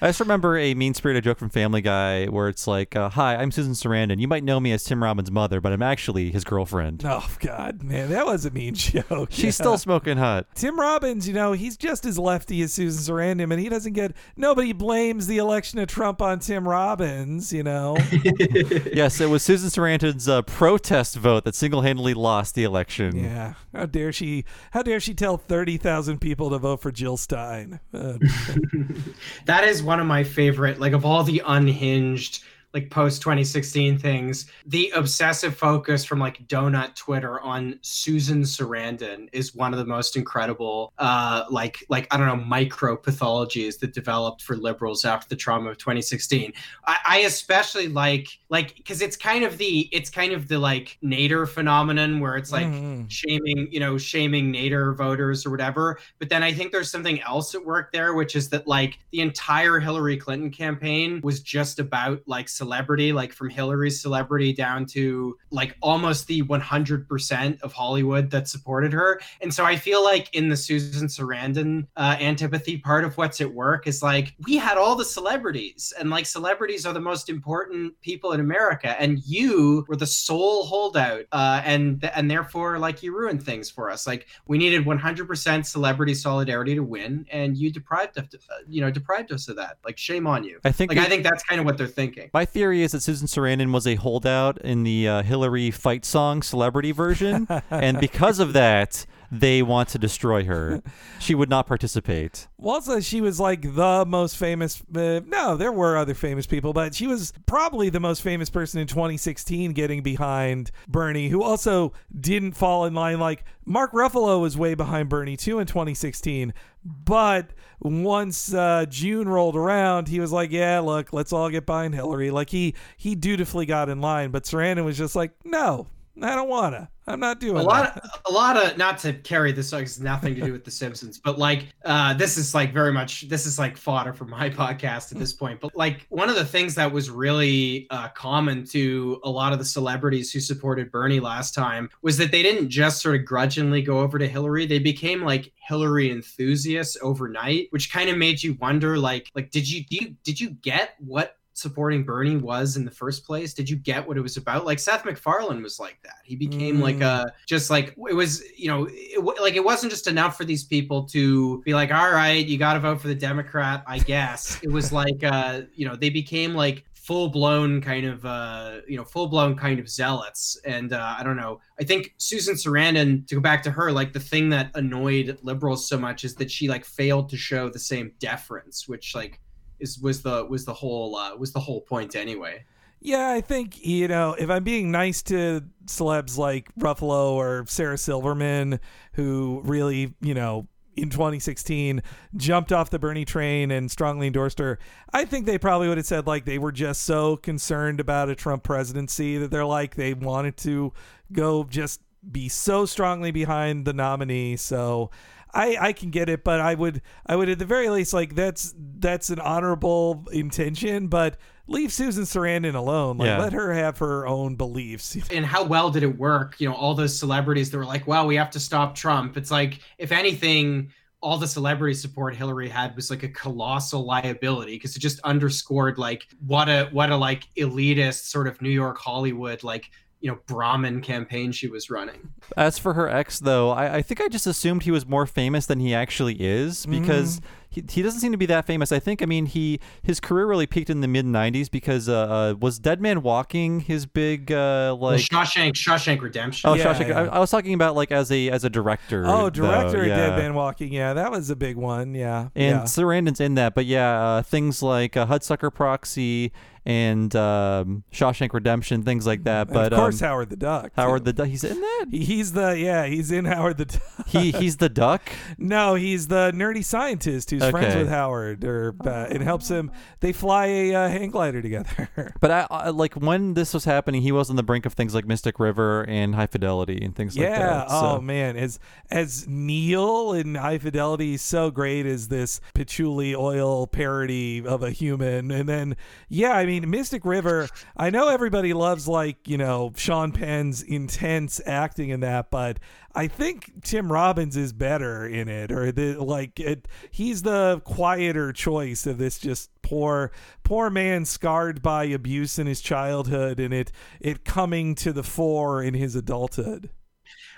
I 0.00 0.08
just 0.08 0.20
remember 0.20 0.56
a 0.56 0.72
mean 0.74 0.94
spirited 0.94 1.24
joke 1.24 1.38
from 1.38 1.50
Family 1.50 1.82
Guy 1.82 2.26
where 2.26 2.48
it's 2.48 2.66
like, 2.66 2.96
uh, 2.96 3.10
"Hi, 3.10 3.36
I'm 3.36 3.50
Susan 3.50 3.74
Sarandon. 3.74 4.18
You 4.20 4.26
might 4.26 4.42
know 4.42 4.58
me 4.58 4.72
as 4.72 4.82
Tim 4.84 5.02
Robbins' 5.02 5.30
mother, 5.30 5.60
but 5.60 5.72
I'm 5.72 5.82
actually 5.82 6.30
his 6.30 6.44
girlfriend." 6.44 7.02
Oh 7.04 7.28
God, 7.40 7.82
man, 7.82 8.08
that 8.10 8.24
was 8.26 8.46
a 8.46 8.50
mean 8.50 8.74
joke. 8.76 9.28
She's 9.30 9.44
Yeah. 9.44 9.50
still 9.50 9.78
smoking 9.78 10.16
hot. 10.16 10.46
Tim 10.54 10.80
Robbins, 10.80 11.28
you 11.28 11.34
know, 11.34 11.52
he's 11.52 11.76
just 11.76 12.06
as 12.06 12.18
lefty 12.18 12.62
as 12.62 12.72
Susan 12.72 13.14
Sarandon, 13.14 13.50
and 13.52 13.60
he 13.60 13.68
doesn't 13.68 13.92
get. 13.92 14.12
Nobody 14.36 14.72
blames 14.72 15.26
the 15.26 15.36
election 15.38 15.78
of 15.78 15.88
Trump 15.88 16.22
on 16.22 16.38
Tim 16.38 16.66
Robbins, 16.66 17.52
you 17.52 17.62
know. 17.62 17.81
yes, 18.92 19.20
it 19.20 19.28
was 19.28 19.42
Susan 19.42 19.68
Sarandon's 19.70 20.28
uh, 20.28 20.42
protest 20.42 21.16
vote 21.16 21.44
that 21.44 21.54
single-handedly 21.54 22.14
lost 22.14 22.54
the 22.54 22.64
election. 22.64 23.16
yeah, 23.24 23.54
how 23.74 23.86
dare 23.86 24.12
she? 24.12 24.44
How 24.72 24.82
dare 24.82 25.00
she 25.00 25.14
tell 25.14 25.36
thirty 25.36 25.76
thousand 25.76 26.20
people 26.20 26.50
to 26.50 26.58
vote 26.58 26.80
for 26.80 26.90
Jill 26.92 27.16
Stein? 27.16 27.80
Uh, 27.92 28.18
That 29.46 29.64
is 29.64 29.82
one 29.82 30.00
of 30.00 30.06
my 30.06 30.24
favorite, 30.24 30.78
like 30.80 30.92
of 30.92 31.04
all 31.04 31.24
the 31.24 31.42
unhinged, 31.44 32.42
like 32.74 32.90
post 32.90 33.20
2016 33.22 33.98
things, 33.98 34.46
the 34.66 34.90
obsessive 34.94 35.56
focus 35.56 36.04
from 36.04 36.18
like 36.18 36.46
Donut 36.48 36.94
Twitter 36.94 37.40
on 37.40 37.78
Susan 37.82 38.42
Sarandon 38.42 39.28
is 39.32 39.54
one 39.54 39.72
of 39.72 39.78
the 39.78 39.84
most 39.84 40.16
incredible, 40.16 40.92
uh, 40.98 41.44
like 41.50 41.84
like 41.88 42.06
I 42.10 42.16
don't 42.16 42.26
know, 42.26 42.36
micro 42.36 42.96
pathologies 42.96 43.78
that 43.80 43.92
developed 43.92 44.42
for 44.42 44.56
liberals 44.56 45.04
after 45.04 45.28
the 45.28 45.36
trauma 45.36 45.70
of 45.70 45.78
2016. 45.78 46.52
I, 46.86 46.96
I 47.06 47.18
especially 47.20 47.88
like 47.88 48.28
like 48.48 48.76
because 48.76 49.02
it's 49.02 49.16
kind 49.16 49.44
of 49.44 49.58
the 49.58 49.88
it's 49.92 50.08
kind 50.10 50.32
of 50.32 50.48
the 50.48 50.58
like 50.58 50.98
Nader 51.04 51.48
phenomenon 51.48 52.20
where 52.20 52.36
it's 52.36 52.52
like 52.52 52.66
Mhm. 52.66 53.10
shaming 53.10 53.68
you 53.70 53.80
know 53.80 53.98
shaming 53.98 54.52
Nader 54.52 54.96
voters 54.96 55.44
or 55.44 55.50
whatever. 55.50 55.98
But 56.18 56.28
then 56.28 56.42
I 56.42 56.52
think 56.52 56.72
there's 56.72 56.90
something 56.90 57.20
else 57.22 57.54
at 57.54 57.64
work 57.64 57.92
there, 57.92 58.14
which 58.14 58.34
is 58.36 58.48
that 58.50 58.66
like 58.66 58.98
the 59.10 59.20
entire 59.20 59.78
Hillary 59.78 60.16
Clinton 60.16 60.50
campaign 60.50 61.20
was 61.22 61.40
just 61.40 61.78
about 61.78 62.22
like 62.26 62.48
celebrity, 62.62 63.12
like 63.12 63.32
from 63.32 63.50
Hillary's 63.50 64.00
celebrity 64.00 64.52
down 64.52 64.86
to 64.86 65.36
like 65.50 65.76
almost 65.80 66.26
the 66.28 66.42
100% 66.42 67.62
of 67.62 67.72
Hollywood 67.72 68.30
that 68.30 68.46
supported 68.48 68.92
her. 68.92 69.20
And 69.40 69.52
so 69.52 69.64
I 69.64 69.76
feel 69.76 70.04
like 70.04 70.32
in 70.34 70.48
the 70.48 70.56
Susan 70.56 71.08
Sarandon 71.08 71.86
uh, 71.96 72.16
antipathy 72.20 72.78
part 72.78 73.04
of 73.04 73.16
what's 73.16 73.40
at 73.40 73.52
work 73.52 73.86
is 73.86 74.02
like 74.02 74.34
we 74.46 74.56
had 74.56 74.76
all 74.78 74.94
the 74.94 75.04
celebrities, 75.04 75.92
and 75.98 76.08
like 76.10 76.26
celebrities 76.26 76.86
are 76.86 76.92
the 76.92 77.00
most 77.00 77.28
important 77.28 78.00
people 78.00 78.32
in 78.32 78.40
America, 78.40 79.00
and 79.00 79.18
you 79.24 79.84
were 79.88 79.96
the 79.96 80.06
sole 80.06 80.64
holdout, 80.66 81.24
uh, 81.32 81.60
and 81.64 82.04
and 82.14 82.30
therefore 82.30 82.78
like 82.78 83.02
you 83.02 83.16
ruined 83.16 83.42
things 83.42 83.68
for 83.70 83.90
us. 83.90 84.06
Like 84.06 84.26
we 84.46 84.56
needed 84.58 84.84
100% 84.84 85.66
celebrity 85.66 86.14
solidarity 86.14 86.74
to 86.74 86.82
win, 86.82 87.26
and 87.30 87.56
you 87.56 87.70
deprived 87.72 88.16
of 88.18 88.24
uh, 88.34 88.54
you 88.68 88.80
know 88.80 88.90
deprived 88.90 89.32
us 89.32 89.48
of 89.48 89.56
that. 89.56 89.78
Like 89.84 89.98
shame 89.98 90.26
on 90.26 90.44
you. 90.44 90.60
I 90.64 90.72
think 90.72 90.90
like 90.90 90.98
we- 90.98 91.04
I 91.04 91.08
think 91.08 91.24
that's 91.24 91.42
kind 91.42 91.58
of 91.60 91.66
what 91.66 91.76
they're 91.76 91.86
thinking. 91.86 92.30
Theory 92.52 92.82
is 92.82 92.92
that 92.92 93.02
Susan 93.02 93.26
Sarandon 93.26 93.72
was 93.72 93.86
a 93.86 93.94
holdout 93.96 94.58
in 94.58 94.82
the 94.82 95.08
uh, 95.08 95.22
Hillary 95.22 95.70
fight 95.70 96.04
song 96.04 96.42
celebrity 96.42 96.92
version, 96.92 97.48
and 97.70 97.98
because 97.98 98.38
of 98.38 98.52
that, 98.52 99.06
they 99.32 99.62
want 99.62 99.88
to 99.88 99.98
destroy 99.98 100.44
her. 100.44 100.82
She 101.18 101.34
would 101.34 101.48
not 101.48 101.66
participate. 101.66 102.48
Well, 102.58 102.74
also, 102.74 103.00
she 103.00 103.22
was 103.22 103.40
like 103.40 103.74
the 103.74 104.04
most 104.06 104.36
famous. 104.36 104.82
Uh, 104.94 105.20
no, 105.26 105.56
there 105.56 105.72
were 105.72 105.96
other 105.96 106.12
famous 106.12 106.46
people, 106.46 106.74
but 106.74 106.94
she 106.94 107.06
was 107.06 107.32
probably 107.46 107.88
the 107.88 107.98
most 107.98 108.20
famous 108.20 108.50
person 108.50 108.78
in 108.78 108.86
2016 108.86 109.72
getting 109.72 110.02
behind 110.02 110.70
Bernie, 110.86 111.30
who 111.30 111.42
also 111.42 111.94
didn't 112.14 112.52
fall 112.52 112.84
in 112.84 112.92
line. 112.92 113.18
Like 113.18 113.44
Mark 113.64 113.92
Ruffalo 113.92 114.38
was 114.38 114.58
way 114.58 114.74
behind 114.74 115.08
Bernie 115.08 115.38
too 115.38 115.60
in 115.60 115.66
2016, 115.66 116.52
but 116.84 117.52
once 117.80 118.52
uh, 118.52 118.84
June 118.86 119.30
rolled 119.30 119.56
around, 119.56 120.08
he 120.08 120.20
was 120.20 120.30
like, 120.30 120.50
"Yeah, 120.50 120.80
look, 120.80 121.14
let's 121.14 121.32
all 121.32 121.48
get 121.48 121.64
behind 121.64 121.94
Hillary." 121.94 122.30
Like 122.30 122.50
he 122.50 122.74
he 122.98 123.14
dutifully 123.14 123.64
got 123.64 123.88
in 123.88 124.02
line, 124.02 124.30
but 124.30 124.44
Sarandon 124.44 124.84
was 124.84 124.98
just 124.98 125.16
like, 125.16 125.32
"No, 125.42 125.86
I 126.20 126.34
don't 126.34 126.50
wanna. 126.50 126.90
I'm 127.06 127.20
not 127.20 127.40
doing 127.40 127.56
a 127.56 127.62
lot 127.62 127.94
that." 127.94 128.04
of, 128.04 128.20
a 128.26 128.32
lot 128.32 128.56
of 128.56 128.78
not 128.78 128.98
to 128.98 129.12
carry 129.12 129.52
this 129.52 129.72
it's 129.72 129.98
nothing 129.98 130.34
to 130.34 130.40
do 130.40 130.52
with 130.52 130.64
the 130.64 130.70
simpsons 130.70 131.18
but 131.18 131.38
like 131.38 131.66
uh 131.84 132.14
this 132.14 132.36
is 132.36 132.54
like 132.54 132.72
very 132.72 132.92
much 132.92 133.28
this 133.28 133.46
is 133.46 133.58
like 133.58 133.76
fodder 133.76 134.12
for 134.12 134.24
my 134.24 134.48
podcast 134.62 135.12
at 135.12 135.18
this 135.18 135.32
point 135.32 135.60
but 135.60 135.74
like 135.76 136.06
one 136.10 136.28
of 136.28 136.36
the 136.36 136.44
things 136.44 136.74
that 136.74 136.90
was 136.90 137.10
really 137.10 137.86
uh 137.90 138.08
common 138.08 138.64
to 138.64 139.20
a 139.24 139.30
lot 139.30 139.52
of 139.52 139.58
the 139.58 139.64
celebrities 139.64 140.32
who 140.32 140.40
supported 140.40 140.90
bernie 140.92 141.20
last 141.20 141.54
time 141.54 141.88
was 142.02 142.16
that 142.18 142.30
they 142.30 142.42
didn't 142.42 142.68
just 142.68 143.02
sort 143.02 143.16
of 143.16 143.24
grudgingly 143.24 143.82
go 143.82 144.00
over 144.00 144.18
to 144.18 144.28
hillary 144.28 144.66
they 144.66 144.78
became 144.78 145.22
like 145.22 145.52
hillary 145.56 146.10
enthusiasts 146.10 146.96
overnight 147.02 147.66
which 147.70 147.92
kind 147.92 148.08
of 148.10 148.16
made 148.16 148.42
you 148.42 148.54
wonder 148.60 148.96
like 148.98 149.30
like 149.34 149.50
did 149.50 149.68
you, 149.68 149.84
do 149.84 149.96
you 149.96 150.16
did 150.22 150.40
you 150.40 150.50
get 150.50 150.94
what 150.98 151.36
supporting 151.62 152.04
Bernie 152.04 152.36
was 152.36 152.76
in 152.76 152.84
the 152.84 152.90
first 152.90 153.24
place? 153.24 153.54
Did 153.54 153.70
you 153.70 153.76
get 153.76 154.06
what 154.06 154.18
it 154.18 154.20
was 154.20 154.36
about? 154.36 154.66
Like 154.66 154.78
Seth 154.78 155.04
MacFarlane 155.04 155.62
was 155.62 155.80
like 155.80 155.98
that. 156.02 156.16
He 156.24 156.36
became 156.36 156.80
like 156.80 156.96
Mm. 156.96 157.24
a 157.26 157.32
just 157.46 157.70
like 157.70 157.94
it 158.10 158.14
was, 158.14 158.42
you 158.58 158.68
know, 158.68 158.86
it, 158.90 159.24
like 159.40 159.54
it 159.54 159.64
wasn't 159.64 159.90
just 159.92 160.06
enough 160.08 160.36
for 160.36 160.44
these 160.44 160.64
people 160.64 161.04
to 161.08 161.62
be 161.62 161.72
like, 161.72 161.90
all 161.92 162.10
right, 162.10 162.44
you 162.46 162.58
got 162.58 162.74
to 162.74 162.80
vote 162.80 163.00
for 163.00 163.08
the 163.08 163.14
Democrat, 163.14 163.82
I 163.86 163.98
guess. 164.00 164.58
it 164.62 164.68
was 164.70 164.92
like, 164.92 165.22
uh, 165.24 165.62
you 165.74 165.86
know, 165.88 165.96
they 165.96 166.10
became 166.10 166.54
like 166.54 166.84
full 166.94 167.28
blown 167.30 167.80
kind 167.80 168.06
of 168.06 168.24
uh 168.24 168.76
you 168.86 168.96
know 168.96 169.02
full 169.02 169.26
blown 169.26 169.56
kind 169.56 169.80
of 169.80 169.88
zealots 169.88 170.56
and 170.64 170.92
uh 170.92 171.16
i 171.18 171.24
don't 171.24 171.36
know 171.36 171.58
i 171.80 171.82
think 171.82 172.14
susan 172.16 172.54
sarandon 172.54 173.26
to 173.26 173.34
go 173.34 173.40
back 173.40 173.60
to 173.60 173.72
her 173.72 173.90
like 173.90 174.12
the 174.12 174.20
thing 174.20 174.48
that 174.48 174.70
annoyed 174.76 175.36
liberals 175.42 175.88
so 175.88 175.98
much 175.98 176.22
is 176.22 176.36
that 176.36 176.48
she 176.48 176.68
like 176.68 176.84
failed 176.84 177.28
to 177.28 177.36
show 177.36 177.68
the 177.68 177.76
same 177.76 178.12
deference 178.20 178.86
which 178.86 179.16
like 179.16 179.40
is 179.82 179.98
was 179.98 180.22
the 180.22 180.46
was 180.46 180.64
the 180.64 180.72
whole 180.72 181.16
uh 181.16 181.36
was 181.36 181.52
the 181.52 181.60
whole 181.60 181.80
point 181.82 182.16
anyway 182.16 182.64
Yeah, 183.00 183.32
I 183.32 183.40
think 183.40 183.84
you 183.84 184.06
know 184.06 184.34
if 184.38 184.48
I'm 184.48 184.64
being 184.64 184.90
nice 184.92 185.22
to 185.24 185.64
celebs 185.86 186.38
like 186.38 186.72
Ruffalo 186.78 187.32
or 187.32 187.64
Sarah 187.66 187.98
Silverman, 187.98 188.78
who 189.14 189.60
really 189.64 190.14
you 190.20 190.34
know 190.34 190.68
in 190.94 191.10
2016 191.10 192.02
jumped 192.36 192.70
off 192.70 192.90
the 192.90 192.98
Bernie 192.98 193.24
train 193.24 193.70
and 193.70 193.90
strongly 193.90 194.28
endorsed 194.28 194.60
her, 194.60 194.78
I 195.12 195.24
think 195.24 195.46
they 195.46 195.58
probably 195.58 195.88
would 195.88 195.96
have 195.98 196.06
said 196.06 196.28
like 196.28 196.44
they 196.44 196.58
were 196.58 196.70
just 196.70 197.02
so 197.02 197.36
concerned 197.36 197.98
about 197.98 198.28
a 198.28 198.36
Trump 198.36 198.62
presidency 198.62 199.36
that 199.38 199.50
they're 199.50 199.64
like 199.64 199.96
they 199.96 200.14
wanted 200.14 200.56
to 200.58 200.92
go 201.32 201.64
just 201.64 202.00
be 202.30 202.48
so 202.48 202.86
strongly 202.86 203.32
behind 203.32 203.84
the 203.84 203.92
nominee. 203.92 204.56
So 204.56 205.10
I, 205.54 205.76
I 205.80 205.92
can 205.92 206.10
get 206.10 206.28
it, 206.28 206.44
but 206.44 206.60
I 206.60 206.74
would 206.74 207.02
I 207.26 207.36
would 207.36 207.48
at 207.48 207.58
the 207.58 207.64
very 207.66 207.88
least 207.90 208.12
like 208.12 208.34
that's 208.34 208.74
that's 208.76 209.30
an 209.30 209.38
honorable 209.40 210.26
intention, 210.32 211.08
but 211.08 211.36
leave 211.66 211.92
Susan 211.92 212.24
Sarandon 212.24 212.74
alone. 212.74 213.18
Like 213.18 213.26
Yeah. 213.26 213.38
let 213.38 213.52
her 213.52 213.72
have 213.74 213.98
her 213.98 214.26
own 214.26 214.56
beliefs. 214.56 215.16
and 215.30 215.44
how 215.44 215.62
well 215.64 215.90
did 215.90 216.02
it 216.02 216.18
work 216.18 216.60
you 216.60 216.68
know 216.68 216.74
all 216.74 216.94
those 216.94 217.18
celebrities 217.18 217.70
that 217.70 217.78
were 217.78 217.84
like 217.84 218.06
wow 218.06 218.26
we 218.26 218.34
have 218.36 218.50
to 218.50 218.60
stop 218.60 218.94
trump 218.94 219.36
it's 219.36 219.50
like 219.50 219.80
if 219.98 220.10
anything 220.12 220.90
all 221.20 221.38
the 221.38 221.46
celebrity 221.46 221.94
support 221.94 222.34
hillary 222.34 222.68
had 222.68 222.96
was 222.96 223.10
like 223.10 223.22
a 223.22 223.28
colossal 223.28 224.04
liability 224.04 224.74
because 224.76 224.96
it 224.96 224.98
just 225.00 225.20
underscored 225.20 225.98
like 225.98 226.26
what 226.46 226.68
a 226.68 226.88
what 226.92 227.10
a 227.10 227.16
like 227.16 227.44
elitist 227.56 228.24
sort 228.28 228.48
of 228.48 228.60
new 228.60 228.70
york 228.70 228.98
hollywood 228.98 229.62
like 229.62 229.90
you 230.22 230.30
know 230.30 230.38
brahmin 230.46 231.00
campaign 231.02 231.52
she 231.52 231.66
was 231.68 231.90
running 231.90 232.30
As 232.56 232.78
for 232.78 232.94
her 232.94 233.08
ex, 233.08 233.38
though, 233.38 233.70
I, 233.70 233.96
I 233.96 234.02
think 234.02 234.20
I 234.20 234.28
just 234.28 234.46
assumed 234.46 234.84
he 234.84 234.90
was 234.90 235.06
more 235.06 235.26
famous 235.26 235.66
than 235.66 235.80
he 235.80 235.94
actually 235.94 236.36
is 236.40 236.86
because 236.86 237.40
he, 237.70 237.82
he 237.88 238.02
doesn't 238.02 238.20
seem 238.20 238.32
to 238.32 238.38
be 238.38 238.46
that 238.46 238.66
famous. 238.66 238.92
I 238.92 238.98
think 238.98 239.22
I 239.22 239.26
mean 239.26 239.46
he 239.46 239.80
his 240.02 240.20
career 240.20 240.46
really 240.46 240.66
peaked 240.66 240.90
in 240.90 241.00
the 241.00 241.08
mid 241.08 241.24
'90s 241.24 241.70
because 241.70 242.08
uh, 242.08 242.12
uh, 242.14 242.54
was 242.60 242.78
Dead 242.78 243.00
Man 243.00 243.22
Walking 243.22 243.80
his 243.80 244.04
big 244.06 244.52
uh, 244.52 244.94
Well, 244.98 245.12
like 245.12 245.20
Shawshank, 245.20 245.72
Shawshank 245.72 246.20
Redemption. 246.20 246.68
oh 246.68 246.74
Shawshank. 246.74 247.14
I, 247.14 247.26
I 247.26 247.38
was 247.38 247.50
talking 247.50 247.74
about 247.74 247.94
like 247.94 248.12
as 248.12 248.30
a 248.30 248.50
as 248.50 248.64
a 248.64 248.70
director. 248.70 249.24
Oh, 249.26 249.44
though, 249.44 249.50
director 249.50 250.02
of 250.02 250.08
yeah. 250.08 250.16
Dead 250.16 250.38
Man 250.38 250.54
Walking. 250.54 250.92
Yeah, 250.92 251.14
that 251.14 251.30
was 251.30 251.48
a 251.48 251.56
big 251.56 251.76
one. 251.76 252.14
Yeah. 252.14 252.48
And 252.54 252.80
yeah. 252.80 252.82
Sarandon's 252.82 253.40
in 253.40 253.54
that, 253.54 253.74
but 253.74 253.86
yeah, 253.86 254.22
uh, 254.22 254.42
things 254.42 254.82
like 254.82 255.16
uh, 255.16 255.26
Hudsucker 255.26 255.72
Proxy 255.72 256.52
and 256.84 257.34
um, 257.36 258.04
Shawshank 258.12 258.52
Redemption, 258.52 259.02
things 259.02 259.26
like 259.26 259.44
that. 259.44 259.68
And 259.68 259.74
But 259.74 259.92
of 259.92 259.98
course, 259.98 260.20
um, 260.22 260.28
Howard 260.28 260.50
the 260.50 260.56
Duck. 260.56 260.92
Howard 260.96 261.24
the 261.24 261.32
Duck, 261.32 261.46
he's 261.48 261.64
in 261.64 261.80
that. 261.80 262.06
He's 262.10 262.52
the 262.52 262.78
yeah. 262.78 263.06
He's 263.06 263.30
in 263.30 263.44
Howard 263.44 263.78
the 263.78 263.84
Duck. 263.86 264.26
He 264.26 264.50
he's 264.52 264.76
the 264.78 264.88
duck. 264.88 265.22
No, 265.58 265.94
he's 265.94 266.28
the 266.28 266.50
nerdy 266.54 266.84
scientist 266.84 267.50
who's 267.50 267.64
friends 267.70 267.88
Okay. 267.88 267.98
with 267.98 268.08
Howard, 268.08 268.64
or 268.64 268.94
uh, 269.04 269.26
and 269.30 269.42
helps 269.42 269.68
him. 269.68 269.90
They 270.20 270.32
fly 270.32 270.66
a 270.66 270.94
uh, 270.94 271.08
hang 271.08 271.30
glider 271.30 271.62
together. 271.62 272.08
But 272.40 272.50
I, 272.50 272.66
I 272.70 272.88
like 272.90 273.14
when 273.14 273.54
this 273.54 273.72
was 273.74 273.84
happening, 273.84 274.22
he 274.22 274.32
was 274.32 274.50
on 274.50 274.56
the 274.56 274.62
brink 274.62 274.86
of 274.86 274.94
things 274.94 275.14
like 275.14 275.26
Mystic 275.26 275.60
River 275.60 276.02
and 276.08 276.34
High 276.34 276.46
Fidelity 276.46 277.04
and 277.04 277.14
things 277.14 277.36
like 277.36 277.44
yeah. 277.48 277.58
that. 277.58 277.90
so- 277.90 278.02
Oh 278.12 278.20
man, 278.20 278.56
as 278.56 278.78
as 279.10 279.46
Neil 279.46 280.32
in 280.32 280.54
High 280.56 280.78
Fidelity, 280.78 281.34
is 281.34 281.42
so 281.42 281.70
great 281.70 282.06
as 282.06 282.28
this 282.28 282.60
patchouli 282.74 283.34
oil 283.34 283.86
parody 283.86 284.66
of 284.66 284.82
a 284.82 284.90
human, 284.90 285.50
and 285.50 285.68
then 285.68 285.96
yeah, 286.28 286.52
I 286.52 286.66
mean 286.66 286.71
Mystic 286.80 287.24
River. 287.24 287.68
I 287.96 288.10
know 288.10 288.28
everybody 288.28 288.72
loves 288.72 289.06
like 289.08 289.48
you 289.48 289.58
know 289.58 289.92
Sean 289.96 290.32
Penn's 290.32 290.82
intense 290.82 291.60
acting 291.66 292.10
in 292.10 292.20
that, 292.20 292.50
but 292.50 292.78
I 293.14 293.26
think 293.26 293.82
Tim 293.82 294.10
Robbins 294.10 294.56
is 294.56 294.72
better 294.72 295.26
in 295.26 295.48
it, 295.48 295.70
or 295.70 295.92
the 295.92 296.14
like. 296.14 296.58
It, 296.58 296.88
he's 297.10 297.42
the 297.42 297.80
quieter 297.84 298.52
choice 298.52 299.06
of 299.06 299.18
this 299.18 299.38
just 299.38 299.70
poor 299.82 300.32
poor 300.62 300.90
man 300.90 301.24
scarred 301.24 301.82
by 301.82 302.04
abuse 302.04 302.58
in 302.58 302.66
his 302.66 302.80
childhood, 302.80 303.60
and 303.60 303.74
it 303.74 303.92
it 304.20 304.44
coming 304.44 304.94
to 304.96 305.12
the 305.12 305.22
fore 305.22 305.82
in 305.82 305.94
his 305.94 306.16
adulthood. 306.16 306.90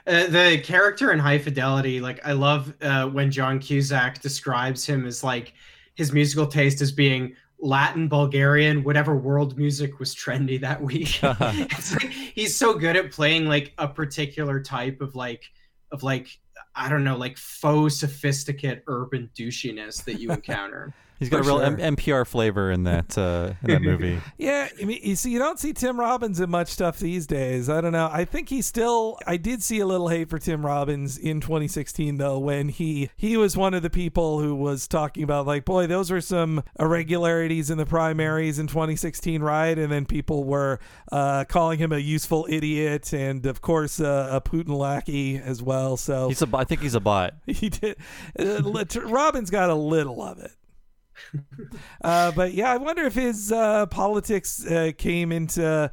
Uh, 0.07 0.27
the 0.27 0.61
character 0.63 1.13
in 1.13 1.19
High 1.19 1.39
Fidelity, 1.39 2.01
like 2.01 2.21
I 2.27 2.33
love 2.33 2.75
uh, 2.83 3.07
when 3.07 3.31
John 3.31 3.59
Cusack 3.59 4.21
describes 4.21 4.85
him 4.85 5.07
as 5.07 5.25
like 5.25 5.55
his 5.95 6.13
musical 6.13 6.47
taste 6.47 6.83
as 6.83 6.93
being 6.93 7.35
Latin, 7.65 8.09
Bulgarian, 8.09 8.85
whatever 8.85 9.17
world 9.17 9.57
music 9.57 9.99
was 9.99 10.15
trendy 10.15 10.61
that 10.61 10.83
week. 10.83 11.19
it's 11.23 11.93
like, 11.93 12.13
he's 12.13 12.55
so 12.57 12.75
good 12.75 12.95
at 12.95 13.11
playing 13.11 13.47
like 13.47 13.73
a 13.79 13.89
particular 13.89 14.61
type 14.61 15.01
of 15.01 15.17
like 15.17 15.45
of 15.91 16.03
like 16.03 16.39
I 16.77 16.89
don't 16.89 17.05
know, 17.05 17.17
like 17.17 17.39
faux 17.39 17.97
sophisticate 17.97 18.83
urban 18.87 19.31
douchiness 19.35 20.05
that 20.05 20.21
you 20.21 20.31
encounter. 20.33 20.93
He's 21.19 21.29
got 21.29 21.41
a 21.41 21.43
real 21.43 21.59
sure. 21.59 21.81
M- 21.81 21.97
NPR 21.97 22.27
flavor 22.27 22.71
in 22.71 22.85
that 22.85 23.17
uh, 23.17 23.55
in 23.63 23.71
that 23.71 23.83
movie. 23.83 24.21
Yeah, 24.37 24.69
I 24.81 24.85
mean, 24.85 25.01
you 25.03 25.17
see, 25.17 25.31
you 25.31 25.39
don't 25.39 25.59
see 25.59 25.73
Tim 25.73 25.99
Robbins 25.99 26.41
in 26.41 26.51
much 26.51 26.69
stuff 26.69 26.99
these 26.99 27.27
days. 27.27 27.69
I 27.71 27.81
don't 27.81 27.93
know. 27.93 28.11
I 28.13 28.25
think 28.25 28.49
he's 28.49 28.67
still. 28.67 29.19
I 29.27 29.37
did 29.37 29.63
see 29.63 29.81
a 29.81 29.87
little 29.87 30.09
hate 30.09 30.29
for 30.29 30.39
Tim 30.39 30.67
Robbins 30.67 31.17
in 31.17 31.41
2016, 31.41 32.19
though, 32.19 32.39
when 32.39 32.69
he 32.69 33.11
he 33.17 33.37
was 33.37 33.57
one 33.57 33.75
of 33.75 33.83
the 33.83 33.91
people 33.91 34.41
who 34.41 34.55
was 34.55 34.89
talking 34.89 35.23
about 35.23 35.47
like, 35.47 35.65
boy, 35.65 35.87
those 35.87 36.11
were 36.11 36.21
some 36.21 36.63
irregularities 36.79 37.71
in 37.71 37.79
the 37.79 37.87
primaries 37.87 38.59
in 38.59 38.67
2016, 38.67 39.43
right? 39.43 39.79
And 39.79 39.91
then 39.93 40.05
people 40.07 40.45
were 40.45 40.81
uh, 41.13 41.45
calling 41.45 41.79
him 41.79 41.93
a 41.93 41.99
useful 41.99 42.47
idiot, 42.51 43.13
and 43.13 43.47
of 43.47 43.61
course, 43.61 44.01
uh, 44.01 44.29
a 44.31 44.41
Putin 44.41 44.77
lackey 44.77 45.39
as 45.39 45.63
well. 45.63 45.97
So 45.97 46.29
He's 46.29 46.43
a, 46.43 46.49
I 46.55 46.65
think 46.65 46.81
he's 46.81 46.95
a 46.95 47.01
bot. 47.01 47.35
he 47.47 47.69
did. 47.69 47.97
Uh, 48.39 48.63
Robbins 49.05 49.51
got 49.51 49.71
a 49.71 49.75
little 49.75 50.23
of 50.23 50.39
it. 50.39 50.53
Uh, 52.03 52.33
but 52.33 52.53
yeah, 52.53 52.71
I 52.73 52.77
wonder 52.77 53.05
if 53.05 53.15
his 53.15 53.51
uh, 53.51 53.87
politics 53.87 54.65
uh, 54.67 54.93
came 54.97 55.33
into 55.33 55.91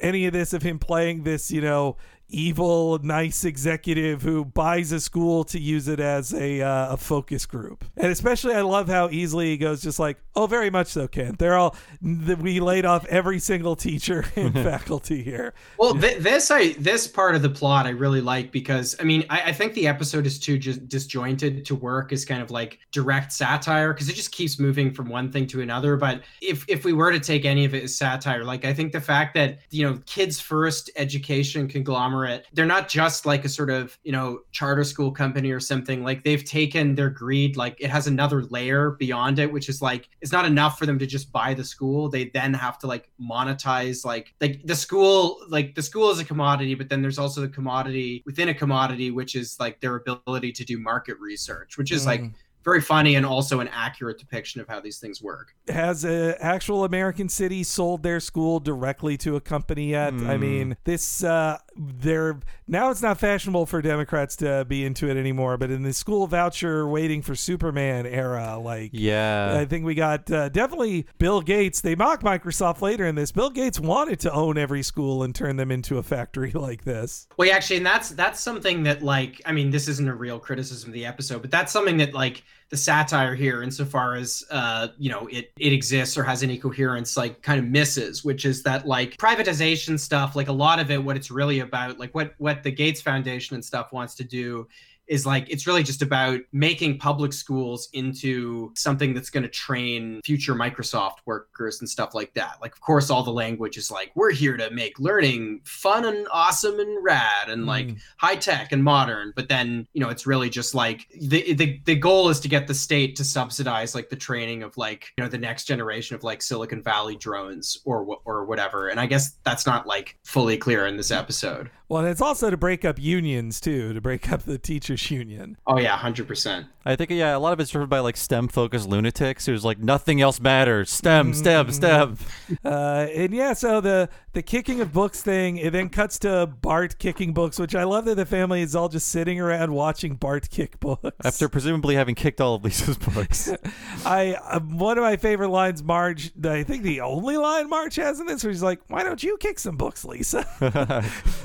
any 0.00 0.26
of 0.26 0.32
this 0.32 0.52
of 0.52 0.62
him 0.62 0.78
playing 0.78 1.22
this, 1.22 1.50
you 1.50 1.60
know, 1.60 1.96
evil, 2.28 2.98
nice 3.02 3.44
executive 3.44 4.22
who 4.22 4.44
buys 4.44 4.92
a 4.92 5.00
school 5.00 5.44
to 5.44 5.58
use 5.58 5.88
it 5.88 6.00
as 6.00 6.32
a, 6.34 6.62
uh, 6.62 6.94
a 6.94 6.96
focus 6.96 7.46
group. 7.46 7.84
And 7.96 8.10
especially, 8.10 8.54
I 8.54 8.62
love 8.62 8.88
how 8.88 9.08
easily 9.10 9.50
he 9.50 9.56
goes, 9.56 9.82
just 9.82 9.98
like, 9.98 10.18
oh, 10.34 10.46
very 10.46 10.70
much 10.70 10.88
so, 10.88 11.06
Kent. 11.06 11.38
They're 11.38 11.56
all, 11.56 11.76
th- 12.02 12.38
we 12.38 12.60
laid 12.60 12.84
off 12.84 13.06
every 13.06 13.38
single 13.38 13.76
teacher 13.76 14.24
and 14.36 14.54
faculty 14.54 15.22
here. 15.22 15.54
Well, 15.78 15.94
th- 15.94 16.18
this 16.18 16.50
I 16.50 16.72
this 16.72 17.06
part 17.06 17.34
of 17.34 17.42
the 17.42 17.50
plot 17.50 17.86
I 17.86 17.90
really 17.90 18.20
like 18.20 18.50
because 18.50 18.96
I 19.00 19.04
mean 19.04 19.24
I, 19.30 19.42
I 19.42 19.52
think 19.52 19.74
the 19.74 19.86
episode 19.86 20.26
is 20.26 20.38
too 20.38 20.58
just 20.58 20.88
disjointed 20.88 21.64
to 21.66 21.74
work 21.74 22.12
as 22.12 22.24
kind 22.24 22.42
of 22.42 22.50
like 22.50 22.78
direct 22.92 23.32
satire 23.32 23.92
because 23.92 24.08
it 24.08 24.14
just 24.14 24.32
keeps 24.32 24.58
moving 24.58 24.92
from 24.92 25.08
one 25.08 25.30
thing 25.30 25.46
to 25.48 25.60
another. 25.60 25.96
But 25.96 26.22
if 26.40 26.64
if 26.68 26.84
we 26.84 26.92
were 26.92 27.12
to 27.12 27.20
take 27.20 27.44
any 27.44 27.64
of 27.64 27.74
it 27.74 27.84
as 27.84 27.96
satire, 27.96 28.44
like 28.44 28.64
I 28.64 28.72
think 28.72 28.92
the 28.92 29.00
fact 29.00 29.34
that 29.34 29.58
you 29.70 29.84
know 29.88 29.98
kids 30.06 30.40
first 30.40 30.90
education 30.96 31.68
conglomerate, 31.68 32.13
they're 32.52 32.66
not 32.66 32.88
just 32.88 33.26
like 33.26 33.44
a 33.44 33.48
sort 33.48 33.70
of 33.70 33.98
you 34.02 34.12
know 34.12 34.40
charter 34.52 34.84
school 34.84 35.10
company 35.10 35.50
or 35.50 35.60
something. 35.60 36.02
Like 36.02 36.24
they've 36.24 36.44
taken 36.44 36.94
their 36.94 37.10
greed, 37.10 37.56
like 37.56 37.76
it 37.80 37.90
has 37.90 38.06
another 38.06 38.42
layer 38.44 38.92
beyond 38.92 39.38
it, 39.38 39.52
which 39.52 39.68
is 39.68 39.80
like 39.80 40.08
it's 40.20 40.32
not 40.32 40.44
enough 40.44 40.78
for 40.78 40.86
them 40.86 40.98
to 40.98 41.06
just 41.06 41.30
buy 41.32 41.54
the 41.54 41.64
school. 41.64 42.08
They 42.08 42.30
then 42.30 42.52
have 42.54 42.78
to 42.80 42.86
like 42.86 43.10
monetize 43.20 44.04
like 44.04 44.34
like 44.40 44.60
the 44.64 44.76
school 44.76 45.38
like 45.48 45.74
the 45.74 45.82
school 45.82 46.10
is 46.10 46.18
a 46.18 46.24
commodity, 46.24 46.74
but 46.74 46.88
then 46.88 47.00
there's 47.00 47.18
also 47.18 47.40
the 47.40 47.48
commodity 47.48 48.22
within 48.26 48.48
a 48.48 48.54
commodity, 48.54 49.10
which 49.10 49.34
is 49.34 49.58
like 49.60 49.80
their 49.80 49.96
ability 49.96 50.52
to 50.52 50.64
do 50.64 50.78
market 50.78 51.18
research, 51.20 51.78
which 51.78 51.92
is 51.92 52.06
like 52.06 52.24
Mm. 52.24 52.34
Very 52.64 52.80
funny 52.80 53.14
and 53.14 53.26
also 53.26 53.60
an 53.60 53.68
accurate 53.68 54.18
depiction 54.18 54.60
of 54.60 54.68
how 54.68 54.80
these 54.80 54.98
things 54.98 55.22
work. 55.22 55.54
has 55.68 56.04
a 56.04 56.36
actual 56.42 56.84
American 56.84 57.28
city 57.28 57.62
sold 57.62 58.02
their 58.02 58.20
school 58.20 58.60
directly 58.60 59.16
to 59.18 59.36
a 59.36 59.40
company 59.40 59.90
yet? 59.90 60.12
I 60.14 60.34
Hmm. 60.36 60.40
mean, 60.40 60.76
this 60.84 61.22
uh 61.24 61.58
they're 61.76 62.38
now 62.68 62.90
it's 62.90 63.02
not 63.02 63.18
fashionable 63.18 63.66
for 63.66 63.82
Democrats 63.82 64.36
to 64.36 64.64
be 64.66 64.84
into 64.84 65.08
it 65.10 65.16
anymore, 65.16 65.56
but 65.58 65.70
in 65.70 65.82
the 65.82 65.92
school 65.92 66.26
voucher 66.26 66.86
waiting 66.88 67.20
for 67.22 67.34
Superman 67.34 68.06
era, 68.06 68.58
like 68.58 68.90
Yeah. 68.92 69.56
I 69.58 69.64
think 69.64 69.84
we 69.84 69.94
got 69.94 70.30
uh, 70.30 70.48
definitely 70.48 71.06
Bill 71.18 71.40
Gates. 71.40 71.80
They 71.80 71.94
mock 71.96 72.22
Microsoft 72.22 72.80
later 72.80 73.04
in 73.06 73.14
this. 73.16 73.32
Bill 73.32 73.50
Gates 73.50 73.78
wanted 73.80 74.20
to 74.20 74.32
own 74.32 74.56
every 74.56 74.82
school 74.82 75.22
and 75.22 75.34
turn 75.34 75.56
them 75.56 75.70
into 75.70 75.98
a 75.98 76.02
factory 76.02 76.50
like 76.54 76.84
this. 76.84 77.26
Well, 77.36 77.50
actually, 77.52 77.78
and 77.78 77.86
that's 77.86 78.10
that's 78.10 78.40
something 78.40 78.84
that 78.84 79.02
like 79.02 79.42
I 79.44 79.52
mean, 79.52 79.70
this 79.70 79.88
isn't 79.88 80.08
a 80.08 80.14
real 80.14 80.38
criticism 80.38 80.90
of 80.90 80.94
the 80.94 81.06
episode, 81.06 81.42
but 81.42 81.50
that's 81.50 81.72
something 81.72 81.96
that 81.98 82.14
like 82.14 82.44
the 82.70 82.76
satire 82.76 83.34
here, 83.34 83.62
insofar 83.62 84.16
as 84.16 84.44
uh, 84.50 84.88
you 84.98 85.10
know, 85.10 85.28
it 85.30 85.52
it 85.58 85.72
exists 85.72 86.18
or 86.18 86.24
has 86.24 86.42
any 86.42 86.58
coherence, 86.58 87.16
like 87.16 87.42
kind 87.42 87.60
of 87.60 87.66
misses, 87.66 88.24
which 88.24 88.44
is 88.44 88.62
that 88.62 88.86
like 88.86 89.16
privatization 89.16 89.98
stuff, 89.98 90.34
like 90.34 90.48
a 90.48 90.52
lot 90.52 90.80
of 90.80 90.90
it, 90.90 91.02
what 91.02 91.16
it's 91.16 91.30
really 91.30 91.60
about, 91.60 91.98
like 91.98 92.14
what 92.14 92.34
what 92.38 92.62
the 92.62 92.70
Gates 92.70 93.00
Foundation 93.00 93.54
and 93.54 93.64
stuff 93.64 93.92
wants 93.92 94.14
to 94.16 94.24
do 94.24 94.66
is 95.06 95.26
like 95.26 95.48
it's 95.50 95.66
really 95.66 95.82
just 95.82 96.02
about 96.02 96.40
making 96.52 96.98
public 96.98 97.32
schools 97.32 97.88
into 97.92 98.72
something 98.74 99.14
that's 99.14 99.30
going 99.30 99.42
to 99.42 99.48
train 99.48 100.20
future 100.24 100.54
Microsoft 100.54 101.16
workers 101.26 101.80
and 101.80 101.88
stuff 101.88 102.14
like 102.14 102.32
that. 102.34 102.56
Like, 102.60 102.72
of 102.72 102.80
course, 102.80 103.10
all 103.10 103.22
the 103.22 103.32
language 103.32 103.76
is 103.76 103.90
like, 103.90 104.10
we're 104.14 104.30
here 104.32 104.56
to 104.56 104.70
make 104.70 104.98
learning 104.98 105.60
fun 105.64 106.04
and 106.04 106.26
awesome 106.32 106.78
and 106.80 107.04
rad 107.04 107.48
and 107.48 107.66
like 107.66 107.86
Mm. 107.86 107.98
high 108.16 108.36
tech 108.36 108.72
and 108.72 108.82
modern. 108.82 109.32
But 109.36 109.48
then, 109.48 109.86
you 109.92 110.00
know, 110.00 110.08
it's 110.08 110.26
really 110.26 110.48
just 110.48 110.74
like 110.74 111.06
the, 111.20 111.52
the 111.54 111.80
the 111.84 111.94
goal 111.96 112.28
is 112.30 112.40
to 112.40 112.48
get 112.48 112.66
the 112.66 112.74
state 112.74 113.16
to 113.16 113.24
subsidize 113.24 113.94
like 113.94 114.08
the 114.08 114.16
training 114.16 114.62
of 114.62 114.76
like 114.76 115.12
you 115.18 115.24
know 115.24 115.28
the 115.28 115.38
next 115.38 115.64
generation 115.64 116.14
of 116.16 116.24
like 116.24 116.40
Silicon 116.40 116.82
Valley 116.82 117.16
drones 117.16 117.78
or 117.84 118.18
or 118.24 118.44
whatever. 118.46 118.88
And 118.88 118.98
I 118.98 119.06
guess 119.06 119.32
that's 119.44 119.66
not 119.66 119.86
like 119.86 120.16
fully 120.24 120.56
clear 120.56 120.86
in 120.86 120.96
this 120.96 121.10
episode. 121.10 121.70
Well, 121.88 122.00
and 122.02 122.08
it's 122.10 122.22
also 122.22 122.48
to 122.48 122.56
break 122.56 122.84
up 122.84 122.98
unions 122.98 123.60
too, 123.60 123.92
to 123.92 124.00
break 124.00 124.32
up 124.32 124.42
the 124.44 124.56
teachers 124.96 125.10
union. 125.10 125.56
Oh 125.66 125.78
yeah, 125.78 125.96
hundred 125.96 126.28
percent. 126.28 126.66
I 126.86 126.96
think 126.96 127.10
yeah, 127.10 127.36
a 127.36 127.38
lot 127.38 127.52
of 127.52 127.60
it's 127.60 127.70
driven 127.70 127.88
by 127.88 128.00
like 128.00 128.16
STEM 128.16 128.48
focused 128.48 128.88
lunatics 128.88 129.46
who's 129.46 129.64
like 129.64 129.78
nothing 129.78 130.20
else 130.20 130.40
matters. 130.40 130.90
STEM, 130.90 131.32
STEM, 131.32 131.72
STEM. 131.72 132.18
Uh, 132.64 133.06
and 133.14 133.32
yeah, 133.32 133.54
so 133.54 133.80
the 133.80 134.08
the 134.32 134.42
kicking 134.42 134.80
of 134.80 134.92
books 134.92 135.22
thing, 135.22 135.56
it 135.56 135.70
then 135.70 135.88
cuts 135.88 136.18
to 136.20 136.46
Bart 136.46 136.98
kicking 136.98 137.32
books, 137.32 137.58
which 137.58 137.74
I 137.74 137.84
love 137.84 138.04
that 138.04 138.16
the 138.16 138.26
family 138.26 138.60
is 138.62 138.74
all 138.76 138.88
just 138.88 139.08
sitting 139.08 139.40
around 139.40 139.72
watching 139.72 140.16
Bart 140.16 140.50
kick 140.50 140.78
books. 140.80 141.10
After 141.24 141.48
presumably 141.48 141.94
having 141.94 142.14
kicked 142.14 142.40
all 142.40 142.56
of 142.56 142.64
Lisa's 142.64 142.98
books. 142.98 143.50
I 144.04 144.34
uh, 144.34 144.60
one 144.60 144.98
of 144.98 145.04
my 145.04 145.16
favorite 145.16 145.50
lines, 145.50 145.82
Marge. 145.82 146.32
I 146.44 146.64
think 146.64 146.82
the 146.82 147.00
only 147.00 147.36
line 147.36 147.70
Marge 147.70 147.96
has 147.96 148.20
in 148.20 148.26
this, 148.26 148.44
where 148.44 148.52
she's 148.52 148.62
like, 148.62 148.80
"Why 148.88 149.02
don't 149.02 149.22
you 149.22 149.36
kick 149.38 149.58
some 149.58 149.76
books, 149.76 150.04
Lisa?" 150.04 150.44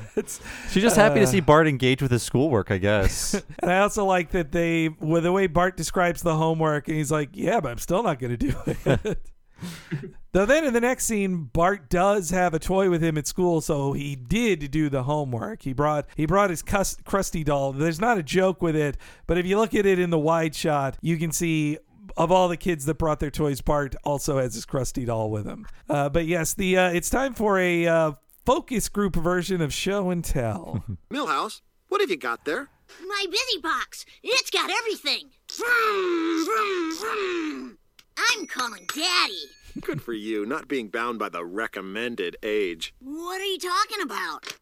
it's 0.15 0.41
She's 0.71 0.83
just 0.83 0.97
happy 0.97 1.19
to 1.19 1.23
uh, 1.23 1.27
see 1.27 1.39
Bart 1.39 1.67
engage 1.67 2.01
with 2.01 2.11
his 2.11 2.23
schoolwork, 2.23 2.71
I 2.71 2.77
guess. 2.77 3.38
And 3.59 3.71
I 3.71 3.79
also 3.79 4.05
like 4.05 4.31
that 4.31 4.51
they, 4.51 4.89
with 4.89 5.23
the 5.23 5.31
way 5.31 5.47
Bart 5.47 5.77
describes 5.77 6.21
the 6.21 6.35
homework, 6.35 6.87
and 6.87 6.97
he's 6.97 7.11
like, 7.11 7.29
"Yeah, 7.33 7.59
but 7.59 7.71
I'm 7.71 7.77
still 7.77 8.03
not 8.03 8.19
going 8.19 8.37
to 8.37 8.37
do 8.37 8.55
it." 8.65 9.19
Though 10.31 10.45
then 10.45 10.63
in 10.63 10.73
the 10.73 10.81
next 10.81 11.05
scene, 11.05 11.49
Bart 11.51 11.89
does 11.89 12.29
have 12.29 12.53
a 12.53 12.59
toy 12.59 12.89
with 12.89 13.03
him 13.03 13.17
at 13.17 13.25
school, 13.25 13.61
so 13.61 13.93
he 13.93 14.15
did 14.15 14.69
do 14.69 14.87
the 14.87 15.03
homework. 15.03 15.63
He 15.63 15.73
brought 15.73 16.05
he 16.15 16.25
brought 16.25 16.51
his 16.51 16.61
cus- 16.61 16.97
Krusty 17.03 17.43
doll. 17.43 17.73
There's 17.73 17.99
not 17.99 18.17
a 18.17 18.23
joke 18.23 18.61
with 18.61 18.75
it, 18.75 18.97
but 19.25 19.37
if 19.37 19.45
you 19.45 19.57
look 19.57 19.73
at 19.73 19.85
it 19.85 19.97
in 19.99 20.11
the 20.11 20.19
wide 20.19 20.55
shot, 20.55 20.97
you 21.01 21.17
can 21.17 21.31
see 21.31 21.77
of 22.15 22.31
all 22.31 22.47
the 22.47 22.57
kids 22.57 22.85
that 22.85 22.95
brought 22.95 23.19
their 23.19 23.31
toys, 23.31 23.61
Bart 23.61 23.95
also 24.03 24.37
has 24.37 24.53
his 24.53 24.65
Krusty 24.65 25.05
doll 25.05 25.29
with 25.31 25.45
him. 25.45 25.65
Uh, 25.87 26.09
but 26.09 26.25
yes, 26.25 26.53
the 26.53 26.77
uh, 26.77 26.89
it's 26.89 27.09
time 27.09 27.33
for 27.33 27.57
a 27.59 27.87
uh, 27.87 28.11
focus 28.45 28.89
group 28.89 29.15
version 29.15 29.61
of 29.61 29.73
show 29.73 30.09
and 30.09 30.23
tell. 30.23 30.83
Milhouse, 31.11 31.61
what 31.87 32.01
have 32.01 32.09
you 32.09 32.17
got 32.17 32.45
there? 32.45 32.69
My 33.07 33.25
busy 33.29 33.59
box. 33.61 34.05
It's 34.23 34.49
got 34.49 34.69
everything. 34.69 35.29
Vroom, 35.51 36.45
vroom, 36.45 36.97
vroom. 36.97 37.77
I'm 38.17 38.47
calling 38.47 38.85
Daddy. 38.93 39.45
Good 39.81 40.01
for 40.01 40.13
you, 40.13 40.45
not 40.45 40.67
being 40.67 40.89
bound 40.89 41.19
by 41.19 41.29
the 41.29 41.45
recommended 41.45 42.35
age. 42.43 42.93
What 42.99 43.39
are 43.39 43.45
you 43.45 43.59
talking 43.59 44.01
about? 44.01 44.57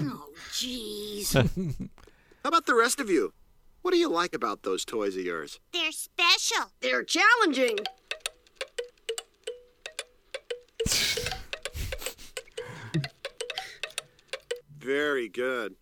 Oh, 0.00 0.28
jeez. 0.50 1.32
How 2.42 2.48
about 2.48 2.66
the 2.66 2.74
rest 2.74 3.00
of 3.00 3.08
you? 3.08 3.32
What 3.82 3.92
do 3.92 3.98
you 3.98 4.08
like 4.08 4.34
about 4.34 4.62
those 4.62 4.84
toys 4.84 5.16
of 5.16 5.22
yours? 5.22 5.60
They're 5.72 5.92
special. 5.92 6.72
They're 6.80 7.04
challenging. 7.04 7.78
Very 14.78 15.28
good. 15.28 15.76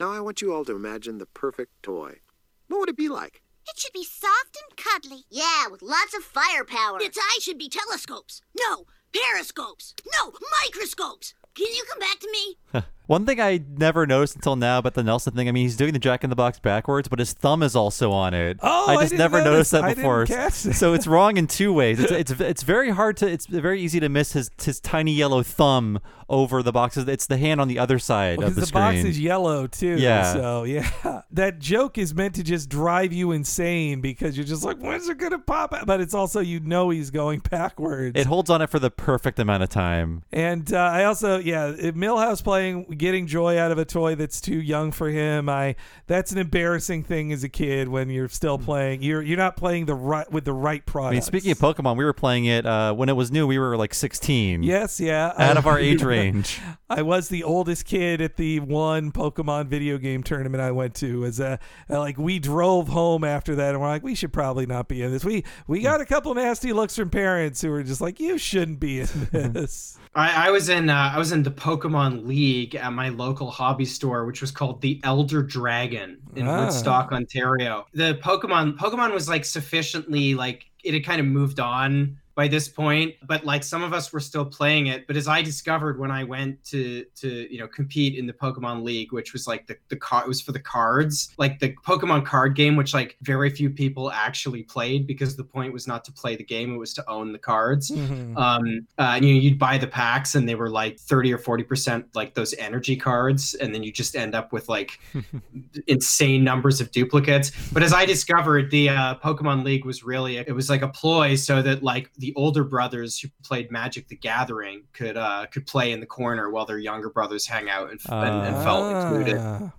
Now 0.00 0.12
I 0.12 0.20
want 0.20 0.40
you 0.40 0.52
all 0.54 0.64
to 0.64 0.76
imagine 0.76 1.18
the 1.18 1.26
perfect 1.26 1.82
toy. 1.82 2.20
What 2.68 2.78
would 2.78 2.88
it 2.88 2.96
be 2.96 3.08
like? 3.08 3.42
It 3.68 3.80
should 3.80 3.92
be 3.92 4.04
soft 4.04 4.56
and 4.56 4.76
cuddly. 4.76 5.24
Yeah, 5.28 5.66
with 5.68 5.82
lots 5.82 6.14
of 6.16 6.22
firepower. 6.22 7.00
Its 7.00 7.18
eyes 7.18 7.42
should 7.42 7.58
be 7.58 7.68
telescopes. 7.68 8.40
No, 8.56 8.84
periscopes. 9.12 9.94
No, 10.14 10.32
microscopes. 10.64 11.34
Can 11.54 11.66
you 11.66 11.84
come 11.90 11.98
back 11.98 12.20
to 12.20 12.30
me? 12.30 12.82
One 13.08 13.24
thing 13.26 13.40
I 13.40 13.60
never 13.76 14.06
noticed 14.06 14.36
until 14.36 14.54
now 14.54 14.78
about 14.78 14.92
the 14.94 15.02
Nelson 15.02 15.32
thing, 15.34 15.48
I 15.48 15.52
mean, 15.52 15.64
he's 15.64 15.76
doing 15.76 15.92
the 15.94 15.98
Jack 15.98 16.24
in 16.24 16.30
the 16.30 16.36
Box 16.36 16.58
backwards, 16.60 17.08
but 17.08 17.18
his 17.18 17.32
thumb 17.32 17.62
is 17.62 17.74
also 17.74 18.12
on 18.12 18.34
it. 18.34 18.58
Oh, 18.62 18.84
I 18.86 18.92
I 18.92 18.96
just 19.00 19.10
didn't 19.12 19.18
never 19.18 19.38
notice. 19.38 19.52
noticed 19.52 19.70
that 19.72 19.84
I 19.84 19.94
before. 19.94 20.26
that. 20.26 20.52
So 20.52 20.92
it's 20.92 21.06
wrong 21.06 21.36
in 21.38 21.46
two 21.46 21.72
ways. 21.72 21.98
It's, 21.98 22.12
it's 22.32 22.40
it's 22.40 22.62
very 22.62 22.90
hard 22.90 23.16
to. 23.18 23.26
It's 23.26 23.46
very 23.46 23.80
easy 23.80 23.98
to 24.00 24.08
miss 24.08 24.32
his 24.32 24.50
his 24.62 24.78
tiny 24.78 25.12
yellow 25.12 25.42
thumb 25.42 26.00
over 26.28 26.62
the 26.62 26.72
boxes. 26.72 27.08
It's 27.08 27.24
the 27.26 27.38
hand 27.38 27.58
on 27.62 27.68
the 27.68 27.78
other 27.78 27.98
side 27.98 28.36
Because 28.36 28.50
of 28.50 28.54
the, 28.56 28.60
the, 28.60 28.66
screen. 28.66 28.82
box 28.82 28.96
is 28.98 29.18
yellow 29.18 29.66
too. 29.66 29.96
Yeah. 29.98 30.30
So 30.34 30.64
yeah, 30.64 31.22
that 31.30 31.58
joke 31.58 31.96
is 31.96 32.14
meant 32.14 32.34
to 32.34 32.42
just 32.42 32.68
drive 32.68 33.14
you 33.14 33.32
insane 33.32 34.02
because 34.02 34.36
you're 34.36 34.44
just 34.44 34.62
like, 34.64 34.76
when's 34.76 35.08
it 35.08 35.16
gonna 35.16 35.38
pop 35.38 35.72
out? 35.72 35.86
But 35.86 36.02
it's 36.02 36.12
also 36.12 36.40
you 36.40 36.60
know 36.60 36.90
he's 36.90 37.10
going 37.10 37.40
backwards. 37.50 38.20
It 38.20 38.26
holds 38.26 38.50
on 38.50 38.60
it 38.60 38.68
for 38.68 38.78
the 38.78 38.90
perfect 38.90 39.38
amount 39.38 39.62
of 39.62 39.70
time. 39.70 40.24
And 40.30 40.70
uh, 40.74 40.76
I 40.76 41.04
also, 41.04 41.38
yeah, 41.38 41.72
Milhouse 41.72 42.44
playing, 42.44 42.97
getting 42.98 43.26
joy 43.26 43.58
out 43.58 43.70
of 43.72 43.78
a 43.78 43.84
toy 43.84 44.14
that's 44.14 44.40
too 44.40 44.60
young 44.60 44.92
for 44.92 45.08
him. 45.08 45.48
I 45.48 45.76
that's 46.06 46.32
an 46.32 46.38
embarrassing 46.38 47.04
thing 47.04 47.32
as 47.32 47.42
a 47.44 47.48
kid 47.48 47.88
when 47.88 48.10
you're 48.10 48.28
still 48.28 48.58
playing. 48.58 49.02
You're 49.02 49.22
you're 49.22 49.38
not 49.38 49.56
playing 49.56 49.86
the 49.86 49.94
right 49.94 50.30
with 50.30 50.44
the 50.44 50.52
right 50.52 50.82
I 50.86 50.90
product. 50.90 51.12
mean, 51.12 51.22
speaking 51.22 51.52
of 51.52 51.58
Pokemon, 51.58 51.96
we 51.96 52.04
were 52.04 52.12
playing 52.12 52.44
it 52.44 52.66
uh, 52.66 52.92
when 52.92 53.08
it 53.08 53.14
was 53.14 53.30
new. 53.30 53.46
We 53.46 53.58
were 53.58 53.76
like 53.76 53.94
16. 53.94 54.62
Yes, 54.62 55.00
yeah. 55.00 55.32
Out 55.36 55.56
of 55.56 55.66
our 55.66 55.78
age 55.88 56.02
range. 56.02 56.60
I 56.90 57.02
was 57.02 57.28
the 57.28 57.44
oldest 57.44 57.84
kid 57.86 58.20
at 58.20 58.36
the 58.36 58.60
one 58.60 59.12
Pokemon 59.12 59.68
video 59.68 59.98
game 59.98 60.22
tournament 60.22 60.60
I 60.60 60.70
went 60.72 60.94
to. 60.96 61.24
As 61.24 61.40
a 61.40 61.58
like, 61.88 62.18
we 62.18 62.38
drove 62.38 62.88
home 62.88 63.24
after 63.24 63.54
that, 63.54 63.70
and 63.70 63.80
we're 63.80 63.88
like, 63.88 64.02
we 64.02 64.14
should 64.14 64.32
probably 64.32 64.66
not 64.66 64.88
be 64.88 65.02
in 65.02 65.10
this. 65.12 65.24
We 65.24 65.44
we 65.66 65.80
got 65.80 66.00
a 66.00 66.06
couple 66.06 66.34
nasty 66.34 66.72
looks 66.72 66.96
from 66.96 67.10
parents 67.10 67.60
who 67.62 67.70
were 67.70 67.82
just 67.82 68.00
like, 68.00 68.18
you 68.20 68.38
shouldn't 68.38 68.80
be 68.80 69.00
in 69.00 69.06
this. 69.52 69.98
I, 70.14 70.48
I 70.48 70.50
was 70.50 70.68
in 70.68 70.90
uh, 70.90 71.12
I 71.14 71.18
was 71.18 71.32
in 71.32 71.42
the 71.42 71.50
Pokemon 71.50 72.26
League 72.26 72.74
at 72.74 72.92
my 72.92 73.08
local 73.10 73.50
hobby 73.50 73.84
store, 73.84 74.24
which 74.24 74.40
was 74.40 74.50
called 74.50 74.80
the 74.80 75.00
Elder 75.04 75.42
Dragon 75.42 76.18
in 76.34 76.46
Ah. 76.46 76.64
Woodstock, 76.64 77.12
Ontario. 77.12 77.86
The 77.94 78.14
Pokemon 78.22 78.76
Pokemon 78.76 79.12
was 79.12 79.28
like 79.28 79.44
sufficiently 79.44 80.34
like 80.34 80.66
it 80.84 80.94
had 80.94 81.04
kind 81.04 81.20
of 81.20 81.26
moved 81.26 81.60
on 81.60 82.18
by 82.38 82.46
this 82.46 82.68
point, 82.68 83.16
but 83.26 83.44
like 83.44 83.64
some 83.64 83.82
of 83.82 83.92
us 83.92 84.12
were 84.12 84.20
still 84.20 84.44
playing 84.44 84.86
it. 84.86 85.08
But 85.08 85.16
as 85.16 85.26
I 85.26 85.42
discovered 85.42 85.98
when 85.98 86.12
I 86.12 86.22
went 86.22 86.62
to 86.66 87.04
to 87.16 87.52
you 87.52 87.58
know 87.58 87.66
compete 87.66 88.14
in 88.16 88.28
the 88.28 88.32
Pokemon 88.32 88.84
League, 88.84 89.12
which 89.12 89.32
was 89.32 89.48
like 89.48 89.66
the 89.66 89.76
the 89.88 89.96
car 89.96 90.22
it 90.22 90.28
was 90.28 90.40
for 90.40 90.52
the 90.52 90.60
cards, 90.60 91.34
like 91.36 91.58
the 91.58 91.74
Pokemon 91.84 92.24
card 92.24 92.54
game, 92.54 92.76
which 92.76 92.94
like 92.94 93.16
very 93.22 93.50
few 93.50 93.68
people 93.70 94.12
actually 94.12 94.62
played 94.62 95.04
because 95.04 95.34
the 95.34 95.42
point 95.42 95.72
was 95.72 95.88
not 95.88 96.04
to 96.04 96.12
play 96.12 96.36
the 96.36 96.44
game; 96.44 96.72
it 96.72 96.78
was 96.78 96.94
to 96.94 97.10
own 97.10 97.32
the 97.32 97.40
cards 97.40 97.90
Mhm. 97.90 98.36
um 98.38 98.86
uh, 98.98 99.14
and 99.16 99.24
you 99.24 99.34
know 99.34 99.40
you'd 99.40 99.58
buy 99.58 99.76
the 99.76 99.88
packs 99.88 100.36
and 100.36 100.48
they 100.48 100.54
were 100.54 100.70
like 100.70 100.96
30 101.00 101.32
or 101.34 101.38
40 101.38 101.64
percent 101.64 102.06
like 102.14 102.34
those 102.34 102.54
energy 102.54 102.94
cards 102.94 103.54
and 103.54 103.74
then 103.74 103.82
you 103.82 103.90
just 103.90 104.14
end 104.14 104.36
up 104.36 104.52
with 104.52 104.68
like 104.68 105.00
insane 105.88 106.44
numbers 106.44 106.80
of 106.80 106.90
duplicates 106.92 107.50
but 107.72 107.82
as 107.82 107.92
i 107.92 108.04
discovered 108.04 108.70
the 108.70 108.88
uh, 108.88 109.14
pokemon 109.16 109.64
league 109.64 109.84
was 109.84 110.04
really 110.04 110.36
it 110.36 110.54
was 110.54 110.70
like 110.70 110.82
a 110.82 110.88
ploy 110.88 111.34
so 111.34 111.62
that 111.62 111.82
like 111.82 112.10
the 112.18 112.27
older 112.36 112.64
brothers 112.64 113.18
who 113.20 113.28
played 113.42 113.70
magic 113.70 114.08
the 114.08 114.16
gathering 114.16 114.82
could 114.92 115.16
uh 115.16 115.46
could 115.50 115.66
play 115.66 115.92
in 115.92 116.00
the 116.00 116.06
corner 116.06 116.50
while 116.50 116.66
their 116.66 116.78
younger 116.78 117.10
brothers 117.10 117.46
hang 117.46 117.68
out 117.68 117.90
and, 117.90 118.00
and, 118.08 118.46
and 118.46 118.64
felt 118.64 118.94
included 118.94 119.38
Ah. 119.38 119.72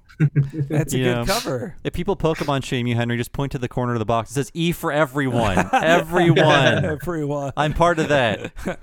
That's 0.70 0.94
a 0.94 0.98
You 0.98 1.04
good 1.06 1.28
cover. 1.28 1.76
If 1.84 1.94
people 1.94 2.18
Pokemon 2.18 2.66
shame 2.66 2.88
you, 2.88 2.96
Henry, 2.96 3.16
just 3.16 3.32
point 3.32 3.54
to 3.54 3.58
the 3.58 3.70
corner 3.70 3.94
of 3.94 4.00
the 4.00 4.06
box. 4.06 4.32
It 4.32 4.34
says 4.34 4.52
E 4.54 4.72
for 4.74 4.92
everyone. 4.92 5.70
everyone. 5.74 6.86
Everyone. 6.86 7.54
I'm 7.56 7.74
part 7.74 8.00
of 8.00 8.10
that. 8.10 8.52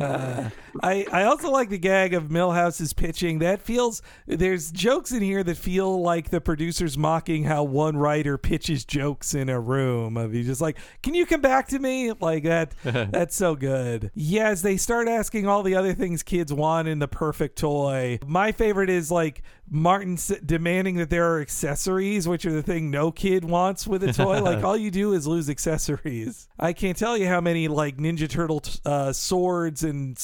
Uh, 0.00 0.50
I 0.82 1.06
I 1.12 1.24
also 1.24 1.50
like 1.50 1.68
the 1.68 1.78
gag 1.78 2.14
of 2.14 2.30
Milhouse's 2.30 2.92
pitching. 2.92 3.38
That 3.40 3.60
feels 3.60 4.02
there's 4.26 4.70
jokes 4.70 5.12
in 5.12 5.22
here 5.22 5.42
that 5.44 5.56
feel 5.56 6.00
like 6.02 6.30
the 6.30 6.40
producers 6.40 6.96
mocking 6.98 7.44
how 7.44 7.64
one 7.64 7.96
writer 7.96 8.38
pitches 8.38 8.84
jokes 8.84 9.34
in 9.34 9.48
a 9.48 9.60
room. 9.60 10.16
Of 10.16 10.34
you 10.34 10.42
just 10.44 10.60
like, 10.60 10.78
can 11.02 11.14
you 11.14 11.26
come 11.26 11.40
back 11.40 11.68
to 11.68 11.78
me 11.78 12.12
like 12.20 12.44
that? 12.44 12.74
that's 12.84 13.36
so 13.36 13.54
good. 13.54 14.10
Yes, 14.14 14.62
they 14.62 14.76
start 14.76 15.08
asking 15.08 15.46
all 15.46 15.62
the 15.62 15.74
other 15.74 15.94
things 15.94 16.22
kids 16.22 16.52
want 16.52 16.88
in 16.88 16.98
the 16.98 17.08
perfect 17.08 17.58
toy. 17.58 18.18
My 18.26 18.52
favorite 18.52 18.90
is 18.90 19.10
like 19.10 19.42
Martin 19.68 20.14
s- 20.14 20.32
demanding 20.44 20.96
that 20.96 21.10
there 21.10 21.32
are 21.32 21.40
accessories, 21.40 22.28
which 22.28 22.46
are 22.46 22.52
the 22.52 22.62
thing 22.62 22.90
no 22.90 23.10
kid 23.10 23.44
wants 23.44 23.86
with 23.86 24.04
a 24.04 24.12
toy. 24.12 24.40
like 24.42 24.62
all 24.64 24.76
you 24.76 24.90
do 24.90 25.12
is 25.12 25.26
lose 25.26 25.50
accessories. 25.50 26.48
I 26.58 26.72
can't 26.72 26.96
tell 26.96 27.16
you 27.16 27.26
how 27.26 27.40
many 27.40 27.68
like 27.68 27.96
Ninja 27.96 28.28
Turtle 28.28 28.60
t- 28.60 28.78
uh, 28.84 29.12
swords 29.12 29.82
and 29.82 30.16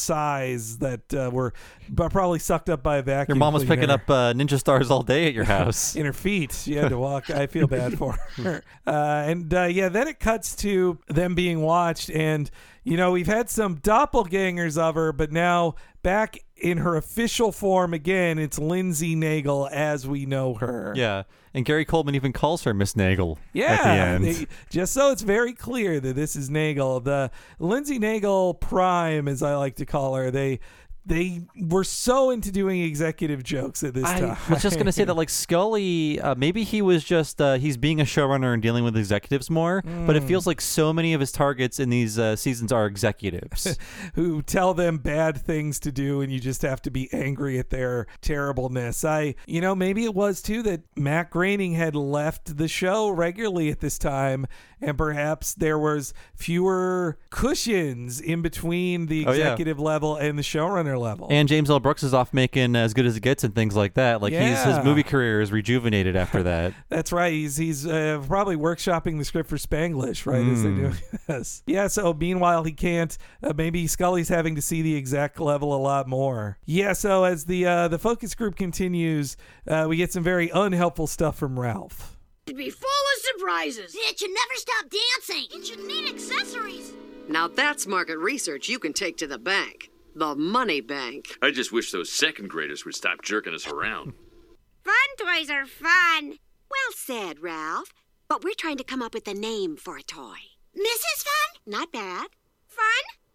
that 0.51 1.15
uh, 1.15 1.31
were 1.33 1.53
b- 1.93 2.09
probably 2.11 2.39
sucked 2.39 2.69
up 2.71 2.83
by 2.83 2.99
a 2.99 3.03
vacuum. 3.03 3.37
Your 3.37 3.41
mom 3.41 3.55
was 3.55 3.65
picking 3.65 3.91
up 3.91 4.09
uh, 4.11 4.33
Ninja 4.33 4.59
Stars 4.59 4.91
all 4.91 5.03
day 5.03 5.27
at 5.27 5.35
your 5.35 5.45
house. 5.57 5.95
in 5.97 6.05
her 6.07 6.13
feet. 6.13 6.53
She 6.53 6.75
had 6.75 6.91
to 6.91 6.99
walk. 6.99 7.31
I 7.31 7.47
feel 7.47 7.67
bad 7.67 7.97
for 7.99 8.13
her. 8.37 8.63
Uh, 8.87 8.91
and 8.91 9.53
uh, 9.55 9.63
yeah, 9.65 9.89
then 9.89 10.09
it 10.09 10.21
cuts 10.21 10.55
to 10.57 10.99
them 11.09 11.35
being 11.35 11.61
watched, 11.63 12.11
and 12.11 12.51
you 12.85 12.97
know 12.97 13.13
we've 13.13 13.27
had 13.27 13.49
some 13.49 13.77
doppelgangers 13.79 14.77
of 14.77 14.95
her, 14.97 15.13
but 15.13 15.31
now 15.33 15.75
back 16.03 16.39
in 16.63 16.79
her 16.79 16.97
official 16.97 17.51
form 17.53 17.93
again, 17.93 18.39
it's 18.39 18.59
Lindsey 18.59 19.15
Naegle 19.17 19.71
as 19.71 20.07
we 20.07 20.27
know 20.27 20.55
her. 20.55 20.93
Yeah. 20.97 21.25
And 21.55 21.65
Gary 21.67 21.85
Coleman 21.85 22.15
even 22.15 22.33
calls 22.33 22.63
her 22.65 22.73
Miss 22.73 22.95
Naegle 22.95 23.37
Yeah, 23.53 23.73
at 23.73 23.83
the 23.83 23.89
end. 23.91 24.25
they- 24.25 24.47
just 24.71 24.95
so 24.95 25.11
it's 25.11 25.21
very 25.23 25.53
clear 25.53 26.01
that 26.01 26.15
this 26.15 26.35
is 26.37 26.49
Naegle, 26.49 27.05
the 27.05 27.31
Lindsey 27.59 27.99
Naegle 27.99 28.59
Prime, 28.59 29.29
as 29.29 29.43
I 29.43 29.55
like 29.57 29.77
to 29.77 29.85
call 29.85 30.15
her. 30.15 30.31
They 30.31 30.61
they 31.05 31.43
were 31.61 31.85
so 31.85 32.31
into 32.31 32.53
doing 32.53 32.81
executive 32.83 33.43
jokes 33.43 33.83
at 33.83 33.93
this 33.95 34.05
I 34.05 34.21
time. 34.21 34.37
I 34.49 34.53
was 34.55 34.63
just 34.63 34.79
gonna 34.79 34.93
say 34.93 35.05
that, 35.05 35.15
like 35.15 35.31
Scully, 35.31 36.21
uh, 36.21 36.35
maybe 36.37 36.63
he 36.65 36.81
was 36.83 37.03
just 37.05 37.41
uh, 37.41 37.55
he's 37.55 37.77
being 37.77 38.01
a 38.01 38.05
showrunner 38.05 38.53
and 38.55 38.63
dealing 38.63 38.85
with 38.85 38.97
executives 38.97 39.51
more. 39.51 39.83
But 39.83 40.17
it 40.17 40.23
Mm. 40.23 40.29
feels 40.29 40.47
like 40.47 40.61
so 40.61 40.93
many 40.93 41.13
of 41.15 41.21
his 41.21 41.33
targets 41.33 41.81
in 41.81 41.91
these 41.91 42.19
uh, 42.19 42.37
seasons 42.37 42.71
are 42.73 42.87
executives. 42.87 43.77
who 44.15 44.43
tell 44.43 44.75
them 44.75 44.99
bad 44.99 45.37
things 45.37 45.81
to 45.81 45.91
do 45.93 46.21
and 46.21 46.33
you 46.33 46.39
just 46.41 46.63
have 46.63 46.81
to 46.83 46.91
be 46.91 47.13
angry 47.13 47.59
at 47.59 47.71
their 47.71 48.07
terribleness. 48.21 49.05
I, 49.05 49.35
you 49.47 49.61
know, 49.61 49.75
maybe 49.75 50.05
it 50.05 50.15
was 50.15 50.41
too 50.43 50.63
that 50.63 50.83
Matt 50.97 51.31
Groening 51.31 51.73
had 51.75 51.95
left 51.95 52.57
the 52.57 52.69
show 52.69 53.09
regularly 53.11 53.71
at 53.71 53.81
this 53.81 53.99
time 53.99 54.47
and 54.83 54.99
perhaps 54.99 55.55
there 55.55 55.79
was 55.79 56.13
fewer 56.35 57.17
cushions 57.31 58.21
in 58.21 58.43
between 58.43 59.07
the 59.07 59.25
Oh, 59.27 59.33
yeah. 59.33 59.39
executive 59.53 59.79
level 59.79 60.17
and 60.17 60.39
the 60.39 60.43
showrunner 60.43 60.99
level. 60.99 61.29
and 61.31 61.49
James 61.49 61.71
L. 61.71 61.81
Brooks 61.81 62.03
is 62.03 62.13
off 62.13 62.35
making 62.35 62.77
as 62.77 62.93
good 62.93 63.07
as 63.07 63.17
it 63.17 63.21
gets 63.21 63.45
and 63.45 63.55
things 63.55 63.75
like 63.77 63.95
that. 63.95 64.21
Like 64.21 64.33
he's 64.33 64.63
his 64.63 64.85
movie 64.85 65.03
career 65.03 65.41
is 65.41 65.51
rejuvenated 65.53 66.17
after 66.17 66.43
that. 66.43 66.75
That's 66.89 67.13
right. 67.13 67.33
He's 67.33 67.57
he's 67.57 67.87
uh, 67.87 68.23
probably 68.27 68.57
workshopping 68.57 69.19
the 69.19 69.25
script 69.25 69.49
for 69.49 69.57
Spanglish, 69.57 70.27
right? 70.27 70.47
As 70.47 70.63
they're 70.63 70.73
Mm. 70.73 70.77
doing 70.77 70.97
this. 71.29 71.63
Yeah. 71.67 71.87
So 71.87 72.13
meanwhile, 72.13 72.65
he 72.65 72.73
can't. 72.73 73.17
Uh, 73.43 73.53
maybe 73.57 73.87
Scully's 73.87 74.29
having 74.29 74.57
to 74.57 74.63
see 74.63 74.83
the 74.83 74.97
exec 74.97 75.39
level 75.41 75.75
a 75.75 75.79
lot 75.81 76.09
more. 76.09 76.59
Yeah. 76.67 76.93
So 76.93 77.25
as 77.25 77.45
the 77.45 77.65
uh, 77.67 77.89
the 77.89 77.99
focus 77.99 78.35
group 78.35 78.57
continues, 78.57 79.37
uh, 79.69 79.87
we 79.89 79.97
get 79.97 80.13
some 80.13 80.23
very 80.23 80.51
unhelpful 80.51 81.07
stuff 81.07 81.37
from 81.37 81.59
Ralph. 81.61 82.17
It'd 82.47 82.57
be 82.57 82.71
full 82.71 82.89
of 82.89 83.23
surprises. 83.23 83.95
It 83.97 84.19
should 84.19 84.31
never 84.31 84.55
stop 84.55 84.87
dancing. 84.91 85.47
It 85.57 85.65
should 85.65 85.85
need 85.87 86.09
accessories. 86.09 86.93
Now 87.29 87.47
that's 87.47 87.87
market 87.87 88.19
research 88.19 88.69
you 88.69 88.79
can 88.81 88.93
take 88.93 89.17
to 89.19 89.29
the 89.29 89.39
bank. 89.39 89.91
The 90.17 90.35
money 90.35 90.81
bank. 90.81 91.37
I 91.41 91.53
just 91.53 91.73
wish 91.73 91.93
those 91.93 92.11
second 92.11 92.51
graders 92.51 92.85
would 92.85 92.97
stop 92.97 93.23
jerking 93.23 93.55
us 93.55 93.67
around. 93.69 94.15
Fun 94.85 94.95
toys 95.17 95.51
are 95.51 95.67
fun. 95.67 96.39
Well 96.69 96.93
said, 96.97 97.41
Ralph. 97.41 97.93
But 98.29 98.43
we're 98.43 98.55
trying 98.55 98.79
to 98.79 98.85
come 98.85 99.03
up 99.03 99.15
with 99.15 99.29
a 99.29 99.35
name 99.35 99.77
for 99.77 99.97
a 99.97 100.03
toy. 100.03 100.39
Mrs. 100.77 101.23
Fun? 101.23 101.63
Not 101.65 101.93
bad. 101.93 102.27
Fun? 102.67 102.85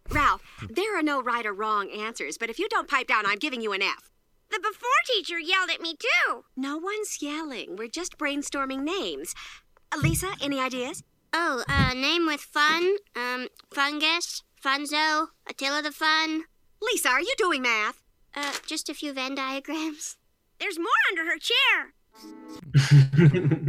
Ralph, 0.09 0.41
there 0.69 0.97
are 0.97 1.03
no 1.03 1.21
right 1.21 1.45
or 1.45 1.53
wrong 1.53 1.89
answers, 1.91 2.37
but 2.37 2.49
if 2.49 2.59
you 2.59 2.67
don't 2.69 2.87
pipe 2.89 3.07
down, 3.07 3.25
I'm 3.25 3.37
giving 3.37 3.61
you 3.61 3.71
an 3.73 3.81
F. 3.81 4.11
The 4.49 4.59
before 4.59 4.89
teacher 5.05 5.39
yelled 5.39 5.69
at 5.69 5.81
me 5.81 5.95
too. 5.95 6.45
No 6.55 6.77
one's 6.77 7.21
yelling. 7.21 7.75
We're 7.75 7.89
just 7.89 8.17
brainstorming 8.17 8.83
names. 8.83 9.33
Uh, 9.91 9.97
Lisa, 10.01 10.29
any 10.41 10.59
ideas? 10.59 11.03
Oh, 11.33 11.63
uh, 11.67 11.93
name 11.93 12.25
with 12.25 12.41
fun? 12.41 12.97
Um, 13.15 13.47
fungus? 13.73 14.43
Funzo? 14.63 15.27
Attila 15.49 15.81
the 15.81 15.91
Fun? 15.91 16.43
Lisa, 16.81 17.09
are 17.09 17.21
you 17.21 17.33
doing 17.37 17.61
math? 17.61 18.03
Uh, 18.35 18.53
just 18.65 18.89
a 18.89 18.93
few 18.93 19.13
Venn 19.13 19.35
diagrams. 19.35 20.17
There's 20.59 20.79
more 20.79 20.87
under 21.09 21.25
her 21.25 21.37
chair. 21.37 21.93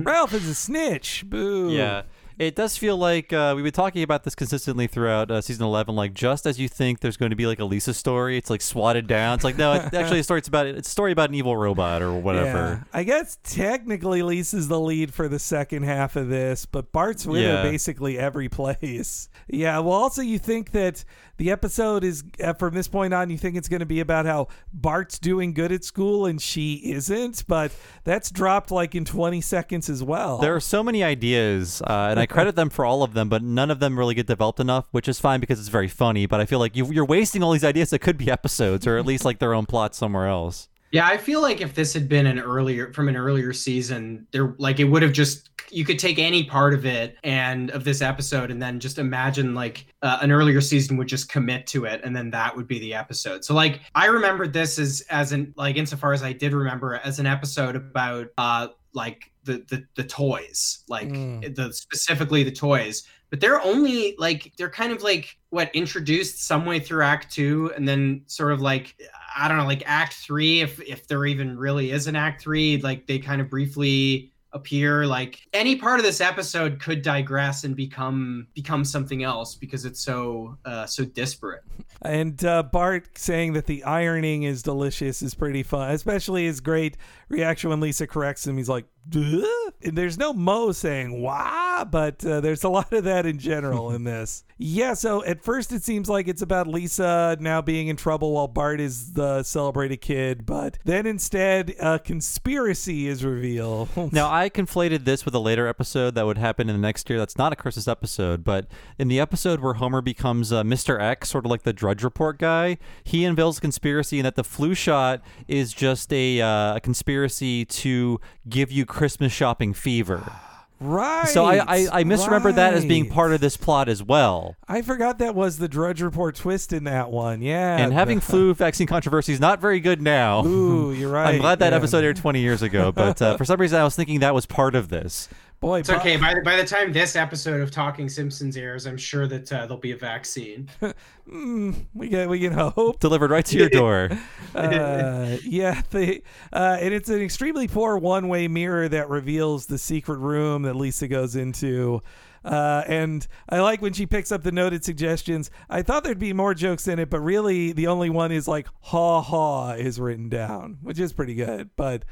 Ralph 0.03 0.33
is 0.33 0.49
a 0.49 0.55
snitch. 0.55 1.25
Boo. 1.27 1.71
Yeah. 1.71 2.03
It 2.39 2.55
does 2.55 2.77
feel 2.77 2.97
like 2.97 3.33
uh, 3.33 3.53
we've 3.57 3.65
been 3.65 3.73
talking 3.73 4.03
about 4.05 4.23
this 4.23 4.35
consistently 4.37 4.87
throughout 4.87 5.29
uh, 5.31 5.41
season 5.41 5.65
11. 5.67 5.97
Like, 5.97 6.15
just 6.15 6.47
as 6.47 6.59
you 6.61 6.69
think 6.69 7.01
there's 7.01 7.17
going 7.17 7.31
to 7.31 7.37
be 7.37 7.47
like 7.47 7.59
a 7.59 7.65
Lisa 7.65 7.93
story, 7.93 8.37
it's 8.37 8.49
like 8.49 8.61
swatted 8.63 9.09
down. 9.09 9.35
It's 9.35 9.45
like, 9.45 9.57
no, 9.59 9.73
it, 9.73 9.83
actually, 9.95 10.21
a 10.21 10.23
story, 10.25 10.39
it's, 10.39 10.47
about, 10.47 10.67
it's 10.67 10.87
a 10.89 10.91
story 10.91 11.11
about 11.11 11.31
an 11.31 11.35
evil 11.35 11.57
robot 11.57 12.01
or 12.01 12.13
whatever. 12.13 12.85
Yeah. 12.93 12.99
I 12.99 13.03
guess 13.03 13.39
technically 13.43 14.23
Lisa's 14.23 14.69
the 14.69 14.79
lead 14.79 15.13
for 15.13 15.27
the 15.29 15.41
second 15.41 15.83
half 15.83 16.15
of 16.15 16.29
this, 16.29 16.65
but 16.65 16.93
Bart's 16.93 17.27
with 17.27 17.41
Yeah. 17.43 17.63
her 17.63 17.71
basically 17.71 18.19
every 18.19 18.49
place. 18.49 19.29
Yeah. 19.49 19.81
Well, 19.81 19.95
also, 19.95 20.23
you 20.23 20.39
think 20.39 20.71
that 20.71 21.05
the 21.39 21.51
episode 21.51 22.05
is, 22.05 22.25
uh, 22.43 22.53
from 22.53 22.75
this 22.75 22.89
point 22.89 23.15
on, 23.15 23.31
you 23.31 23.39
think 23.39 23.57
it's 23.57 23.69
going 23.69 23.81
to 23.81 23.87
be 23.87 24.01
about 24.01 24.27
how 24.27 24.49
Bart's 24.73 25.19
doing 25.19 25.55
good 25.55 25.73
at 25.73 25.85
school 25.85 26.27
and 26.27 26.43
she 26.43 26.75
isn't, 26.93 27.47
but 27.47 27.73
that's 28.05 28.31
dropped 28.31 28.71
like 28.71 28.95
in 28.95 29.05
20 29.05 29.41
seconds 29.41 29.89
as 29.89 30.03
well. 30.03 30.39
There 30.39 30.55
are 30.55 30.61
so 30.61 30.83
many 30.83 31.03
ideas, 31.03 31.81
uh, 31.83 32.09
and 32.11 32.21
I 32.21 32.27
credit 32.27 32.57
them 32.57 32.71
for 32.71 32.85
all 32.85 33.03
of 33.03 33.15
them, 33.15 33.29
but 33.29 33.43
none 33.43 33.71
of 33.71 33.79
them 33.79 33.99
really 33.99 34.15
get 34.15 34.27
developed 34.27 34.61
enough, 34.61 34.89
which 34.91 35.09
is 35.09 35.21
fine 35.21 35.41
because 35.41 35.61
it's 35.61 35.69
very 35.69 35.89
funny. 35.89 36.27
But 36.27 36.41
I 36.41 36.45
feel 36.45 36.59
like 36.59 36.77
you, 36.77 36.93
you're 36.93 37.05
wasting 37.05 37.43
all 37.43 37.53
these 37.53 37.65
ideas 37.65 37.91
that 37.91 38.01
could 38.01 38.19
be 38.19 38.31
episodes, 38.31 38.87
or 38.87 38.99
at 38.99 39.07
least 39.07 39.25
like 39.25 39.39
their 39.39 39.55
own 39.55 39.67
plot 39.67 39.95
somewhere 39.95 40.27
else. 40.27 40.69
Yeah, 40.91 41.07
I 41.07 41.17
feel 41.19 41.43
like 41.43 41.61
if 41.61 41.75
this 41.75 41.93
had 41.93 42.09
been 42.09 42.27
an 42.27 42.39
earlier 42.39 42.93
from 42.93 43.09
an 43.09 43.17
earlier 43.17 43.53
season, 43.53 44.27
there 44.33 44.55
like 44.59 44.81
it 44.81 44.85
would 44.85 45.03
have 45.03 45.13
just 45.13 45.51
you 45.71 45.85
could 45.85 45.99
take 45.99 46.19
any 46.19 46.45
part 46.45 46.73
of 46.73 46.87
it 46.87 47.17
and 47.25 47.71
of 47.73 47.85
this 47.85 48.01
episode 48.01 48.51
and 48.51 48.63
then 48.63 48.81
just 48.81 48.99
imagine 48.99 49.55
like 49.55 49.85
uh, 50.01 50.19
an 50.23 50.33
earlier 50.33 50.63
season 50.63 50.97
would 50.97 51.09
just 51.09 51.29
commit 51.29 51.67
to 51.67 51.85
it 51.85 52.01
and 52.05 52.17
then 52.17 52.31
that 52.31 52.57
would 52.57 52.67
be 52.67 52.79
the 52.79 52.95
episode. 52.95 53.45
So 53.45 53.53
like 53.55 53.81
I 53.95 54.07
remembered 54.07 54.55
this 54.55 54.79
as 54.79 55.03
as 55.11 55.33
an 55.33 55.53
like 55.59 55.77
insofar 55.77 56.15
as 56.15 56.23
I 56.23 56.33
did 56.33 56.55
remember 56.55 56.95
as 56.95 57.19
an 57.19 57.27
episode 57.27 57.77
about 57.77 58.29
uh 58.39 58.69
like 58.95 59.31
the 59.45 59.63
the, 59.69 59.85
the 59.95 60.05
toys, 60.05 60.85
like 60.89 61.09
Mm. 61.09 61.55
the 61.55 61.73
specifically 61.75 62.43
the 62.45 62.53
toys. 62.53 63.03
But 63.31 63.41
they're 63.41 63.61
only 63.61 64.15
like 64.17 64.55
they're 64.57 64.71
kind 64.71 64.91
of 64.91 65.03
like 65.03 65.37
what 65.51 65.71
introduced 65.75 66.47
some 66.47 66.65
way 66.65 66.81
through 66.81 67.03
Act 67.05 67.31
Two, 67.31 67.71
and 67.77 67.87
then 67.87 68.23
sort 68.27 68.53
of 68.53 68.63
like 68.63 68.97
I 69.39 69.49
don't 69.49 69.57
know, 69.57 69.67
like 69.67 69.85
Act 69.87 70.15
Three, 70.15 70.61
if 70.61 70.81
if 70.81 71.07
there 71.07 71.25
even 71.25 71.57
really 71.57 71.93
is 71.93 72.09
an 72.09 72.17
Act 72.17 72.43
Three, 72.43 72.79
like 72.79 73.07
they 73.07 73.19
kind 73.19 73.41
of 73.41 73.49
briefly 73.49 74.33
appear. 74.53 75.07
Like 75.07 75.47
any 75.53 75.77
part 75.77 76.01
of 76.01 76.05
this 76.05 76.21
episode 76.21 76.81
could 76.81 77.03
digress 77.03 77.65
and 77.65 77.77
become 77.77 78.49
become 78.55 78.85
something 78.85 79.23
else 79.23 79.55
because 79.55 79.85
it's 79.85 80.01
so 80.01 80.59
uh, 80.65 80.87
so 80.87 81.05
disparate. 81.05 81.63
And 82.03 82.45
uh, 82.45 82.65
Bart 82.65 83.17
saying 83.17 83.53
that 83.55 83.67
the 83.67 83.85
ironing 83.85 84.43
is 84.43 84.63
delicious 84.63 85.23
is 85.23 85.35
pretty 85.35 85.63
fun, 85.63 85.91
especially 85.93 86.47
his 86.47 86.61
great 86.61 86.97
reaction 87.29 87.71
when 87.71 87.81
Lisa 87.81 88.07
corrects 88.07 88.47
him. 88.47 88.57
He's 88.57 88.69
like? 88.69 88.87
And 89.15 89.97
there's 89.97 90.19
no 90.19 90.33
Mo 90.33 90.73
saying 90.73 91.21
wah, 91.21 91.85
but 91.85 92.25
uh, 92.25 92.41
there's 92.41 92.65
a 92.65 92.69
lot 92.79 92.93
of 92.93 93.05
that 93.05 93.27
in 93.27 93.39
general 93.39 93.91
in 93.93 94.05
this. 94.09 94.45
Yeah, 94.61 94.95
so 94.95 95.25
at 95.25 95.41
first 95.43 95.71
it 95.73 95.85
seems 95.85 96.09
like 96.09 96.27
it's 96.27 96.43
about 96.43 96.67
Lisa 96.67 97.37
now 97.39 97.63
being 97.63 97.87
in 97.87 97.97
trouble 97.97 98.33
while 98.33 98.49
Bart 98.49 98.81
is 98.81 99.13
the 99.13 99.45
celebrated 99.45 99.99
kid, 99.99 100.45
but 100.45 100.79
then 100.85 101.07
instead 101.07 101.75
a 101.81 101.99
conspiracy 101.99 103.07
is 103.07 103.25
revealed. 103.25 103.89
Now, 104.19 104.33
I 104.33 104.49
conflated 104.49 105.05
this 105.05 105.25
with 105.25 105.35
a 105.35 105.39
later 105.39 105.69
episode 105.69 106.15
that 106.15 106.25
would 106.25 106.39
happen 106.39 106.69
in 106.69 106.75
the 106.75 106.81
next 106.81 107.09
year. 107.11 107.19
That's 107.19 107.37
not 107.37 107.53
a 107.53 107.57
Christmas 107.57 107.87
episode, 107.87 108.43
but 108.43 108.67
in 108.99 109.09
the 109.09 109.21
episode 109.21 109.61
where 109.61 109.75
Homer 109.75 110.01
becomes 110.01 110.51
uh, 110.51 110.63
Mr. 110.65 111.01
X, 111.01 111.29
sort 111.29 111.45
of 111.45 111.51
like 111.51 111.63
the 111.63 111.73
Drudge 111.73 112.03
Report 112.03 112.39
guy, 112.39 112.79
he 113.05 113.25
unveils 113.25 113.59
a 113.59 113.61
conspiracy 113.61 114.19
and 114.19 114.27
that 114.27 114.35
the 114.35 114.43
flu 114.43 114.75
shot 114.75 115.21
is 115.47 115.73
just 115.73 116.13
a, 116.13 116.41
uh, 116.41 116.77
a 116.77 116.81
conspiracy 116.81 117.65
to 117.67 118.19
give 118.49 118.73
you 118.73 118.87
Christmas 118.99 119.33
shopping 119.33 119.73
fever. 119.73 120.31
Right. 120.81 121.29
So 121.29 121.45
I, 121.45 121.57
I, 121.57 121.87
I 121.93 122.05
misremembered 122.05 122.55
that 122.55 122.73
as 122.73 122.85
being 122.85 123.09
part 123.09 123.33
of 123.33 123.41
this 123.41 123.57
plot 123.57 123.89
as 123.89 124.01
well. 124.01 124.55
I 124.69 124.83
forgot 124.83 125.19
that 125.19 125.35
was 125.35 125.59
the 125.59 125.67
Drudge 125.67 126.01
Report 126.01 126.37
twist 126.37 126.73
in 126.73 126.85
that 126.85 127.11
one. 127.11 127.43
Yeah. 127.43 127.79
and 127.79 127.93
having 127.93 128.21
flu 128.29 128.55
vaccine 128.55 128.87
controversy 128.87 129.33
is 129.33 129.41
not 129.41 129.61
very 129.61 129.81
good 129.81 130.01
now. 130.01 130.47
Ooh, 130.47 130.93
you're 130.93 131.11
right. 131.11 131.31
I'm 131.35 131.41
glad 131.41 131.59
that 131.59 131.73
yeah. 131.73 131.77
episode 131.77 132.05
aired 132.05 132.17
20 132.17 132.39
years 132.39 132.63
ago, 132.63 132.93
but 132.93 133.21
uh, 133.21 133.37
for 133.37 133.45
some 133.45 133.61
reason 133.61 133.81
I 133.81 133.83
was 133.83 133.97
thinking 133.97 134.21
that 134.21 134.35
was 134.35 134.47
part 134.47 134.77
of 134.77 134.89
this. 134.89 135.29
Boy, 135.61 135.81
It's 135.81 135.91
okay. 135.91 136.17
By 136.17 136.35
the, 136.35 136.41
by 136.43 136.55
the 136.55 136.65
time 136.65 136.93
this 136.93 137.17
episode 137.17 137.61
of 137.61 137.73
Talking 137.73 138.09
Simpsons 138.09 138.57
airs, 138.57 138.87
I'm 138.87 138.97
sure 138.97 139.27
that 139.27 139.53
uh, 139.53 139.67
there'll 139.67 139.77
be 139.77 139.93
a 139.93 139.97
vaccine. 139.97 140.69
Mm, 141.29 141.85
we 141.93 142.09
get 142.09 142.27
we 142.27 142.41
can 142.41 142.55
hope. 142.55 143.01
Delivered 143.01 143.31
right 143.31 143.45
to 143.45 143.59
your 143.59 143.69
door. 143.69 144.09
uh, 144.55 145.37
yeah, 145.45 145.83
the 145.91 146.23
uh, 146.55 146.79
and 146.81 146.95
it's 146.95 147.11
an 147.11 147.21
extremely 147.21 147.69
poor 147.69 147.99
one-way 147.99 148.49
mirror 148.49 148.89
that 148.89 149.11
reveals 149.11 149.67
the 149.67 149.77
secret 149.77 150.21
room 150.21 150.63
that 150.63 150.75
Lisa 150.75 151.07
goes 151.07 151.37
into. 151.37 152.03
Uh, 152.47 152.83
and 152.87 153.29
I 153.51 153.61
like 153.61 153.83
when 153.83 153.93
she 153.93 154.07
picks 154.07 154.33
up 154.33 154.43
the 154.43 154.53
noted 154.53 154.85
suggestions. 154.85 155.51
I 155.69 155.83
thought 155.83 156.03
there'd 156.03 156.19
be 156.19 156.33
more 156.33 156.55
jokes 156.55 156.89
in 156.89 156.99
it, 156.99 157.11
but 157.11 157.21
really 157.21 157.73
the 157.73 157.89
only 157.89 158.09
one 158.09 158.33
is 158.33 158.49
like 158.49 158.67
"ha 158.81 159.21
ha" 159.21 159.73
is 159.73 160.01
written 160.01 160.31
down, 160.31 160.79
which 160.81 160.99
is 160.99 161.13
pretty 161.13 161.35
good. 161.35 161.69
But 161.77 162.07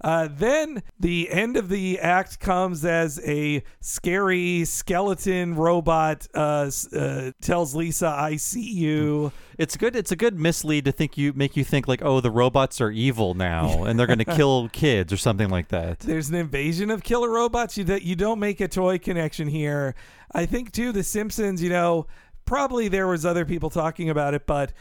uh, 0.00 0.28
then 0.30 0.82
the 0.98 1.30
end 1.30 1.56
of 1.56 1.68
the 1.68 1.98
act 1.98 2.40
comes 2.40 2.84
as 2.84 3.20
a 3.24 3.62
scary 3.80 4.64
skeleton 4.64 5.54
robot 5.54 6.26
uh, 6.34 6.70
uh, 6.96 7.32
tells 7.40 7.74
Lisa, 7.74 8.08
"I 8.08 8.36
see 8.36 8.70
you." 8.72 9.32
It's 9.58 9.76
good. 9.76 9.94
It's 9.94 10.10
a 10.10 10.16
good 10.16 10.38
mislead 10.38 10.86
to 10.86 10.92
think 10.92 11.18
you 11.18 11.34
make 11.34 11.54
you 11.56 11.64
think 11.64 11.86
like, 11.86 12.02
oh, 12.02 12.20
the 12.20 12.30
robots 12.30 12.80
are 12.80 12.90
evil 12.90 13.34
now 13.34 13.84
and 13.84 13.98
they're 13.98 14.06
going 14.06 14.18
to 14.20 14.24
kill 14.24 14.70
kids 14.70 15.12
or 15.12 15.18
something 15.18 15.50
like 15.50 15.68
that. 15.68 16.00
There's 16.00 16.30
an 16.30 16.36
invasion 16.36 16.90
of 16.90 17.02
killer 17.02 17.28
robots. 17.28 17.76
You 17.76 17.84
that 17.84 18.02
you 18.02 18.16
don't 18.16 18.38
make 18.38 18.60
a 18.60 18.68
toy 18.68 18.98
connection 18.98 19.48
here. 19.48 19.94
I 20.32 20.46
think 20.46 20.72
too. 20.72 20.92
The 20.92 21.02
Simpsons. 21.02 21.62
You 21.62 21.68
know, 21.68 22.06
probably 22.46 22.88
there 22.88 23.06
was 23.06 23.26
other 23.26 23.44
people 23.44 23.70
talking 23.70 24.08
about 24.08 24.34
it, 24.34 24.46
but 24.46 24.72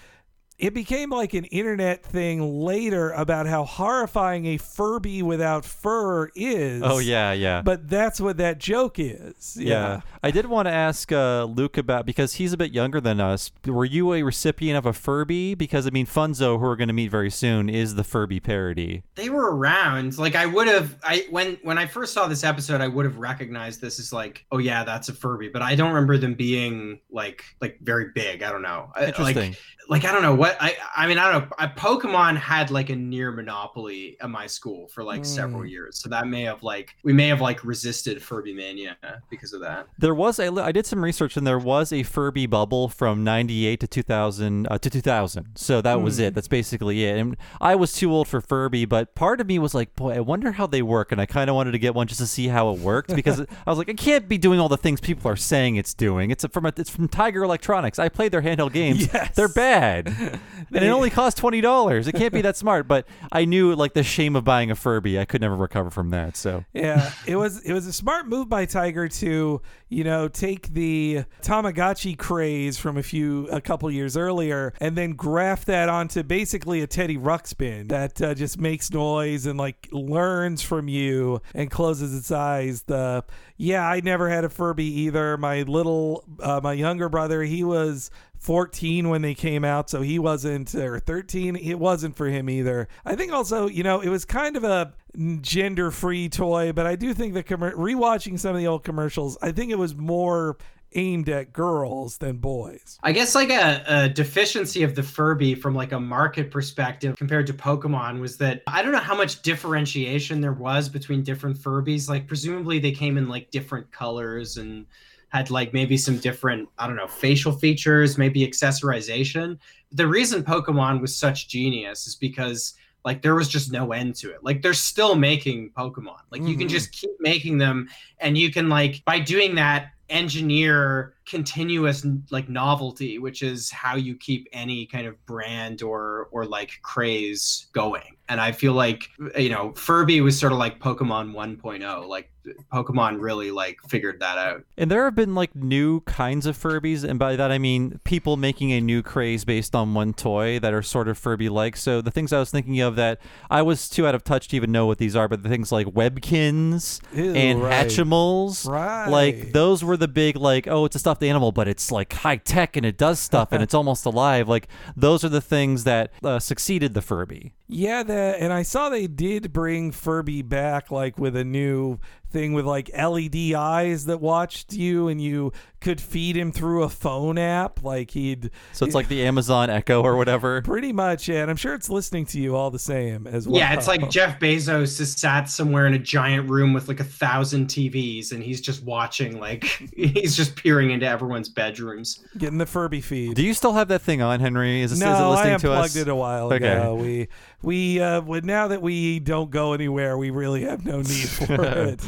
it 0.59 0.73
became 0.73 1.09
like 1.09 1.33
an 1.33 1.45
internet 1.45 2.03
thing 2.03 2.61
later 2.61 3.11
about 3.11 3.47
how 3.47 3.63
horrifying 3.63 4.45
a 4.45 4.57
Furby 4.57 5.23
without 5.23 5.63
fur 5.65 6.29
is. 6.35 6.81
Oh 6.85 6.99
yeah, 6.99 7.31
yeah. 7.31 7.61
But 7.61 7.87
that's 7.89 8.19
what 8.19 8.37
that 8.37 8.57
joke 8.59 8.99
is. 8.99 9.57
yeah. 9.59 10.01
I 10.21 10.31
did 10.31 10.45
want 10.47 10.67
to 10.67 10.71
ask 10.71 11.11
uh, 11.11 11.45
Luke 11.45 11.77
about 11.77 12.05
because 12.05 12.33
he's 12.33 12.51
a 12.51 12.57
bit 12.57 12.73
younger 12.73 12.99
than 12.99 13.21
us. 13.21 13.51
Were 13.65 13.85
you 13.85 14.13
a 14.13 14.21
recipient 14.23 14.77
of 14.77 14.85
a 14.85 14.91
Furby? 14.93 15.55
Because 15.55 15.87
I 15.87 15.91
mean, 15.91 16.05
Funzo, 16.05 16.59
who 16.59 16.65
we're 16.65 16.75
going 16.75 16.89
to 16.89 16.93
meet 16.93 17.09
very 17.09 17.31
soon, 17.31 17.69
is 17.69 17.95
the 17.95 18.03
Furby 18.03 18.39
parody. 18.41 19.03
they 19.15 19.29
were 19.29 19.55
around 19.55 20.17
like 20.17 20.35
i 20.35 20.45
would 20.45 20.67
have 20.67 20.97
i 21.03 21.25
when 21.29 21.57
when 21.63 21.77
i 21.77 21.85
first 21.85 22.13
saw 22.13 22.27
this 22.27 22.43
episode 22.43 22.81
i 22.81 22.87
would 22.87 23.05
have 23.05 23.17
recognized 23.17 23.81
this 23.81 23.99
as 23.99 24.11
like 24.11 24.45
oh 24.51 24.57
yeah 24.57 24.83
that's 24.83 25.09
a 25.09 25.13
furby 25.13 25.49
but 25.49 25.61
i 25.61 25.75
don't 25.75 25.89
remember 25.93 26.17
them 26.17 26.33
being 26.33 26.99
like 27.11 27.43
like 27.61 27.77
very 27.81 28.09
big 28.13 28.43
i 28.43 28.51
don't 28.51 28.61
know 28.61 28.91
Interesting. 28.99 29.51
like 29.51 29.59
like 29.89 30.05
i 30.05 30.11
don't 30.13 30.21
know 30.21 30.35
what 30.35 30.55
i 30.61 30.77
i 30.95 31.07
mean 31.07 31.17
i 31.17 31.31
don't 31.31 31.41
know 31.49 31.55
I, 31.57 31.67
pokemon 31.67 32.37
had 32.37 32.69
like 32.71 32.89
a 32.89 32.95
near 32.95 33.31
monopoly 33.31 34.15
at 34.21 34.29
my 34.29 34.45
school 34.47 34.87
for 34.87 35.03
like 35.03 35.25
several 35.25 35.63
Mm. 35.63 35.69
years 35.71 35.97
so 36.01 36.09
that 36.09 36.27
may 36.27 36.43
have 36.43 36.61
like 36.63 36.95
we 37.03 37.11
may 37.11 37.27
have 37.27 37.41
like 37.41 37.63
resisted 37.65 38.21
furby 38.21 38.53
mania 38.53 38.95
because 39.29 39.51
of 39.53 39.61
that 39.61 39.87
There 39.97 40.13
was 40.15 40.39
a 40.39 40.47
I 40.61 40.71
did 40.71 40.85
some 40.85 41.03
research 41.03 41.35
and 41.37 41.45
there 41.45 41.59
was 41.59 41.91
a 41.91 42.03
Furby 42.03 42.45
bubble 42.45 42.87
from 42.87 43.23
98 43.23 43.79
to 43.81 43.87
2000 43.87 44.67
uh, 44.69 44.77
to 44.77 44.89
2000. 44.89 45.47
So 45.55 45.81
that 45.81 46.01
was 46.01 46.17
Hmm. 46.17 46.23
it. 46.25 46.35
That's 46.35 46.47
basically 46.47 47.05
it. 47.05 47.17
And 47.17 47.35
I 47.61 47.75
was 47.75 47.91
too 47.93 48.11
old 48.11 48.27
for 48.27 48.41
Furby, 48.41 48.85
but 48.85 49.15
part 49.15 49.41
of 49.41 49.47
me 49.47 49.57
was 49.59 49.73
like, 49.73 49.95
boy, 49.95 50.13
I 50.15 50.19
wonder 50.19 50.51
how 50.53 50.67
they 50.67 50.81
work 50.81 51.11
and 51.11 51.19
I 51.21 51.25
kind 51.25 51.49
of 51.49 51.55
wanted 51.55 51.71
to 51.71 51.79
get 51.79 51.93
one 51.95 52.07
just 52.07 52.19
to 52.19 52.27
see 52.27 52.47
how 52.47 52.71
it 52.73 52.79
worked 52.79 53.13
because 53.15 53.39
I 53.65 53.69
was 53.69 53.77
like, 53.77 53.89
it 53.89 53.97
can't 53.97 54.27
be 54.27 54.37
doing 54.37 54.59
all 54.59 54.69
the 54.69 54.77
things 54.77 54.99
people 55.01 55.29
are 55.31 55.35
saying 55.35 55.75
it's 55.77 55.93
doing. 55.93 56.31
It's 56.31 56.45
from 56.51 56.65
a, 56.65 56.73
it's 56.77 56.89
from 56.89 57.07
Tiger 57.07 57.43
Electronics. 57.43 57.97
I 57.99 58.09
played 58.09 58.31
their 58.31 58.41
handheld 58.41 58.73
games. 58.73 59.07
Yes. 59.13 59.35
They're 59.35 59.47
bad. 59.49 59.78
Bad, 59.79 60.07
and 60.73 60.83
it 60.83 60.89
only 60.89 61.09
cost 61.09 61.37
twenty 61.37 61.61
dollars. 61.61 62.07
It 62.07 62.15
can't 62.15 62.33
be 62.33 62.41
that 62.41 62.57
smart. 62.57 62.87
But 62.87 63.07
I 63.31 63.45
knew 63.45 63.75
like 63.75 63.93
the 63.93 64.03
shame 64.03 64.35
of 64.35 64.43
buying 64.43 64.71
a 64.71 64.75
Furby. 64.75 65.19
I 65.19 65.25
could 65.25 65.41
never 65.41 65.55
recover 65.55 65.89
from 65.89 66.09
that. 66.11 66.37
So 66.37 66.65
yeah, 66.73 67.11
it 67.25 67.35
was 67.35 67.61
it 67.63 67.73
was 67.73 67.87
a 67.87 67.93
smart 67.93 68.27
move 68.27 68.49
by 68.49 68.65
Tiger 68.65 69.07
to 69.07 69.61
you 69.89 70.03
know 70.03 70.27
take 70.27 70.73
the 70.73 71.23
Tamagotchi 71.41 72.17
craze 72.17 72.77
from 72.77 72.97
a 72.97 73.03
few 73.03 73.47
a 73.47 73.61
couple 73.61 73.89
years 73.91 74.15
earlier 74.15 74.73
and 74.79 74.95
then 74.95 75.11
graft 75.11 75.67
that 75.67 75.89
onto 75.89 76.23
basically 76.23 76.81
a 76.81 76.87
Teddy 76.87 77.17
Ruxpin 77.17 77.89
that 77.89 78.21
uh, 78.21 78.33
just 78.33 78.59
makes 78.59 78.91
noise 78.91 79.45
and 79.45 79.57
like 79.57 79.87
learns 79.91 80.61
from 80.61 80.87
you 80.87 81.41
and 81.53 81.71
closes 81.71 82.15
its 82.15 82.31
eyes. 82.31 82.83
The 82.83 83.23
yeah, 83.57 83.87
I 83.87 83.99
never 84.01 84.29
had 84.29 84.45
a 84.45 84.49
Furby 84.49 84.85
either. 85.01 85.37
My 85.37 85.63
little 85.63 86.23
uh, 86.41 86.61
my 86.63 86.73
younger 86.73 87.09
brother, 87.09 87.43
he 87.43 87.63
was 87.63 88.11
14 88.39 89.09
when 89.09 89.21
they 89.21 89.33
came 89.33 89.65
out, 89.65 89.89
so 89.89 90.01
he 90.01 90.17
wasn't, 90.17 90.73
or 90.73 90.99
13, 90.99 91.57
it 91.57 91.75
wasn't 91.77 92.15
for 92.15 92.27
him 92.27 92.49
either. 92.49 92.87
I 93.05 93.15
think 93.15 93.33
also, 93.33 93.67
you 93.67 93.83
know, 93.83 93.99
it 93.99 94.09
was 94.09 94.25
kind 94.25 94.55
of 94.55 94.63
a 94.63 94.93
gender 95.41 95.91
free 95.91 96.29
toy, 96.29 96.71
but 96.71 96.87
I 96.87 96.95
do 96.95 97.13
think 97.13 97.33
that 97.33 97.47
com- 97.47 97.61
rewatching 97.61 98.39
some 98.39 98.51
of 98.51 98.57
the 98.57 98.67
old 98.67 98.83
commercials, 98.83 99.37
I 99.41 99.51
think 99.51 99.71
it 99.71 99.77
was 99.77 99.95
more 99.95 100.57
aimed 100.93 101.29
at 101.29 101.53
girls 101.53 102.17
than 102.17 102.37
boys. 102.37 102.97
I 103.03 103.11
guess 103.11 103.35
like 103.35 103.49
a, 103.49 103.83
a, 103.87 104.09
deficiency 104.09 104.83
of 104.83 104.95
the 104.95 105.03
Furby 105.03 105.53
from 105.55 105.75
like 105.75 105.91
a 105.91 105.99
market 105.99 106.49
perspective 106.49 107.15
compared 107.15 107.45
to 107.47 107.53
Pokemon 107.53 108.19
was 108.19 108.37
that 108.37 108.63
I 108.65 108.81
don't 108.81 108.91
know 108.91 108.97
how 108.97 109.15
much 109.15 109.41
differentiation 109.43 110.41
there 110.41 110.53
was 110.53 110.89
between 110.89 111.23
different 111.23 111.57
Furbies. 111.57 112.09
Like 112.09 112.27
presumably 112.27 112.79
they 112.79 112.91
came 112.91 113.17
in 113.17 113.27
like 113.27 113.51
different 113.51 113.91
colors 113.91 114.57
and 114.57 114.87
had 115.29 115.49
like 115.49 115.73
maybe 115.73 115.97
some 115.97 116.17
different 116.17 116.67
i 116.77 116.85
don't 116.85 116.95
know 116.95 117.07
facial 117.07 117.51
features 117.51 118.17
maybe 118.17 118.45
accessorization 118.45 119.57
the 119.91 120.07
reason 120.07 120.43
pokemon 120.43 121.01
was 121.01 121.15
such 121.15 121.47
genius 121.47 122.07
is 122.07 122.15
because 122.15 122.75
like 123.05 123.21
there 123.21 123.35
was 123.35 123.47
just 123.47 123.71
no 123.71 123.91
end 123.91 124.15
to 124.15 124.29
it 124.29 124.43
like 124.43 124.61
they're 124.61 124.73
still 124.73 125.15
making 125.15 125.69
pokemon 125.71 126.19
like 126.31 126.41
mm-hmm. 126.41 126.47
you 126.47 126.57
can 126.57 126.67
mm-hmm. 126.67 126.73
just 126.73 126.91
keep 126.91 127.11
making 127.19 127.57
them 127.57 127.87
and 128.19 128.37
you 128.37 128.51
can 128.51 128.69
like 128.69 129.03
by 129.05 129.19
doing 129.19 129.55
that 129.55 129.91
engineer 130.09 131.13
continuous 131.27 132.05
like 132.31 132.49
novelty 132.49 133.19
which 133.19 133.43
is 133.43 133.69
how 133.69 133.95
you 133.95 134.15
keep 134.15 134.47
any 134.53 134.85
kind 134.85 135.05
of 135.05 135.23
brand 135.27 135.83
or 135.83 136.27
or 136.31 136.45
like 136.45 136.79
craze 136.81 137.67
going 137.73 138.15
and 138.27 138.41
i 138.41 138.51
feel 138.51 138.73
like 138.73 139.07
you 139.37 139.49
know 139.49 139.71
furby 139.73 140.19
was 140.19 140.37
sort 140.37 140.51
of 140.51 140.57
like 140.57 140.79
pokemon 140.79 141.31
1.0 141.31 142.07
like 142.07 142.31
pokemon 142.71 143.19
really 143.19 143.51
like 143.51 143.77
figured 143.87 144.19
that 144.19 144.37
out 144.37 144.63
and 144.77 144.89
there 144.89 145.05
have 145.05 145.15
been 145.15 145.35
like 145.35 145.55
new 145.55 146.01
kinds 146.01 146.45
of 146.45 146.57
furbies 146.57 147.03
and 147.03 147.19
by 147.19 147.35
that 147.35 147.51
i 147.51 147.57
mean 147.57 147.99
people 148.03 148.37
making 148.37 148.71
a 148.71 148.81
new 148.81 149.01
craze 149.01 149.45
based 149.45 149.75
on 149.75 149.93
one 149.93 150.13
toy 150.13 150.59
that 150.59 150.73
are 150.73 150.83
sort 150.83 151.07
of 151.07 151.17
furby 151.17 151.49
like 151.49 151.75
so 151.75 152.01
the 152.01 152.11
things 152.11 152.33
i 152.33 152.39
was 152.39 152.51
thinking 152.51 152.79
of 152.79 152.95
that 152.95 153.19
i 153.49 153.61
was 153.61 153.89
too 153.89 154.05
out 154.05 154.15
of 154.15 154.23
touch 154.23 154.47
to 154.47 154.55
even 154.55 154.71
know 154.71 154.85
what 154.85 154.97
these 154.97 155.15
are 155.15 155.27
but 155.27 155.43
the 155.43 155.49
things 155.49 155.71
like 155.71 155.87
Webkinz 155.87 157.01
Ew, 157.13 157.33
and 157.33 157.61
right. 157.61 157.87
hatchimals 157.87 158.67
right. 158.67 159.07
like 159.07 159.51
those 159.53 159.83
were 159.83 159.97
the 159.97 160.07
big 160.07 160.35
like 160.35 160.67
oh 160.67 160.85
it's 160.85 160.95
a 160.95 160.99
stuffed 160.99 161.23
animal, 161.23 161.51
but 161.51 161.67
it's 161.67 161.91
like 161.91 162.13
high 162.13 162.37
tech 162.37 162.75
and 162.75 162.85
it 162.85 162.97
does 162.97 163.19
stuff 163.19 163.49
and 163.51 163.63
it's 163.63 163.73
almost 163.73 164.05
alive. 164.05 164.47
Like 164.47 164.67
those 164.95 165.23
are 165.23 165.29
the 165.29 165.41
things 165.41 165.83
that 165.83 166.11
uh, 166.23 166.39
succeeded 166.39 166.93
the 166.93 167.01
Furby. 167.01 167.53
Yeah, 167.71 168.01
the, 168.01 168.35
and 168.39 168.51
I 168.51 168.63
saw 168.63 168.89
they 168.89 169.05
did 169.05 169.53
bring 169.53 169.91
Furby 169.91 170.41
back 170.41 170.89
like 170.89 171.19
with 171.19 171.35
a 171.35 171.43
new 171.43 171.99
thing 172.31 172.53
with 172.53 172.65
like 172.65 172.89
LED 172.91 173.53
eyes 173.53 174.05
that 174.05 174.19
watched 174.19 174.73
you 174.73 175.07
and 175.07 175.21
you 175.21 175.53
could 175.81 176.01
feed 176.01 176.35
him 176.35 176.51
through 176.51 176.83
a 176.83 176.89
phone 176.89 177.37
app 177.37 177.83
like 177.83 178.11
he'd 178.11 178.51
So 178.73 178.85
it's 178.85 178.95
like 178.95 179.07
the 179.07 179.23
Amazon 179.25 179.69
Echo 179.69 180.01
or 180.03 180.17
whatever. 180.17 180.61
Pretty 180.63 180.91
much, 180.91 181.29
yeah. 181.29 181.41
And 181.41 181.49
I'm 181.49 181.55
sure 181.57 181.73
it's 181.73 181.89
listening 181.89 182.25
to 182.27 182.39
you 182.39 182.55
all 182.55 182.69
the 182.69 182.79
same 182.79 183.27
as 183.27 183.47
well. 183.47 183.59
Yeah, 183.59 183.73
it's 183.73 183.87
like 183.87 184.09
Jeff 184.09 184.39
Bezos 184.39 184.99
is 184.99 185.13
sat 185.13 185.49
somewhere 185.49 185.87
in 185.87 185.93
a 185.93 185.99
giant 185.99 186.49
room 186.49 186.73
with 186.73 186.87
like 186.87 186.99
a 186.99 187.05
thousand 187.05 187.67
TVs 187.67 188.31
and 188.31 188.43
he's 188.43 188.59
just 188.59 188.83
watching 188.83 189.39
like 189.39 189.63
he's 189.95 190.35
just 190.35 190.55
peering 190.55 190.91
into 190.91 191.07
everyone's 191.07 191.49
bedrooms. 191.49 192.25
Getting 192.37 192.57
the 192.57 192.65
Furby 192.65 193.01
feed. 193.01 193.35
Do 193.35 193.43
you 193.43 193.53
still 193.53 193.73
have 193.73 193.87
that 193.87 194.01
thing 194.01 194.21
on, 194.21 194.39
Henry? 194.39 194.81
Is, 194.81 194.99
no, 194.99 195.13
is 195.13 195.19
it 195.19 195.23
listening 195.23 195.53
I 195.53 195.57
to 195.57 195.71
unplugged 195.71 195.91
us? 195.91 195.95
it 195.95 196.07
a 196.07 196.15
while 196.15 196.51
okay. 196.53 196.73
ago. 196.73 196.95
We 196.95 197.27
we 197.61 198.01
uh 198.01 198.21
now 198.43 198.67
that 198.67 198.81
we 198.81 199.19
don't 199.19 199.49
go 199.49 199.73
anywhere, 199.73 200.17
we 200.17 200.29
really 200.29 200.63
have 200.63 200.85
no 200.85 200.97
need 200.97 201.29
for 201.29 201.63
it. 201.63 202.01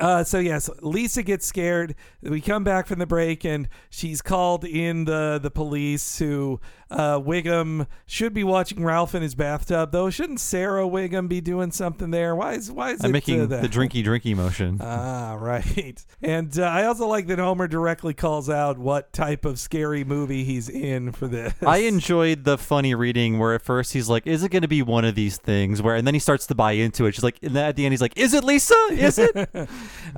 Uh, 0.00 0.24
so 0.24 0.38
yes, 0.38 0.70
Lisa 0.80 1.22
gets 1.22 1.44
scared. 1.44 1.94
We 2.22 2.40
come 2.40 2.64
back 2.64 2.86
from 2.86 2.98
the 2.98 3.06
break, 3.06 3.44
and 3.44 3.68
she's 3.90 4.22
called 4.22 4.64
in 4.64 5.04
the 5.04 5.38
the 5.40 5.50
police. 5.50 6.18
Who 6.18 6.58
uh, 6.90 7.20
Wiggum 7.20 7.86
should 8.06 8.34
be 8.34 8.42
watching 8.42 8.82
Ralph 8.82 9.14
in 9.14 9.22
his 9.22 9.34
bathtub, 9.34 9.92
though. 9.92 10.10
Shouldn't 10.10 10.40
Sarah 10.40 10.84
Wiggum 10.84 11.28
be 11.28 11.40
doing 11.40 11.70
something 11.70 12.10
there? 12.10 12.34
Why 12.34 12.54
is 12.54 12.70
why 12.70 12.90
is 12.90 13.04
I'm 13.04 13.10
it 13.10 13.12
making 13.12 13.42
uh, 13.42 13.46
the 13.46 13.68
drinky 13.68 14.04
drinky 14.04 14.34
motion? 14.34 14.78
Ah, 14.80 15.34
right. 15.40 16.04
And 16.20 16.58
uh, 16.58 16.64
I 16.64 16.86
also 16.86 17.06
like 17.06 17.28
that 17.28 17.38
Homer 17.38 17.68
directly 17.68 18.12
calls 18.12 18.50
out 18.50 18.78
what 18.78 19.12
type 19.12 19.44
of 19.44 19.58
scary 19.58 20.02
movie 20.04 20.44
he's 20.44 20.68
in 20.68 21.12
for 21.12 21.28
this. 21.28 21.54
I 21.64 21.78
enjoyed 21.78 22.44
the 22.44 22.58
funny 22.58 22.94
reading 22.94 23.38
where 23.38 23.54
at 23.54 23.62
first 23.62 23.92
he's 23.92 24.08
like, 24.08 24.26
"Is 24.26 24.42
it 24.42 24.50
going 24.50 24.62
to 24.62 24.68
be 24.68 24.82
one 24.82 25.04
of 25.04 25.14
these 25.14 25.36
things?" 25.36 25.80
Where 25.80 25.94
and 25.94 26.06
then 26.06 26.14
he 26.14 26.20
starts 26.20 26.46
to 26.48 26.54
buy 26.54 26.72
into 26.72 27.06
it. 27.06 27.14
She's 27.14 27.24
like, 27.24 27.38
and 27.42 27.54
then 27.54 27.68
at 27.68 27.76
the 27.76 27.84
end 27.84 27.92
he's 27.92 28.02
like, 28.02 28.16
"Is 28.16 28.34
it 28.34 28.42
Lisa? 28.42 28.74
Is 28.90 29.18
it?" 29.18 29.36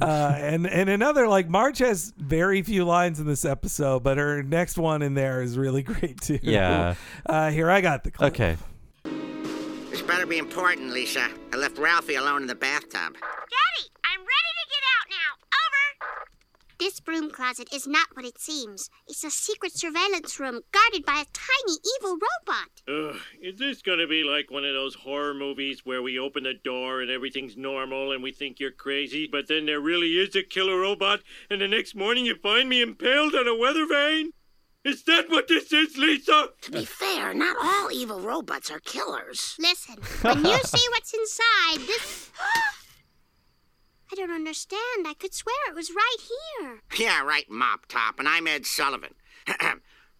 uh, 0.00 0.34
and 0.36 0.66
and 0.66 0.88
another 0.88 1.28
like 1.28 1.48
Marge 1.48 1.78
has 1.78 2.14
very 2.16 2.62
few 2.62 2.84
lines 2.84 3.20
in 3.20 3.26
this 3.26 3.44
episode, 3.44 4.02
but 4.02 4.16
her 4.16 4.42
next 4.42 4.78
one 4.78 5.02
in 5.02 5.12
there 5.14 5.42
is 5.42 5.58
really 5.58 5.82
great 5.82 6.20
too. 6.20 6.38
Yeah. 6.42 6.61
Uh, 7.26 7.50
here 7.50 7.70
I 7.70 7.80
got 7.80 8.02
the 8.02 8.10
clip. 8.10 8.32
Okay. 8.32 8.56
This 9.90 10.02
better 10.02 10.26
be 10.26 10.38
important, 10.38 10.90
Lisa. 10.90 11.28
I 11.52 11.56
left 11.56 11.78
Ralphie 11.78 12.16
alone 12.16 12.42
in 12.42 12.48
the 12.48 12.54
bathtub. 12.54 13.14
Daddy, 13.14 13.88
I'm 14.04 14.20
ready 14.20 14.52
to 14.58 14.66
get 14.70 14.82
out 14.96 15.08
now. 15.10 15.32
Over. 15.62 16.32
This 16.78 16.98
broom 16.98 17.30
closet 17.30 17.68
is 17.72 17.86
not 17.86 18.08
what 18.14 18.24
it 18.24 18.40
seems. 18.40 18.90
It's 19.06 19.22
a 19.22 19.30
secret 19.30 19.72
surveillance 19.72 20.40
room 20.40 20.62
guarded 20.72 21.04
by 21.06 21.22
a 21.22 21.30
tiny 21.32 21.78
evil 21.96 22.18
robot. 22.18 22.70
Ugh, 22.88 23.20
is 23.40 23.58
this 23.58 23.82
gonna 23.82 24.08
be 24.08 24.24
like 24.24 24.50
one 24.50 24.64
of 24.64 24.74
those 24.74 24.96
horror 24.96 25.34
movies 25.34 25.82
where 25.84 26.02
we 26.02 26.18
open 26.18 26.42
the 26.42 26.54
door 26.54 27.00
and 27.02 27.10
everything's 27.10 27.56
normal 27.56 28.10
and 28.12 28.22
we 28.22 28.32
think 28.32 28.58
you're 28.58 28.72
crazy, 28.72 29.28
but 29.30 29.46
then 29.46 29.66
there 29.66 29.80
really 29.80 30.18
is 30.18 30.34
a 30.34 30.42
killer 30.42 30.80
robot 30.80 31.20
and 31.50 31.60
the 31.60 31.68
next 31.68 31.94
morning 31.94 32.26
you 32.26 32.34
find 32.34 32.68
me 32.68 32.82
impaled 32.82 33.34
on 33.34 33.46
a 33.46 33.54
weather 33.56 33.86
vane? 33.86 34.32
Is 34.84 35.04
that 35.04 35.30
what 35.30 35.46
this 35.46 35.72
is, 35.72 35.96
Lisa? 35.96 36.48
To 36.62 36.70
be 36.70 36.84
fair, 36.84 37.32
not 37.32 37.56
all 37.62 37.92
evil 37.92 38.20
robots 38.20 38.70
are 38.70 38.80
killers. 38.80 39.56
Listen, 39.60 39.96
when 40.22 40.44
you 40.44 40.58
see 40.64 40.86
what's 40.90 41.14
inside, 41.14 41.86
this. 41.86 42.30
I 44.10 44.14
don't 44.16 44.32
understand. 44.32 45.06
I 45.06 45.14
could 45.18 45.32
swear 45.32 45.54
it 45.68 45.74
was 45.76 45.90
right 45.90 46.16
here. 46.60 46.80
Yeah, 46.98 47.22
right, 47.22 47.48
Mop 47.48 47.86
Top, 47.86 48.18
and 48.18 48.28
I'm 48.28 48.46
Ed 48.48 48.66
Sullivan. 48.66 49.14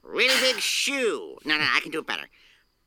really 0.03 0.41
big 0.41 0.61
shoe. 0.61 1.39
No, 1.45 1.59
no, 1.59 1.65
I 1.71 1.81
can 1.81 1.91
do 1.91 1.99
it 1.99 2.07
better. 2.07 2.29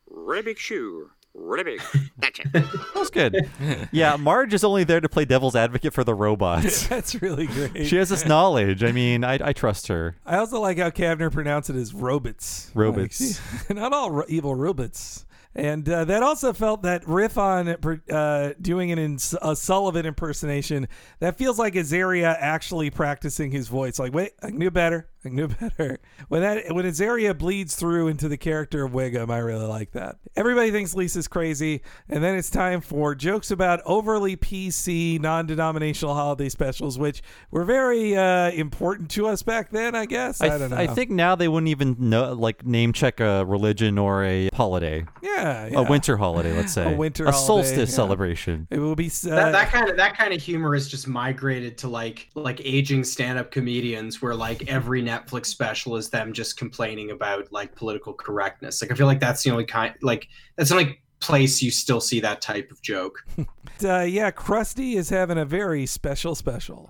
Really 0.09 0.43
big 0.43 0.57
shoe. 0.57 1.11
Really 1.37 1.63
big. 1.63 1.81
That's 2.17 2.39
it. 2.39 2.51
That 2.53 2.95
was 2.95 3.09
good. 3.09 3.49
Yeah, 3.91 4.15
Marge 4.15 4.53
is 4.53 4.63
only 4.63 4.83
there 4.83 4.99
to 5.01 5.07
play 5.09 5.25
devil's 5.25 5.55
advocate 5.55 5.93
for 5.93 6.03
the 6.03 6.13
robots. 6.13 6.87
That's 6.89 7.21
really 7.21 7.45
great. 7.47 7.87
She 7.87 7.97
has 7.97 8.09
this 8.09 8.25
knowledge. 8.25 8.83
I 8.83 8.91
mean, 8.91 9.23
I, 9.23 9.39
I 9.41 9.53
trust 9.53 9.87
her. 9.87 10.15
I 10.25 10.37
also 10.37 10.59
like 10.59 10.77
how 10.77 10.89
Kavner 10.89 11.31
pronounced 11.31 11.69
it 11.69 11.75
as 11.75 11.93
robots. 11.93 12.71
Robots. 12.73 13.39
Like, 13.69 13.75
not 13.77 13.93
all 13.93 14.11
ro- 14.11 14.25
evil 14.27 14.55
robots. 14.55 15.25
And 15.53 15.87
uh, 15.87 16.03
that 16.05 16.21
also 16.23 16.51
felt 16.51 16.81
that 16.83 17.07
riff 17.07 17.37
on 17.37 17.69
uh, 18.09 18.53
doing 18.61 18.91
an 18.91 18.99
ins- 18.99 19.35
a 19.41 19.55
Sullivan 19.55 20.05
impersonation. 20.05 20.87
That 21.19 21.37
feels 21.37 21.57
like 21.57 21.75
Azaria 21.75 22.35
actually 22.37 22.89
practicing 22.89 23.51
his 23.51 23.67
voice. 23.69 23.97
Like, 23.99 24.13
wait, 24.13 24.31
I 24.43 24.47
can 24.49 24.59
do 24.59 24.69
better. 24.71 25.07
I 25.25 25.29
can 25.29 25.37
do 25.37 25.47
better. 25.47 25.99
When 26.27 26.41
that 26.41 26.71
when 26.73 26.85
Azaria 26.85 27.35
bleeds 27.35 27.75
through 27.75 28.09
into 28.09 28.27
the 28.27 28.37
character 28.37 28.83
of 28.83 28.91
Wiggum, 28.91 29.31
I 29.31 29.39
really 29.39 29.65
like 29.65 29.91
that. 29.93 30.17
Everybody 30.35 30.69
thinks 30.69 30.93
Lisa's 30.93 31.27
crazy, 31.27 31.81
and 32.07 32.23
then 32.23 32.35
it's 32.35 32.49
time 32.51 32.81
for 32.81 33.15
jokes 33.15 33.49
about 33.49 33.81
overly 33.85 34.37
PC 34.37 35.19
non-denominational 35.19 36.13
holiday 36.13 36.49
specials, 36.49 36.99
which 36.99 37.23
were 37.49 37.63
very 37.63 38.15
uh, 38.15 38.51
important 38.51 39.09
to 39.11 39.27
us 39.27 39.41
back 39.41 39.71
then. 39.71 39.95
I 39.95 40.05
guess 40.05 40.41
I, 40.41 40.49
th- 40.49 40.59
don't 40.59 40.71
know. 40.71 40.77
I 40.77 40.87
think 40.87 41.09
now 41.09 41.35
they 41.35 41.47
wouldn't 41.47 41.69
even 41.69 41.95
know, 41.97 42.33
like 42.33 42.65
name 42.65 42.93
check 42.93 43.19
a 43.19 43.45
religion 43.45 43.97
or 43.97 44.23
a 44.23 44.49
holiday. 44.53 45.05
Yeah, 45.23 45.67
yeah. 45.67 45.79
A 45.79 45.83
winter 45.89 46.17
holiday, 46.17 46.55
let's 46.55 46.73
say. 46.73 46.93
A 46.93 46.95
winter 46.95 47.25
a 47.25 47.31
holiday, 47.31 47.47
solstice 47.47 47.89
yeah. 47.89 47.95
celebration. 47.95 48.67
It 48.69 48.77
will 48.79 48.95
be 48.95 49.07
uh, 49.07 49.29
that, 49.29 49.51
that 49.53 49.71
kind 49.71 49.89
of 49.89 49.97
that 49.97 50.15
kind 50.17 50.33
of 50.33 50.41
humor 50.41 50.75
is 50.75 50.87
just 50.87 51.07
migrated 51.07 51.79
to 51.79 51.87
like 51.87 52.29
like 52.35 52.61
aging 52.63 53.03
stand-up 53.03 53.49
comedians 53.49 54.21
where 54.21 54.35
like 54.35 54.67
every 54.69 55.01
Netflix 55.15 55.47
special 55.47 55.95
is 55.95 56.09
them 56.09 56.33
just 56.33 56.57
complaining 56.57 57.11
about 57.11 57.51
like 57.51 57.75
political 57.75 58.13
correctness. 58.13 58.81
Like 58.81 58.91
I 58.91 58.95
feel 58.95 59.07
like 59.07 59.19
that's 59.19 59.43
the 59.43 59.51
only 59.51 59.65
kind 59.65 59.93
like 60.01 60.27
that's 60.55 60.69
the 60.69 60.77
only 60.77 60.99
place 61.19 61.61
you 61.61 61.71
still 61.71 62.01
see 62.01 62.19
that 62.19 62.41
type 62.41 62.71
of 62.71 62.81
joke. 62.81 63.23
uh, 63.83 64.01
yeah, 64.01 64.31
Krusty 64.31 64.95
is 64.95 65.09
having 65.09 65.37
a 65.37 65.45
very 65.45 65.85
special 65.85 66.35
special. 66.35 66.89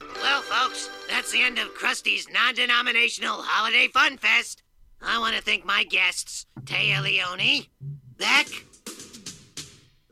Well, 0.00 0.42
folks, 0.42 0.90
that's 1.08 1.32
the 1.32 1.42
end 1.42 1.58
of 1.58 1.74
Krusty's 1.74 2.28
non 2.30 2.54
denominational 2.54 3.36
holiday 3.42 3.88
fun 3.88 4.18
fest. 4.18 4.62
I 5.02 5.18
want 5.18 5.36
to 5.36 5.42
thank 5.42 5.64
my 5.64 5.84
guests, 5.84 6.46
Téa 6.62 7.02
Leoni, 7.02 7.68
Beck, 8.16 8.46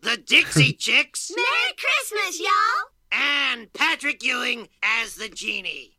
the 0.02 0.18
Dixie 0.18 0.72
Chicks, 0.78 1.30
Merry 1.34 1.76
Christmas, 1.78 2.40
y'all! 2.40 2.92
and 3.12 3.72
Patrick 3.72 4.24
Ewing 4.24 4.68
as 4.82 5.14
the 5.14 5.28
genie. 5.28 5.98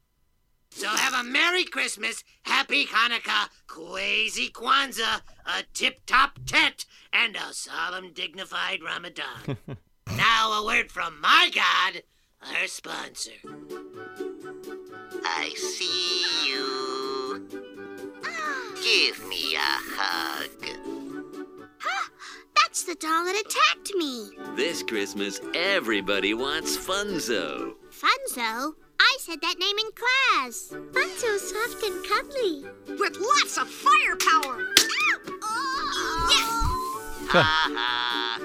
So 0.76 0.88
have 0.90 1.14
a 1.14 1.24
Merry 1.24 1.66
Christmas, 1.66 2.24
Happy 2.42 2.88
Hanukkah, 2.88 3.50
Kwazy 3.68 4.52
Kwanzaa, 4.52 5.22
a 5.46 5.64
tip-top 5.74 6.40
tet, 6.48 6.86
and 7.14 7.36
a 7.36 7.54
solemn, 7.54 8.12
dignified 8.12 8.82
Ramadan. 8.84 9.58
now 10.18 10.52
a 10.52 10.66
word 10.66 10.92
from 10.92 11.22
my 11.22 11.52
God, 11.54 12.02
our 12.42 12.68
sponsor. 12.68 13.32
I 15.24 15.54
see 15.56 16.50
you. 16.50 17.48
Give 18.84 19.28
me 19.28 19.56
a 19.56 19.60
hug. 19.62 20.50
That's 22.56 22.84
the 22.84 22.96
doll 22.96 23.26
that 23.26 23.40
attacked 23.40 23.94
me. 23.96 24.32
This 24.56 24.82
Christmas, 24.82 25.40
everybody 25.54 26.34
wants 26.34 26.76
Funzo. 26.76 27.76
Funzo? 27.92 28.74
I 29.00 29.18
said 29.20 29.42
that 29.42 29.60
name 29.60 29.78
in 29.78 29.92
class. 29.92 30.74
Funzo's 30.92 31.50
soft 31.50 31.84
and 31.84 32.06
cuddly. 32.06 32.66
With 33.00 33.18
lots 33.20 33.58
of 33.58 33.70
firepower. 33.70 34.68
Yes! 36.30 36.50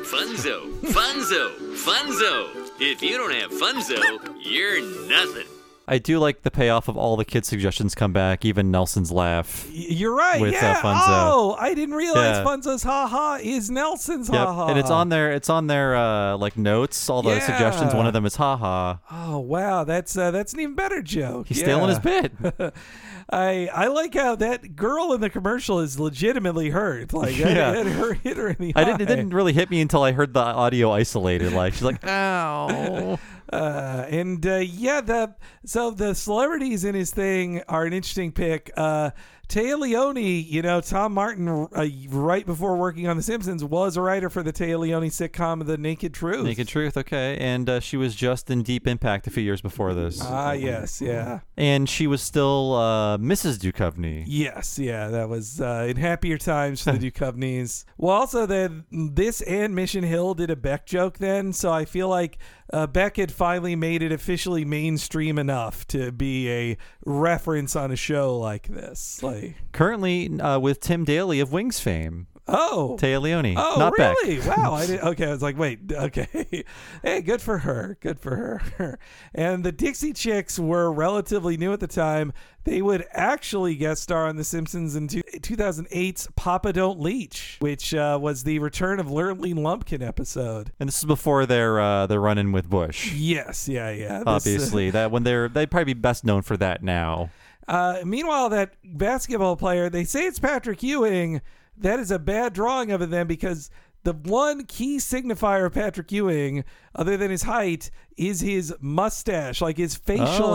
Funzo, 0.08 0.70
Funzo, 0.80 1.56
Funzo. 1.74 2.70
If 2.80 3.02
you 3.02 3.18
don't 3.18 3.34
have 3.34 3.50
Funzo, 3.50 4.00
you're 4.40 4.80
nothing. 5.08 5.46
I 5.88 5.98
do 5.98 6.18
like 6.18 6.42
the 6.42 6.50
payoff 6.50 6.86
of 6.88 6.96
all 6.96 7.16
the 7.16 7.24
kid 7.24 7.44
suggestions 7.46 7.94
come 7.94 8.12
back, 8.12 8.44
even 8.44 8.70
Nelson's 8.70 9.10
laugh. 9.10 9.66
You're 9.72 10.14
right. 10.14 10.40
With, 10.40 10.52
uh, 10.54 10.58
yeah. 10.60 10.80
Funzo. 10.82 11.04
Oh, 11.08 11.56
I 11.58 11.72
didn't 11.74 11.94
realize 11.94 12.36
Yeah. 12.36 12.44
Funzo's 12.44 12.82
ha 12.82 13.06
ha 13.06 13.38
is 13.42 13.70
Nelson's 13.70 14.28
Yep. 14.28 14.38
ha 14.46 14.52
ha. 14.52 14.66
And 14.68 14.78
it's 14.78 14.90
on 14.90 15.08
their 15.08 15.32
it's 15.32 15.48
on 15.48 15.66
their 15.66 15.96
uh 15.96 16.36
like 16.36 16.56
notes, 16.58 17.08
all 17.08 17.22
the 17.22 17.30
Yeah. 17.30 17.40
suggestions. 17.40 17.94
One 17.94 18.06
of 18.06 18.12
them 18.12 18.26
is 18.26 18.36
haha. 18.36 18.96
Oh 19.10 19.38
wow, 19.38 19.84
that's 19.84 20.16
uh, 20.16 20.30
that's 20.30 20.52
an 20.52 20.60
even 20.60 20.74
better 20.74 21.00
joke. 21.02 21.48
He's 21.48 21.58
stealing 21.60 21.88
his 21.88 21.98
Yeah. 22.04 22.28
bit. 22.58 22.74
I 23.30 23.68
I 23.74 23.86
like 23.88 24.14
how 24.14 24.36
that 24.36 24.74
girl 24.76 25.12
in 25.12 25.20
the 25.20 25.28
commercial 25.30 25.80
is 25.80 25.98
legitimately 26.00 26.70
hurt. 26.70 27.12
Like 27.12 27.36
Yeah. 27.38 27.72
it 27.72 27.86
hurt, 27.86 28.18
hit 28.22 28.36
her 28.36 28.48
in 28.48 28.56
the 28.58 28.72
I 28.76 28.82
eye. 28.82 28.84
didn't 28.84 29.00
it 29.02 29.06
didn't 29.06 29.30
really 29.30 29.52
hit 29.52 29.70
me 29.70 29.80
until 29.80 30.02
I 30.02 30.12
heard 30.12 30.32
the 30.34 30.40
audio 30.40 30.92
isolated. 30.92 31.52
Like 31.52 31.72
she's 31.74 31.82
like, 31.82 32.04
ow. 32.06 33.18
Uh, 33.52 34.06
and 34.08 34.46
uh, 34.46 34.56
yeah, 34.56 35.00
the 35.00 35.34
so 35.64 35.90
the 35.90 36.14
celebrities 36.14 36.84
in 36.84 36.94
his 36.94 37.10
thing 37.10 37.62
are 37.68 37.84
an 37.84 37.92
interesting 37.92 38.32
pick. 38.32 38.70
Uh, 38.76 39.10
Leoni, 39.54 40.40
you 40.42 40.62
know, 40.62 40.80
Tom 40.80 41.14
Martin, 41.14 41.48
uh, 41.48 41.86
right 42.10 42.44
before 42.44 42.76
working 42.76 43.08
on 43.08 43.16
The 43.16 43.22
Simpsons, 43.22 43.64
was 43.64 43.96
a 43.96 44.02
writer 44.02 44.28
for 44.28 44.42
the 44.42 44.52
Téa 44.52 44.78
Leoni 44.78 45.08
sitcom 45.08 45.64
The 45.64 45.78
Naked 45.78 46.12
Truth. 46.12 46.44
Naked 46.44 46.68
Truth, 46.68 46.96
okay. 46.98 47.36
And 47.38 47.68
uh, 47.68 47.80
she 47.80 47.96
was 47.96 48.14
just 48.14 48.50
in 48.50 48.62
Deep 48.62 48.86
Impact 48.86 49.26
a 49.26 49.30
few 49.30 49.42
years 49.42 49.60
before 49.60 49.94
this. 49.94 50.20
Ah, 50.22 50.52
yes, 50.52 51.00
yeah. 51.00 51.40
And 51.56 51.88
she 51.88 52.06
was 52.06 52.20
still 52.20 52.74
uh, 52.74 53.18
Mrs. 53.18 53.58
Duchovny. 53.58 54.24
Yes, 54.26 54.78
yeah, 54.78 55.08
that 55.08 55.28
was 55.28 55.60
uh, 55.60 55.86
in 55.88 55.96
happier 55.96 56.36
times 56.36 56.82
for 56.82 56.92
the 56.92 57.10
Duchovnys. 57.10 57.84
Well, 57.96 58.14
also 58.14 58.44
then 58.46 58.84
this 58.90 59.40
and 59.42 59.74
Mission 59.74 60.04
Hill 60.04 60.34
did 60.34 60.50
a 60.50 60.56
Beck 60.56 60.84
joke 60.84 61.18
then, 61.18 61.52
so 61.52 61.72
I 61.72 61.84
feel 61.86 62.08
like 62.08 62.38
uh, 62.72 62.86
Beck 62.86 63.16
had 63.16 63.32
finally 63.32 63.76
made 63.76 64.02
it 64.02 64.12
officially 64.12 64.64
mainstream 64.64 65.38
enough 65.38 65.86
to 65.88 66.12
be 66.12 66.50
a 66.50 66.76
reference 67.04 67.74
on 67.76 67.90
a 67.90 67.96
show 67.96 68.38
like 68.38 68.68
this. 68.68 69.22
Like, 69.22 69.56
Currently 69.72 70.40
uh, 70.40 70.58
with 70.58 70.80
Tim 70.80 71.04
Daly 71.04 71.40
of 71.40 71.52
Wings 71.52 71.80
fame. 71.80 72.26
Oh, 72.48 72.96
Téa 72.98 73.20
Leoni. 73.20 73.54
Oh, 73.56 73.76
not 73.78 73.94
Beck. 73.96 74.16
really? 74.22 74.40
Wow. 74.40 74.74
I 74.74 74.86
did, 74.86 75.00
okay, 75.02 75.26
I 75.26 75.30
was 75.30 75.42
like, 75.42 75.58
wait, 75.58 75.80
okay. 75.92 76.64
hey, 77.02 77.20
good 77.22 77.42
for 77.42 77.58
her. 77.58 77.98
Good 78.00 78.18
for 78.18 78.60
her. 78.78 78.98
And 79.34 79.62
the 79.64 79.72
Dixie 79.72 80.12
Chicks 80.12 80.58
were 80.58 80.90
relatively 80.92 81.56
new 81.56 81.72
at 81.72 81.80
the 81.80 81.86
time. 81.86 82.32
They 82.64 82.82
would 82.82 83.04
actually 83.12 83.76
guest 83.76 84.02
star 84.02 84.26
on 84.26 84.36
The 84.36 84.44
Simpsons 84.44 84.96
in 84.96 85.08
two- 85.08 85.22
2008's 85.22 86.28
Papa 86.36 86.72
Don't 86.72 87.00
Leech, 87.00 87.56
which 87.60 87.94
uh, 87.94 88.18
was 88.20 88.44
the 88.44 88.58
return 88.58 89.00
of 89.00 89.06
Lurleen 89.06 89.58
Lumpkin 89.58 90.02
episode. 90.02 90.72
And 90.80 90.88
this 90.88 90.98
is 90.98 91.04
before 91.04 91.46
their 91.46 91.80
uh, 91.80 92.06
their 92.06 92.20
run 92.20 92.36
in 92.38 92.52
with 92.52 92.68
Bush. 92.68 93.12
Yes, 93.14 93.68
yeah, 93.68 93.90
yeah. 93.90 94.18
This, 94.18 94.26
uh, 94.26 94.30
Obviously, 94.30 94.90
that 94.90 95.10
when 95.10 95.22
they're 95.22 95.48
they'd 95.48 95.70
probably 95.70 95.94
be 95.94 96.00
best 96.00 96.24
known 96.24 96.42
for 96.42 96.56
that 96.56 96.82
now. 96.82 97.30
Uh, 97.66 97.98
meanwhile, 98.04 98.48
that 98.48 98.72
basketball 98.82 99.56
player, 99.56 99.88
they 99.90 100.04
say 100.04 100.26
it's 100.26 100.38
Patrick 100.38 100.82
Ewing. 100.82 101.40
That 101.80 101.98
is 102.00 102.10
a 102.10 102.18
bad 102.18 102.52
drawing 102.52 102.90
of 102.92 103.02
it 103.02 103.10
then 103.10 103.26
because 103.26 103.70
the 104.04 104.12
one 104.12 104.64
key 104.64 104.98
signifier 104.98 105.66
of 105.66 105.72
Patrick 105.74 106.10
Ewing, 106.12 106.64
other 106.94 107.16
than 107.16 107.30
his 107.30 107.42
height, 107.42 107.90
is 108.16 108.40
his 108.40 108.74
mustache, 108.80 109.60
like 109.60 109.76
his 109.76 109.94
facial 109.96 110.54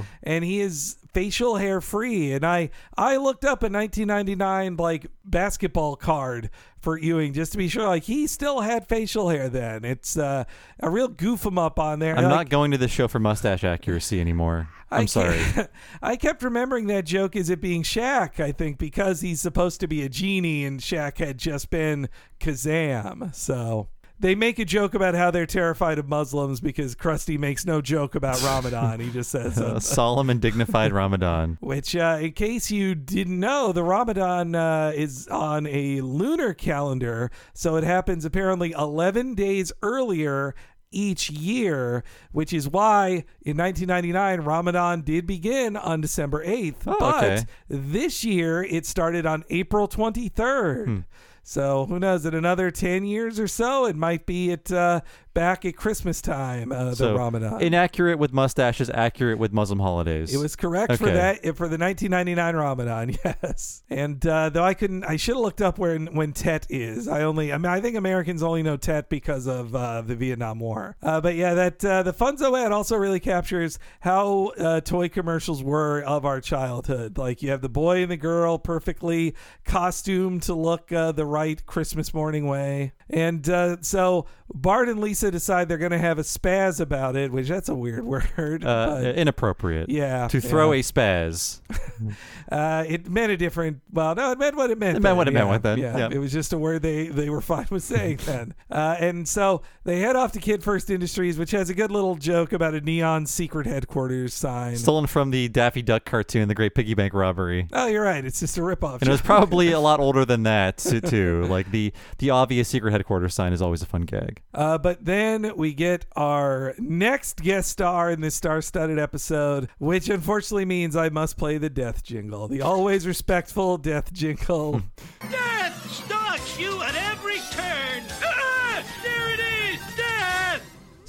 hair. 0.00 0.06
And 0.22 0.44
he 0.44 0.60
is 0.60 0.96
facial 1.12 1.56
hair 1.56 1.80
free. 1.80 2.32
And 2.32 2.44
I 2.44 2.70
I 2.96 3.16
looked 3.16 3.44
up 3.44 3.62
a 3.62 3.68
1999 3.68 4.76
like 4.76 5.06
basketball 5.24 5.96
card 5.96 6.50
for 6.78 6.98
Ewing 6.98 7.32
just 7.32 7.52
to 7.52 7.58
be 7.58 7.68
sure 7.68 7.86
like 7.86 8.04
he 8.04 8.26
still 8.26 8.60
had 8.60 8.88
facial 8.88 9.28
hair 9.28 9.48
then. 9.48 9.84
It's 9.84 10.16
uh, 10.16 10.44
a 10.80 10.90
real 10.90 11.08
goof 11.08 11.44
him 11.44 11.58
up 11.58 11.78
on 11.78 11.98
there. 11.98 12.16
I'm 12.16 12.24
Like, 12.24 12.32
not 12.32 12.48
going 12.48 12.70
to 12.70 12.78
the 12.78 12.88
show 12.88 13.08
for 13.08 13.18
mustache 13.18 13.64
accuracy 13.64 14.20
anymore. 14.20 14.68
I'm 14.90 15.02
I 15.02 15.06
sorry. 15.06 15.40
I 16.02 16.16
kept 16.16 16.42
remembering 16.42 16.86
that 16.88 17.04
joke 17.04 17.36
as 17.36 17.48
it 17.50 17.60
being 17.60 17.82
Shaq, 17.84 18.40
I 18.40 18.50
think, 18.50 18.78
because 18.78 19.20
he's 19.20 19.40
supposed 19.40 19.78
to 19.80 19.86
be 19.86 20.02
a 20.02 20.08
genie 20.08 20.64
and 20.64 20.80
Shaq 20.80 21.18
had 21.18 21.38
just 21.38 21.70
been 21.70 22.08
Kazam. 22.40 23.32
So 23.34 23.88
they 24.20 24.34
make 24.34 24.58
a 24.58 24.64
joke 24.64 24.94
about 24.94 25.14
how 25.14 25.30
they're 25.30 25.46
terrified 25.46 25.98
of 25.98 26.08
Muslims 26.08 26.60
because 26.60 26.94
Krusty 26.94 27.38
makes 27.38 27.64
no 27.64 27.80
joke 27.80 28.14
about 28.14 28.42
Ramadan. 28.44 29.00
he 29.00 29.10
just 29.10 29.30
says, 29.30 29.58
A 29.58 29.76
uh, 29.76 29.80
solemn 29.80 30.30
and 30.30 30.40
dignified 30.40 30.92
Ramadan. 30.92 31.58
which, 31.60 31.96
uh, 31.96 32.18
in 32.20 32.32
case 32.32 32.70
you 32.70 32.94
didn't 32.94 33.40
know, 33.40 33.72
the 33.72 33.82
Ramadan 33.82 34.54
uh, 34.54 34.92
is 34.94 35.26
on 35.28 35.66
a 35.66 36.02
lunar 36.02 36.52
calendar. 36.52 37.30
So 37.54 37.76
it 37.76 37.84
happens 37.84 38.24
apparently 38.24 38.72
11 38.72 39.34
days 39.34 39.72
earlier 39.82 40.54
each 40.92 41.30
year, 41.30 42.02
which 42.32 42.52
is 42.52 42.68
why 42.68 43.24
in 43.42 43.56
1999, 43.56 44.40
Ramadan 44.40 45.02
did 45.02 45.26
begin 45.26 45.76
on 45.76 46.00
December 46.00 46.44
8th. 46.44 46.82
Oh, 46.86 46.96
but 46.98 47.24
okay. 47.24 47.44
this 47.68 48.24
year, 48.24 48.62
it 48.62 48.84
started 48.86 49.24
on 49.24 49.44
April 49.50 49.88
23rd. 49.88 50.84
Hmm. 50.84 50.98
So 51.42 51.86
who 51.86 51.98
knows? 51.98 52.24
In 52.26 52.34
another 52.34 52.70
10 52.70 53.04
years 53.04 53.40
or 53.40 53.48
so, 53.48 53.86
it 53.86 53.96
might 53.96 54.26
be 54.26 54.52
at 54.52 54.70
uh, 54.70 55.00
back 55.34 55.64
at 55.64 55.76
Christmas 55.76 56.20
time, 56.20 56.72
uh, 56.72 56.90
the 56.90 56.96
so 56.96 57.16
Ramadan. 57.16 57.60
inaccurate 57.60 58.18
with 58.18 58.32
mustaches, 58.32 58.90
accurate 58.90 59.38
with 59.38 59.52
Muslim 59.52 59.78
holidays. 59.78 60.34
It 60.34 60.38
was 60.38 60.56
correct 60.56 60.96
for 60.96 61.06
that 61.10 61.42
for 61.56 61.68
the 61.68 61.78
1999 61.78 62.56
Ramadan, 62.56 63.10
yes. 63.24 63.82
And 63.88 64.24
uh, 64.26 64.50
though 64.50 64.64
I 64.64 64.74
couldn't, 64.74 65.04
I 65.04 65.16
should 65.16 65.34
have 65.34 65.42
looked 65.42 65.60
up 65.60 65.78
where 65.78 65.98
when 65.98 66.32
Tet 66.32 66.66
is. 66.68 67.08
I 67.08 67.22
only, 67.22 67.52
I 67.52 67.58
mean, 67.58 67.70
I 67.70 67.80
think 67.80 67.96
Americans 67.96 68.42
only 68.42 68.62
know 68.62 68.76
Tet 68.76 69.08
because 69.08 69.46
of 69.46 69.74
uh, 69.74 70.02
the 70.02 70.16
Vietnam 70.16 70.58
War. 70.58 70.96
Uh, 71.02 71.20
but 71.20 71.34
yeah, 71.34 71.54
that 71.54 71.84
uh, 71.84 72.02
the 72.02 72.12
Funzo 72.12 72.58
ad 72.58 72.72
also 72.72 72.96
really 72.96 73.20
captures 73.20 73.78
how 74.00 74.52
uh, 74.58 74.80
toy 74.80 75.08
commercials 75.08 75.62
were 75.62 76.00
of 76.02 76.24
our 76.24 76.40
childhood. 76.40 77.18
Like 77.18 77.42
you 77.42 77.50
have 77.50 77.60
the 77.60 77.68
boy 77.68 78.02
and 78.02 78.10
the 78.10 78.16
girl 78.16 78.58
perfectly 78.58 79.34
costumed 79.64 80.42
to 80.44 80.54
look 80.54 80.92
uh, 80.92 81.12
the 81.12 81.26
right 81.26 81.64
Christmas 81.66 82.12
morning 82.14 82.46
way. 82.46 82.92
And 83.08 83.48
uh, 83.48 83.76
so 83.80 84.26
Bart 84.52 84.88
and 84.88 85.00
Lisa 85.00 85.19
decide 85.28 85.68
they're 85.68 85.76
going 85.76 85.90
to 85.90 85.98
have 85.98 86.20
a 86.20 86.22
spaz 86.22 86.80
about 86.80 87.16
it, 87.16 87.32
which 87.32 87.48
that's 87.48 87.68
a 87.68 87.74
weird 87.74 88.04
word. 88.36 88.64
uh, 88.64 89.00
but- 89.02 89.16
inappropriate. 89.16 89.88
Yeah, 89.90 90.28
To 90.28 90.40
throw 90.40 90.70
yeah. 90.70 90.78
a 90.78 90.82
spaz. 90.84 91.60
uh, 92.52 92.84
it 92.86 93.08
meant 93.08 93.32
a 93.32 93.36
different. 93.36 93.80
Well, 93.92 94.14
no, 94.14 94.30
it 94.32 94.38
meant 94.38 94.56
what 94.56 94.70
it 94.70 94.78
meant. 94.78 94.96
It 94.96 95.00
meant 95.00 95.02
then. 95.02 95.16
what 95.16 95.28
it 95.28 95.32
meant 95.32 95.46
Yeah, 95.46 95.52
with 95.52 95.62
then. 95.62 95.78
Yeah, 95.78 95.96
Yeah. 95.98 96.08
it 96.12 96.18
was 96.18 96.32
just 96.32 96.52
a 96.52 96.58
word 96.58 96.82
they 96.82 97.08
they 97.08 97.28
were 97.28 97.40
fine 97.50 97.66
with 97.70 97.82
saying 97.82 98.20
then. 98.24 98.54
Uh, 98.70 98.96
and 99.00 99.28
so 99.28 99.62
they 99.84 100.00
head 100.00 100.16
off 100.16 100.32
to 100.32 100.38
Kid 100.38 100.62
First 100.62 100.90
Industries, 100.90 101.38
which 101.38 101.50
has 101.50 101.70
a 101.70 101.74
good 101.74 101.90
little 101.90 102.14
joke 102.14 102.52
about 102.52 102.74
a 102.74 102.80
neon 102.80 103.26
secret 103.26 103.66
headquarters 103.66 104.34
sign. 104.34 104.76
Stolen 104.76 105.06
from 105.06 105.30
the 105.30 105.48
Daffy 105.48 105.82
Duck 105.82 106.04
cartoon, 106.04 106.48
The 106.48 106.54
Great 106.54 106.74
Piggy 106.74 106.94
Bank 106.94 107.14
Robbery. 107.14 107.66
oh, 107.72 107.86
you're 107.86 108.02
right. 108.04 108.24
It's 108.24 108.40
just 108.40 108.56
a 108.58 108.60
ripoff. 108.60 109.00
And 109.00 109.08
it 109.08 109.10
was 109.12 109.20
probably 109.22 109.72
a 109.72 109.80
lot 109.80 109.98
older 110.00 110.24
than 110.24 110.44
that 110.44 110.78
too. 110.78 111.00
too. 111.00 111.44
Like 111.44 111.70
the 111.70 111.92
the 112.18 112.30
obvious 112.30 112.68
secret 112.68 112.92
headquarters 112.92 113.34
sign 113.34 113.52
is 113.52 113.62
always 113.62 113.82
a 113.82 113.86
fun 113.86 114.02
gag. 114.02 114.42
Uh, 114.54 114.78
but 114.78 115.04
then 115.10 115.56
we 115.56 115.74
get 115.74 116.06
our 116.14 116.74
next 116.78 117.42
guest 117.42 117.70
star 117.70 118.10
in 118.10 118.20
this 118.20 118.34
star-studded 118.34 118.98
episode, 118.98 119.68
which 119.78 120.08
unfortunately 120.08 120.64
means 120.64 120.94
I 120.96 121.08
must 121.08 121.36
play 121.36 121.58
the 121.58 121.68
death 121.68 122.02
jingle, 122.04 122.48
the 122.48 122.62
always 122.62 123.06
respectful 123.06 123.76
death 123.76 124.12
jingle. 124.12 124.82
Death 125.30 125.90
stalks 125.90 126.58
you 126.58 126.80
at 126.82 126.94
every 126.94 127.19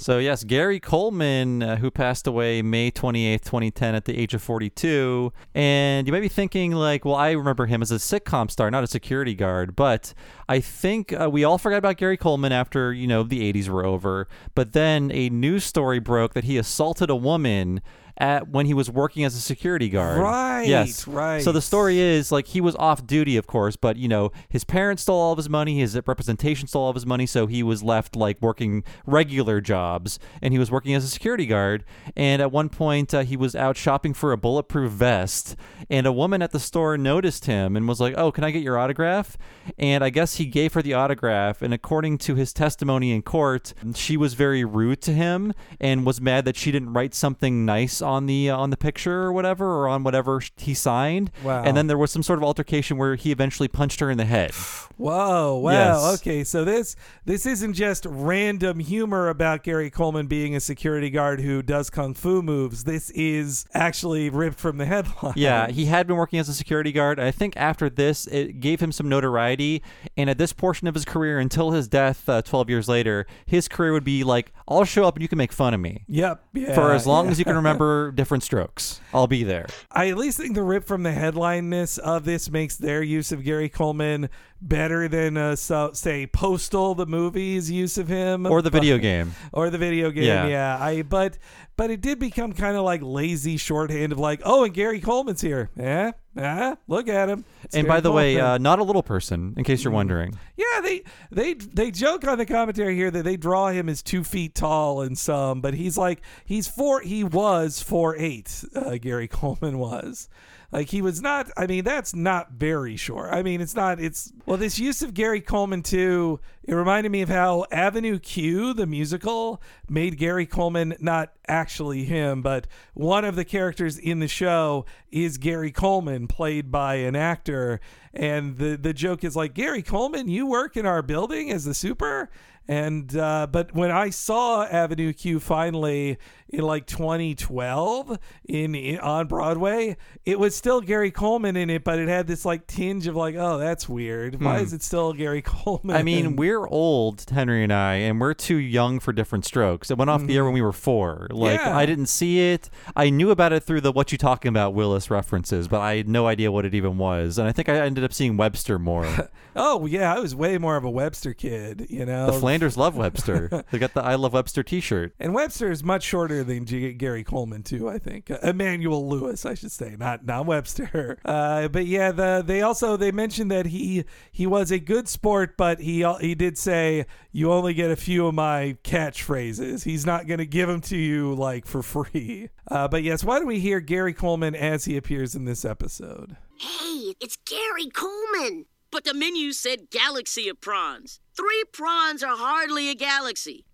So, 0.02 0.18
yes, 0.18 0.42
Gary 0.42 0.80
Coleman, 0.80 1.62
uh, 1.62 1.76
who 1.76 1.88
passed 1.88 2.26
away 2.26 2.60
May 2.60 2.90
28th, 2.90 3.42
2010, 3.42 3.94
at 3.94 4.04
the 4.04 4.18
age 4.18 4.34
of 4.34 4.42
42. 4.42 5.32
And 5.54 6.08
you 6.08 6.12
might 6.12 6.22
be 6.22 6.28
thinking, 6.28 6.72
like, 6.72 7.04
well, 7.04 7.14
I 7.14 7.30
remember 7.30 7.66
him 7.66 7.82
as 7.82 7.92
a 7.92 7.98
sitcom 7.98 8.50
star, 8.50 8.68
not 8.68 8.82
a 8.82 8.88
security 8.88 9.34
guard. 9.34 9.76
But 9.76 10.12
I 10.48 10.58
think 10.58 11.12
uh, 11.12 11.30
we 11.30 11.44
all 11.44 11.56
forgot 11.56 11.76
about 11.76 11.98
Gary 11.98 12.16
Coleman 12.16 12.50
after, 12.50 12.92
you 12.92 13.06
know, 13.06 13.22
the 13.22 13.52
80s 13.52 13.68
were 13.68 13.86
over. 13.86 14.26
But 14.56 14.72
then 14.72 15.12
a 15.12 15.30
news 15.30 15.62
story 15.62 16.00
broke 16.00 16.34
that 16.34 16.42
he 16.42 16.58
assaulted 16.58 17.08
a 17.08 17.14
woman 17.14 17.80
at 18.18 18.48
when 18.48 18.66
he 18.66 18.74
was 18.74 18.90
working 18.90 19.24
as 19.24 19.34
a 19.34 19.40
security 19.40 19.88
guard. 19.88 20.18
Right, 20.20 20.66
Yes. 20.66 21.06
right. 21.06 21.42
So 21.42 21.52
the 21.52 21.62
story 21.62 21.98
is 21.98 22.30
like 22.30 22.48
he 22.48 22.60
was 22.60 22.76
off 22.76 23.06
duty, 23.06 23.36
of 23.36 23.46
course, 23.46 23.76
but 23.76 23.96
you 23.96 24.08
know 24.08 24.30
his 24.48 24.64
parents 24.64 25.02
stole 25.02 25.18
all 25.20 25.32
of 25.32 25.38
his 25.38 25.48
money, 25.48 25.78
his 25.78 25.98
representation 26.06 26.68
stole 26.68 26.84
all 26.84 26.90
of 26.90 26.94
his 26.96 27.06
money, 27.06 27.26
so 27.26 27.46
he 27.46 27.62
was 27.62 27.82
left 27.82 28.14
like 28.16 28.40
working 28.40 28.84
regular 29.06 29.60
jobs, 29.60 30.18
and 30.40 30.52
he 30.52 30.58
was 30.58 30.70
working 30.70 30.94
as 30.94 31.04
a 31.04 31.08
security 31.08 31.46
guard. 31.46 31.84
And 32.16 32.42
at 32.42 32.52
one 32.52 32.68
point, 32.68 33.14
uh, 33.14 33.20
he 33.22 33.36
was 33.36 33.54
out 33.56 33.76
shopping 33.76 34.14
for 34.14 34.32
a 34.32 34.36
bulletproof 34.36 34.92
vest, 34.92 35.56
and 35.88 36.06
a 36.06 36.12
woman 36.12 36.42
at 36.42 36.52
the 36.52 36.60
store 36.60 36.98
noticed 36.98 37.46
him 37.46 37.76
and 37.76 37.88
was 37.88 38.00
like, 38.00 38.14
"Oh, 38.16 38.30
can 38.30 38.44
I 38.44 38.50
get 38.50 38.62
your 38.62 38.78
autograph?" 38.78 39.36
And 39.78 40.04
I 40.04 40.10
guess 40.10 40.36
he 40.36 40.44
gave 40.46 40.74
her 40.74 40.82
the 40.82 40.94
autograph, 40.94 41.62
and 41.62 41.72
according 41.72 42.18
to 42.18 42.34
his 42.34 42.52
testimony 42.52 43.12
in 43.12 43.22
court, 43.22 43.72
she 43.94 44.16
was 44.16 44.34
very 44.34 44.64
rude 44.64 45.00
to 45.02 45.12
him 45.12 45.52
and 45.80 46.04
was 46.04 46.20
mad 46.20 46.44
that 46.44 46.56
she 46.56 46.70
didn't 46.72 46.92
write 46.92 47.14
something 47.14 47.64
nice 47.64 48.01
on 48.02 48.26
the 48.26 48.50
uh, 48.50 48.56
on 48.56 48.70
the 48.70 48.76
picture 48.76 49.22
or 49.22 49.32
whatever 49.32 49.66
or 49.66 49.88
on 49.88 50.04
whatever 50.04 50.40
he 50.56 50.74
signed. 50.74 51.30
Wow. 51.42 51.62
And 51.64 51.76
then 51.76 51.86
there 51.86 51.98
was 51.98 52.10
some 52.10 52.22
sort 52.22 52.38
of 52.38 52.44
altercation 52.44 52.96
where 52.96 53.14
he 53.14 53.32
eventually 53.32 53.68
punched 53.68 54.00
her 54.00 54.10
in 54.10 54.18
the 54.18 54.24
head. 54.24 54.52
Whoa! 54.96 55.56
Wow. 55.56 55.72
Yes. 55.72 56.20
Okay, 56.20 56.44
so 56.44 56.64
this 56.64 56.96
this 57.24 57.46
isn't 57.46 57.74
just 57.74 58.06
random 58.08 58.80
humor 58.80 59.28
about 59.28 59.62
Gary 59.62 59.90
Coleman 59.90 60.26
being 60.26 60.54
a 60.54 60.60
security 60.60 61.10
guard 61.10 61.40
who 61.40 61.62
does 61.62 61.90
kung 61.90 62.14
fu 62.14 62.42
moves. 62.42 62.84
This 62.84 63.10
is 63.10 63.66
actually 63.74 64.30
ripped 64.30 64.58
from 64.58 64.78
the 64.78 64.86
headline. 64.86 65.34
Yeah, 65.36 65.68
he 65.70 65.86
had 65.86 66.06
been 66.06 66.16
working 66.16 66.38
as 66.38 66.48
a 66.48 66.54
security 66.54 66.92
guard. 66.92 67.18
I 67.18 67.30
think 67.30 67.56
after 67.56 67.88
this, 67.88 68.26
it 68.26 68.60
gave 68.60 68.80
him 68.80 68.92
some 68.92 69.08
notoriety. 69.08 69.82
And 70.16 70.28
at 70.30 70.38
this 70.38 70.52
portion 70.52 70.86
of 70.86 70.94
his 70.94 71.04
career, 71.04 71.38
until 71.38 71.70
his 71.70 71.88
death 71.88 72.28
uh, 72.28 72.42
12 72.42 72.70
years 72.70 72.88
later, 72.88 73.26
his 73.46 73.68
career 73.68 73.92
would 73.92 74.04
be 74.04 74.24
like, 74.24 74.52
I'll 74.68 74.84
show 74.84 75.04
up 75.04 75.16
and 75.16 75.22
you 75.22 75.28
can 75.28 75.38
make 75.38 75.52
fun 75.52 75.74
of 75.74 75.80
me. 75.80 76.04
Yep. 76.08 76.44
Yeah. 76.54 76.74
For 76.74 76.92
as 76.92 77.06
long 77.06 77.26
yeah. 77.26 77.32
as 77.32 77.38
you 77.38 77.44
can 77.44 77.56
remember 77.56 77.91
different 78.10 78.42
strokes, 78.42 79.00
I'll 79.12 79.26
be 79.26 79.44
there. 79.44 79.66
I 79.90 80.08
at 80.08 80.16
least 80.16 80.38
think 80.38 80.54
the 80.54 80.62
rip 80.62 80.84
from 80.84 81.02
the 81.02 81.12
headlineness 81.12 81.98
of 81.98 82.24
this 82.24 82.50
makes 82.50 82.76
their 82.76 83.02
use 83.02 83.32
of 83.32 83.44
Gary 83.44 83.68
Coleman 83.68 84.28
better 84.62 85.08
than, 85.08 85.36
uh, 85.36 85.56
so, 85.56 85.90
say, 85.92 86.26
Postal, 86.26 86.94
the 86.94 87.06
movie's 87.06 87.70
use 87.70 87.98
of 87.98 88.08
him, 88.08 88.46
Or 88.46 88.62
the 88.62 88.70
video 88.70 88.96
But- 88.96 89.02
game. 89.02 89.34
or 89.52 89.68
the 89.70 89.78
video 89.78 90.10
game. 90.10 90.24
Yeah. 90.24 90.46
Yeah, 90.46 90.78
I 90.80 91.02
but 91.02 91.38
but 91.76 91.90
it 91.90 92.00
did 92.00 92.18
become 92.18 92.52
kind 92.52 92.76
of 92.76 92.84
like 92.84 93.00
lazy 93.02 93.56
shorthand 93.56 94.12
of 94.12 94.18
like, 94.18 94.40
oh, 94.44 94.64
and 94.64 94.72
Gary 94.74 95.00
Coleman's 95.00 95.40
here. 95.40 95.70
Yeah, 95.76 96.12
yeah, 96.36 96.74
look 96.86 97.08
at 97.08 97.28
him. 97.28 97.44
It's 97.64 97.74
and 97.74 97.86
Gary 97.86 97.96
by 97.96 98.00
the 98.00 98.12
way, 98.12 98.38
uh, 98.38 98.58
not 98.58 98.78
a 98.78 98.84
little 98.84 99.02
person, 99.02 99.54
in 99.56 99.64
case 99.64 99.82
you're 99.82 99.92
wondering. 99.92 100.34
Yeah, 100.56 100.80
they 100.82 101.02
they 101.30 101.54
they 101.54 101.90
joke 101.90 102.26
on 102.26 102.38
the 102.38 102.46
commentary 102.46 102.94
here 102.94 103.10
that 103.10 103.24
they 103.24 103.36
draw 103.36 103.68
him 103.70 103.88
as 103.88 104.02
two 104.02 104.22
feet 104.22 104.54
tall 104.54 105.00
and 105.00 105.16
some, 105.18 105.60
but 105.60 105.74
he's 105.74 105.96
like 105.98 106.20
he's 106.44 106.68
four. 106.68 107.00
He 107.00 107.24
was 107.24 107.82
four 107.82 108.16
eight. 108.16 108.64
Uh, 108.76 108.96
Gary 109.00 109.26
Coleman 109.40 109.78
was. 109.78 110.28
Like 110.72 110.88
he 110.88 111.02
was 111.02 111.20
not. 111.20 111.50
I 111.54 111.66
mean, 111.66 111.84
that's 111.84 112.14
not 112.14 112.52
very 112.52 112.96
sure. 112.96 113.28
I 113.30 113.42
mean, 113.42 113.60
it's 113.60 113.74
not. 113.74 114.00
It's 114.00 114.32
well, 114.46 114.56
this 114.56 114.78
use 114.78 115.02
of 115.02 115.12
Gary 115.12 115.42
Coleman 115.42 115.82
too. 115.82 116.40
It 116.64 116.72
reminded 116.72 117.12
me 117.12 117.20
of 117.20 117.28
how 117.28 117.66
Avenue 117.70 118.18
Q, 118.18 118.72
the 118.72 118.86
musical, 118.86 119.60
made 119.86 120.16
Gary 120.16 120.46
Coleman 120.46 120.94
not 120.98 121.32
actually 121.46 122.04
him, 122.04 122.40
but 122.40 122.66
one 122.94 123.26
of 123.26 123.36
the 123.36 123.44
characters 123.44 123.98
in 123.98 124.20
the 124.20 124.28
show 124.28 124.86
is 125.10 125.36
Gary 125.36 125.72
Coleman, 125.72 126.26
played 126.26 126.70
by 126.70 126.94
an 126.94 127.16
actor. 127.16 127.78
And 128.14 128.56
the 128.56 128.76
the 128.76 128.94
joke 128.94 129.24
is 129.24 129.36
like, 129.36 129.52
Gary 129.52 129.82
Coleman, 129.82 130.28
you 130.28 130.46
work 130.46 130.78
in 130.78 130.86
our 130.86 131.02
building 131.02 131.50
as 131.50 131.66
the 131.66 131.74
super. 131.74 132.30
And 132.68 133.14
uh, 133.16 133.48
but 133.50 133.74
when 133.74 133.90
I 133.90 134.10
saw 134.10 134.64
Avenue 134.64 135.12
Q 135.12 135.40
finally 135.40 136.16
in 136.52 136.60
like 136.62 136.86
2012 136.86 138.18
in, 138.48 138.74
in 138.74 138.98
on 139.00 139.26
Broadway, 139.26 139.96
it 140.24 140.38
was 140.38 140.54
still 140.54 140.80
Gary 140.80 141.10
Coleman 141.10 141.56
in 141.56 141.70
it, 141.70 141.82
but 141.84 141.98
it 141.98 142.08
had 142.08 142.26
this 142.26 142.44
like 142.44 142.66
tinge 142.66 143.06
of 143.06 143.16
like, 143.16 143.34
oh, 143.36 143.58
that's 143.58 143.88
weird. 143.88 144.40
Why 144.42 144.58
Hmm. 144.58 144.64
is 144.64 144.72
it 144.72 144.82
still 144.82 145.12
Gary 145.12 145.42
Coleman? 145.46 145.96
I 145.96 146.02
mean, 146.02 146.36
we're 146.36 146.66
old, 146.66 147.24
Henry 147.30 147.62
and 147.64 147.72
I, 147.72 147.94
and 147.94 148.20
we're 148.20 148.34
too 148.34 148.56
young 148.56 149.00
for 149.00 149.12
different 149.12 149.44
strokes. 149.44 149.90
It 149.90 149.98
went 149.98 150.10
off 150.10 150.24
the 150.26 150.36
air 150.36 150.44
when 150.44 150.52
we 150.54 150.62
were 150.62 150.72
four. 150.72 151.26
Like, 151.30 151.52
Mm-hmm. 151.60 151.68
Yeah. 151.68 151.76
I 151.76 151.86
didn't 151.86 152.06
see 152.06 152.52
it. 152.52 152.70
I 152.96 153.10
knew 153.10 153.30
about 153.30 153.52
it 153.52 153.62
through 153.62 153.80
the 153.82 153.92
"What 153.92 154.10
You 154.12 154.16
Talking 154.18 154.48
About" 154.48 154.74
Willis 154.74 155.10
references, 155.10 155.68
but 155.68 155.80
I 155.80 155.96
had 155.96 156.08
no 156.08 156.26
idea 156.26 156.50
what 156.50 156.64
it 156.64 156.74
even 156.74 156.96
was. 156.98 157.36
And 157.38 157.46
I 157.48 157.52
think 157.52 157.68
I 157.68 157.76
ended 157.78 158.04
up 158.04 158.12
seeing 158.12 158.36
Webster 158.36 158.78
more. 158.78 159.28
oh 159.56 159.84
yeah, 159.86 160.14
I 160.14 160.18
was 160.18 160.34
way 160.34 160.56
more 160.58 160.76
of 160.76 160.84
a 160.84 160.90
Webster 160.90 161.34
kid. 161.34 161.86
You 161.90 162.06
know, 162.06 162.26
the 162.26 162.32
Flanders 162.32 162.76
love 162.76 162.96
Webster. 162.96 163.64
they 163.70 163.78
got 163.78 163.92
the 163.94 164.02
"I 164.02 164.14
Love 164.14 164.32
Webster" 164.32 164.62
T-shirt. 164.62 165.14
And 165.20 165.34
Webster 165.34 165.70
is 165.70 165.82
much 165.84 166.02
shorter 166.04 166.41
than 166.42 166.64
G- 166.66 166.92
Gary 166.92 167.24
Coleman 167.24 167.62
too. 167.62 167.88
I 167.88 167.98
think 167.98 168.30
uh, 168.30 168.38
Emmanuel 168.42 169.08
Lewis, 169.08 169.44
I 169.46 169.54
should 169.54 169.72
say, 169.72 169.96
not 169.98 170.24
not 170.24 170.46
Webster. 170.46 171.18
Uh, 171.32 171.68
but 171.68 171.86
yeah, 171.86 172.10
the 172.12 172.42
they 172.44 172.62
also 172.62 172.96
they 172.96 173.10
mentioned 173.12 173.50
that 173.50 173.66
he 173.66 174.04
he 174.32 174.46
was 174.46 174.70
a 174.70 174.78
good 174.78 175.08
sport, 175.08 175.56
but 175.56 175.80
he 175.80 176.02
al- 176.04 176.18
he 176.18 176.34
did 176.34 176.58
say 176.58 177.06
you 177.30 177.50
only 177.52 177.74
get 177.74 177.90
a 177.90 177.96
few 177.96 178.26
of 178.26 178.34
my 178.34 178.76
catchphrases. 178.84 179.84
He's 179.84 180.04
not 180.04 180.26
going 180.26 180.38
to 180.38 180.46
give 180.46 180.68
them 180.68 180.80
to 180.82 180.96
you 180.96 181.34
like 181.34 181.66
for 181.66 181.82
free. 181.82 182.48
Uh, 182.70 182.88
but 182.88 183.02
yes, 183.02 183.22
why 183.24 183.38
don't 183.38 183.48
we 183.48 183.58
hear 183.58 183.80
Gary 183.80 184.14
Coleman 184.14 184.54
as 184.54 184.84
he 184.84 184.96
appears 184.96 185.34
in 185.34 185.44
this 185.44 185.64
episode? 185.64 186.36
Hey, 186.58 187.14
it's 187.20 187.36
Gary 187.44 187.88
Coleman. 187.88 188.66
But 188.90 189.04
the 189.04 189.12
menu 189.14 189.52
said 189.52 189.90
galaxy 189.90 190.48
of 190.48 190.60
prawns. 190.60 191.20
Three 191.36 191.64
prawns 191.72 192.22
are 192.22 192.36
hardly 192.36 192.88
a 192.88 192.94
galaxy. 192.94 193.66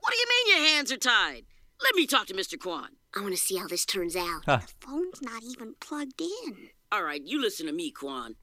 What 0.00 0.12
do 0.12 0.18
you 0.18 0.26
mean 0.28 0.56
your 0.56 0.68
hands 0.68 0.92
are 0.92 0.96
tied? 0.96 1.46
Let 1.82 1.94
me 1.94 2.06
talk 2.06 2.26
to 2.28 2.34
Mr. 2.34 2.58
Kwan. 2.58 2.90
I 3.14 3.20
want 3.20 3.34
to 3.34 3.40
see 3.40 3.56
how 3.56 3.66
this 3.66 3.84
turns 3.84 4.16
out. 4.16 4.42
Huh. 4.46 4.60
Phone's 4.80 5.22
not 5.22 5.42
even 5.42 5.74
plugged 5.80 6.20
in. 6.20 6.70
All 6.90 7.02
right, 7.02 7.22
you 7.22 7.40
listen 7.40 7.66
to 7.66 7.72
me, 7.72 7.90
Kwan. 7.90 8.36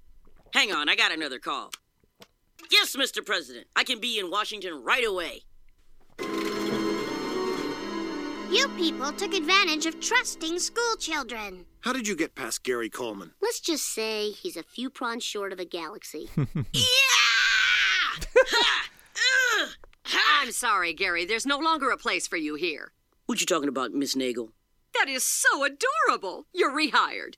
Hang 0.54 0.72
on, 0.72 0.88
I 0.90 0.96
got 0.96 1.12
another 1.12 1.40
call. 1.40 1.72
Yes, 2.72 2.96
Mr. 2.96 3.26
President, 3.26 3.68
I 3.76 3.84
can 3.84 4.00
be 4.00 4.20
in 4.20 4.30
Washington 4.30 4.84
right 4.84 5.06
away. 5.06 5.44
You 8.52 8.68
people 8.78 9.12
took 9.14 9.34
advantage 9.34 9.88
of 9.88 10.00
trusting 10.00 10.60
school 10.60 10.96
children. 11.00 11.66
How 11.82 11.92
did 11.92 12.08
you 12.08 12.16
get 12.16 12.36
past 12.36 12.64
Gary 12.64 12.90
Coleman? 12.90 13.32
Let's 13.42 13.60
just 13.60 13.86
say 13.86 14.30
he's 14.30 14.56
a 14.56 14.64
few 14.64 14.92
prawns 14.92 15.24
short 15.24 15.52
of 15.52 15.60
a 15.60 15.66
galaxy. 15.66 16.30
Yeah! 16.74 16.84
I'm 20.42 20.52
sorry, 20.52 20.94
Gary. 20.94 21.26
There's 21.26 21.46
no 21.46 21.58
longer 21.58 21.90
a 21.90 21.98
place 21.98 22.28
for 22.28 22.38
you 22.38 22.56
here. 22.56 22.92
What 23.26 23.40
you 23.40 23.46
talking 23.46 23.70
about, 23.70 23.94
Miss 23.94 24.16
Naegle? 24.16 24.50
That 24.94 25.08
is 25.08 25.24
so 25.24 25.64
adorable. 25.64 26.46
You're 26.54 26.72
rehired. 26.72 27.36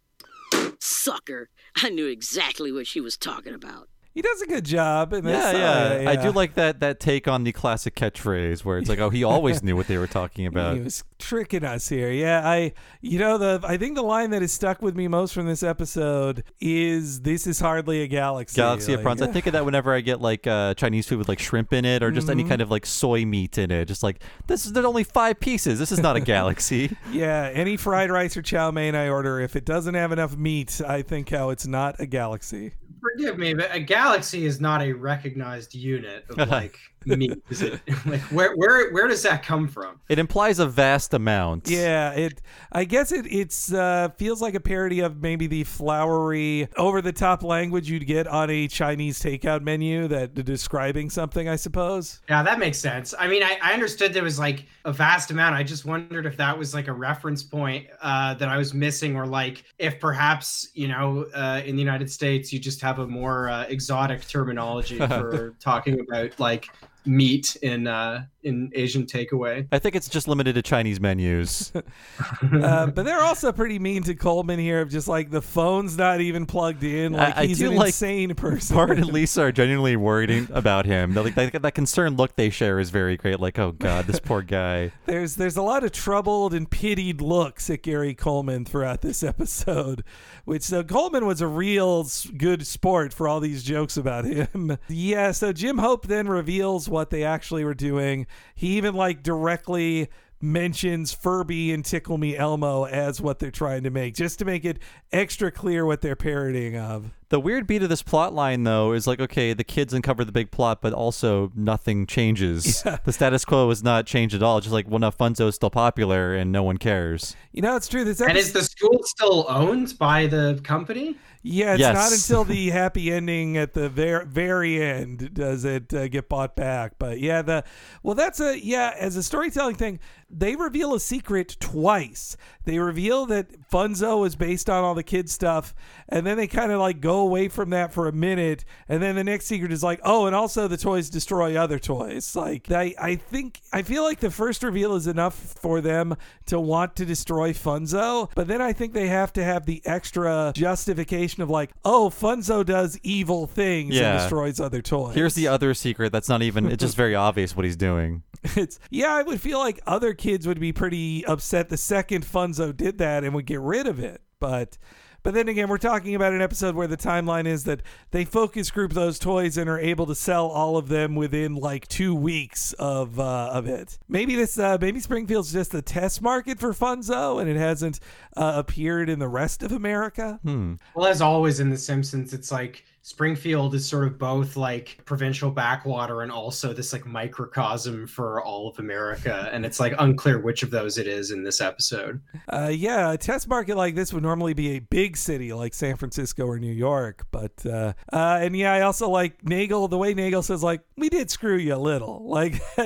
Sucker. 0.80 1.49
I 1.76 1.90
knew 1.90 2.07
exactly 2.07 2.72
what 2.72 2.88
she 2.88 2.99
was 2.99 3.18
talking 3.18 3.53
about. 3.53 3.88
He 4.16 4.22
does 4.22 4.42
a 4.42 4.48
good 4.48 4.64
job. 4.64 5.12
In 5.12 5.26
this, 5.26 5.38
Yeah, 5.54 5.60
uh, 5.60 6.00
yeah, 6.04 6.10
I 6.10 6.16
do 6.16 6.32
like 6.32 6.54
that 6.54 6.80
that 6.80 7.02
take 7.02 7.28
on 7.28 7.44
the 7.44 7.52
classic 7.52 7.96
catchphrase 7.96 8.64
where 8.64 8.78
it's 8.78 8.88
like, 8.88 8.98
oh, 9.00 9.10
he 9.10 9.26
always 9.26 9.62
knew 9.62 9.76
what 9.76 9.88
they 9.88 9.98
were 9.98 10.08
talking 10.08 10.46
about. 10.52 10.78
He 10.78 10.82
was 10.82 11.04
tricking 11.20 11.66
us 11.66 11.90
here. 11.90 12.10
Yeah, 12.10 12.42
I 12.48 12.72
you 13.02 13.20
know 13.20 13.38
the 13.38 13.60
I 13.68 13.76
think 13.76 13.96
the 13.96 14.04
line 14.04 14.30
that 14.30 14.42
has 14.42 14.54
stuck 14.54 14.82
with 14.82 14.96
me 14.96 15.10
most 15.10 15.34
from 15.34 15.48
this 15.48 15.64
episode 15.64 16.46
is 16.62 17.24
this 17.24 17.46
is 17.46 17.60
hardly 17.60 18.04
a 18.04 18.08
galaxy. 18.08 18.56
Galaxy 18.56 18.94
of 18.94 19.02
prawns. 19.02 19.22
I 19.22 19.28
think 19.28 19.48
of 19.48 19.54
that 19.54 19.66
whenever 19.66 19.94
I 19.94 20.00
get 20.00 20.22
like 20.22 20.48
uh, 20.48 20.76
Chinese 20.76 21.06
food 21.08 21.18
with 21.18 21.28
like 21.28 21.40
shrimp 21.40 21.74
in 21.74 21.84
it, 21.84 22.02
or 22.02 22.10
just 22.10 22.30
any 22.30 22.46
Mhm. 22.46 22.50
kind 22.50 22.62
of 22.62 22.72
like 22.72 22.86
soy 22.86 23.26
meat 23.26 23.58
in 23.58 23.70
it. 23.70 23.84
Just 23.86 24.02
like 24.02 24.22
this 24.48 24.66
is 24.66 24.72
there's 24.72 24.86
only 24.86 25.04
five 25.04 25.42
pieces. 25.42 25.78
This 25.78 25.92
is 25.92 26.00
not 26.00 26.16
a 26.16 26.20
galaxy. 26.36 26.96
Yeah, 27.12 27.52
any 27.54 27.76
fried 27.76 28.10
rice 28.12 28.38
or 28.38 28.42
chow 28.42 28.72
mein 28.72 28.96
I 28.96 29.10
order, 29.10 29.42
if 29.42 29.58
it 29.58 29.66
doesn't 29.66 29.94
have 29.96 30.14
enough 30.14 30.38
meat, 30.38 30.80
I 30.88 31.02
think 31.02 31.28
how 31.32 31.50
it's 31.50 31.68
not 31.68 32.00
a 32.00 32.06
galaxy. 32.06 32.76
Forgive 33.14 33.38
me, 33.38 33.53
but 33.53 33.73
a 33.73 33.80
galaxy 33.80 34.45
is 34.45 34.60
not 34.60 34.82
a 34.82 34.91
recognized 34.91 35.76
unit 35.76 36.26
of 36.30 36.49
like 36.49 36.80
meat. 37.06 37.41
Is 37.49 37.61
it? 37.61 37.80
Like 38.06 38.22
where 38.32 38.56
where 38.56 38.91
where 38.91 39.07
does 39.07 39.23
that 39.23 39.44
come 39.44 39.68
from? 39.68 39.99
It 40.10 40.19
implies 40.19 40.60
a 40.60 40.68
vast 40.68 41.14
amount. 41.14 41.69
Yeah, 41.69 42.11
it. 42.11 42.41
I 42.72 42.84
guess 42.84 43.11
it. 43.11 43.26
It's 43.30 43.73
uh, 43.73 44.10
feels 44.18 44.41
like 44.41 44.53
a 44.53 44.60
parody 44.60 44.99
of 44.99 45.22
maybe 45.22 45.48
the 45.48 45.64
flowery, 45.64 46.68
over-the-top 46.77 47.44
language 47.44 47.90
you'd 47.90 48.06
get 48.06 48.27
on 48.27 48.49
a 48.49 48.68
Chinese 48.68 49.19
takeout 49.19 49.61
menu 49.61 50.07
that 50.07 50.34
describing 50.34 51.10
something. 51.10 51.48
I 51.48 51.56
suppose. 51.56 52.22
Yeah, 52.30 52.44
that 52.44 52.60
makes 52.60 52.77
sense. 52.77 53.14
I 53.18 53.27
mean, 53.27 53.44
I, 53.44 53.57
I 53.61 53.73
understood 53.73 54.14
there 54.14 54.23
was 54.23 54.40
like 54.40 54.65
a 54.86 54.94
vast 54.94 55.32
amount. 55.32 55.56
I 55.56 55.64
just 55.64 55.86
wondered 55.86 56.26
if 56.26 56.38
that 56.38 56.57
was 56.57 56.73
like 56.73 56.88
a 56.88 56.94
reference 56.94 57.44
point 57.44 57.88
uh, 58.02 58.34
that 58.36 58.49
I 58.49 58.57
was 58.57 58.73
missing, 58.73 59.15
or 59.15 59.26
like 59.26 59.64
if 59.80 59.99
perhaps 59.99 60.69
you 60.73 60.88
know 60.88 61.26
uh, 61.34 61.61
in 61.65 61.76
the 61.76 61.82
United 61.82 62.10
States 62.11 62.53
you 62.53 62.60
just 62.60 62.82
have 62.82 62.99
a 62.99 63.07
more 63.07 63.49
uh, 63.49 63.64
exotic 63.64 64.27
terminology 64.27 64.98
for 65.07 65.56
talking 65.60 65.99
about 65.99 66.40
like 66.40 66.69
meat 67.06 67.56
in 67.61 67.88
uh, 67.88 68.26
in 68.46 68.72
Asian 68.76 69.06
takeaway. 69.06 69.68
I 69.72 69.80
think 69.80 69.96
it's 69.96 70.08
just 70.08 70.28
limited 70.28 70.54
to 70.54 70.62
Chinese 70.62 71.00
menus. 71.00 71.74
uh, 72.54 72.88
but 72.88 73.04
they're 73.04 73.22
also 73.22 73.52
pretty 73.52 73.80
mean 73.80 74.04
to 74.04 74.14
Coleman 74.14 74.60
here 74.60 74.82
of 74.82 74.90
just 74.90 75.08
like 75.08 75.32
the 75.32 75.42
phone's 75.42 75.98
not 75.98 76.22
even 76.22 76.46
plugged 76.46 76.84
in. 76.84 77.14
Like 77.14 77.36
I, 77.36 77.42
I 77.42 77.46
he's 77.48 77.58
do 77.58 77.72
an 77.72 77.78
like 77.78 77.88
insane 77.88 78.36
person. 78.36 78.76
Bart 78.76 78.92
and 78.92 79.08
Lisa 79.08 79.44
are 79.44 79.52
genuinely 79.52 79.96
worried 79.96 80.48
about 80.52 80.86
him. 80.86 81.14
They're 81.14 81.24
like 81.24 81.36
that, 81.36 81.62
that 81.62 81.74
concerned 81.74 82.18
look 82.18 82.36
they 82.36 82.52
share 82.52 82.80
is 82.80 82.92
very 82.92 83.18
great. 83.18 83.40
Like, 83.40 83.58
oh 83.58 83.72
god, 83.72 84.06
this 84.06 84.20
poor 84.20 84.42
guy. 84.44 84.92
There's 85.06 85.36
there's 85.36 85.58
a 85.58 85.64
lot 85.64 85.84
of 85.84 85.92
troubled 85.92 86.54
and 86.54 86.70
pitied 86.70 87.22
looks 87.22 87.70
at 87.72 87.82
Gary 87.82 88.14
Coleman 88.14 88.64
throughout 88.64 89.02
this 89.02 89.24
episode, 89.24 90.04
which 90.46 90.62
so 90.62 90.84
Coleman 90.84 91.26
was 91.26 91.42
a 91.42 91.48
real 91.48 92.08
good 92.38 92.68
sport 92.68 93.12
for 93.12 93.28
all 93.28 93.40
these 93.40 93.64
jokes 93.64 93.98
about 93.98 94.26
him. 94.26 94.78
yeah, 94.88 95.32
so 95.32 95.52
Jim 95.52 95.80
Hope 95.80 96.06
then 96.06 96.28
reveals 96.28 96.88
what 96.88 97.10
they 97.10 97.24
actually 97.24 97.64
were 97.64 97.74
doing. 97.74 98.28
He 98.53 98.78
even 98.78 98.94
like 98.95 99.24
directly 99.24 100.10
mentions 100.41 101.12
Furby 101.14 101.74
and 101.74 101.84
Tickle 101.84 102.18
Me 102.18 102.38
Elmo 102.38 102.86
as 102.86 103.20
what 103.20 103.40
they're 103.40 103.52
trying 103.52 103.84
to 103.84 103.90
make, 103.90 104.16
just 104.16 104.40
to 104.40 104.45
make 104.45 104.66
it 104.66 104.80
extra 105.12 105.52
clear 105.52 105.86
what 105.86 106.02
they're 106.02 106.16
parodying 106.16 106.78
of. 106.78 107.12
The 107.30 107.40
weird 107.40 107.66
beat 107.66 107.82
of 107.82 107.90
this 107.90 108.03
plot 108.03 108.34
line, 108.34 108.64
though, 108.64 108.94
is 108.94 109.07
like, 109.07 109.20
okay, 109.20 109.53
the 109.53 109.64
kids 109.64 109.94
uncover 109.94 110.24
the 110.24 110.32
big 110.32 110.52
plot, 110.52 110.82
but 110.82 110.94
also 110.94 111.52
nothing 111.56 112.06
changes. 112.06 112.84
Yeah. 112.86 112.98
The 113.03 113.14
status 113.14 113.45
quo 113.45 113.70
is 113.72 113.82
not 113.82 114.06
changed 114.06 114.36
at 114.36 114.44
all. 114.44 114.57
It's 114.57 114.66
just 114.66 114.74
like, 114.74 114.88
well, 114.88 114.99
no, 114.99 115.10
Funzo 115.10 115.48
is 115.48 115.56
still 115.56 115.72
popular 115.72 116.36
and 116.36 116.52
no 116.52 116.62
one 116.62 116.78
cares. 116.78 117.36
You 117.52 117.64
know, 117.64 117.76
it's 117.76 117.88
true. 117.88 118.03
This 118.03 118.22
And 118.22 118.38
is 118.38 118.53
the 118.53 118.62
school 118.62 119.02
still 119.03 119.45
owned 119.49 119.98
by 119.98 120.28
the 120.28 120.60
company? 120.64 121.18
Yeah, 121.48 121.74
it's 121.74 121.80
Yes. 121.80 121.94
not 121.94 122.12
until 122.12 122.44
the 122.56 122.72
happy 122.72 123.12
ending 123.12 123.56
at 123.56 123.74
the 123.74 123.88
very 123.88 124.26
very 124.26 124.82
end 124.82 125.34
does 125.34 125.64
it 125.64 125.94
uh, 125.94 126.08
get 126.08 126.28
bought 126.28 126.56
back. 126.56 126.94
But 126.98 127.20
yeah, 127.20 127.44
the 127.44 127.64
well, 128.02 128.16
that's 128.16 128.40
a 128.40 128.60
yeah. 128.60 128.94
As 128.98 129.16
a 129.16 129.22
storytelling 129.24 129.76
thing, 129.76 130.00
they 130.30 130.56
reveal 130.56 130.96
a 130.96 131.00
secret 131.00 131.56
twice. 131.60 132.36
They 132.66 132.80
reveal 132.80 133.26
that 133.28 133.70
Funzo 133.70 134.26
is 134.28 134.36
based 134.36 134.70
on 134.70 134.84
all 134.84 134.94
the 134.96 135.04
kids 135.04 135.32
stuff, 135.32 135.74
and 136.10 136.26
then 136.26 136.38
they 136.38 136.48
kind 136.48 136.72
of 136.72 136.80
like 136.80 137.00
go 137.02 137.20
away 137.20 137.48
from 137.48 137.70
that 137.72 137.94
for 137.94 138.08
a 138.08 138.12
minute, 138.12 138.66
and 138.90 139.02
then 139.02 139.16
the 139.16 139.24
next 139.24 139.46
secret 139.46 139.72
is 139.72 139.84
like, 139.84 140.00
oh, 140.04 140.26
and 140.26 140.36
also 140.36 140.68
the 140.68 140.78
toys 140.78 141.10
destroy 141.10 141.56
other 141.56 141.80
toys. 141.80 142.36
Like 142.36 142.72
I, 142.72 142.94
I 143.00 143.16
think 143.16 143.62
I 143.72 143.82
feel 143.82 144.04
like 144.04 144.20
the 144.20 144.32
first 144.32 144.64
reveal 144.64 144.96
is 144.96 145.08
enough 145.08 145.36
for 145.36 145.82
them 145.82 146.16
to 146.48 146.60
want 146.60 146.96
to 146.98 147.06
destroy 147.06 147.54
Funzo, 147.54 148.30
but 148.36 148.48
then 148.48 148.62
I 148.62 148.74
think 148.74 148.94
they 148.94 149.08
have 149.08 149.32
to 149.34 149.44
have 149.44 149.66
the 149.66 149.82
extra 149.86 150.52
justification 150.56 151.42
of 151.44 151.50
like, 151.50 151.72
oh, 151.84 152.10
Funzo 152.10 152.66
does 152.66 153.00
evil 153.04 153.48
things 153.48 153.94
Yeah. 153.96 154.12
and 154.12 154.20
destroys 154.20 154.60
other 154.60 154.82
toys. 154.82 155.16
Here's 155.16 155.36
the 155.36 155.48
other 155.48 155.74
secret 155.74 156.12
that's 156.12 156.30
not 156.30 156.42
even, 156.42 156.66
it's 156.72 156.82
just 156.82 156.96
very 156.98 157.16
obvious 157.16 157.56
what 157.56 157.66
he's 157.66 157.76
doing. 157.76 158.24
it's 158.56 158.80
yeah, 158.90 159.14
I 159.14 159.24
would 159.24 159.42
feel 159.42 159.60
like 159.60 159.80
other 159.86 160.14
kids 160.14 160.48
would 160.48 160.60
be 160.60 160.72
pretty 160.72 161.26
upset 161.26 161.70
the 161.70 161.78
second 161.78 162.26
Funzo 162.26 162.76
did 162.76 162.98
that 163.00 163.24
and 163.24 163.34
would 163.34 163.46
get 163.46 163.60
rid 163.60 163.88
of 163.88 164.00
it. 164.00 164.22
But 164.40 164.78
but 165.26 165.34
then 165.34 165.48
again, 165.48 165.70
we're 165.70 165.80
talking 165.80 166.14
about 166.14 166.34
an 166.34 166.42
episode 166.44 166.76
where 166.76 166.86
the 166.86 166.98
timeline 166.98 167.48
is 167.48 167.64
that 167.64 167.82
they 168.12 168.26
focus 168.26 168.70
group 168.70 168.94
those 168.94 169.18
toys 169.18 169.58
and 169.58 169.68
are 169.68 169.80
able 169.80 170.06
to 170.06 170.14
sell 170.14 170.46
all 170.46 170.78
of 170.78 170.88
them 170.88 171.16
within 171.16 171.56
like 171.56 171.88
two 171.88 172.14
weeks 172.14 172.74
of 172.74 173.20
uh, 173.20 173.50
of 173.52 173.66
it. 173.66 173.98
Maybe 174.08 174.36
this 174.36 174.60
uh, 174.60 174.78
maybe 174.80 175.00
Springfield's 175.00 175.52
just 175.52 175.74
a 175.74 175.82
test 175.82 176.22
market 176.22 176.60
for 176.60 176.74
Funzo 176.74 177.42
and 177.42 177.50
it 177.50 177.58
hasn't 177.58 178.00
uh, 178.38 178.54
appeared 178.56 179.10
in 179.10 179.18
the 179.18 179.28
rest 179.28 179.64
of 179.64 179.72
America. 179.72 180.40
Hmm. 180.44 180.76
Well, 180.94 181.08
as 181.08 181.22
always 181.22 181.60
in 181.60 181.72
The 181.72 181.78
Simpsons, 181.78 182.32
it's 182.32 182.52
like 182.52 182.86
Springfield 183.06 183.76
is 183.76 183.88
sort 183.88 184.03
of 184.07 184.18
both 184.18 184.57
like 184.57 184.99
provincial 185.06 185.52
backwater 185.52 186.23
and 186.23 186.32
also 186.32 186.73
this 186.73 186.91
like 186.91 187.06
microcosm 187.06 188.07
for 188.07 188.41
all 188.41 188.68
of 188.68 188.80
America. 188.80 189.48
And 189.53 189.64
it's 189.64 189.80
like 189.80 189.94
unclear 189.99 190.40
which 190.40 190.64
of 190.64 190.72
those 190.72 190.98
it 190.98 191.06
is 191.06 191.30
in 191.30 191.44
this 191.44 191.61
episode. 191.61 192.19
Uh, 192.52 192.72
yeah, 192.73 193.11
a 193.11 193.18
test 193.18 193.48
market 193.48 193.77
like 193.77 193.94
this 193.94 194.11
would 194.11 194.23
normally 194.23 194.56
be 194.56 194.69
a 194.77 194.80
big 194.80 195.18
city 195.18 195.53
like 195.53 195.76
San 195.76 195.98
Francisco 195.98 196.48
or 196.48 196.57
New 196.57 196.73
York, 196.73 197.27
but 197.30 197.64
uh, 197.64 197.94
uh, 198.11 198.40
and 198.41 198.57
yeah, 198.57 198.73
I 198.73 198.82
also 198.82 199.07
like 199.07 199.40
Naegle. 199.44 199.88
The 199.88 199.99
way 199.99 200.15
Naegle 200.15 200.44
says 200.44 200.64
like 200.64 200.82
we 200.98 201.07
did 201.07 201.30
screw 201.30 201.57
you 201.57 201.76
a 201.76 201.77
little, 201.77 202.23
like 202.27 202.53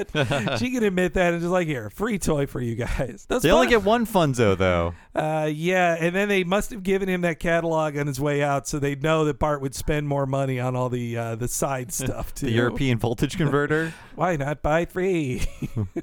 she 0.57 0.71
can 0.71 0.83
admit 0.83 1.13
that 1.13 1.31
and 1.31 1.41
just 1.41 1.49
like 1.49 1.67
here, 1.67 1.89
free 1.91 2.19
toy 2.19 2.45
for 2.45 2.59
you 2.59 2.75
guys. 2.75 3.25
Those 3.29 3.43
They 3.43 3.51
only 3.51 3.67
get 3.67 3.83
one 3.83 4.05
Funzo, 4.05 4.57
though. 4.57 4.95
uh, 5.15 5.49
yeah, 5.49 5.95
and 5.97 6.13
then 6.13 6.27
they 6.27 6.43
must 6.43 6.71
have 6.71 6.83
given 6.83 7.07
him 7.07 7.21
that 7.21 7.39
catalog 7.39 7.97
on 7.97 8.05
his 8.05 8.19
way 8.19 8.43
out, 8.43 8.67
so 8.67 8.79
they'd 8.79 9.01
know 9.01 9.23
that 9.23 9.39
Bart 9.39 9.61
would 9.61 9.73
spend 9.73 10.09
more 10.10 10.26
money 10.26 10.60
on 10.60 10.76
all 10.76 10.90
the 10.90 11.15
uh, 11.15 11.36
the 11.36 11.48
side 11.48 11.94
stuff 11.94 12.34
too. 12.34 12.48
The 12.48 12.52
European 12.52 12.98
voltage 12.98 13.38
converter. 13.38 13.94
Why 14.15 14.36
not 14.36 14.61
buy 14.61 14.84
three? 14.86 15.44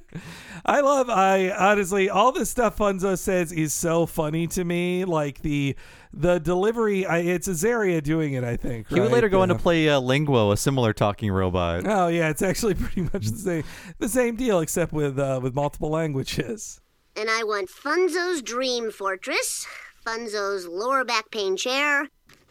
I 0.65 0.81
love. 0.81 1.11
I 1.11 1.51
honestly, 1.51 2.09
all 2.09 2.33
the 2.33 2.47
stuff 2.47 2.79
Funzo 2.79 3.19
says 3.19 3.53
is 3.53 3.75
so 3.75 4.07
funny 4.07 4.47
to 4.49 4.65
me. 4.65 5.05
Like 5.05 5.43
the 5.43 5.77
the 6.15 6.39
delivery. 6.39 7.05
I, 7.05 7.19
it's 7.19 7.49
Azaria 7.49 8.03
doing 8.03 8.33
it. 8.33 8.45
I 8.45 8.57
think. 8.57 8.89
He 8.89 8.99
would 8.99 9.13
later 9.13 9.29
go 9.29 9.43
on 9.43 9.49
to 9.49 9.55
play 9.55 9.89
uh, 9.89 10.01
Linguo, 10.01 10.53
a 10.53 10.57
similar 10.57 10.95
talking 10.95 11.31
robot. 11.31 11.87
Oh 11.87 12.09
yeah, 12.09 12.31
it's 12.31 12.43
actually 12.43 12.75
pretty 12.75 13.03
much 13.03 13.27
the 13.27 13.39
same 13.39 13.65
the 13.99 14.09
same 14.09 14.37
deal, 14.37 14.61
except 14.61 14.93
with 14.93 15.19
uh, 15.19 15.41
with 15.43 15.55
multiple 15.55 15.91
languages. 15.91 16.81
And 17.19 17.31
I 17.31 17.45
want 17.45 17.71
Funzo's 17.71 18.43
Dream 18.43 18.91
Fortress, 18.91 19.67
Funzo's 20.07 20.67
lower 20.67 21.03
back 21.03 21.31
pain 21.31 21.57
chair, 21.57 22.09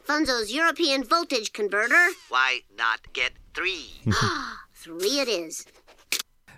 Funzo's 0.08 0.54
European 0.54 1.04
voltage 1.04 1.52
converter. 1.52 2.10
Why 2.30 2.60
not 2.78 3.12
get 3.14 3.34
three? 3.56 3.90
Three 4.76 5.20
it 5.20 5.28
is. 5.28 5.66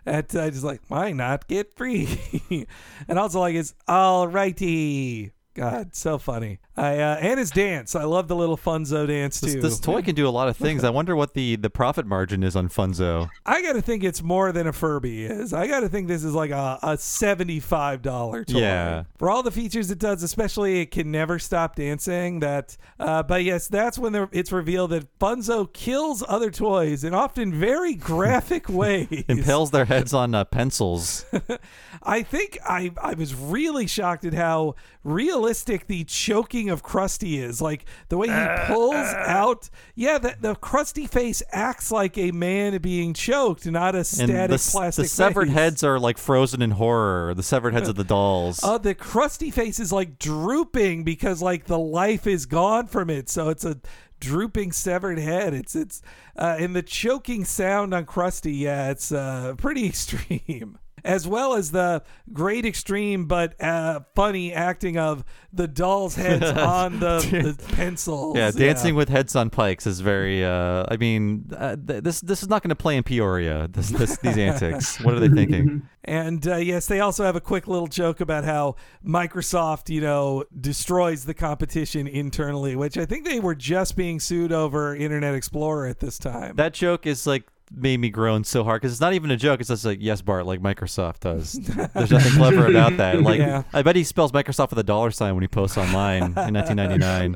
At 0.05 0.35
uh, 0.35 0.49
just 0.49 0.65
like 0.65 0.81
why 0.89 1.13
not 1.13 1.47
get 1.47 1.73
free, 1.73 2.07
and 3.07 3.17
also 3.17 3.39
like 3.39 3.55
it's 3.55 3.73
all 3.87 4.27
righty. 4.27 5.31
God, 5.53 5.95
so 5.95 6.17
funny. 6.17 6.59
I 6.77 6.99
uh, 6.99 7.15
and 7.15 7.39
his 7.39 7.49
dance. 7.49 7.95
I 7.95 8.03
love 8.03 8.27
the 8.27 8.35
little 8.35 8.57
Funzo 8.57 9.07
dance 9.07 9.41
too. 9.41 9.59
this 9.59 9.79
toy 9.79 10.01
can 10.03 10.13
do 10.13 10.27
a 10.27 10.29
lot 10.29 10.47
of 10.47 10.55
things. 10.57 10.83
I 10.83 10.91
wonder 10.91 11.15
what 11.15 11.33
the, 11.33 11.55
the 11.55 11.69
profit 11.69 12.05
margin 12.05 12.43
is 12.43 12.55
on 12.55 12.69
Funzo. 12.69 13.29
I 13.45 13.61
got 13.63 13.73
to 13.73 13.81
think 13.81 14.03
it's 14.03 14.21
more 14.21 14.51
than 14.51 14.67
a 14.67 14.73
Furby 14.73 15.25
is. 15.25 15.53
I 15.53 15.67
got 15.67 15.79
to 15.79 15.89
think 15.89 16.07
this 16.07 16.23
is 16.23 16.33
like 16.33 16.51
a, 16.51 16.77
a 16.83 16.89
$75 16.97 18.47
toy. 18.47 18.59
Yeah. 18.59 19.03
For 19.17 19.29
all 19.29 19.41
the 19.43 19.51
features 19.51 19.89
it 19.89 19.99
does, 19.99 20.21
especially 20.23 20.81
it 20.81 20.91
can 20.91 21.11
never 21.11 21.39
stop 21.39 21.75
dancing. 21.75 22.39
That, 22.41 22.77
uh, 22.99 23.23
But 23.23 23.43
yes, 23.43 23.67
that's 23.67 23.97
when 23.97 24.27
it's 24.31 24.51
revealed 24.51 24.91
that 24.91 25.17
Funzo 25.19 25.71
kills 25.73 26.23
other 26.27 26.51
toys 26.51 27.03
in 27.03 27.13
often 27.13 27.53
very 27.53 27.95
graphic 27.95 28.69
ways. 28.69 29.25
Impales 29.27 29.71
their 29.71 29.85
heads 29.85 30.13
on 30.13 30.35
uh, 30.35 30.45
pencils. 30.45 31.25
I 32.03 32.21
think 32.23 32.59
I, 32.67 32.91
I 33.01 33.15
was 33.15 33.33
really 33.33 33.87
shocked 33.87 34.25
at 34.25 34.33
how 34.33 34.75
realistic 35.03 35.87
the 35.87 36.03
choking 36.03 36.66
of 36.69 36.83
Krusty 36.83 37.39
is. 37.41 37.61
Like 37.61 37.85
the 38.09 38.17
way 38.17 38.27
he 38.27 38.47
pulls 38.67 38.95
out. 38.95 39.69
Yeah, 39.95 40.17
the, 40.17 40.35
the 40.39 40.55
Krusty 40.55 41.09
face 41.09 41.41
acts 41.51 41.91
like 41.91 42.17
a 42.17 42.31
man 42.31 42.77
being 42.79 43.13
choked, 43.13 43.65
not 43.65 43.95
a 43.95 43.99
And 43.99 44.07
static 44.07 44.59
the, 44.59 44.69
plastic 44.71 45.03
the 45.03 45.09
severed 45.09 45.47
face. 45.47 45.53
heads 45.55 45.83
are 45.83 45.99
like 45.99 46.17
frozen 46.17 46.61
in 46.61 46.71
horror. 46.71 47.33
The 47.33 47.43
severed 47.43 47.73
heads 47.73 47.89
of 47.89 47.95
the 47.95 48.03
dolls. 48.03 48.63
Uh, 48.63 48.77
the 48.77 48.95
Krusty 48.95 49.51
face 49.51 49.79
is 49.79 49.91
like 49.91 50.19
drooping 50.19 51.03
because 51.03 51.41
like 51.41 51.65
the 51.65 51.79
life 51.79 52.27
is 52.27 52.45
gone 52.45 52.87
from 52.87 53.09
it. 53.09 53.29
So 53.29 53.49
it's 53.49 53.65
a 53.65 53.79
drooping 54.19 54.71
severed 54.71 55.19
head. 55.19 55.53
It's 55.53 55.75
it's 55.75 56.01
uh, 56.35 56.57
and 56.59 56.75
the 56.75 56.81
choking 56.83 57.45
sound 57.45 57.93
on 57.93 58.05
Krusty. 58.05 58.57
Yeah, 58.57 58.89
it's 58.91 59.11
uh, 59.11 59.55
pretty 59.57 59.85
extreme. 59.87 60.79
As 61.07 61.27
well 61.27 61.53
as 61.53 61.71
the 61.71 62.03
great 62.33 62.65
extreme 62.65 63.25
but 63.25 63.61
uh, 63.61 64.01
funny 64.15 64.53
acting 64.53 64.97
of 64.97 65.23
the 65.53 65.67
dolls' 65.67 66.15
heads 66.15 66.45
on 66.57 66.99
the, 66.99 67.19
the 67.57 67.63
pencils. 67.75 68.35
yeah, 68.35 68.51
dancing 68.51 68.95
with 68.95 69.09
heads 69.09 69.35
on 69.35 69.49
pikes 69.49 69.87
is 69.87 70.01
very. 70.01 70.43
Uh, 70.43 70.85
I 70.89 70.97
mean, 70.97 71.49
uh, 71.55 71.75
th- 71.75 72.03
this 72.03 72.21
this 72.21 72.43
is 72.43 72.49
not 72.49 72.61
going 72.61 72.69
to 72.69 72.75
play 72.75 72.97
in 72.97 73.03
Peoria. 73.03 73.67
This, 73.71 73.89
this 73.89 74.17
these 74.17 74.37
antics. 74.37 74.99
What 75.01 75.13
are 75.13 75.19
they 75.19 75.29
thinking? 75.29 75.87
And 76.07 76.47
uh, 76.47 76.55
yes, 76.55 76.85
they 76.85 77.01
also 77.01 77.25
have 77.25 77.35
a 77.35 77.41
quick 77.41 77.67
little 77.67 77.87
joke 77.87 78.21
about 78.21 78.45
how 78.45 78.77
Microsoft, 79.05 79.89
you 79.89 79.99
know, 79.99 80.45
destroys 80.57 81.25
the 81.25 81.33
competition 81.33 82.07
internally, 82.07 82.77
which 82.77 82.97
I 82.97 83.05
think 83.05 83.25
they 83.25 83.41
were 83.41 83.55
just 83.55 83.97
being 83.97 84.21
sued 84.21 84.53
over 84.53 84.95
Internet 84.95 85.35
Explorer 85.35 85.87
at 85.87 85.99
this 85.99 86.17
time. 86.17 86.55
That 86.55 86.73
joke 86.73 87.05
is 87.05 87.27
like 87.27 87.43
made 87.75 87.99
me 87.99 88.09
groan 88.09 88.43
so 88.43 88.63
hard 88.63 88.81
because 88.81 88.93
it's 88.93 89.01
not 89.01 89.13
even 89.13 89.29
a 89.31 89.37
joke. 89.37 89.59
It's 89.59 89.69
just 89.69 89.83
like 89.85 89.99
yes, 90.01 90.21
Bart, 90.21 90.45
like 90.45 90.61
Microsoft 90.61 91.19
does. 91.21 91.53
There's 91.93 92.11
nothing 92.11 92.33
clever 92.33 92.67
about 92.67 92.97
that. 92.97 93.21
Like 93.27 93.39
Yeah. 93.39 93.63
I 93.73 93.81
bet 93.81 93.95
he 93.95 94.03
spells 94.03 94.31
Microsoft 94.31 94.69
with 94.69 94.79
a 94.79 94.83
dollar 94.83 95.11
sign 95.11 95.33
when 95.35 95.41
he 95.43 95.47
posts 95.47 95.77
online 95.77 96.23
in 96.23 96.33
1999. 96.53 97.35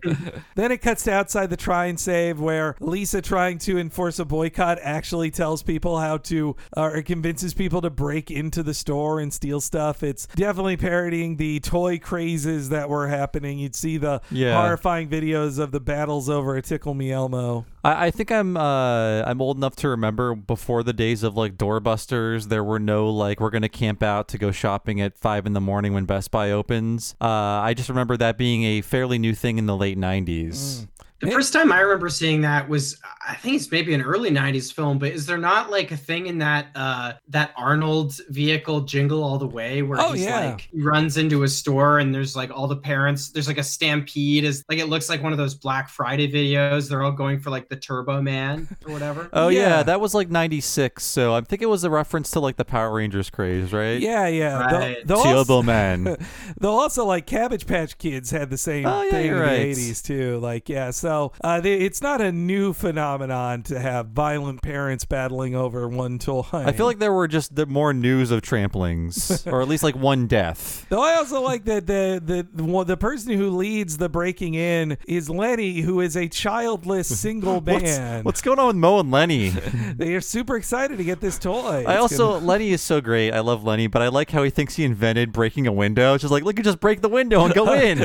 Then 0.56 0.72
it 0.72 0.78
cuts 0.78 1.04
to 1.06 1.12
outside 1.14 1.50
the 1.50 1.58
Try-N-Save 1.58 2.40
where 2.40 2.76
Lisa 2.80 3.22
trying 3.22 3.58
to 3.60 3.78
enforce 3.78 4.20
a 4.20 4.26
boycott 4.26 4.78
actually 4.82 5.32
tells 5.32 5.64
people 5.64 6.00
how 6.00 6.18
to 6.18 6.56
uh, 6.78 6.82
or 6.84 7.02
convinces 7.02 7.54
people 7.54 7.82
to 7.82 7.90
break 7.90 8.32
into 8.32 8.64
the 8.64 8.74
store 8.74 9.20
and 9.20 9.34
steal 9.34 9.60
stuff. 9.60 10.04
It's 10.04 10.28
definitely 10.28 10.78
parodying 10.78 11.38
the 11.38 11.60
toy 11.60 12.00
crazes 12.00 12.70
that 12.70 12.90
were 12.90 13.08
happening. 13.08 13.60
You'd 13.60 13.76
see 13.76 13.98
the 13.98 14.22
Yeah. 14.32 14.62
horrifying 14.62 15.10
videos 15.10 15.60
of 15.60 15.72
the 15.72 15.80
battles 15.80 16.30
over 16.30 16.56
a 16.56 16.62
Tickle 16.62 16.94
Me 16.94 17.12
Elmo. 17.12 17.66
I, 17.84 18.08
I 18.08 18.12
think 18.12 18.32
I'm 18.32 18.58
uh, 18.58 19.24
I'm 19.24 19.42
old 19.42 19.58
enough 19.58 19.76
to 19.78 19.90
remember 19.90 20.36
before 20.36 20.84
the 20.84 20.94
days 20.94 21.24
of 21.24 21.36
like 21.36 21.58
doorbusters. 21.58 22.50
There 22.50 22.64
were 22.64 22.80
no 22.80 23.10
like 23.10 23.40
we're 23.40 23.50
gonna 23.50 23.70
camp 23.70 24.04
out 24.04 24.28
to 24.30 24.38
go 24.38 24.52
shopping 24.52 25.02
at 25.02 25.18
five 25.18 25.46
in 25.46 25.54
the 25.54 25.62
morning 25.62 25.94
when 25.94 26.06
Best 26.06 26.32
Buy 26.32 26.52
opens. 26.52 27.16
Uh, 27.22 27.28
I 27.28 27.74
just 27.74 27.90
remember 27.90 28.18
that 28.18 28.38
being 28.38 28.64
a 28.64 28.82
fairly 28.82 29.18
new 29.18 29.34
thing 29.34 29.58
in 29.58 29.66
the 29.66 29.76
late 29.76 29.98
'90s. 29.98 30.88
The 31.22 31.32
first 31.32 31.54
time 31.54 31.72
I 31.72 31.80
remember 31.80 32.10
seeing 32.10 32.42
that 32.42 32.68
was, 32.68 33.00
I 33.28 33.36
think 33.36 33.56
it's 33.58 33.72
maybe 33.72 33.94
an 33.94 34.02
early 34.02 34.30
'90s 34.32 34.74
film. 34.74 34.98
But 35.00 35.10
is 35.12 35.26
there 35.26 35.38
not 35.38 35.70
like 35.72 35.92
a 35.92 35.98
thing 35.98 36.28
in 36.28 36.38
that 36.40 36.68
uh, 36.76 37.14
that 37.30 37.52
Arnold 37.56 38.20
vehicle 38.30 38.82
Jingle 38.82 39.24
All 39.24 39.38
the 39.38 39.48
Way 39.48 39.82
where 39.84 40.00
Oh, 40.02 40.14
he's 40.14 40.24
yeah. 40.24 40.50
like 40.52 40.70
he 40.72 40.82
runs 40.82 41.18
into 41.18 41.44
a 41.44 41.48
store 41.48 42.00
and 42.00 42.14
there's 42.14 42.36
like 42.36 42.50
all 42.52 42.68
the 42.68 42.76
parents. 42.76 43.30
There's 43.30 43.48
like 43.48 43.58
a 43.60 43.64
stampede. 43.64 44.44
Is 44.44 44.64
like 44.70 44.80
it 44.80 44.88
looks 44.88 45.10
like 45.10 45.22
one 45.22 45.32
of 45.32 45.38
those 45.38 45.54
Black 45.56 45.90
Friday 45.90 46.32
videos. 46.32 46.90
They're 46.90 47.04
all 47.04 47.12
going 47.12 47.40
for 47.40 47.50
like 47.52 47.70
the 47.70 47.76
Turbo 47.76 48.22
Man 48.22 48.68
or 48.88 48.94
whatever. 48.94 49.30
Oh 49.34 49.50
yeah. 49.50 49.84
that 49.84 50.02
was 50.02 50.14
like 50.16 50.30
'96. 50.30 51.04
So 51.04 51.36
I 51.36 51.42
think 51.42 51.62
it 51.62 51.68
was 51.68 51.84
a 51.84 51.90
reference 51.90 52.32
to 52.32 52.40
like 52.40 52.56
the 52.58 52.66
Power 52.66 52.92
Rangers 52.94 53.30
craze, 53.30 53.72
right? 53.74 54.00
Yeah, 54.00 54.28
yeah. 54.28 54.68
They'll- 54.70 54.80
Right. 54.82 55.08
they'll 55.08 55.24
Turbo 55.24 55.38
also- 55.56 55.62
Man. 55.72 56.18
Though 56.60 56.80
also 56.80 57.06
like 57.06 57.26
Cabbage 57.28 57.68
Patch 57.68 57.98
Kids 57.98 58.32
had 58.32 58.50
the 58.50 58.58
same 58.58 58.86
Oh, 58.88 59.04
yeah, 59.04 59.12
thing 59.12 59.28
in 59.28 59.36
right. 59.40 59.76
the 59.76 59.92
'80s 59.92 60.04
too. 60.04 60.40
Like 60.40 60.68
yeah, 60.68 60.90
so 60.92 61.11
uh, 61.44 61.60
they, 61.62 61.74
it's 61.80 62.02
not 62.02 62.22
a 62.22 62.32
new 62.32 62.74
phenomenon 62.74 63.64
to 63.64 63.80
have 63.80 64.08
violent 64.08 64.62
parents 64.62 65.06
battling 65.06 65.56
over 65.56 65.88
one 65.88 66.20
toy. 66.20 66.44
I 66.54 66.72
feel 66.72 66.86
like 66.86 67.00
there 67.00 67.14
were 67.14 67.28
just 67.28 67.56
the 67.56 67.66
more 67.66 67.94
news 67.94 68.32
of 68.32 68.42
tramplings, 68.42 69.46
or 69.52 69.62
at 69.62 69.68
least 69.68 69.84
like 69.84 69.96
one 69.96 70.28
death. 70.28 70.86
Though 70.90 71.02
I 71.04 71.16
also 71.16 71.42
like 71.42 71.66
that 71.66 71.88
the 71.88 72.22
the 72.24 72.48
the, 72.54 72.84
the 72.86 72.98
person 72.98 73.34
who 73.38 73.50
leads 73.52 73.98
the 73.98 74.10
breaking 74.10 74.54
in 74.56 74.98
is 75.08 75.30
Lenny, 75.30 75.82
who 75.82 76.00
is 76.02 76.16
a 76.16 76.28
childless 76.28 77.08
single 77.20 77.60
What's, 77.62 77.84
man. 77.84 78.24
what's 78.24 78.42
going 78.42 78.60
on 78.60 78.68
with 78.68 78.76
Moe 78.78 79.00
and 79.00 79.12
Lenny? 79.12 79.50
they 79.96 80.14
are 80.16 80.22
super 80.22 80.56
excited 80.56 80.98
to 80.98 81.04
get 81.04 81.20
this 81.22 81.38
toy. 81.38 81.84
I 81.88 81.94
It's 81.94 82.02
also 82.02 82.34
gonna- 82.34 82.46
Lenny 82.46 82.72
is 82.72 82.82
so 82.82 83.02
great. 83.02 83.32
I 83.32 83.40
love 83.40 83.64
Lenny, 83.64 83.88
but 83.88 84.02
I 84.02 84.08
like 84.08 84.32
how 84.32 84.44
he 84.44 84.50
thinks 84.50 84.76
he 84.76 84.84
invented 84.84 85.32
breaking 85.32 85.68
a 85.68 85.72
window. 85.72 86.14
It's 86.14 86.22
just 86.22 86.32
like, 86.32 86.44
look, 86.44 86.58
you 86.58 86.64
just 86.64 86.80
break 86.80 87.02
the 87.02 87.10
window 87.10 87.44
and 87.46 87.54
go 87.54 87.74
in. 87.74 88.02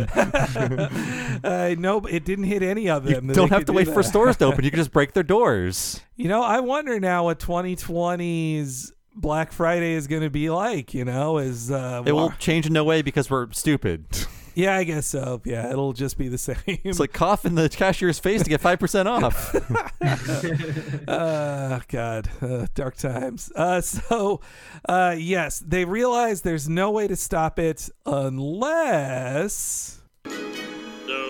uh, 0.64 1.74
no, 1.78 2.00
it 2.06 2.24
didn't 2.24 2.44
hit 2.44 2.62
any 2.62 2.88
of 2.88 2.95
them. 3.04 3.26
that 3.28 3.34
Don't 3.36 3.50
have 3.50 3.60
to 3.66 3.72
do 3.72 3.72
wait 3.74 3.88
for 3.88 4.02
stores 4.02 4.36
to 4.38 4.46
open. 4.46 4.64
You 4.64 4.70
can 4.72 4.78
just 4.78 4.92
break 4.92 5.12
their 5.12 5.22
doors. 5.22 6.00
You 6.16 6.28
know, 6.28 6.42
I 6.42 6.60
wonder 6.60 6.98
now 7.00 7.24
what 7.24 7.38
2020's 7.38 8.92
Black 9.14 9.52
Friday 9.52 9.92
is 9.94 10.06
going 10.06 10.22
to 10.22 10.30
be 10.30 10.50
like. 10.50 10.92
You 10.94 11.04
know, 11.04 11.38
is 11.38 11.70
uh, 11.70 12.02
It 12.06 12.12
will 12.12 12.28
war- 12.28 12.34
change 12.38 12.66
in 12.66 12.72
no 12.72 12.84
way 12.84 13.02
because 13.02 13.30
we're 13.30 13.50
stupid. 13.52 14.06
yeah, 14.54 14.76
I 14.76 14.84
guess 14.84 15.06
so. 15.06 15.40
Yeah, 15.44 15.70
it'll 15.70 15.92
just 15.92 16.16
be 16.18 16.28
the 16.28 16.38
same. 16.38 16.56
It's 16.66 16.98
like 17.00 17.12
cough 17.12 17.44
in 17.44 17.54
the 17.54 17.68
cashier's 17.68 18.18
face 18.18 18.42
to 18.42 18.48
get 18.50 18.60
five 18.60 18.78
percent 18.78 19.08
off. 19.08 19.54
uh, 21.08 21.80
God, 21.88 22.28
uh, 22.42 22.66
dark 22.74 22.96
times. 22.96 23.50
Uh, 23.54 23.80
so, 23.80 24.40
uh, 24.88 25.14
yes, 25.18 25.60
they 25.66 25.84
realize 25.84 26.42
there's 26.42 26.68
no 26.68 26.90
way 26.90 27.06
to 27.08 27.16
stop 27.16 27.58
it 27.58 27.88
unless. 28.04 30.00
So 30.26 30.32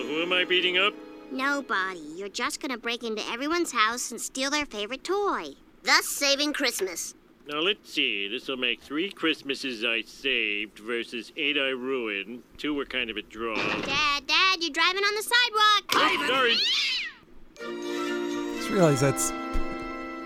who 0.03 0.21
am 0.23 0.33
I 0.33 0.43
beating 0.45 0.77
up? 0.77 0.93
Nobody. 1.31 2.03
You're 2.15 2.29
just 2.29 2.61
gonna 2.61 2.77
break 2.77 3.03
into 3.03 3.21
everyone's 3.29 3.71
house 3.71 4.11
and 4.11 4.19
steal 4.19 4.49
their 4.49 4.65
favorite 4.65 5.03
toy. 5.03 5.55
Thus 5.83 6.07
saving 6.07 6.53
Christmas. 6.53 7.13
Now 7.47 7.59
let's 7.59 7.93
see. 7.93 8.27
This 8.27 8.47
will 8.47 8.57
make 8.57 8.81
three 8.81 9.09
Christmases 9.09 9.85
I 9.85 10.01
saved 10.01 10.79
versus 10.79 11.31
eight 11.37 11.57
I 11.57 11.69
ruined. 11.69 12.43
Two 12.57 12.73
were 12.73 12.85
kind 12.85 13.09
of 13.09 13.15
a 13.15 13.21
draw. 13.21 13.55
Dad, 13.55 14.27
Dad, 14.27 14.61
you're 14.61 14.71
driving 14.71 15.03
on 15.03 15.15
the 15.15 15.23
sidewalk. 15.23 15.83
I'm 15.93 16.27
sorry. 16.27 16.57
Just 18.57 18.69
realize 18.69 18.99
that's. 18.99 19.31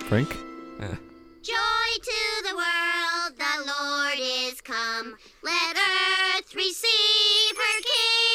Frank. 0.06 0.36
Eh. 0.80 0.96
Joy 1.44 1.92
to 2.02 2.44
the 2.44 2.56
world, 2.56 3.38
the 3.38 3.66
Lord 3.68 4.20
is 4.20 4.62
come. 4.62 5.16
Let 5.44 5.78
earth 5.78 6.56
receive 6.56 7.56
her 7.56 7.82
King. 7.82 8.31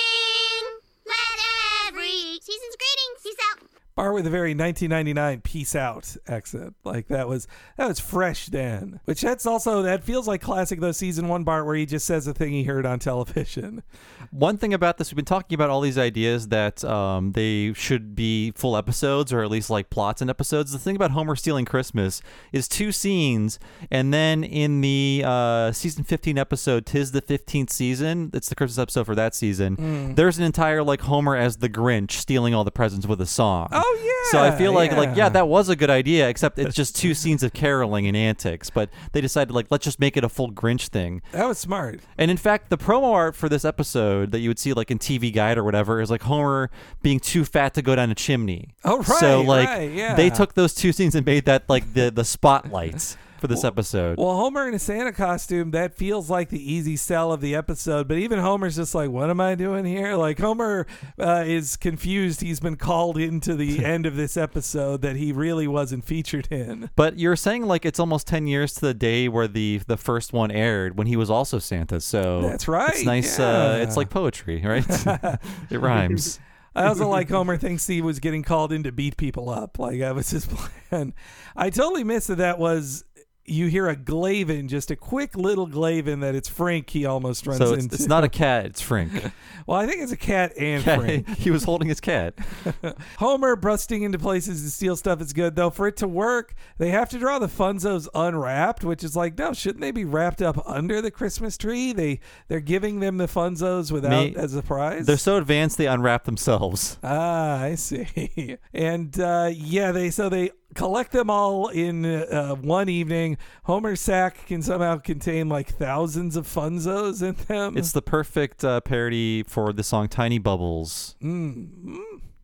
Season's 2.57 2.77
greetings. 2.77 3.23
Peace 3.23 3.37
out. 3.53 3.76
Bart 3.97 4.13
with 4.15 4.27
a 4.27 4.31
very 4.31 4.51
1999 4.51 5.41
peace 5.41 5.75
out 5.75 6.17
accent. 6.29 6.75
Like 6.85 7.09
that 7.09 7.27
was 7.29 7.49
that 7.79 7.89
was 7.89 7.99
fresh 7.99 8.47
then. 8.47 9.01
Which 9.07 9.23
that's 9.23 9.47
also 9.47 9.83
that 9.83 10.05
feels 10.05 10.29
like 10.29 10.43
classic 10.43 10.81
though 10.81 10.93
season 10.93 11.29
one 11.29 11.45
Bart 11.45 11.65
where 11.65 11.75
he 11.75 11.87
just 11.87 12.07
says 12.07 12.27
a 12.27 12.35
thing 12.35 12.53
he 12.53 12.65
heard 12.65 12.85
on 12.87 12.99
television. 12.99 13.83
One 14.31 14.59
thing 14.59 14.75
about 14.75 14.99
this, 14.99 15.11
we've 15.11 15.17
been 15.17 15.25
talking 15.25 15.55
about 15.55 15.71
all 15.71 15.81
these 15.81 15.97
ideas 15.97 16.49
that 16.49 16.85
um, 16.85 17.33
they 17.33 17.73
should 17.73 18.15
be 18.15 18.51
full 18.53 18.77
episodes 18.77 19.33
or 19.33 19.43
at 19.43 19.51
least 19.51 19.71
like 19.71 19.89
plots 19.89 20.21
and 20.21 20.29
episodes. 20.29 20.73
The 20.73 20.79
thing 20.79 20.97
about 20.97 21.13
Homer 21.13 21.37
stealing 21.37 21.65
Christmas 21.65 22.21
is 22.53 22.69
two 22.69 22.93
scenes, 22.93 23.59
and 23.91 24.13
then 24.13 24.45
in 24.45 24.81
the 24.83 25.23
uh, 25.25 25.73
season 25.73 26.05
15 26.05 26.37
episode, 26.37 26.85
Tis 26.87 27.13
the 27.13 27.23
15th 27.23 27.71
season, 27.71 28.31
it's 28.35 28.49
the 28.49 28.55
Christmas 28.57 28.79
episode 28.79 29.05
for 29.07 29.15
that 29.15 29.35
season, 29.35 29.77
Mm. 29.77 30.17
there's 30.17 30.39
an 30.39 30.45
entire 30.45 30.83
like 30.83 31.03
Homer 31.03 31.37
as 31.37 31.59
the 31.59 31.69
Grinch 31.69 32.11
stealing 32.13 32.53
all 32.53 32.65
the 32.65 32.71
presents 32.71 33.07
with 33.07 33.21
a 33.21 33.27
song. 33.27 33.69
Oh 33.73 33.86
yeah. 34.03 34.31
So 34.31 34.43
I 34.43 34.57
feel 34.57 34.73
like 34.73 34.93
like 34.93 35.11
yeah. 35.11 35.25
yeah, 35.25 35.29
that 35.31 35.49
was 35.49 35.69
a 35.69 35.77
good 35.77 35.91
idea, 35.91 36.29
except 36.29 36.59
it's 36.59 36.75
just 36.83 36.97
two 36.97 37.15
scenes 37.15 37.43
of 37.43 37.53
caroling 37.53 38.07
and 38.07 38.17
antics. 38.17 38.71
But 38.71 38.91
they 39.13 39.21
decided 39.21 39.53
like 39.53 39.67
let's 39.71 39.85
just 39.85 40.01
make 40.01 40.17
it 40.17 40.25
a 40.25 40.29
full 40.29 40.51
Grinch 40.51 40.89
thing. 40.89 41.23
That 41.33 41.47
was 41.47 41.59
smart. 41.59 42.01
And 42.19 42.31
in 42.31 42.37
fact, 42.37 42.71
the 42.71 42.79
promo 42.79 43.13
art 43.13 43.37
for 43.37 43.49
this 43.49 43.65
episode 43.65 44.33
that 44.33 44.41
you 44.41 44.51
would 44.51 44.59
see 44.59 44.73
like 44.73 44.91
in 44.91 44.99
TV 44.99 45.33
Guide 45.33 45.59
or 45.59 45.65
whatever 45.65 46.01
is 46.01 46.11
like 46.11 46.23
Homer 46.23 46.71
being 47.03 47.21
too 47.21 47.45
fat 47.45 47.75
to 47.75 47.83
go 47.83 47.97
down 47.97 48.11
a 48.11 48.15
chimney. 48.15 48.75
Oh, 48.85 48.99
right. 48.99 49.07
So 49.07 49.43
like 49.43 49.69
right, 49.69 49.91
yeah. 49.91 50.15
they 50.15 50.31
took 50.31 50.55
those 50.55 50.75
two 50.75 50.93
scenes 50.93 51.15
and 51.15 51.25
made 51.25 51.45
that 51.47 51.69
like 51.69 51.95
the 51.95 52.11
the 52.11 52.25
spotlight 52.25 53.17
for 53.41 53.47
this 53.47 53.65
episode. 53.65 54.19
Well, 54.19 54.35
Homer 54.37 54.69
in 54.69 54.75
a 54.75 54.79
Santa 54.79 55.13
costume, 55.13 55.71
that 55.73 55.95
feels 55.95 56.31
like 56.31 56.49
the 56.49 56.73
easy 56.73 56.97
sell 56.97 57.33
of 57.33 57.41
the 57.41 57.55
episode. 57.55 58.09
But 58.09 58.19
even 58.19 58.39
Homer's 58.39 58.77
just 58.77 58.95
like, 58.95 59.11
what 59.11 59.31
am 59.31 59.41
I 59.41 59.55
doing 59.55 59.85
here? 59.85 60.15
Like, 60.15 60.39
Homer 60.39 60.87
uh, 61.19 61.45
is 61.47 61.77
confused. 61.77 62.41
He's 62.41 62.61
been 62.61 62.77
called 62.77 63.19
into 63.19 63.55
the 63.55 63.85
end 63.85 64.07
of 64.07 64.17
this 64.17 64.37
episode 64.37 65.03
that 65.03 65.17
he 65.17 65.33
really 65.33 65.67
wasn't 65.67 66.05
featured 66.05 66.49
in. 66.51 66.91
But 66.97 67.19
you're 67.19 67.37
saying 67.37 67.67
like 67.67 67.85
it's 67.85 68.01
almost 68.01 68.27
ten 68.27 68.47
years 68.47 68.75
to 68.75 68.81
the 68.81 68.95
day 68.95 69.29
where 69.29 69.49
the 69.49 69.81
the 69.87 69.97
first 69.97 70.33
one 70.33 70.51
aired 70.51 70.97
when 70.97 71.07
he 71.07 71.17
was 71.17 71.31
also 71.31 71.59
Santa. 71.59 72.01
So 72.01 72.43
That's 72.43 72.69
right, 72.69 72.95
It's 72.95 73.05
nice. 73.05 73.39
Uh, 73.39 73.79
it's 73.83 73.97
like 73.97 74.11
poetry, 74.11 74.63
right? 74.65 74.85
it 75.71 75.79
rhymes. 75.81 76.41
I 76.75 76.87
also 76.87 77.09
like 77.17 77.29
Homer 77.31 77.57
thinks 77.57 77.87
he 77.87 78.03
was 78.03 78.21
getting 78.21 78.43
called 78.43 78.73
in 78.73 78.83
to 78.85 78.93
beat 78.93 79.17
people 79.17 79.49
up. 79.49 79.79
Like 79.79 80.01
that 80.01 80.15
was 80.15 80.31
his 80.31 80.47
plan. 80.47 81.15
I 81.57 81.71
totally 81.71 82.05
missed 82.05 82.29
that 82.29 82.39
that 82.39 82.59
was. 82.59 83.05
You 83.49 83.67
hear 83.69 83.89
a 83.89 83.97
Glavin, 83.97 84.69
just 84.69 84.91
a 84.91 84.97
quick 84.97 85.37
little 85.37 85.69
Glavin 85.69 86.21
that 86.21 86.35
it's 86.35 86.49
Frank 86.49 86.91
he 86.91 87.05
almost 87.07 87.47
runs 87.47 87.59
So 87.59 87.73
it's, 87.75 87.85
into. 87.85 87.95
it's 87.95 88.07
not 88.07 88.25
a 88.25 88.29
cat. 88.29 88.67
It's 88.67 88.81
Frank. 88.81 89.13
well, 89.67 89.79
I 89.81 89.87
think 89.87 90.03
it's 90.03 90.13
a 90.13 90.17
cat 90.17 90.53
and 90.59 90.83
Cat- 90.83 90.99
Frank. 91.01 91.29
he 91.39 91.51
was 91.51 91.65
holding 91.65 91.89
his 91.89 92.01
cat. 92.01 92.35
Homer 93.19 93.57
busting 93.57 94.03
into 94.03 94.19
places 94.19 94.63
to 94.63 94.71
steal 94.71 94.97
stuff 94.97 95.21
is 95.21 95.33
good, 95.33 95.57
though. 95.57 95.71
For 95.71 95.87
it 95.87 95.97
to 95.99 96.09
work, 96.09 96.55
they 96.79 96.91
have 96.91 97.09
to 97.11 97.19
draw 97.19 97.39
the 97.39 97.47
Funzos 97.47 98.09
unwrapped, 98.15 98.85
which 98.85 99.03
is 99.05 99.15
like, 99.17 99.39
no, 99.39 99.53
shouldn't 99.53 99.81
they 99.81 99.91
be 99.91 100.05
wrapped 100.05 100.43
up 100.43 100.61
under 100.67 101.01
the 101.01 101.11
Christmas 101.11 101.57
tree? 101.57 101.93
They 101.93 102.21
they're 102.49 102.61
giving 102.61 103.01
them 103.01 103.17
the 103.17 103.27
Funzos 103.27 103.91
without 103.93 104.11
May- 104.11 104.35
as 104.35 104.55
a 104.55 104.63
prize. 104.63 105.07
They're 105.07 105.17
so 105.17 105.37
advanced 105.37 105.79
they 105.79 105.87
unwrap 105.87 106.25
themselves. 106.25 106.99
Ah, 107.03 107.61
I 107.61 107.75
see. 107.77 108.57
And 108.73 109.19
uh, 109.21 109.51
yeah, 109.53 109.93
they 109.93 110.11
so 110.11 110.29
they 110.29 110.51
collect 110.77 111.13
them 111.13 111.29
all 111.31 111.69
in 111.69 112.05
uh, 112.05 112.55
one 112.55 112.89
evening. 112.89 113.39
Homer's 113.65 114.01
sack 114.01 114.47
can 114.47 114.63
somehow 114.63 114.99
contain 114.99 115.49
like 115.49 115.69
thousands 115.69 116.37
of 116.37 116.47
Funzos 116.47 117.23
in 117.23 117.35
them. 117.47 117.77
It's 117.77 117.93
the 117.93 118.03
perfect 118.03 118.65
uh, 118.65 118.81
parody 118.83 119.43
for 119.43 119.73
the 119.73 119.83
song 119.83 120.09
"Tiny 120.09 120.39
Bubbles." 120.39 121.17
Mm. 121.23 121.97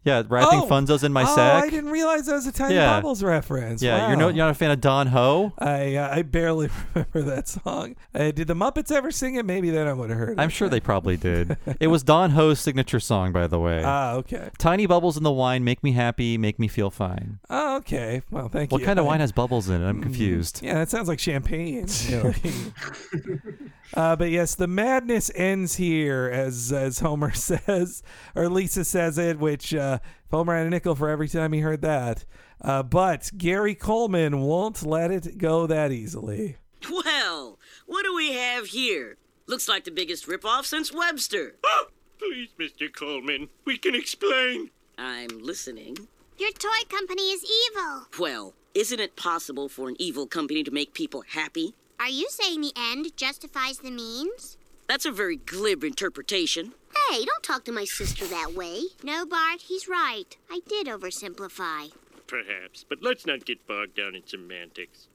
Yeah, 0.04 0.24
wrapping 0.28 0.62
Oh! 0.62 0.66
funzos 0.68 1.04
in 1.04 1.12
my 1.12 1.22
oh, 1.22 1.36
sack. 1.36 1.62
I 1.62 1.70
didn't 1.70 1.90
realize 1.90 2.26
that 2.26 2.32
was 2.32 2.46
a 2.48 2.50
Tiny 2.50 2.74
Yeah. 2.74 2.96
Bubbles 2.96 3.22
reference. 3.22 3.80
Yeah, 3.80 3.98
Wow. 3.98 4.09
you're 4.09 4.16
no, 4.16 4.26
you're 4.30 4.36
not 4.46 4.50
a 4.50 4.54
fan 4.54 4.72
of 4.72 4.80
Don 4.80 5.06
Ho. 5.06 5.52
I 5.60 5.94
uh, 5.94 6.16
I 6.16 6.22
barely 6.22 6.70
remember 6.94 7.22
that 7.22 7.46
song. 7.46 7.94
Uh, 8.12 8.32
did 8.32 8.48
the 8.48 8.54
Muppets 8.54 8.90
ever 8.90 9.12
sing 9.12 9.36
it? 9.36 9.46
Maybe 9.46 9.70
then 9.70 9.86
I 9.86 9.92
would 9.92 10.10
have 10.10 10.18
heard. 10.18 10.40
I'm 10.40 10.48
it. 10.48 10.52
sure 10.52 10.68
they 10.68 10.80
probably 10.80 11.16
did. 11.16 11.56
it 11.80 11.86
was 11.86 12.02
Don 12.02 12.30
Ho's 12.30 12.59
signature 12.59 12.98
song, 12.98 13.30
by 13.30 13.46
the 13.46 13.60
way. 13.60 13.80
Ah, 13.84 14.14
okay. 14.14 14.50
Tiny 14.59 14.86
bubbles 14.86 15.16
in 15.16 15.22
the 15.22 15.30
wine 15.30 15.62
make 15.62 15.84
me 15.84 15.92
happy, 15.92 16.36
make 16.36 16.59
me 16.59 16.66
feel 16.66 16.90
fine. 16.90 17.38
Oh, 17.48 17.72
okay. 17.78 18.23
Well, 18.31 18.49
thank 18.49 18.70
you. 18.70 18.74
What 18.74 18.81
you. 18.81 18.86
kind 18.86 18.99
of 18.99 19.07
wine 19.07 19.20
has 19.20 19.32
bubbles 19.32 19.69
in 19.69 19.82
it? 19.82 19.89
I'm 19.89 20.03
confused. 20.03 20.61
Yeah, 20.62 20.74
that 20.74 20.90
sounds 20.90 21.09
like 21.09 21.19
champagne. 21.19 21.86
uh, 23.94 24.16
but 24.16 24.31
yes, 24.31 24.55
the 24.55 24.66
madness 24.66 25.31
ends 25.35 25.77
here, 25.77 26.31
as 26.32 26.73
as 26.73 27.01
Homer 27.01 27.31
says, 27.32 28.03
or 28.35 28.49
Lisa 28.49 28.85
says 28.85 29.19
it, 29.19 29.39
which 29.39 29.74
uh, 29.74 29.99
if 30.03 30.31
Homer 30.31 30.57
had 30.57 30.66
a 30.66 30.70
nickel 30.70 30.94
for 30.94 31.09
every 31.09 31.28
time 31.28 31.53
he 31.53 31.61
heard 31.61 31.82
that. 31.82 32.24
Uh, 32.61 32.82
but 32.82 33.31
Gary 33.36 33.74
Coleman 33.74 34.40
won't 34.40 34.85
let 34.85 35.11
it 35.11 35.39
go 35.39 35.66
that 35.66 35.90
easily. 35.90 36.57
Well, 36.90 37.59
what 37.86 38.05
do 38.05 38.15
we 38.15 38.32
have 38.32 38.66
here? 38.66 39.16
Looks 39.47 39.69
like 39.69 39.85
the 39.85 39.90
biggest 39.90 40.27
ripoff 40.27 40.65
since 40.65 40.93
Webster. 40.93 41.57
Oh, 41.65 41.86
Please, 42.19 42.51
Mr. 42.59 42.93
Coleman, 42.93 43.49
we 43.65 43.77
can 43.77 43.97
explain. 43.97 44.70
I'm 44.97 45.40
listening. 45.40 45.97
Your 46.38 46.50
toy 46.52 46.82
company 46.88 47.30
is 47.30 47.44
evil. 47.44 48.06
Well, 48.18 48.54
isn't 48.74 49.00
it 49.00 49.16
possible 49.16 49.68
for 49.68 49.88
an 49.88 49.96
evil 49.98 50.26
company 50.26 50.62
to 50.64 50.70
make 50.70 50.94
people 50.94 51.22
happy? 51.28 51.74
Are 52.00 52.09
you 52.09 52.26
saying 52.30 52.62
the 52.62 52.72
end 52.76 53.16
justifies 53.16 53.78
the 53.78 53.90
means? 53.90 54.56
That's 54.88 55.04
a 55.04 55.12
very 55.12 55.36
glib 55.36 55.84
interpretation. 55.84 56.72
Hey, 57.09 57.24
don't 57.24 57.42
talk 57.42 57.64
to 57.64 57.72
my 57.72 57.84
sister 57.84 58.26
that 58.26 58.54
way. 58.54 58.82
No, 59.02 59.24
Bart, 59.26 59.62
he's 59.62 59.88
right. 59.88 60.36
I 60.50 60.60
did 60.66 60.86
oversimplify. 60.86 61.92
Perhaps, 62.26 62.84
but 62.88 63.02
let's 63.02 63.26
not 63.26 63.44
get 63.44 63.66
bogged 63.66 63.96
down 63.96 64.14
in 64.14 64.26
semantics. 64.26 65.09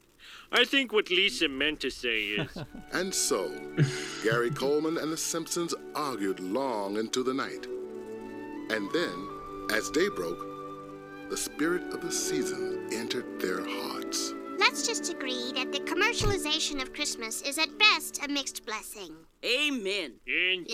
I 0.51 0.65
think 0.65 0.93
what 0.93 1.09
Lisa 1.09 1.47
meant 1.47 1.79
to 1.81 1.89
say 1.89 2.19
is. 2.19 2.57
And 2.93 3.13
so, 3.13 3.51
Gary 4.23 4.49
Coleman 4.49 4.97
and 4.97 5.11
the 5.11 5.17
Simpsons 5.17 5.73
argued 5.93 6.39
long 6.39 6.95
into 6.97 7.21
the 7.21 7.33
night. 7.33 7.67
And 8.69 8.89
then, 8.93 9.27
as 9.73 9.89
day 9.89 10.07
broke, 10.07 10.46
the 11.29 11.37
spirit 11.37 11.83
of 11.93 12.01
the 12.01 12.11
season 12.11 12.87
entered 12.91 13.39
their 13.39 13.59
hearts. 13.65 14.33
Let's 14.57 14.87
just 14.87 15.11
agree 15.11 15.51
that 15.55 15.71
the 15.71 15.79
commercialization 15.79 16.81
of 16.81 16.93
Christmas 16.93 17.41
is 17.41 17.57
at 17.57 17.69
best 17.77 18.23
a 18.23 18.27
mixed 18.27 18.65
blessing. 18.65 19.13
Amen. 19.45 20.13
Amen. 20.29 20.65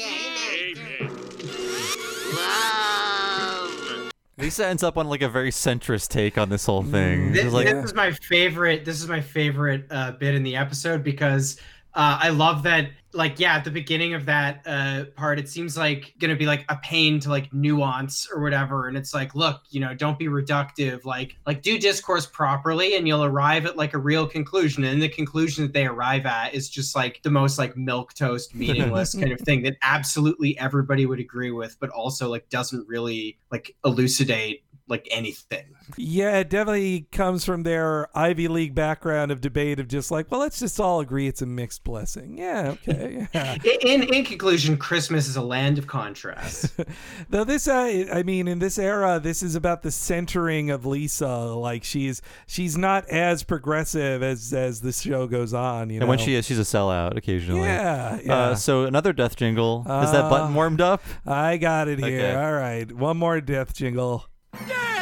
Love. 2.35 4.11
Lisa 4.37 4.65
ends 4.65 4.83
up 4.83 4.97
on 4.97 5.07
like 5.07 5.21
a 5.21 5.29
very 5.29 5.51
centrist 5.51 6.09
take 6.09 6.37
on 6.37 6.49
this 6.49 6.65
whole 6.65 6.83
thing. 6.83 7.33
This, 7.33 7.51
like, 7.51 7.65
this 7.65 7.85
is 7.85 7.93
my 7.93 8.11
favorite. 8.11 8.85
This 8.85 9.01
is 9.01 9.07
my 9.07 9.21
favorite 9.21 9.85
uh, 9.91 10.13
bit 10.13 10.33
in 10.35 10.43
the 10.43 10.55
episode 10.55 11.03
because 11.03 11.57
uh, 11.95 12.19
I 12.21 12.29
love 12.29 12.63
that. 12.63 12.89
Like, 13.15 13.39
yeah, 13.39 13.53
at 13.53 13.63
the 13.63 13.69
beginning 13.69 14.15
of 14.15 14.25
that 14.25 14.63
uh, 14.65 15.03
part, 15.15 15.37
it 15.37 15.47
seems 15.47 15.77
like 15.77 16.15
gonna 16.17 16.35
be 16.35 16.47
like 16.47 16.65
a 16.69 16.77
pain 16.77 17.19
to 17.19 17.29
like 17.29 17.53
nuance 17.53 18.27
or 18.33 18.41
whatever, 18.41 18.87
and 18.87 18.97
it's 18.97 19.13
like, 19.13 19.35
look, 19.35 19.61
you 19.69 19.79
know, 19.79 19.93
don't 19.93 20.17
be 20.17 20.25
reductive. 20.25 21.05
Like, 21.05 21.35
like 21.45 21.61
do 21.61 21.77
discourse 21.77 22.25
properly, 22.25 22.95
and 22.95 23.07
you'll 23.07 23.23
arrive 23.23 23.67
at 23.67 23.77
like 23.77 23.93
a 23.93 23.99
real 23.99 24.25
conclusion. 24.25 24.83
And 24.83 24.99
the 24.99 25.09
conclusion 25.09 25.63
that 25.63 25.73
they 25.73 25.85
arrive 25.85 26.25
at 26.25 26.55
is 26.55 26.69
just 26.69 26.95
like 26.95 27.21
the 27.21 27.29
most 27.29 27.59
like 27.59 27.75
milquetoast, 27.75 28.55
meaningless 28.55 29.13
kind 29.13 29.31
of 29.31 29.39
thing 29.41 29.61
that 29.61 29.77
absolutely 29.83 30.57
everybody 30.57 31.05
would 31.05 31.19
agree 31.19 31.51
with, 31.51 31.77
but 31.79 31.91
also 31.91 32.29
like 32.29 32.49
doesn't 32.49 32.87
really 32.87 33.37
like 33.51 33.75
elucidate 33.85 34.62
like 34.89 35.07
anything. 35.11 35.63
Yeah, 35.97 36.39
it 36.39 36.49
definitely 36.49 37.07
comes 37.11 37.45
from 37.45 37.63
their 37.63 38.09
Ivy 38.17 38.49
League 38.49 38.75
background 38.75 39.31
of 39.31 39.39
debate 39.39 39.79
of 39.79 39.87
just 39.87 40.11
like, 40.11 40.29
well, 40.29 40.41
let's 40.41 40.59
just 40.59 40.77
all 40.79 40.99
agree 40.99 41.27
it's 41.27 41.41
a 41.41 41.45
mixed 41.45 41.83
blessing. 41.85 42.37
Yeah, 42.37 42.75
okay. 42.87 43.27
Yeah. 43.33 43.57
In 43.81 44.03
in 44.03 44.25
conclusion, 44.25 44.77
Christmas 44.77 45.27
is 45.27 45.35
a 45.37 45.41
land 45.41 45.77
of 45.77 45.87
contrast. 45.87 46.73
Though 47.29 47.43
this, 47.45 47.67
uh, 47.67 48.05
I 48.13 48.23
mean, 48.23 48.47
in 48.47 48.59
this 48.59 48.77
era, 48.77 49.19
this 49.23 49.41
is 49.41 49.55
about 49.55 49.83
the 49.83 49.91
centering 49.91 50.69
of 50.69 50.85
Lisa. 50.85 51.27
Like 51.53 51.83
she's 51.83 52.21
she's 52.47 52.77
not 52.77 53.07
as 53.09 53.43
progressive 53.43 54.21
as 54.21 54.53
as 54.53 54.81
the 54.81 54.91
show 54.91 55.27
goes 55.27 55.53
on. 55.53 55.89
You 55.89 55.99
know, 55.99 56.03
and 56.03 56.09
when 56.09 56.19
she 56.19 56.35
is, 56.35 56.45
she's 56.45 56.59
a 56.59 56.63
sellout 56.63 57.15
occasionally. 57.17 57.61
Yeah, 57.61 58.19
yeah. 58.23 58.33
Uh, 58.35 58.55
so 58.55 58.83
another 58.83 59.13
death 59.13 59.35
jingle. 59.37 59.79
is 60.03 60.11
that 60.11 60.29
button 60.29 60.51
Uh, 60.51 60.55
warmed 60.55 60.81
up? 60.81 61.01
I 61.25 61.57
got 61.57 61.87
it 61.87 61.99
here. 61.99 62.19
Okay. 62.19 62.35
All 62.35 62.53
right, 62.53 62.91
one 62.91 63.17
more 63.17 63.39
death 63.41 63.73
jingle. 63.73 64.25
Death 64.53 64.92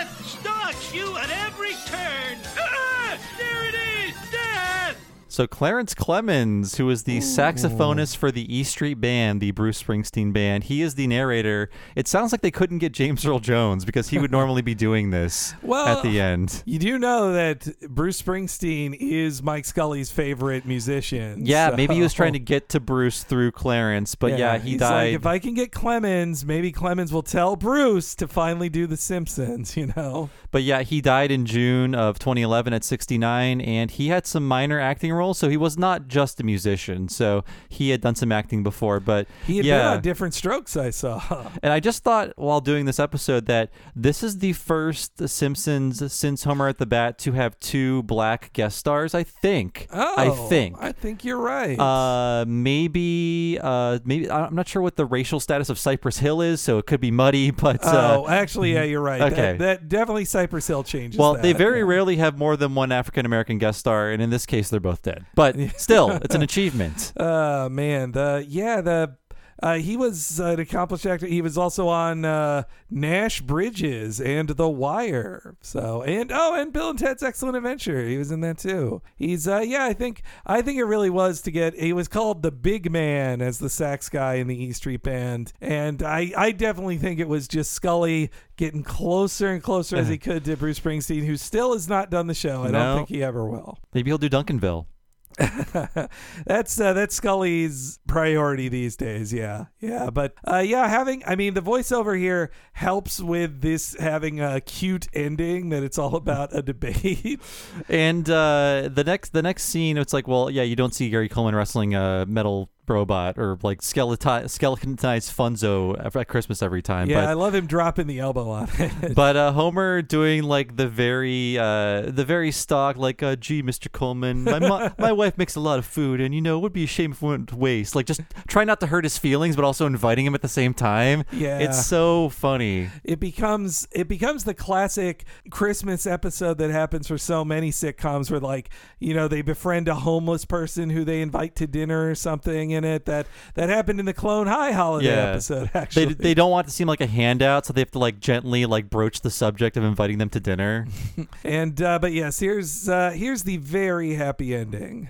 So 5.41 5.47
Clarence 5.47 5.95
Clemons, 5.95 6.75
who 6.75 6.87
is 6.91 7.01
the 7.01 7.17
saxophonist 7.17 8.17
for 8.17 8.31
the 8.31 8.55
E 8.55 8.63
Street 8.63 9.01
Band, 9.01 9.41
the 9.41 9.49
Bruce 9.49 9.81
Springsteen 9.81 10.31
band, 10.31 10.65
he 10.65 10.83
is 10.83 10.93
the 10.93 11.07
narrator. 11.07 11.71
It 11.95 12.07
sounds 12.07 12.31
like 12.31 12.41
they 12.41 12.51
couldn't 12.51 12.77
get 12.77 12.91
James 12.91 13.25
Earl 13.25 13.39
Jones 13.39 13.83
because 13.83 14.09
he 14.09 14.19
would 14.19 14.29
normally 14.29 14.61
be 14.61 14.75
doing 14.75 15.09
this 15.09 15.55
Well, 15.63 15.87
at 15.87 16.03
the 16.03 16.21
end. 16.21 16.61
You 16.67 16.77
do 16.77 16.99
know 16.99 17.33
that 17.33 17.67
Bruce 17.89 18.21
Springsteen 18.21 18.95
is 18.99 19.41
Mike 19.41 19.65
Scully's 19.65 20.11
favorite 20.11 20.67
musician. 20.67 21.43
Yeah, 21.43 21.73
maybe 21.75 21.95
he 21.95 22.01
was 22.03 22.13
trying 22.13 22.33
to 22.33 22.39
get 22.39 22.69
to 22.69 22.79
Bruce 22.79 23.23
through 23.23 23.53
Clarence, 23.53 24.13
but 24.13 24.37
yeah, 24.37 24.59
he 24.59 24.73
he's 24.73 24.79
died. 24.79 25.05
Like, 25.05 25.15
if 25.15 25.25
I 25.25 25.39
can 25.39 25.55
get 25.55 25.71
Clemons, 25.71 26.45
maybe 26.45 26.71
Clemens 26.71 27.11
will 27.11 27.23
tell 27.23 27.55
Bruce 27.55 28.13
to 28.13 28.27
finally 28.27 28.69
do 28.69 28.85
The 28.85 28.97
Simpsons. 28.97 29.75
You 29.81 29.91
know. 29.95 30.29
But 30.51 30.63
yeah, 30.63 30.83
he 30.83 30.99
died 31.01 31.31
in 31.31 31.45
June 31.45 31.95
of 31.95 32.19
2011 32.19 32.73
at 32.73 32.83
69, 32.83 33.61
and 33.61 33.89
he 33.89 34.09
had 34.09 34.27
some 34.27 34.45
minor 34.45 34.79
acting 34.79 35.13
roles, 35.13 35.30
so 35.33 35.49
he 35.49 35.57
was 35.57 35.77
not 35.77 36.07
just 36.07 36.39
a 36.39 36.43
musician. 36.43 37.09
So 37.09 37.43
he 37.69 37.89
had 37.89 38.01
done 38.01 38.15
some 38.15 38.31
acting 38.31 38.63
before, 38.63 38.99
but 38.99 39.27
He 39.45 39.57
had 39.57 39.65
yeah. 39.65 39.77
been 39.77 39.87
on 39.87 40.01
Diff'rent 40.01 40.33
Strokes. 40.33 40.75
I 40.77 40.89
saw. 40.89 41.21
And 41.63 41.71
I 41.73 41.79
just 41.79 42.03
thought 42.03 42.33
while 42.37 42.61
doing 42.61 42.85
this 42.85 42.99
episode 42.99 43.45
that 43.47 43.69
this 43.95 44.23
is 44.23 44.39
the 44.39 44.53
first 44.53 45.27
Simpsons 45.29 46.11
since 46.11 46.43
Homer 46.43 46.67
at 46.67 46.77
the 46.77 46.85
Bat 46.85 47.17
to 47.19 47.33
have 47.33 47.59
two 47.59 48.03
black 48.03 48.51
guest 48.53 48.77
stars. 48.77 49.13
I 49.13 49.23
think. 49.23 49.87
Oh, 49.91 50.13
I 50.17 50.29
think. 50.49 50.77
I 50.79 50.91
think 50.91 51.23
you're 51.23 51.37
right. 51.37 51.77
Uh, 51.79 52.45
maybe, 52.47 53.59
uh, 53.61 53.99
maybe 54.05 54.29
I'm 54.29 54.55
not 54.55 54.67
sure 54.67 54.81
what 54.81 54.95
the 54.95 55.05
racial 55.05 55.39
status 55.39 55.69
of 55.69 55.77
Cypress 55.77 56.17
Hill 56.19 56.41
is, 56.41 56.61
so 56.61 56.77
it 56.77 56.85
could 56.85 57.01
be 57.01 57.11
muddy. 57.11 57.51
But 57.61 57.85
uh, 57.85 58.23
oh, 58.23 58.27
actually, 58.27 58.73
yeah, 58.73 58.83
you're 58.83 59.01
right. 59.01 59.21
Okay. 59.21 59.51
That, 59.51 59.59
that 59.59 59.89
definitely 59.89 60.25
Cypress 60.25 60.65
Hill 60.65 60.83
changes. 60.83 61.19
well, 61.19 61.35
they 61.35 61.51
that. 61.53 61.57
very 61.57 61.83
rarely 61.83 62.15
have 62.15 62.37
more 62.39 62.57
than 62.57 62.73
one 62.73 62.91
African 62.91 63.25
American 63.25 63.59
guest 63.59 63.79
star, 63.79 64.09
and 64.09 64.21
in 64.21 64.31
this 64.31 64.45
case, 64.47 64.69
they're 64.69 64.79
both 64.79 65.03
dead. 65.03 65.10
But 65.35 65.55
still, 65.77 66.09
it's 66.11 66.35
an 66.35 66.41
achievement. 66.49 67.13
Uh 67.17 67.69
man, 67.71 68.11
the 68.11 68.45
yeah 68.47 68.81
the. 68.81 69.15
Uh, 69.63 69.75
he 69.75 69.95
was 69.95 70.39
an 70.39 70.59
accomplished 70.59 71.05
actor. 71.05 71.27
He 71.27 71.39
was 71.39 71.55
also 71.55 71.87
on 71.87 72.25
uh, 72.25 72.63
Nash 72.89 73.41
Bridges 73.41 74.19
and 74.19 74.49
The 74.49 74.67
Wire. 74.67 75.55
So 75.61 76.01
and 76.01 76.31
oh, 76.33 76.55
and 76.59 76.73
Bill 76.73 76.89
and 76.89 76.97
Ted's 76.97 77.21
Excellent 77.21 77.55
Adventure. 77.55 78.03
He 78.07 78.17
was 78.17 78.31
in 78.31 78.41
that 78.41 78.57
too. 78.57 79.03
He's 79.15 79.47
uh, 79.47 79.59
yeah. 79.59 79.85
I 79.85 79.93
think 79.93 80.23
I 80.47 80.63
think 80.63 80.79
it 80.79 80.85
really 80.85 81.11
was 81.11 81.43
to 81.43 81.51
get. 81.51 81.75
He 81.75 81.93
was 81.93 82.07
called 82.07 82.41
the 82.41 82.49
Big 82.51 82.91
Man 82.91 83.39
as 83.39 83.59
the 83.59 83.69
sax 83.69 84.09
guy 84.09 84.35
in 84.35 84.47
the 84.47 84.55
E 84.63 84.71
Street 84.73 85.03
Band, 85.03 85.53
and 85.61 86.01
I 86.01 86.31
I 86.35 86.53
definitely 86.53 86.97
think 86.97 87.19
it 87.19 87.27
was 87.27 87.47
just 87.47 87.69
Scully 87.69 88.31
getting 88.57 88.81
closer 88.81 89.49
and 89.49 89.61
closer 89.61 89.95
as 89.95 90.07
he 90.07 90.17
could 90.27 90.43
to 90.45 90.57
Bruce 90.57 90.79
Springsteen, 90.79 91.23
who 91.27 91.37
still 91.37 91.73
has 91.73 91.87
not 91.87 92.09
done 92.09 92.25
the 92.25 92.33
show. 92.33 92.63
I 92.63 92.71
No. 92.71 92.79
don't 92.79 92.95
think 92.97 93.09
he 93.09 93.23
ever 93.23 93.45
will. 93.47 93.77
Maybe 93.93 94.09
he'll 94.09 94.17
do 94.17 94.27
Duncanville. 94.29 94.87
that's 96.45 96.79
uh, 96.79 96.93
that's 96.93 97.15
Scully's 97.15 97.99
priority 98.07 98.69
these 98.69 98.95
days. 98.95 99.31
Yeah, 99.31 99.65
yeah, 99.79 100.09
but 100.09 100.33
uh, 100.49 100.57
yeah, 100.57 100.87
having 100.87 101.23
I 101.25 101.35
mean 101.35 101.53
the 101.53 101.61
voiceover 101.61 102.17
here 102.17 102.51
helps 102.73 103.19
with 103.19 103.61
this 103.61 103.95
having 103.99 104.41
a 104.41 104.59
cute 104.61 105.07
ending 105.13 105.69
that 105.69 105.83
it's 105.83 105.97
all 105.97 106.15
about 106.15 106.55
a 106.55 106.61
debate. 106.61 107.39
And 107.87 108.29
uh, 108.29 108.89
the 108.91 109.03
next 109.05 109.33
the 109.33 109.41
next 109.41 109.65
scene, 109.65 109.97
it's 109.97 110.13
like, 110.13 110.27
well, 110.27 110.49
yeah, 110.49 110.63
you 110.63 110.75
don't 110.75 110.93
see 110.93 111.09
Gary 111.09 111.29
Coleman 111.29 111.55
wrestling 111.55 111.93
a 111.93 112.25
metal 112.27 112.70
robot 112.87 113.37
or 113.37 113.57
like 113.63 113.79
skeleti- 113.81 114.49
skeletonized 114.49 115.35
Funzo 115.35 115.95
at 116.15 116.27
Christmas 116.27 116.61
every 116.61 116.81
time. 116.81 117.09
yeah, 117.09 117.21
but 117.21 117.29
I 117.29 117.33
love 117.33 117.55
him 117.55 117.65
dropping 117.67 118.07
the 118.07 118.19
elbow 118.19 118.49
on 118.49 118.69
it. 118.77 119.15
but 119.15 119.35
uh, 119.37 119.51
Homer 119.53 120.01
doing 120.01 120.43
like 120.43 120.75
the 120.75 120.87
very 120.87 121.57
uh, 121.57 122.01
the 122.07 122.25
very 122.25 122.51
stock 122.51 122.97
like 122.97 123.23
uh, 123.23 123.35
gee 123.35 123.63
Mr. 123.63 123.91
Coleman 123.91 124.43
my 124.43 124.59
mo- 124.59 124.91
my 124.97 125.11
wife 125.11 125.37
makes 125.37 125.55
a 125.55 125.59
lot 125.59 125.79
of 125.79 125.85
food 125.85 126.19
and 126.19 126.35
you 126.35 126.41
know 126.41 126.57
it 126.57 126.61
would 126.61 126.73
be 126.73 126.83
a 126.83 126.87
shame 126.87 127.11
if 127.11 127.21
we 127.21 127.29
went 127.29 127.49
to 127.49 127.55
waste 127.55 127.95
like 127.95 128.05
just 128.05 128.21
try 128.47 128.63
not 128.63 128.79
to 128.79 128.87
hurt 128.87 129.03
his 129.05 129.17
feelings 129.17 129.55
but 129.55 129.63
also 129.63 129.85
inviting 129.85 130.25
him 130.25 130.35
at 130.35 130.41
the 130.41 130.47
same 130.49 130.73
time 130.73 131.23
Yeah. 131.31 131.59
it's 131.59 131.85
so 131.85 132.29
funny 132.29 132.89
it 133.03 133.19
becomes 133.19 133.87
it 133.91 134.07
becomes 134.07 134.43
the 134.43 134.53
classic 134.53 135.23
Christmas 135.49 136.05
episode 136.05 136.57
that 136.57 136.71
happens 136.71 137.07
for 137.07 137.17
so 137.17 137.45
many 137.45 137.71
sitcoms 137.71 138.29
where 138.31 138.39
like 138.39 138.69
you 138.99 139.13
know 139.13 139.27
they 139.27 139.41
befriend 139.41 139.87
a 139.87 139.95
homeless 139.95 140.45
person 140.45 140.89
who 140.89 141.03
they 141.05 141.21
invite 141.21 141.55
to 141.55 141.67
dinner 141.67 142.09
or 142.09 142.15
something 142.15 142.70
in 142.71 142.83
it 142.83 143.05
that 143.05 143.27
that 143.55 143.69
happened 143.69 143.99
in 143.99 144.05
the 144.05 144.13
Clone 144.13 144.47
High 144.47 144.71
holiday 144.71 145.07
episode 145.33 145.69
actually 145.73 146.05
they, 146.05 146.13
they 146.13 146.33
don't 146.33 146.51
want 146.51 146.67
to 146.67 146.73
seem 146.73 146.87
like 146.87 147.01
a 147.01 147.05
handout 147.07 147.65
so 147.65 147.73
they 147.73 147.81
have 147.81 147.91
to 147.91 147.99
like 147.99 148.19
gently 148.19 148.65
like 148.65 148.89
broach 148.89 149.21
the 149.21 149.29
subject 149.31 149.77
of 149.77 149.83
inviting 149.83 150.17
them 150.17 150.29
to 150.29 150.39
dinner 150.39 150.87
and 151.43 151.81
uh, 151.81 151.99
but 151.99 152.11
yes 152.13 152.39
here's 152.39 152.87
uh, 152.89 153.11
here's 153.11 153.43
the 153.43 153.57
very 153.57 154.13
happy 154.15 154.55
ending 154.55 155.09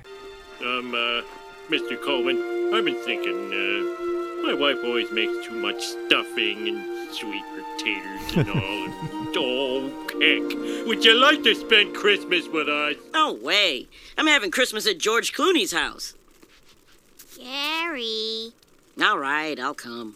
Um, 0.61 0.93
uh, 0.93 1.21
Mr. 1.69 1.99
Coleman, 2.03 2.37
I've 2.73 2.83
been 2.85 3.01
thinking, 3.03 3.47
uh, 3.51 4.43
my 4.45 4.53
wife 4.53 4.77
always 4.83 5.09
makes 5.11 5.45
too 5.47 5.53
much 5.55 5.81
stuffing 5.81 6.67
and 6.67 7.13
sweet 7.15 7.43
potatoes 7.55 8.35
and 8.35 8.49
all. 8.49 8.83
and, 8.85 9.33
oh, 9.37 9.89
heck. 10.19 10.87
Would 10.87 11.05
you 11.05 11.15
like 11.15 11.43
to 11.43 11.55
spend 11.55 11.95
Christmas 11.95 12.47
with 12.49 12.67
us? 12.67 12.95
No 13.13 13.33
way. 13.33 13.87
I'm 14.17 14.27
having 14.27 14.51
Christmas 14.51 14.85
at 14.85 14.97
George 14.99 15.33
Clooney's 15.33 15.71
house. 15.71 16.13
Gary. 17.41 18.51
All 19.01 19.17
right, 19.17 19.59
I'll 19.59 19.73
come. 19.73 20.15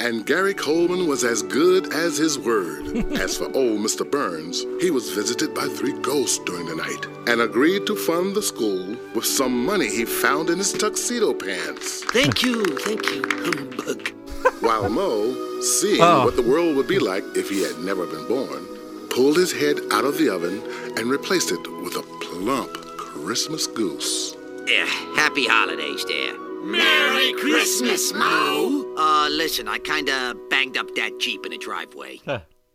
And 0.00 0.26
Gary 0.26 0.54
Coleman 0.54 1.06
was 1.06 1.22
as 1.22 1.42
good 1.42 1.92
as 1.94 2.16
his 2.18 2.36
word. 2.36 2.96
as 3.12 3.36
for 3.38 3.44
old 3.44 3.78
Mr. 3.78 4.08
Burns, 4.10 4.62
he 4.80 4.90
was 4.90 5.10
visited 5.12 5.54
by 5.54 5.68
three 5.68 5.92
ghosts 6.00 6.40
during 6.44 6.66
the 6.66 6.74
night 6.74 7.06
and 7.28 7.40
agreed 7.40 7.86
to 7.86 7.94
fund 7.94 8.34
the 8.34 8.42
school 8.42 8.96
with 9.14 9.24
some 9.24 9.64
money 9.64 9.88
he 9.88 10.04
found 10.04 10.50
in 10.50 10.58
his 10.58 10.72
tuxedo 10.72 11.32
pants. 11.32 12.02
Thank 12.06 12.42
you, 12.42 12.64
thank 12.64 13.04
you, 13.12 13.22
humbug. 13.30 14.08
While 14.60 14.88
Moe, 14.90 15.60
seeing 15.60 16.02
Oh. 16.02 16.24
what 16.24 16.34
the 16.36 16.42
world 16.42 16.74
would 16.76 16.88
be 16.88 16.98
like 16.98 17.24
if 17.36 17.48
he 17.48 17.62
had 17.62 17.78
never 17.78 18.04
been 18.06 18.26
born, 18.26 18.66
pulled 19.10 19.36
his 19.36 19.52
head 19.52 19.78
out 19.92 20.04
of 20.04 20.18
the 20.18 20.28
oven 20.28 20.60
and 20.96 21.06
replaced 21.08 21.52
it 21.52 21.60
with 21.82 21.94
a 21.96 22.02
plump 22.20 22.72
Christmas 22.96 23.68
goose. 23.68 24.34
Yeah, 24.66 24.86
happy 25.14 25.46
holidays 25.46 26.04
there. 26.06 26.34
Merry 26.64 27.32
Christmas, 27.34 28.12
Moe. 28.12 28.94
Uh, 28.96 29.28
listen, 29.30 29.68
I 29.68 29.78
kinda 29.78 30.34
banged 30.48 30.76
up 30.76 30.94
that 30.94 31.18
Jeep 31.20 31.44
in 31.44 31.52
the 31.52 31.58
driveway. 31.58 32.20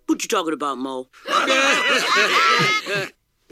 What 0.05 0.23
you 0.23 0.27
talking 0.27 0.53
about, 0.53 0.77
Moe? 0.77 1.07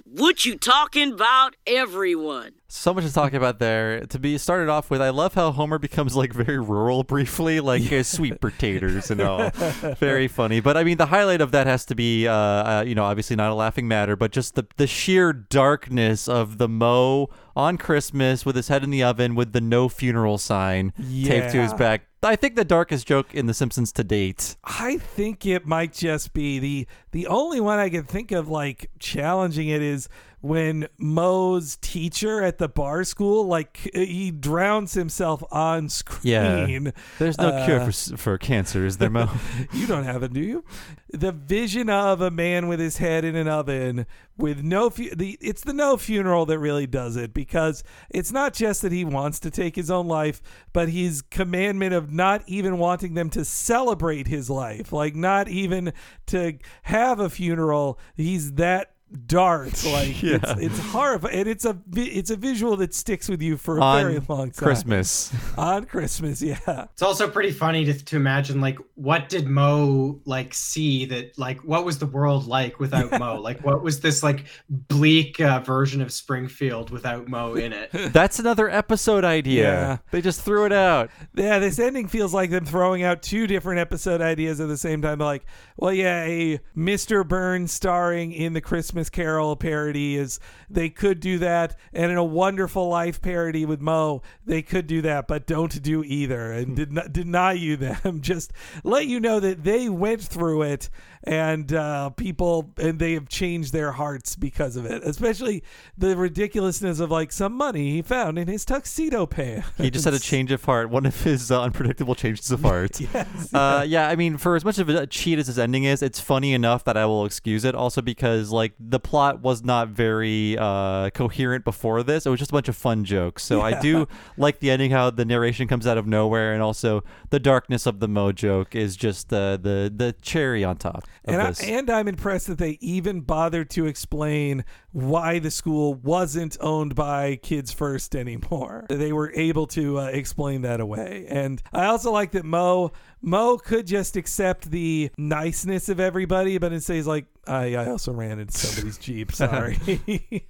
what 0.06 0.46
you 0.46 0.58
talking 0.58 1.14
about, 1.14 1.56
everyone? 1.66 2.57
So 2.70 2.94
much 2.94 3.06
to 3.06 3.14
talk 3.14 3.34
about 3.34 3.60
there. 3.60 4.02
To 4.08 4.20
be 4.20 4.38
started 4.38 4.68
off 4.68 4.90
with, 4.90 5.02
I 5.02 5.10
love 5.10 5.34
how 5.34 5.52
Homer 5.52 5.80
becomes 5.80 6.18
like 6.18 6.34
very 6.34 6.60
rural 6.60 7.04
briefly, 7.04 7.62
like 7.62 7.90
uh, 7.94 8.04
sweet 8.04 8.42
potatoes 8.42 9.10
and 9.10 9.22
all. 9.22 9.50
very 10.00 10.28
funny. 10.28 10.60
But 10.60 10.76
I 10.76 10.84
mean, 10.84 10.98
the 10.98 11.06
highlight 11.06 11.40
of 11.40 11.52
that 11.52 11.66
has 11.66 11.86
to 11.86 11.96
be, 11.96 12.28
uh, 12.28 12.34
uh, 12.34 12.84
you 12.86 12.94
know, 12.94 13.06
obviously 13.06 13.38
not 13.38 13.52
a 13.52 13.54
laughing 13.54 13.88
matter, 13.88 14.18
but 14.18 14.32
just 14.32 14.56
the 14.56 14.68
the 14.76 14.86
sheer 14.86 15.32
darkness 15.32 16.28
of 16.28 16.58
the 16.58 16.68
Moe 16.68 17.30
on 17.56 17.78
Christmas 17.78 18.46
with 18.46 18.58
his 18.58 18.68
head 18.68 18.84
in 18.84 18.90
the 18.90 19.02
oven 19.02 19.34
with 19.34 19.54
the 19.54 19.62
no 19.62 19.88
funeral 19.88 20.38
sign 20.38 20.92
taped 21.24 21.52
to 21.52 21.62
his 21.62 21.74
back. 21.74 22.04
I 22.24 22.36
think 22.36 22.56
the 22.56 22.66
darkest 22.66 23.08
joke 23.08 23.34
in 23.34 23.46
The 23.46 23.54
Simpsons 23.54 23.92
to 23.94 24.04
date. 24.04 24.58
I 24.64 24.98
think 24.98 25.46
it 25.46 25.66
might 25.66 25.94
just 25.94 26.34
be 26.34 26.60
the 26.60 26.88
the 27.12 27.28
only 27.28 27.62
one 27.62 27.80
I 27.80 27.90
can 27.90 28.04
think 28.04 28.32
of 28.32 28.50
like 28.50 28.90
challenging 29.00 29.70
it 29.70 29.82
is 29.82 30.10
when 30.42 30.88
Moe's 31.00 31.78
teacher 31.78 32.44
at 32.44 32.58
the 32.60 32.68
bar 32.70 33.04
school 33.04 33.46
like 33.48 33.90
he 33.94 34.30
drowns 34.32 34.94
himself 34.94 35.44
on 35.52 35.90
screen. 35.90 36.86
Yeah. 36.86 36.92
There's 37.18 37.38
no 37.38 37.66
cure 37.66 37.82
Uh, 37.82 37.92
for 37.92 38.18
for 38.18 38.38
cancer, 38.38 38.86
is 38.86 38.98
there, 38.98 39.10
Moe? 39.10 39.30
you 39.74 39.88
don't 39.88 40.04
have 40.04 40.24
it, 40.24 40.34
do 40.34 40.40
you? 40.42 40.64
The 41.12 41.32
vision 41.32 41.90
of 41.90 42.22
a 42.22 42.30
man 42.32 42.68
with 42.68 42.80
his 42.80 42.98
head 42.98 43.26
in 43.26 43.36
an 43.36 43.48
oven 43.48 44.06
with 44.38 44.62
no 44.64 44.92
fu- 44.92 45.16
the 45.16 45.38
it's 45.42 45.62
the 45.64 45.74
no 45.74 45.98
funeral 45.98 46.46
that 46.46 46.60
really 46.60 46.86
does 46.86 47.16
it 47.16 47.34
because 47.34 47.84
it's 48.12 48.32
not 48.32 48.54
just 48.54 48.84
that 48.84 48.92
he 48.92 49.04
wants 49.04 49.40
to 49.40 49.50
take 49.50 49.76
his 49.76 49.90
own 49.90 50.08
life, 50.08 50.42
but 50.74 50.90
his 50.90 51.24
commandment 51.24 51.94
of 51.96 52.12
not 52.12 52.44
even 52.46 52.78
wanting 52.78 53.16
them 53.16 53.32
to 53.32 53.44
celebrate 53.44 54.28
his 54.28 54.50
life, 54.50 54.94
like 54.94 55.16
not 55.16 55.48
even 55.48 55.92
to 56.28 56.60
have 56.84 57.20
a 57.20 57.30
funeral. 57.32 57.98
He's 58.16 58.54
that 58.54 58.92
dark 59.26 59.68
like 59.86 60.22
Yeah. 60.22 60.36
it's, 60.42 60.62
it's 60.62 60.80
horrifying 60.80 61.40
and 61.40 61.48
it's 61.48 61.66
a 61.66 61.78
it's 61.96 62.30
a 62.30 62.36
visual 62.36 62.76
that 62.78 62.94
sticks 62.94 63.30
with 63.30 63.42
you 63.42 63.56
for 63.58 63.78
a 63.78 63.82
On 63.82 64.02
very 64.02 64.20
long 64.28 64.52
time 64.52 64.66
Christmas. 64.66 65.34
on 65.58 65.86
christmas 65.86 66.42
yeah 66.42 66.58
It's 66.94 67.02
also 67.02 67.30
pretty 67.30 67.52
funny 67.52 67.86
to, 67.86 67.94
to 68.06 68.16
imagine 68.18 68.60
like 68.62 68.78
what 68.96 69.30
did 69.30 69.48
Moe 69.48 70.20
like 70.26 70.54
see 70.54 71.06
that 71.06 71.38
like 71.38 71.64
what 71.64 71.86
was 71.86 72.00
the 72.00 72.06
world 72.06 72.48
like 72.48 72.80
without 72.80 73.12
Moe? 73.20 73.40
Like 73.48 73.64
what 73.64 73.82
was 73.84 74.00
this 74.02 74.24
like 74.24 74.46
bleak 74.70 75.40
uh, 75.40 75.60
version 75.60 76.02
of 76.02 76.12
Springfield 76.12 76.90
without 76.90 77.28
Moe 77.28 77.54
in 77.54 77.72
it? 77.72 77.92
That's 78.12 78.40
another 78.40 78.70
episode 78.70 79.24
idea. 79.24 79.64
Yeah. 79.72 79.98
They 80.12 80.22
just 80.22 80.42
threw 80.42 80.66
it 80.66 80.74
out. 80.74 81.12
Yeah, 81.36 81.60
this 81.60 81.80
ending 81.80 82.08
feels 82.08 82.34
like 82.34 82.50
them 82.50 82.66
throwing 82.66 83.04
out 83.04 83.22
two 83.22 83.48
different 83.48 83.80
episode 83.80 84.22
ideas 84.22 84.60
at 84.60 84.68
the 84.68 84.76
same 84.78 85.02
time. 85.02 85.20
Like, 85.20 85.46
well, 85.78 85.94
yeah, 85.94 86.24
a 86.26 86.60
Mr. 86.76 87.26
Burns 87.26 87.72
starring 87.72 88.32
in 88.34 88.54
the 88.54 88.62
Christmas 88.62 88.97
Carol 89.06 89.56
parody 89.56 90.16
is 90.16 90.40
they 90.70 90.90
could 90.90 91.20
do 91.20 91.38
that, 91.40 91.76
and 91.94 92.12
in 92.12 92.18
a 92.18 92.24
Wonderful 92.24 92.88
Life 92.90 93.22
parody 93.22 93.66
with 93.66 93.82
Moe, 93.82 94.22
they 94.46 94.62
could 94.62 94.88
do 94.88 95.02
that, 95.02 95.28
but 95.28 95.48
don't 95.48 95.82
do 95.82 96.04
either, 96.04 96.52
and 96.52 96.76
did 96.76 96.92
not 96.92 97.14
deny 97.14 97.54
you 97.54 97.78
them. 97.78 98.22
Just 98.22 98.52
let 98.84 99.08
you 99.08 99.20
know 99.20 99.40
that 99.40 99.64
they 99.64 99.90
went 99.90 100.22
through 100.22 100.64
it, 100.64 100.90
and 101.24 101.74
uh, 101.74 102.10
people 102.12 102.74
and 102.78 103.00
they 103.00 103.14
have 103.14 103.28
changed 103.28 103.74
their 103.74 103.92
hearts 103.92 104.36
because 104.36 104.76
of 104.76 104.86
it. 104.86 105.04
Especially 105.04 105.64
the 105.98 106.16
ridiculousness 106.16 107.00
of 107.00 107.12
like 107.12 107.32
some 107.32 107.54
money 107.54 107.92
he 107.92 108.02
found 108.02 108.38
in 108.38 108.48
his 108.48 108.66
tuxedo 108.66 109.26
pants. 109.26 109.68
He 109.78 109.90
just 109.90 110.06
had 110.06 110.14
a 110.14 110.20
change 110.28 110.52
of 110.52 110.64
heart. 110.64 110.90
One 110.90 111.06
of 111.06 111.24
his 111.24 111.52
uh, 111.52 111.62
unpredictable 111.62 112.16
changes 112.16 112.52
of 112.52 112.62
heart. 112.62 113.00
yes. 113.14 113.54
Uh, 113.54 113.86
yeah, 113.88 114.08
I 114.08 114.16
mean, 114.16 114.38
for 114.38 114.56
as 114.56 114.66
much 114.66 114.80
of 114.80 114.90
a 114.90 115.08
cheat 115.08 115.40
as 115.40 115.48
this 115.48 115.58
ending 115.58 115.84
is, 115.84 116.02
it's 116.02 116.20
funny 116.20 116.54
enough 116.54 116.84
that 116.86 116.98
I 116.98 117.06
will 117.06 117.26
excuse 117.26 117.66
it. 117.66 117.76
Also, 117.76 118.02
because 118.02 118.52
like 118.52 118.74
the 118.90 119.00
plot 119.00 119.42
was 119.42 119.64
not 119.64 119.90
very 119.90 120.58
uh, 120.58 121.10
coherent 121.12 121.66
before 121.66 122.04
this. 122.04 122.26
It 122.26 122.30
was 122.30 122.40
just 122.40 122.52
a 122.52 122.54
bunch 122.54 122.68
of 122.70 122.76
fun 122.76 123.04
jokes. 123.04 123.44
So 123.44 123.62
I 123.62 123.80
do 123.80 124.08
like 124.38 124.60
the 124.60 124.72
ending, 124.72 124.92
how 124.92 125.10
the 125.10 125.26
narration 125.26 125.68
comes 125.68 125.86
out 125.86 125.98
of 125.98 126.08
nowhere, 126.08 126.54
and 126.54 126.62
also 126.62 127.04
the 127.30 127.40
darkness 127.40 127.86
of 127.86 128.00
the 128.00 128.08
Moe 128.08 128.32
joke 128.32 128.76
is 128.76 128.96
just 128.96 129.34
uh, 129.34 129.58
the 129.58 129.92
the 129.94 130.16
cherry 130.22 130.64
on 130.64 130.78
top 130.78 131.06
and, 131.28 131.42
I, 131.42 131.54
and 131.64 131.90
I'm 131.90 132.08
impressed 132.08 132.48
that 132.48 132.58
they 132.58 132.78
even 132.80 133.22
bothered 133.22 133.70
to 133.72 133.86
explain 133.86 134.64
why 134.98 135.38
the 135.38 135.52
school 135.52 135.94
wasn't 135.94 136.58
owned 136.60 136.96
by 136.96 137.36
Kids 137.36 137.72
First 137.72 138.16
anymore. 138.16 138.86
They 138.98 139.14
were 139.14 139.32
able 139.36 139.68
to 139.68 140.00
uh, 140.00 140.06
explain 140.06 140.64
that 140.64 140.80
away. 140.80 141.28
And 141.30 141.62
I 141.72 141.86
also 141.86 142.12
like 142.12 142.32
that 142.32 142.44
Moe 142.44 142.92
Moe 143.22 143.58
could 143.58 143.86
just 143.86 144.16
accept 144.16 144.72
the 144.72 145.12
niceness 145.18 145.88
of 145.88 146.00
everybody, 146.00 146.58
but 146.58 146.74
instead 146.74 146.96
he's 146.96 147.06
like, 147.06 147.26
I, 147.46 147.76
I 147.76 147.90
also 147.90 148.12
ran 148.12 148.40
into 148.40 148.58
somebody's 148.58 148.98
Jeep. 148.98 149.32
Sorry. 149.34 149.78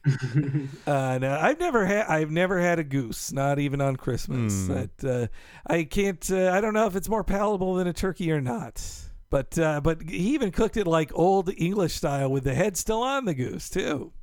uh, 0.88 1.18
no, 1.20 1.38
I've 1.42 1.60
never 1.60 1.86
had 1.86 2.06
I've 2.06 2.32
never 2.32 2.62
had 2.62 2.80
a 2.80 2.86
goose, 2.86 3.34
not 3.34 3.60
even 3.60 3.82
on 3.82 3.98
Christmas. 3.98 4.68
Hmm. 4.68 4.74
That 4.74 5.04
uh, 5.04 5.28
I 5.66 5.84
can't. 5.84 6.26
Uh, 6.32 6.52
I 6.52 6.62
don't 6.62 6.74
know 6.74 6.88
if 6.88 6.96
it's 6.96 7.10
more 7.10 7.24
palatable 7.26 7.76
than 7.76 7.88
a 7.88 7.94
turkey 7.94 8.32
or 8.32 8.40
not. 8.40 8.82
But 9.30 9.60
uh, 9.60 9.82
but 9.82 10.04
he 10.04 10.36
even 10.36 10.52
cooked 10.52 10.78
it 10.78 10.88
like 10.88 11.12
old 11.14 11.52
English 11.58 11.96
style 11.96 12.32
with 12.32 12.46
the 12.46 12.56
head 12.56 12.78
still 12.78 13.04
on 13.04 13.26
the 13.26 13.34
goose 13.34 13.70
too. 13.70 14.14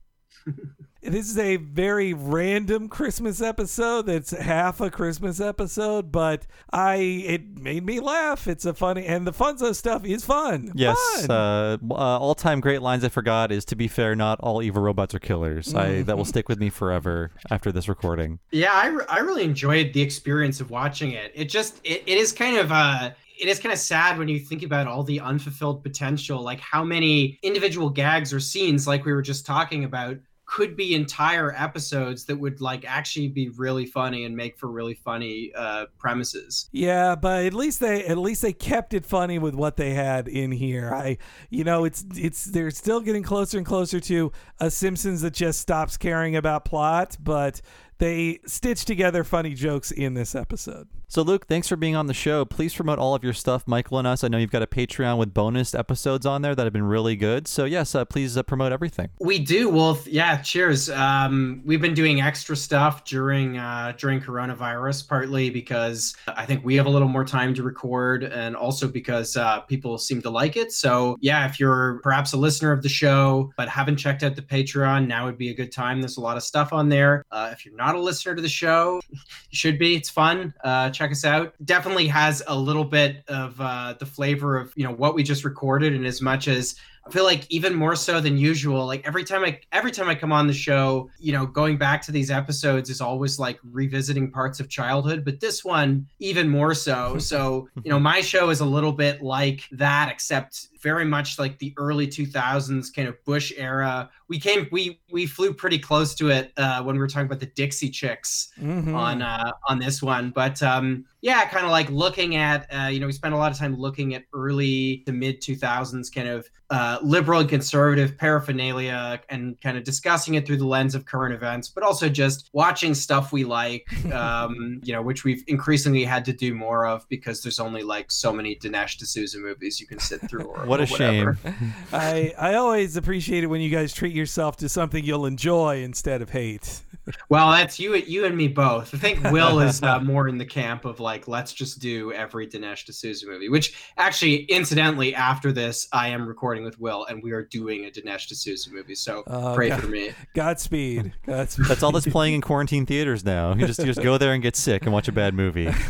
This 1.02 1.28
is 1.28 1.36
a 1.36 1.56
very 1.56 2.14
random 2.14 2.88
Christmas 2.88 3.42
episode. 3.42 4.06
That's 4.06 4.30
half 4.30 4.80
a 4.80 4.90
Christmas 4.90 5.40
episode, 5.40 6.10
but 6.10 6.46
I 6.72 6.96
it 6.96 7.58
made 7.58 7.84
me 7.84 8.00
laugh. 8.00 8.48
It's 8.48 8.64
a 8.64 8.72
funny 8.74 9.04
and 9.04 9.26
the 9.26 9.32
Funzo 9.32 9.74
stuff 9.74 10.04
is 10.04 10.24
fun. 10.24 10.72
Yes, 10.74 10.98
Fun. 11.26 11.30
uh, 11.30 11.78
uh, 11.90 11.94
all-time 11.94 12.60
great 12.60 12.80
lines 12.80 13.04
I 13.04 13.10
forgot 13.10 13.52
is 13.52 13.64
to 13.66 13.76
be 13.76 13.86
fair, 13.88 14.14
not 14.16 14.40
all 14.40 14.62
evil 14.62 14.82
robots 14.82 15.14
are 15.14 15.18
killers. 15.18 15.74
I 15.74 16.02
that 16.02 16.16
will 16.16 16.24
stick 16.24 16.48
with 16.48 16.58
me 16.58 16.70
forever 16.70 17.32
after 17.50 17.70
this 17.70 17.88
recording. 17.88 18.38
Yeah, 18.50 18.72
I, 18.72 18.86
re- 18.86 19.04
I 19.08 19.18
really 19.18 19.44
enjoyed 19.44 19.92
the 19.92 20.00
experience 20.00 20.60
of 20.60 20.70
watching 20.70 21.12
it. 21.12 21.32
It 21.34 21.50
just 21.50 21.80
it, 21.84 22.02
it 22.06 22.18
is 22.18 22.32
kind 22.32 22.56
of 22.56 22.72
uh 22.72 23.10
it 23.38 23.48
is 23.48 23.58
kind 23.58 23.72
of 23.72 23.78
sad 23.78 24.16
when 24.16 24.28
you 24.28 24.38
think 24.38 24.62
about 24.62 24.86
all 24.86 25.02
the 25.02 25.20
unfulfilled 25.20 25.82
potential, 25.82 26.40
like 26.40 26.60
how 26.60 26.84
many 26.84 27.38
individual 27.42 27.90
gags 27.90 28.32
or 28.32 28.38
scenes, 28.38 28.86
like 28.86 29.04
we 29.04 29.12
were 29.12 29.22
just 29.22 29.44
talking 29.44 29.82
about, 29.84 30.16
could 30.46 30.76
be 30.76 30.94
entire 30.94 31.54
episodes 31.56 32.24
that 32.26 32.36
would 32.36 32.60
like 32.60 32.84
actually 32.86 33.28
be 33.28 33.48
really 33.50 33.86
funny 33.86 34.24
and 34.24 34.36
make 34.36 34.58
for 34.58 34.68
really 34.68 34.94
funny 34.94 35.52
uh, 35.56 35.86
premises. 35.98 36.68
Yeah, 36.72 37.14
but 37.14 37.46
at 37.46 37.54
least 37.54 37.80
they 37.80 38.04
at 38.04 38.18
least 38.18 38.42
they 38.42 38.52
kept 38.52 38.94
it 38.94 39.04
funny 39.04 39.38
with 39.38 39.54
what 39.54 39.76
they 39.76 39.94
had 39.94 40.28
in 40.28 40.52
here. 40.52 40.92
I 40.94 41.18
you 41.50 41.64
know, 41.64 41.84
it's 41.84 42.04
it's 42.14 42.44
they're 42.44 42.70
still 42.70 43.00
getting 43.00 43.22
closer 43.22 43.58
and 43.58 43.66
closer 43.66 44.00
to 44.00 44.32
a 44.60 44.70
Simpsons 44.70 45.22
that 45.22 45.32
just 45.32 45.60
stops 45.60 45.96
caring 45.96 46.36
about 46.36 46.64
plot, 46.64 47.16
but 47.20 47.60
they 47.98 48.40
stitch 48.46 48.84
together 48.84 49.24
funny 49.24 49.54
jokes 49.54 49.90
in 49.90 50.14
this 50.14 50.34
episode. 50.34 50.88
So, 51.14 51.22
Luke, 51.22 51.46
thanks 51.46 51.68
for 51.68 51.76
being 51.76 51.94
on 51.94 52.08
the 52.08 52.12
show. 52.12 52.44
Please 52.44 52.74
promote 52.74 52.98
all 52.98 53.14
of 53.14 53.22
your 53.22 53.34
stuff, 53.34 53.68
Michael 53.68 54.00
and 54.00 54.08
us. 54.08 54.24
I 54.24 54.28
know 54.28 54.36
you've 54.36 54.50
got 54.50 54.62
a 54.62 54.66
Patreon 54.66 55.16
with 55.16 55.32
bonus 55.32 55.72
episodes 55.72 56.26
on 56.26 56.42
there 56.42 56.56
that 56.56 56.64
have 56.64 56.72
been 56.72 56.82
really 56.82 57.14
good. 57.14 57.46
So, 57.46 57.66
yes, 57.66 57.94
uh, 57.94 58.04
please 58.04 58.36
uh, 58.36 58.42
promote 58.42 58.72
everything. 58.72 59.10
We 59.20 59.38
do. 59.38 59.68
Well, 59.68 59.94
th- 59.94 60.08
yeah. 60.08 60.38
Cheers. 60.38 60.90
Um, 60.90 61.62
we've 61.64 61.80
been 61.80 61.94
doing 61.94 62.20
extra 62.20 62.56
stuff 62.56 63.04
during 63.04 63.58
uh, 63.58 63.92
during 63.96 64.20
coronavirus, 64.20 65.08
partly 65.08 65.50
because 65.50 66.16
I 66.26 66.46
think 66.46 66.64
we 66.64 66.74
have 66.74 66.86
a 66.86 66.90
little 66.90 67.06
more 67.06 67.24
time 67.24 67.54
to 67.54 67.62
record, 67.62 68.24
and 68.24 68.56
also 68.56 68.88
because 68.88 69.36
uh, 69.36 69.60
people 69.60 69.98
seem 69.98 70.20
to 70.22 70.30
like 70.30 70.56
it. 70.56 70.72
So, 70.72 71.16
yeah, 71.20 71.46
if 71.46 71.60
you're 71.60 72.00
perhaps 72.02 72.32
a 72.32 72.36
listener 72.36 72.72
of 72.72 72.82
the 72.82 72.88
show 72.88 73.52
but 73.56 73.68
haven't 73.68 73.98
checked 73.98 74.24
out 74.24 74.34
the 74.34 74.42
Patreon, 74.42 75.06
now 75.06 75.26
would 75.26 75.38
be 75.38 75.50
a 75.50 75.54
good 75.54 75.70
time. 75.70 76.00
There's 76.00 76.16
a 76.16 76.20
lot 76.20 76.36
of 76.36 76.42
stuff 76.42 76.72
on 76.72 76.88
there. 76.88 77.24
Uh, 77.30 77.50
if 77.52 77.64
you're 77.64 77.76
not 77.76 77.94
a 77.94 78.00
listener 78.00 78.34
to 78.34 78.42
the 78.42 78.48
show, 78.48 79.00
you 79.12 79.18
should 79.56 79.78
be. 79.78 79.94
It's 79.94 80.10
fun. 80.10 80.52
Uh, 80.64 80.90
check 81.05 81.12
us 81.12 81.24
out. 81.24 81.55
Definitely 81.64 82.06
has 82.09 82.43
a 82.47 82.56
little 82.56 82.85
bit 82.85 83.24
of 83.28 83.60
uh, 83.60 83.94
the 83.98 84.06
flavor 84.06 84.56
of 84.56 84.72
you 84.76 84.85
know 84.85 84.93
what 84.93 85.14
we 85.14 85.22
just 85.22 85.44
recorded, 85.44 85.93
and 85.93 86.06
as 86.06 86.20
much 86.20 86.48
as 86.48 86.76
I 87.06 87.10
feel 87.10 87.24
like 87.24 87.47
even 87.51 87.74
more 87.74 87.94
so 87.97 88.20
than 88.20 88.39
usual. 88.39 88.86
Like 88.86 89.06
every 89.06 89.24
time 89.24 89.44
I 89.44 89.60
every 89.72 89.90
time 89.90 90.09
I 90.09 90.14
come 90.14 90.32
on 90.32 90.47
the 90.47 90.55
show, 90.55 91.10
you 91.18 91.32
know, 91.32 91.44
going 91.47 91.76
back 91.76 92.01
to 92.02 92.12
these 92.12 92.31
episodes 92.31 92.89
is 92.89 93.01
always 93.01 93.39
like 93.39 93.59
revisiting 93.62 94.31
parts 94.31 94.59
of 94.59 94.68
childhood, 94.70 95.24
but 95.24 95.40
this 95.40 95.64
one 95.64 96.06
even 96.18 96.48
more 96.48 96.74
so. 96.74 97.18
So, 97.35 97.68
you 97.82 97.90
know, 97.90 97.98
my 97.98 98.20
show 98.20 98.51
is 98.51 98.60
a 98.60 98.64
little 98.64 98.93
bit 98.93 99.20
like 99.22 99.62
that 99.72 100.09
except 100.10 100.68
very 100.82 101.05
much 101.05 101.39
like 101.39 101.59
the 101.59 101.72
early 101.78 102.06
2000s 102.06 102.94
kind 102.94 103.09
of 103.09 103.22
Bush 103.24 103.52
era. 103.56 104.10
We 104.28 104.39
came 104.39 104.68
we 104.70 105.01
we 105.10 105.26
flew 105.26 105.52
pretty 105.55 105.78
close 105.78 106.14
to 106.16 106.28
it 106.31 106.52
uh 106.56 106.82
when 106.82 106.94
we 106.97 107.01
were 107.01 107.09
talking 107.09 107.26
about 107.26 107.40
the 107.40 107.47
Dixie 107.47 107.90
Chicks 107.90 108.52
Mhm. 108.60 108.94
on 108.94 109.20
uh 109.22 109.52
on 109.68 109.78
this 109.78 110.02
one, 110.02 110.31
but 110.31 110.62
um 110.62 111.05
yeah, 111.24 111.46
kind 111.46 111.64
of 111.64 111.70
like 111.70 111.88
looking 111.88 112.36
at, 112.36 112.66
uh, 112.70 112.88
you 112.88 113.01
know, 113.01 113.06
we 113.06 113.12
spent 113.14 113.32
a 113.32 113.38
lot 113.38 113.51
of 113.51 113.56
time 113.56 113.74
looking 113.78 114.14
at 114.14 114.24
early 114.34 115.02
to 115.06 115.12
mid 115.12 115.40
2000s 115.40 116.14
kind 116.14 116.28
of 116.28 116.46
uh, 116.68 116.98
liberal 117.02 117.40
and 117.40 117.48
conservative 117.48 118.18
paraphernalia 118.18 119.18
and 119.30 119.59
kind 119.62 119.78
of 119.78 119.84
discussing 119.84 120.34
it 120.34 120.46
through 120.46 120.59
the 120.59 120.66
lens 120.66 120.94
of 120.94 121.06
current 121.06 121.32
events, 121.32 121.70
but 121.70 121.82
also 121.82 122.10
just 122.10 122.51
watching 122.52 122.92
stuff 122.92 123.32
we 123.32 123.42
like, 123.42 123.86
um, 124.12 124.82
you 124.84 124.92
know, 124.92 125.01
which 125.01 125.24
we've 125.24 125.42
increasingly 125.46 126.05
had 126.05 126.26
to 126.26 126.32
do 126.34 126.55
more 126.55 126.84
of 126.84 127.09
because 127.09 127.42
there's 127.42 127.59
only 127.59 127.82
like 127.82 128.12
so 128.12 128.30
many 128.30 128.55
Dinesh 128.56 128.98
D'Souza 128.98 129.38
movies 129.38 129.80
you 129.80 129.86
can 129.86 130.01
sit 130.01 130.20
through. 130.28 130.44
Or, 130.44 130.66
What 130.66 130.80
a 130.80 130.82
or 130.82 130.86
shame. 130.86 131.38
I 131.94 132.34
I 132.38 132.56
always 132.56 132.98
appreciate 132.98 133.44
it 133.44 133.46
when 133.46 133.62
you 133.62 133.70
guys 133.70 133.94
treat 133.94 134.12
yourself 134.14 134.59
to 134.59 134.68
something 134.68 135.02
you'll 135.02 135.24
enjoy 135.24 135.82
instead 135.82 136.20
of 136.20 136.28
hate. 136.28 136.82
Well, 137.28 137.51
that's 137.51 137.78
you, 137.78 137.94
you 137.97 138.24
and 138.24 138.36
me 138.36 138.48
both. 138.48 138.94
I 138.94 138.98
think 138.98 139.22
Will 139.31 139.60
is 139.60 139.82
uh, 139.82 140.01
more 140.02 140.28
in 140.28 140.39
the 140.39 140.44
camp 140.44 140.85
of 140.85 141.01
like, 141.01 141.28
let's 141.28 141.52
just 141.52 141.78
do 141.78 142.12
every 142.12 142.47
Dinesh 142.47 142.85
D'Souza 142.86 143.26
movie. 143.26 143.48
Which 143.48 143.74
actually, 143.98 144.44
incidentally, 144.44 145.14
after 145.14 145.52
this, 145.52 145.86
I 145.93 146.09
am 146.09 146.26
recording 146.26 146.64
with 146.64 146.81
Will, 146.81 147.05
and 147.06 147.22
we 147.22 147.32
are 147.32 147.43
doing 147.43 147.85
a 147.86 147.90
Dinesh 147.90 148.28
D'Souza 148.28 148.70
movie. 148.72 148.94
So 148.94 149.22
Oh, 149.26 149.55
pray 149.55 149.68
God- 149.68 149.81
for 149.81 149.86
me. 149.89 150.12
Godspeed. 150.35 151.12
Godspeed. 151.26 151.66
That's 151.66 151.82
all 151.82 151.93
that's 151.93 152.06
playing 152.06 152.35
in 152.35 152.40
quarantine 152.40 152.86
theaters 152.86 153.24
now. 153.24 153.55
You 153.55 153.66
just 153.66 153.78
you 153.81 153.86
just 153.86 154.02
go 154.02 154.16
there 154.18 154.32
and 154.32 154.43
get 154.43 154.56
sick 154.56 154.82
and 154.85 154.93
watch 154.93 155.09
a 155.09 155.12
bad 155.12 155.35
movie. 155.35 155.70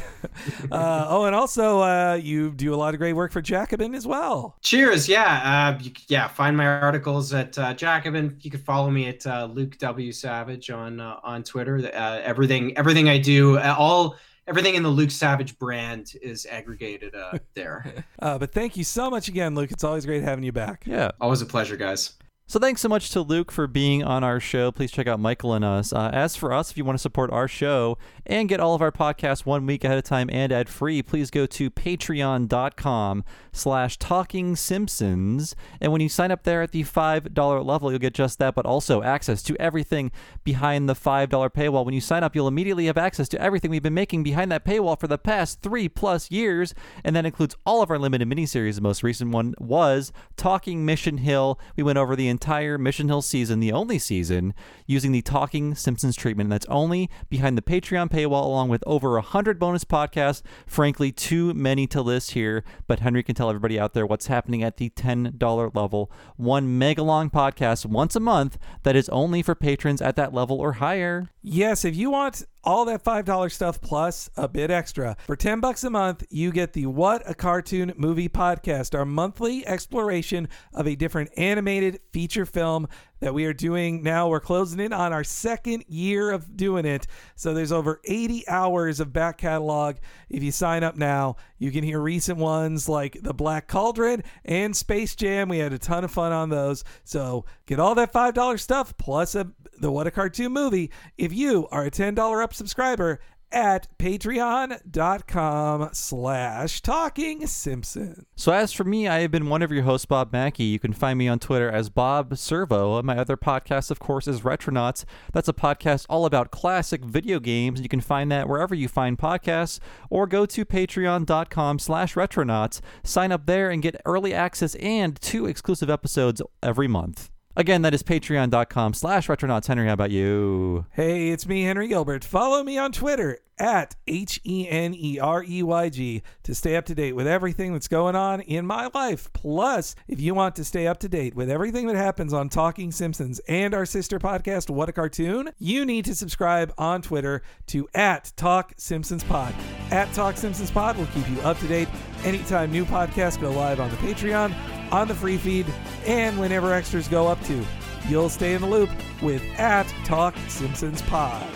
Uh, 0.73 1.07
oh, 1.09 1.25
and 1.25 1.35
also 1.35 1.81
uh, 1.81 2.15
you 2.21 2.51
do 2.51 2.75
a 2.75 2.77
lot 2.77 2.95
of 2.95 2.99
great 2.99 3.13
work 3.13 3.31
for 3.31 3.41
Jacobin 3.43 3.95
as 3.95 4.07
well. 4.07 4.57
Cheers! 4.63 5.09
Yeah, 5.09 5.75
uh, 5.77 5.83
you, 5.83 5.93
yeah. 6.09 6.27
Find 6.29 6.57
my 6.57 6.67
articles 6.67 7.33
at 7.35 7.57
uh, 7.59 7.75
Jacobin. 7.75 8.37
You 8.41 8.51
can 8.51 8.61
follow 8.61 8.91
me 8.91 9.07
at 9.09 9.27
uh, 9.27 9.49
Luke 9.53 9.77
W 9.79 10.11
Savage 10.13 10.71
on 10.71 11.01
uh, 11.05 11.21
on 11.23 11.43
Twitter. 11.43 11.91
Uh, 11.95 12.21
everything 12.23 12.77
everything 12.77 13.09
I 13.09 13.19
do, 13.19 13.59
uh, 13.59 13.75
all 13.79 14.17
everything 14.47 14.75
in 14.75 14.83
the 14.83 14.89
Luke 14.89 15.11
Savage 15.11 15.59
brand 15.59 16.15
is 16.23 16.47
aggregated 16.47 17.15
uh, 17.15 17.39
there. 17.55 18.05
Uh, 18.21 18.39
but 18.39 18.53
thank 18.53 18.77
you 18.77 18.85
so 18.85 19.11
much 19.11 19.29
again, 19.29 19.55
Luke. 19.55 19.71
It's 19.71 19.85
always 19.85 20.07
great 20.07 20.23
having 20.23 20.45
you 20.45 20.53
back. 20.53 20.85
Yeah. 20.87 21.11
Always 21.21 21.43
a 21.43 21.47
pleasure, 21.47 21.77
guys. 21.77 22.15
So 22.47 22.61
thanks 22.61 22.83
so 22.83 22.91
much 22.91 23.09
to 23.11 23.23
Luke 23.23 23.51
for 23.51 23.67
being 23.67 24.05
on 24.05 24.23
our 24.23 24.39
show. 24.39 24.71
Please 24.71 24.93
check 24.93 25.07
out 25.07 25.19
Michael 25.19 25.55
and 25.55 25.65
us. 25.65 25.95
Uh, 25.95 26.11
as 26.13 26.37
for 26.37 26.53
us, 26.53 26.71
if 26.71 26.77
you 26.77 26.85
want 26.85 26.99
to 26.99 27.03
support 27.03 27.33
our 27.33 27.49
show 27.49 27.97
and 28.27 28.51
get 28.51 28.61
all 28.61 28.75
of 28.75 28.83
our 28.83 28.93
podcasts 28.93 29.47
one 29.47 29.65
week 29.65 29.83
ahead 29.83 29.97
of 29.97 30.05
time 30.05 30.29
and 30.31 30.53
ad 30.53 30.69
free, 30.69 31.03
please 31.03 31.31
go 31.31 31.47
to 31.47 31.71
patreon.com 31.71 33.25
slash 33.51 33.97
talking 33.97 34.57
simpsons. 34.57 35.57
And 35.81 35.91
when 35.91 36.03
you 36.03 36.11
sign 36.11 36.31
up 36.31 36.43
there 36.43 36.61
at 36.61 36.73
the 36.73 36.85
$5 36.85 37.65
level, 37.65 37.91
you'll 37.91 37.99
get 37.99 38.13
just 38.13 38.39
that, 38.41 38.55
but 38.55 38.67
also 38.67 39.03
access 39.03 39.43
to 39.45 39.57
everything 39.57 40.13
behind 40.45 40.87
the 40.87 40.95
$5 40.95 41.29
paywall. 41.51 41.87
When 41.87 41.95
you 41.95 42.01
sign 42.03 42.23
up, 42.23 42.37
you'll 42.37 42.47
immediately 42.47 42.87
have 42.87 42.99
access 42.99 43.29
to 43.31 43.41
everything 43.41 43.71
we've 43.71 43.83
been 43.83 43.95
making 43.95 44.23
behind 44.23 44.53
that 44.53 44.67
paywall 44.67 45.01
for 45.01 45.09
the 45.09 45.19
past 45.19 45.63
three 45.63 45.89
plus 45.89 46.31
years. 46.31 46.75
And 47.03 47.17
that 47.17 47.25
includes 47.25 47.57
all 47.65 47.81
of 47.81 47.91
our 47.91 47.99
limited 47.99 48.29
miniseries. 48.29 48.75
The 48.75 48.83
most 48.83 49.03
recent 49.03 49.31
one 49.31 49.55
was 49.59 50.13
Talking 50.37 50.85
Mission 50.85 51.17
Hill. 51.17 51.59
We 51.75 51.83
went 51.83 51.99
over 51.99 52.15
the 52.15 52.34
entire 52.35 52.77
Mission 52.79 53.09
Hill 53.09 53.23
season, 53.23 53.61
the 53.61 53.73
only 53.73 53.99
season, 53.99 54.55
using 54.87 55.13
the 55.13 55.23
Talking 55.23 55.75
Simpsons 55.75 56.17
treatment. 56.17 56.51
That's 56.51 56.67
only 56.67 57.09
behind 57.29 57.57
the 57.57 57.63
Patreon 57.63 58.11
paywall, 58.11 58.45
along 58.45 58.69
with 58.69 58.83
over 58.87 59.13
100 59.13 59.59
bonus 59.59 59.85
podcasts. 59.85 60.43
Frankly, 60.67 61.13
too 61.13 61.55
many 61.55 61.87
to 61.87 62.03
list 62.03 62.33
here, 62.33 62.65
but 62.87 63.01
Henry 63.01 63.23
can 63.23 63.35
tell 63.35 63.49
everybody 63.49 63.79
out 63.79 63.95
there 63.95 64.07
what's 64.07 64.27
happening 64.27 64.63
at 64.63 64.77
the 64.77 64.91
$10 64.91 65.75
level. 65.75 66.11
One 66.37 66.77
mega 66.79 67.03
long 67.03 67.31
podcast 67.31 67.87
once 67.87 68.17
a 68.17 68.21
month 68.21 68.59
that 68.83 68.97
is 68.97 69.09
only 69.11 69.41
for 69.41 69.55
patrons 69.55 70.03
at 70.03 70.17
that 70.17 70.35
level 70.35 70.61
or 70.61 70.75
higher. 70.75 71.31
Yes, 71.41 71.85
if 71.85 71.95
you 71.95 72.11
want 72.11 72.45
all 72.65 72.85
that 72.87 73.05
$5 73.05 73.53
stuff 73.53 73.81
plus 73.81 74.31
a 74.37 74.49
bit 74.49 74.71
extra, 74.71 75.17
for 75.27 75.37
10 75.37 75.61
bucks 75.61 75.85
a 75.85 75.91
month, 75.91 76.25
you 76.31 76.51
get 76.51 76.73
the 76.73 76.87
What 76.87 77.23
a 77.29 77.35
Cartoon 77.35 77.93
Movie 77.97 78.29
podcast, 78.29 78.99
our 78.99 79.05
monthly 79.05 79.67
exploration 79.67 80.49
of 80.73 80.87
a 80.89 80.97
different 80.97 81.31
animated 81.37 82.01
feature 82.13 82.47
film 82.47 82.89
that 83.25 83.33
we 83.33 83.47
are 83.47 83.55
doing 83.55 84.03
now. 84.03 84.29
We're 84.29 84.39
closing 84.39 84.79
in 84.81 84.93
on 84.93 85.15
our 85.15 85.25
second 85.25 85.87
year 85.89 86.31
of 86.31 86.59
doing 86.59 86.85
it. 86.85 87.07
So 87.37 87.55
there's 87.55 87.73
over 87.73 88.03
80 88.05 88.47
hours 88.49 89.01
of 89.01 89.15
back 89.15 89.39
catalog. 89.39 89.97
If 90.29 90.43
you 90.43 90.53
sign 90.53 90.85
up 90.85 90.99
now, 90.99 91.37
you 91.57 91.73
can 91.73 91.85
hear 91.85 92.01
recent 92.01 92.39
ones 92.39 92.87
like 92.87 93.17
The 93.23 93.33
Black 93.33 93.67
Cauldron 93.67 94.25
and 94.45 94.77
Space 94.77 95.17
Jam. 95.17 95.49
We 95.49 95.57
had 95.57 95.73
a 95.73 95.79
ton 95.79 96.05
of 96.05 96.11
fun 96.11 96.33
on 96.33 96.51
those. 96.51 96.85
So 97.05 97.47
get 97.65 97.81
all 97.81 97.95
that 97.95 98.13
$5 98.13 98.61
stuff 98.61 98.95
plus 98.99 99.35
a, 99.35 99.51
the 99.81 99.91
What 99.91 100.07
a 100.07 100.11
Cartoon 100.11 100.53
Movie 100.53 100.91
if 101.17 101.33
you 101.33 101.67
are 101.71 101.87
a 101.87 101.91
$10 101.91 102.43
up 102.43 102.53
subscriber 102.53 103.21
at 103.55 103.87
patreon.com 103.99 105.89
slash 105.93 106.81
talking 106.83 107.47
simpson 107.47 108.27
So 108.37 108.53
as 108.53 108.73
for 108.73 108.85
me, 108.85 109.09
I 109.09 109.21
have 109.21 109.31
been 109.31 109.49
one 109.49 109.63
of 109.63 109.71
your 109.71 109.85
hosts, 109.85 110.07
Bob 110.07 110.33
Mackey. 110.33 110.65
You 110.65 110.79
can 110.79 110.93
find 110.93 111.19
me 111.19 111.29
on 111.29 111.39
Twitter 111.39 111.71
as 111.71 111.89
Bob 111.89 112.37
Servo. 112.37 113.01
My 113.03 113.17
other 113.17 113.37
podcast, 113.37 113.91
of 113.91 113.99
course, 113.99 114.27
is 114.27 114.41
Retronauts. 114.41 115.05
That's 115.33 115.49
a 115.49 115.53
podcast 115.53 116.07
all 116.09 116.27
about 116.27 116.51
classic 116.51 117.05
video 117.05 117.41
games. 117.41 117.81
You 117.81 117.89
can 117.89 118.01
find 118.01 118.31
that 118.33 118.49
wherever 118.49 118.75
you 118.75 118.89
find 118.89 119.17
podcasts, 119.17 119.79
or 120.11 120.27
go 120.27 120.47
to 120.47 120.65
patreon.com 120.65 121.79
slash 121.79 122.15
retronauts. 122.15 122.81
Sign 123.03 123.33
up 123.33 123.47
there 123.47 123.71
and 123.71 123.83
get 123.83 124.01
early 124.05 124.35
access 124.35 124.75
and 124.77 125.21
two 125.21 125.47
exclusive 125.47 125.89
episodes 125.89 126.43
every 126.63 126.89
month. 126.89 127.31
Again, 127.57 127.83
that 127.83 127.95
is 127.95 128.03
patreon.com 128.03 128.95
slash 128.95 129.29
retronauts. 129.29 129.67
Henry, 129.69 129.87
how 129.87 129.93
about 129.93 130.11
you? 130.11 130.87
Hey, 130.91 131.29
it's 131.29 131.47
me, 131.47 131.63
Henry 131.63 131.87
Gilbert. 131.87 132.25
Follow 132.25 132.65
me 132.65 132.77
on 132.79 132.91
Twitter 132.91 133.39
at 133.59 133.95
H 134.09 134.41
E 134.45 134.67
N 134.69 134.93
E 134.95 135.21
R 135.21 135.45
E 135.47 135.63
Y 135.63 135.89
G 135.89 136.23
to 136.43 136.55
stay 136.55 136.75
up 136.75 136.85
to 136.87 136.95
date 136.95 137.15
with 137.15 137.29
everything 137.29 137.73
that's 137.73 137.87
going 137.87 138.17
on 138.17 138.41
in 138.41 138.67
my 138.67 138.91
life. 138.93 139.33
Plus, 139.33 139.95
if 140.09 140.21
you 140.21 140.35
want 140.35 140.57
to 140.57 140.65
stay 140.65 140.89
up 140.89 140.99
to 140.99 141.09
date 141.09 141.37
with 141.37 141.49
everything 141.49 141.87
that 141.87 141.95
happens 141.95 142.33
on 142.33 142.49
Talking 142.49 142.91
Simpsons 142.91 143.41
and 143.47 143.73
our 143.73 143.87
sister 143.87 144.19
podcast, 144.19 144.71
What 144.71 144.89
a 144.89 144.93
Cartoon, 144.93 145.51
you 145.59 145.85
need 145.85 146.05
to 146.07 146.15
subscribe 146.17 146.73
on 146.77 147.03
Twitter 147.03 147.43
to 147.69 147.89
at 147.95 148.33
Talk 148.37 148.73
Simpsons 148.77 149.23
Pod. 149.23 149.55
At 149.93 150.13
Talk 150.13 150.37
Simpsons 150.37 150.73
Pod 150.73 150.97
will 150.97 151.07
keep 151.07 151.29
you 151.31 151.41
up 151.43 151.59
to 151.61 151.69
date 151.69 151.89
anytime 152.25 152.73
new 152.73 152.85
podcasts 152.85 153.41
go 153.41 153.53
live 153.53 153.79
on 153.79 153.91
the 153.91 153.97
Patreon, 153.99 154.53
on 154.91 155.09
the 155.09 155.15
free 155.15 155.37
feed, 155.37 155.67
and 156.07 156.39
whenever 156.39 156.73
extras 156.73 157.09
go 157.09 157.27
up 157.27 157.43
too. 157.45 157.65
You'll 158.09 158.29
stay 158.29 158.55
in 158.55 158.61
the 158.61 158.69
loop 158.69 158.91
with 159.23 159.43
at 159.59 159.87
Talk 160.05 160.35
Simpsons 160.49 161.03
Pod. 161.03 161.47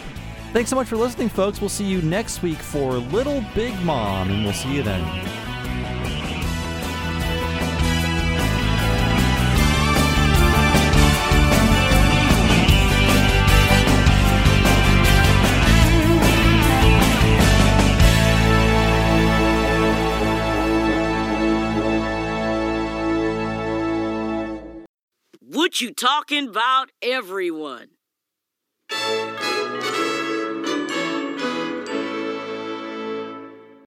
Thanks 0.52 0.70
so 0.70 0.76
much 0.76 0.88
for 0.88 0.96
listening, 0.96 1.28
folks. 1.28 1.60
We'll 1.60 1.68
see 1.68 1.84
you 1.84 2.00
next 2.00 2.42
week 2.42 2.58
for 2.58 2.92
Little 2.92 3.44
Big 3.54 3.78
Mom, 3.82 4.30
and 4.30 4.44
we'll 4.44 4.54
see 4.54 4.74
you 4.74 4.82
then. 4.82 5.04
What 25.58 25.80
you 25.80 25.92
talking 25.92 26.46
about, 26.46 26.92
everyone? 27.02 27.97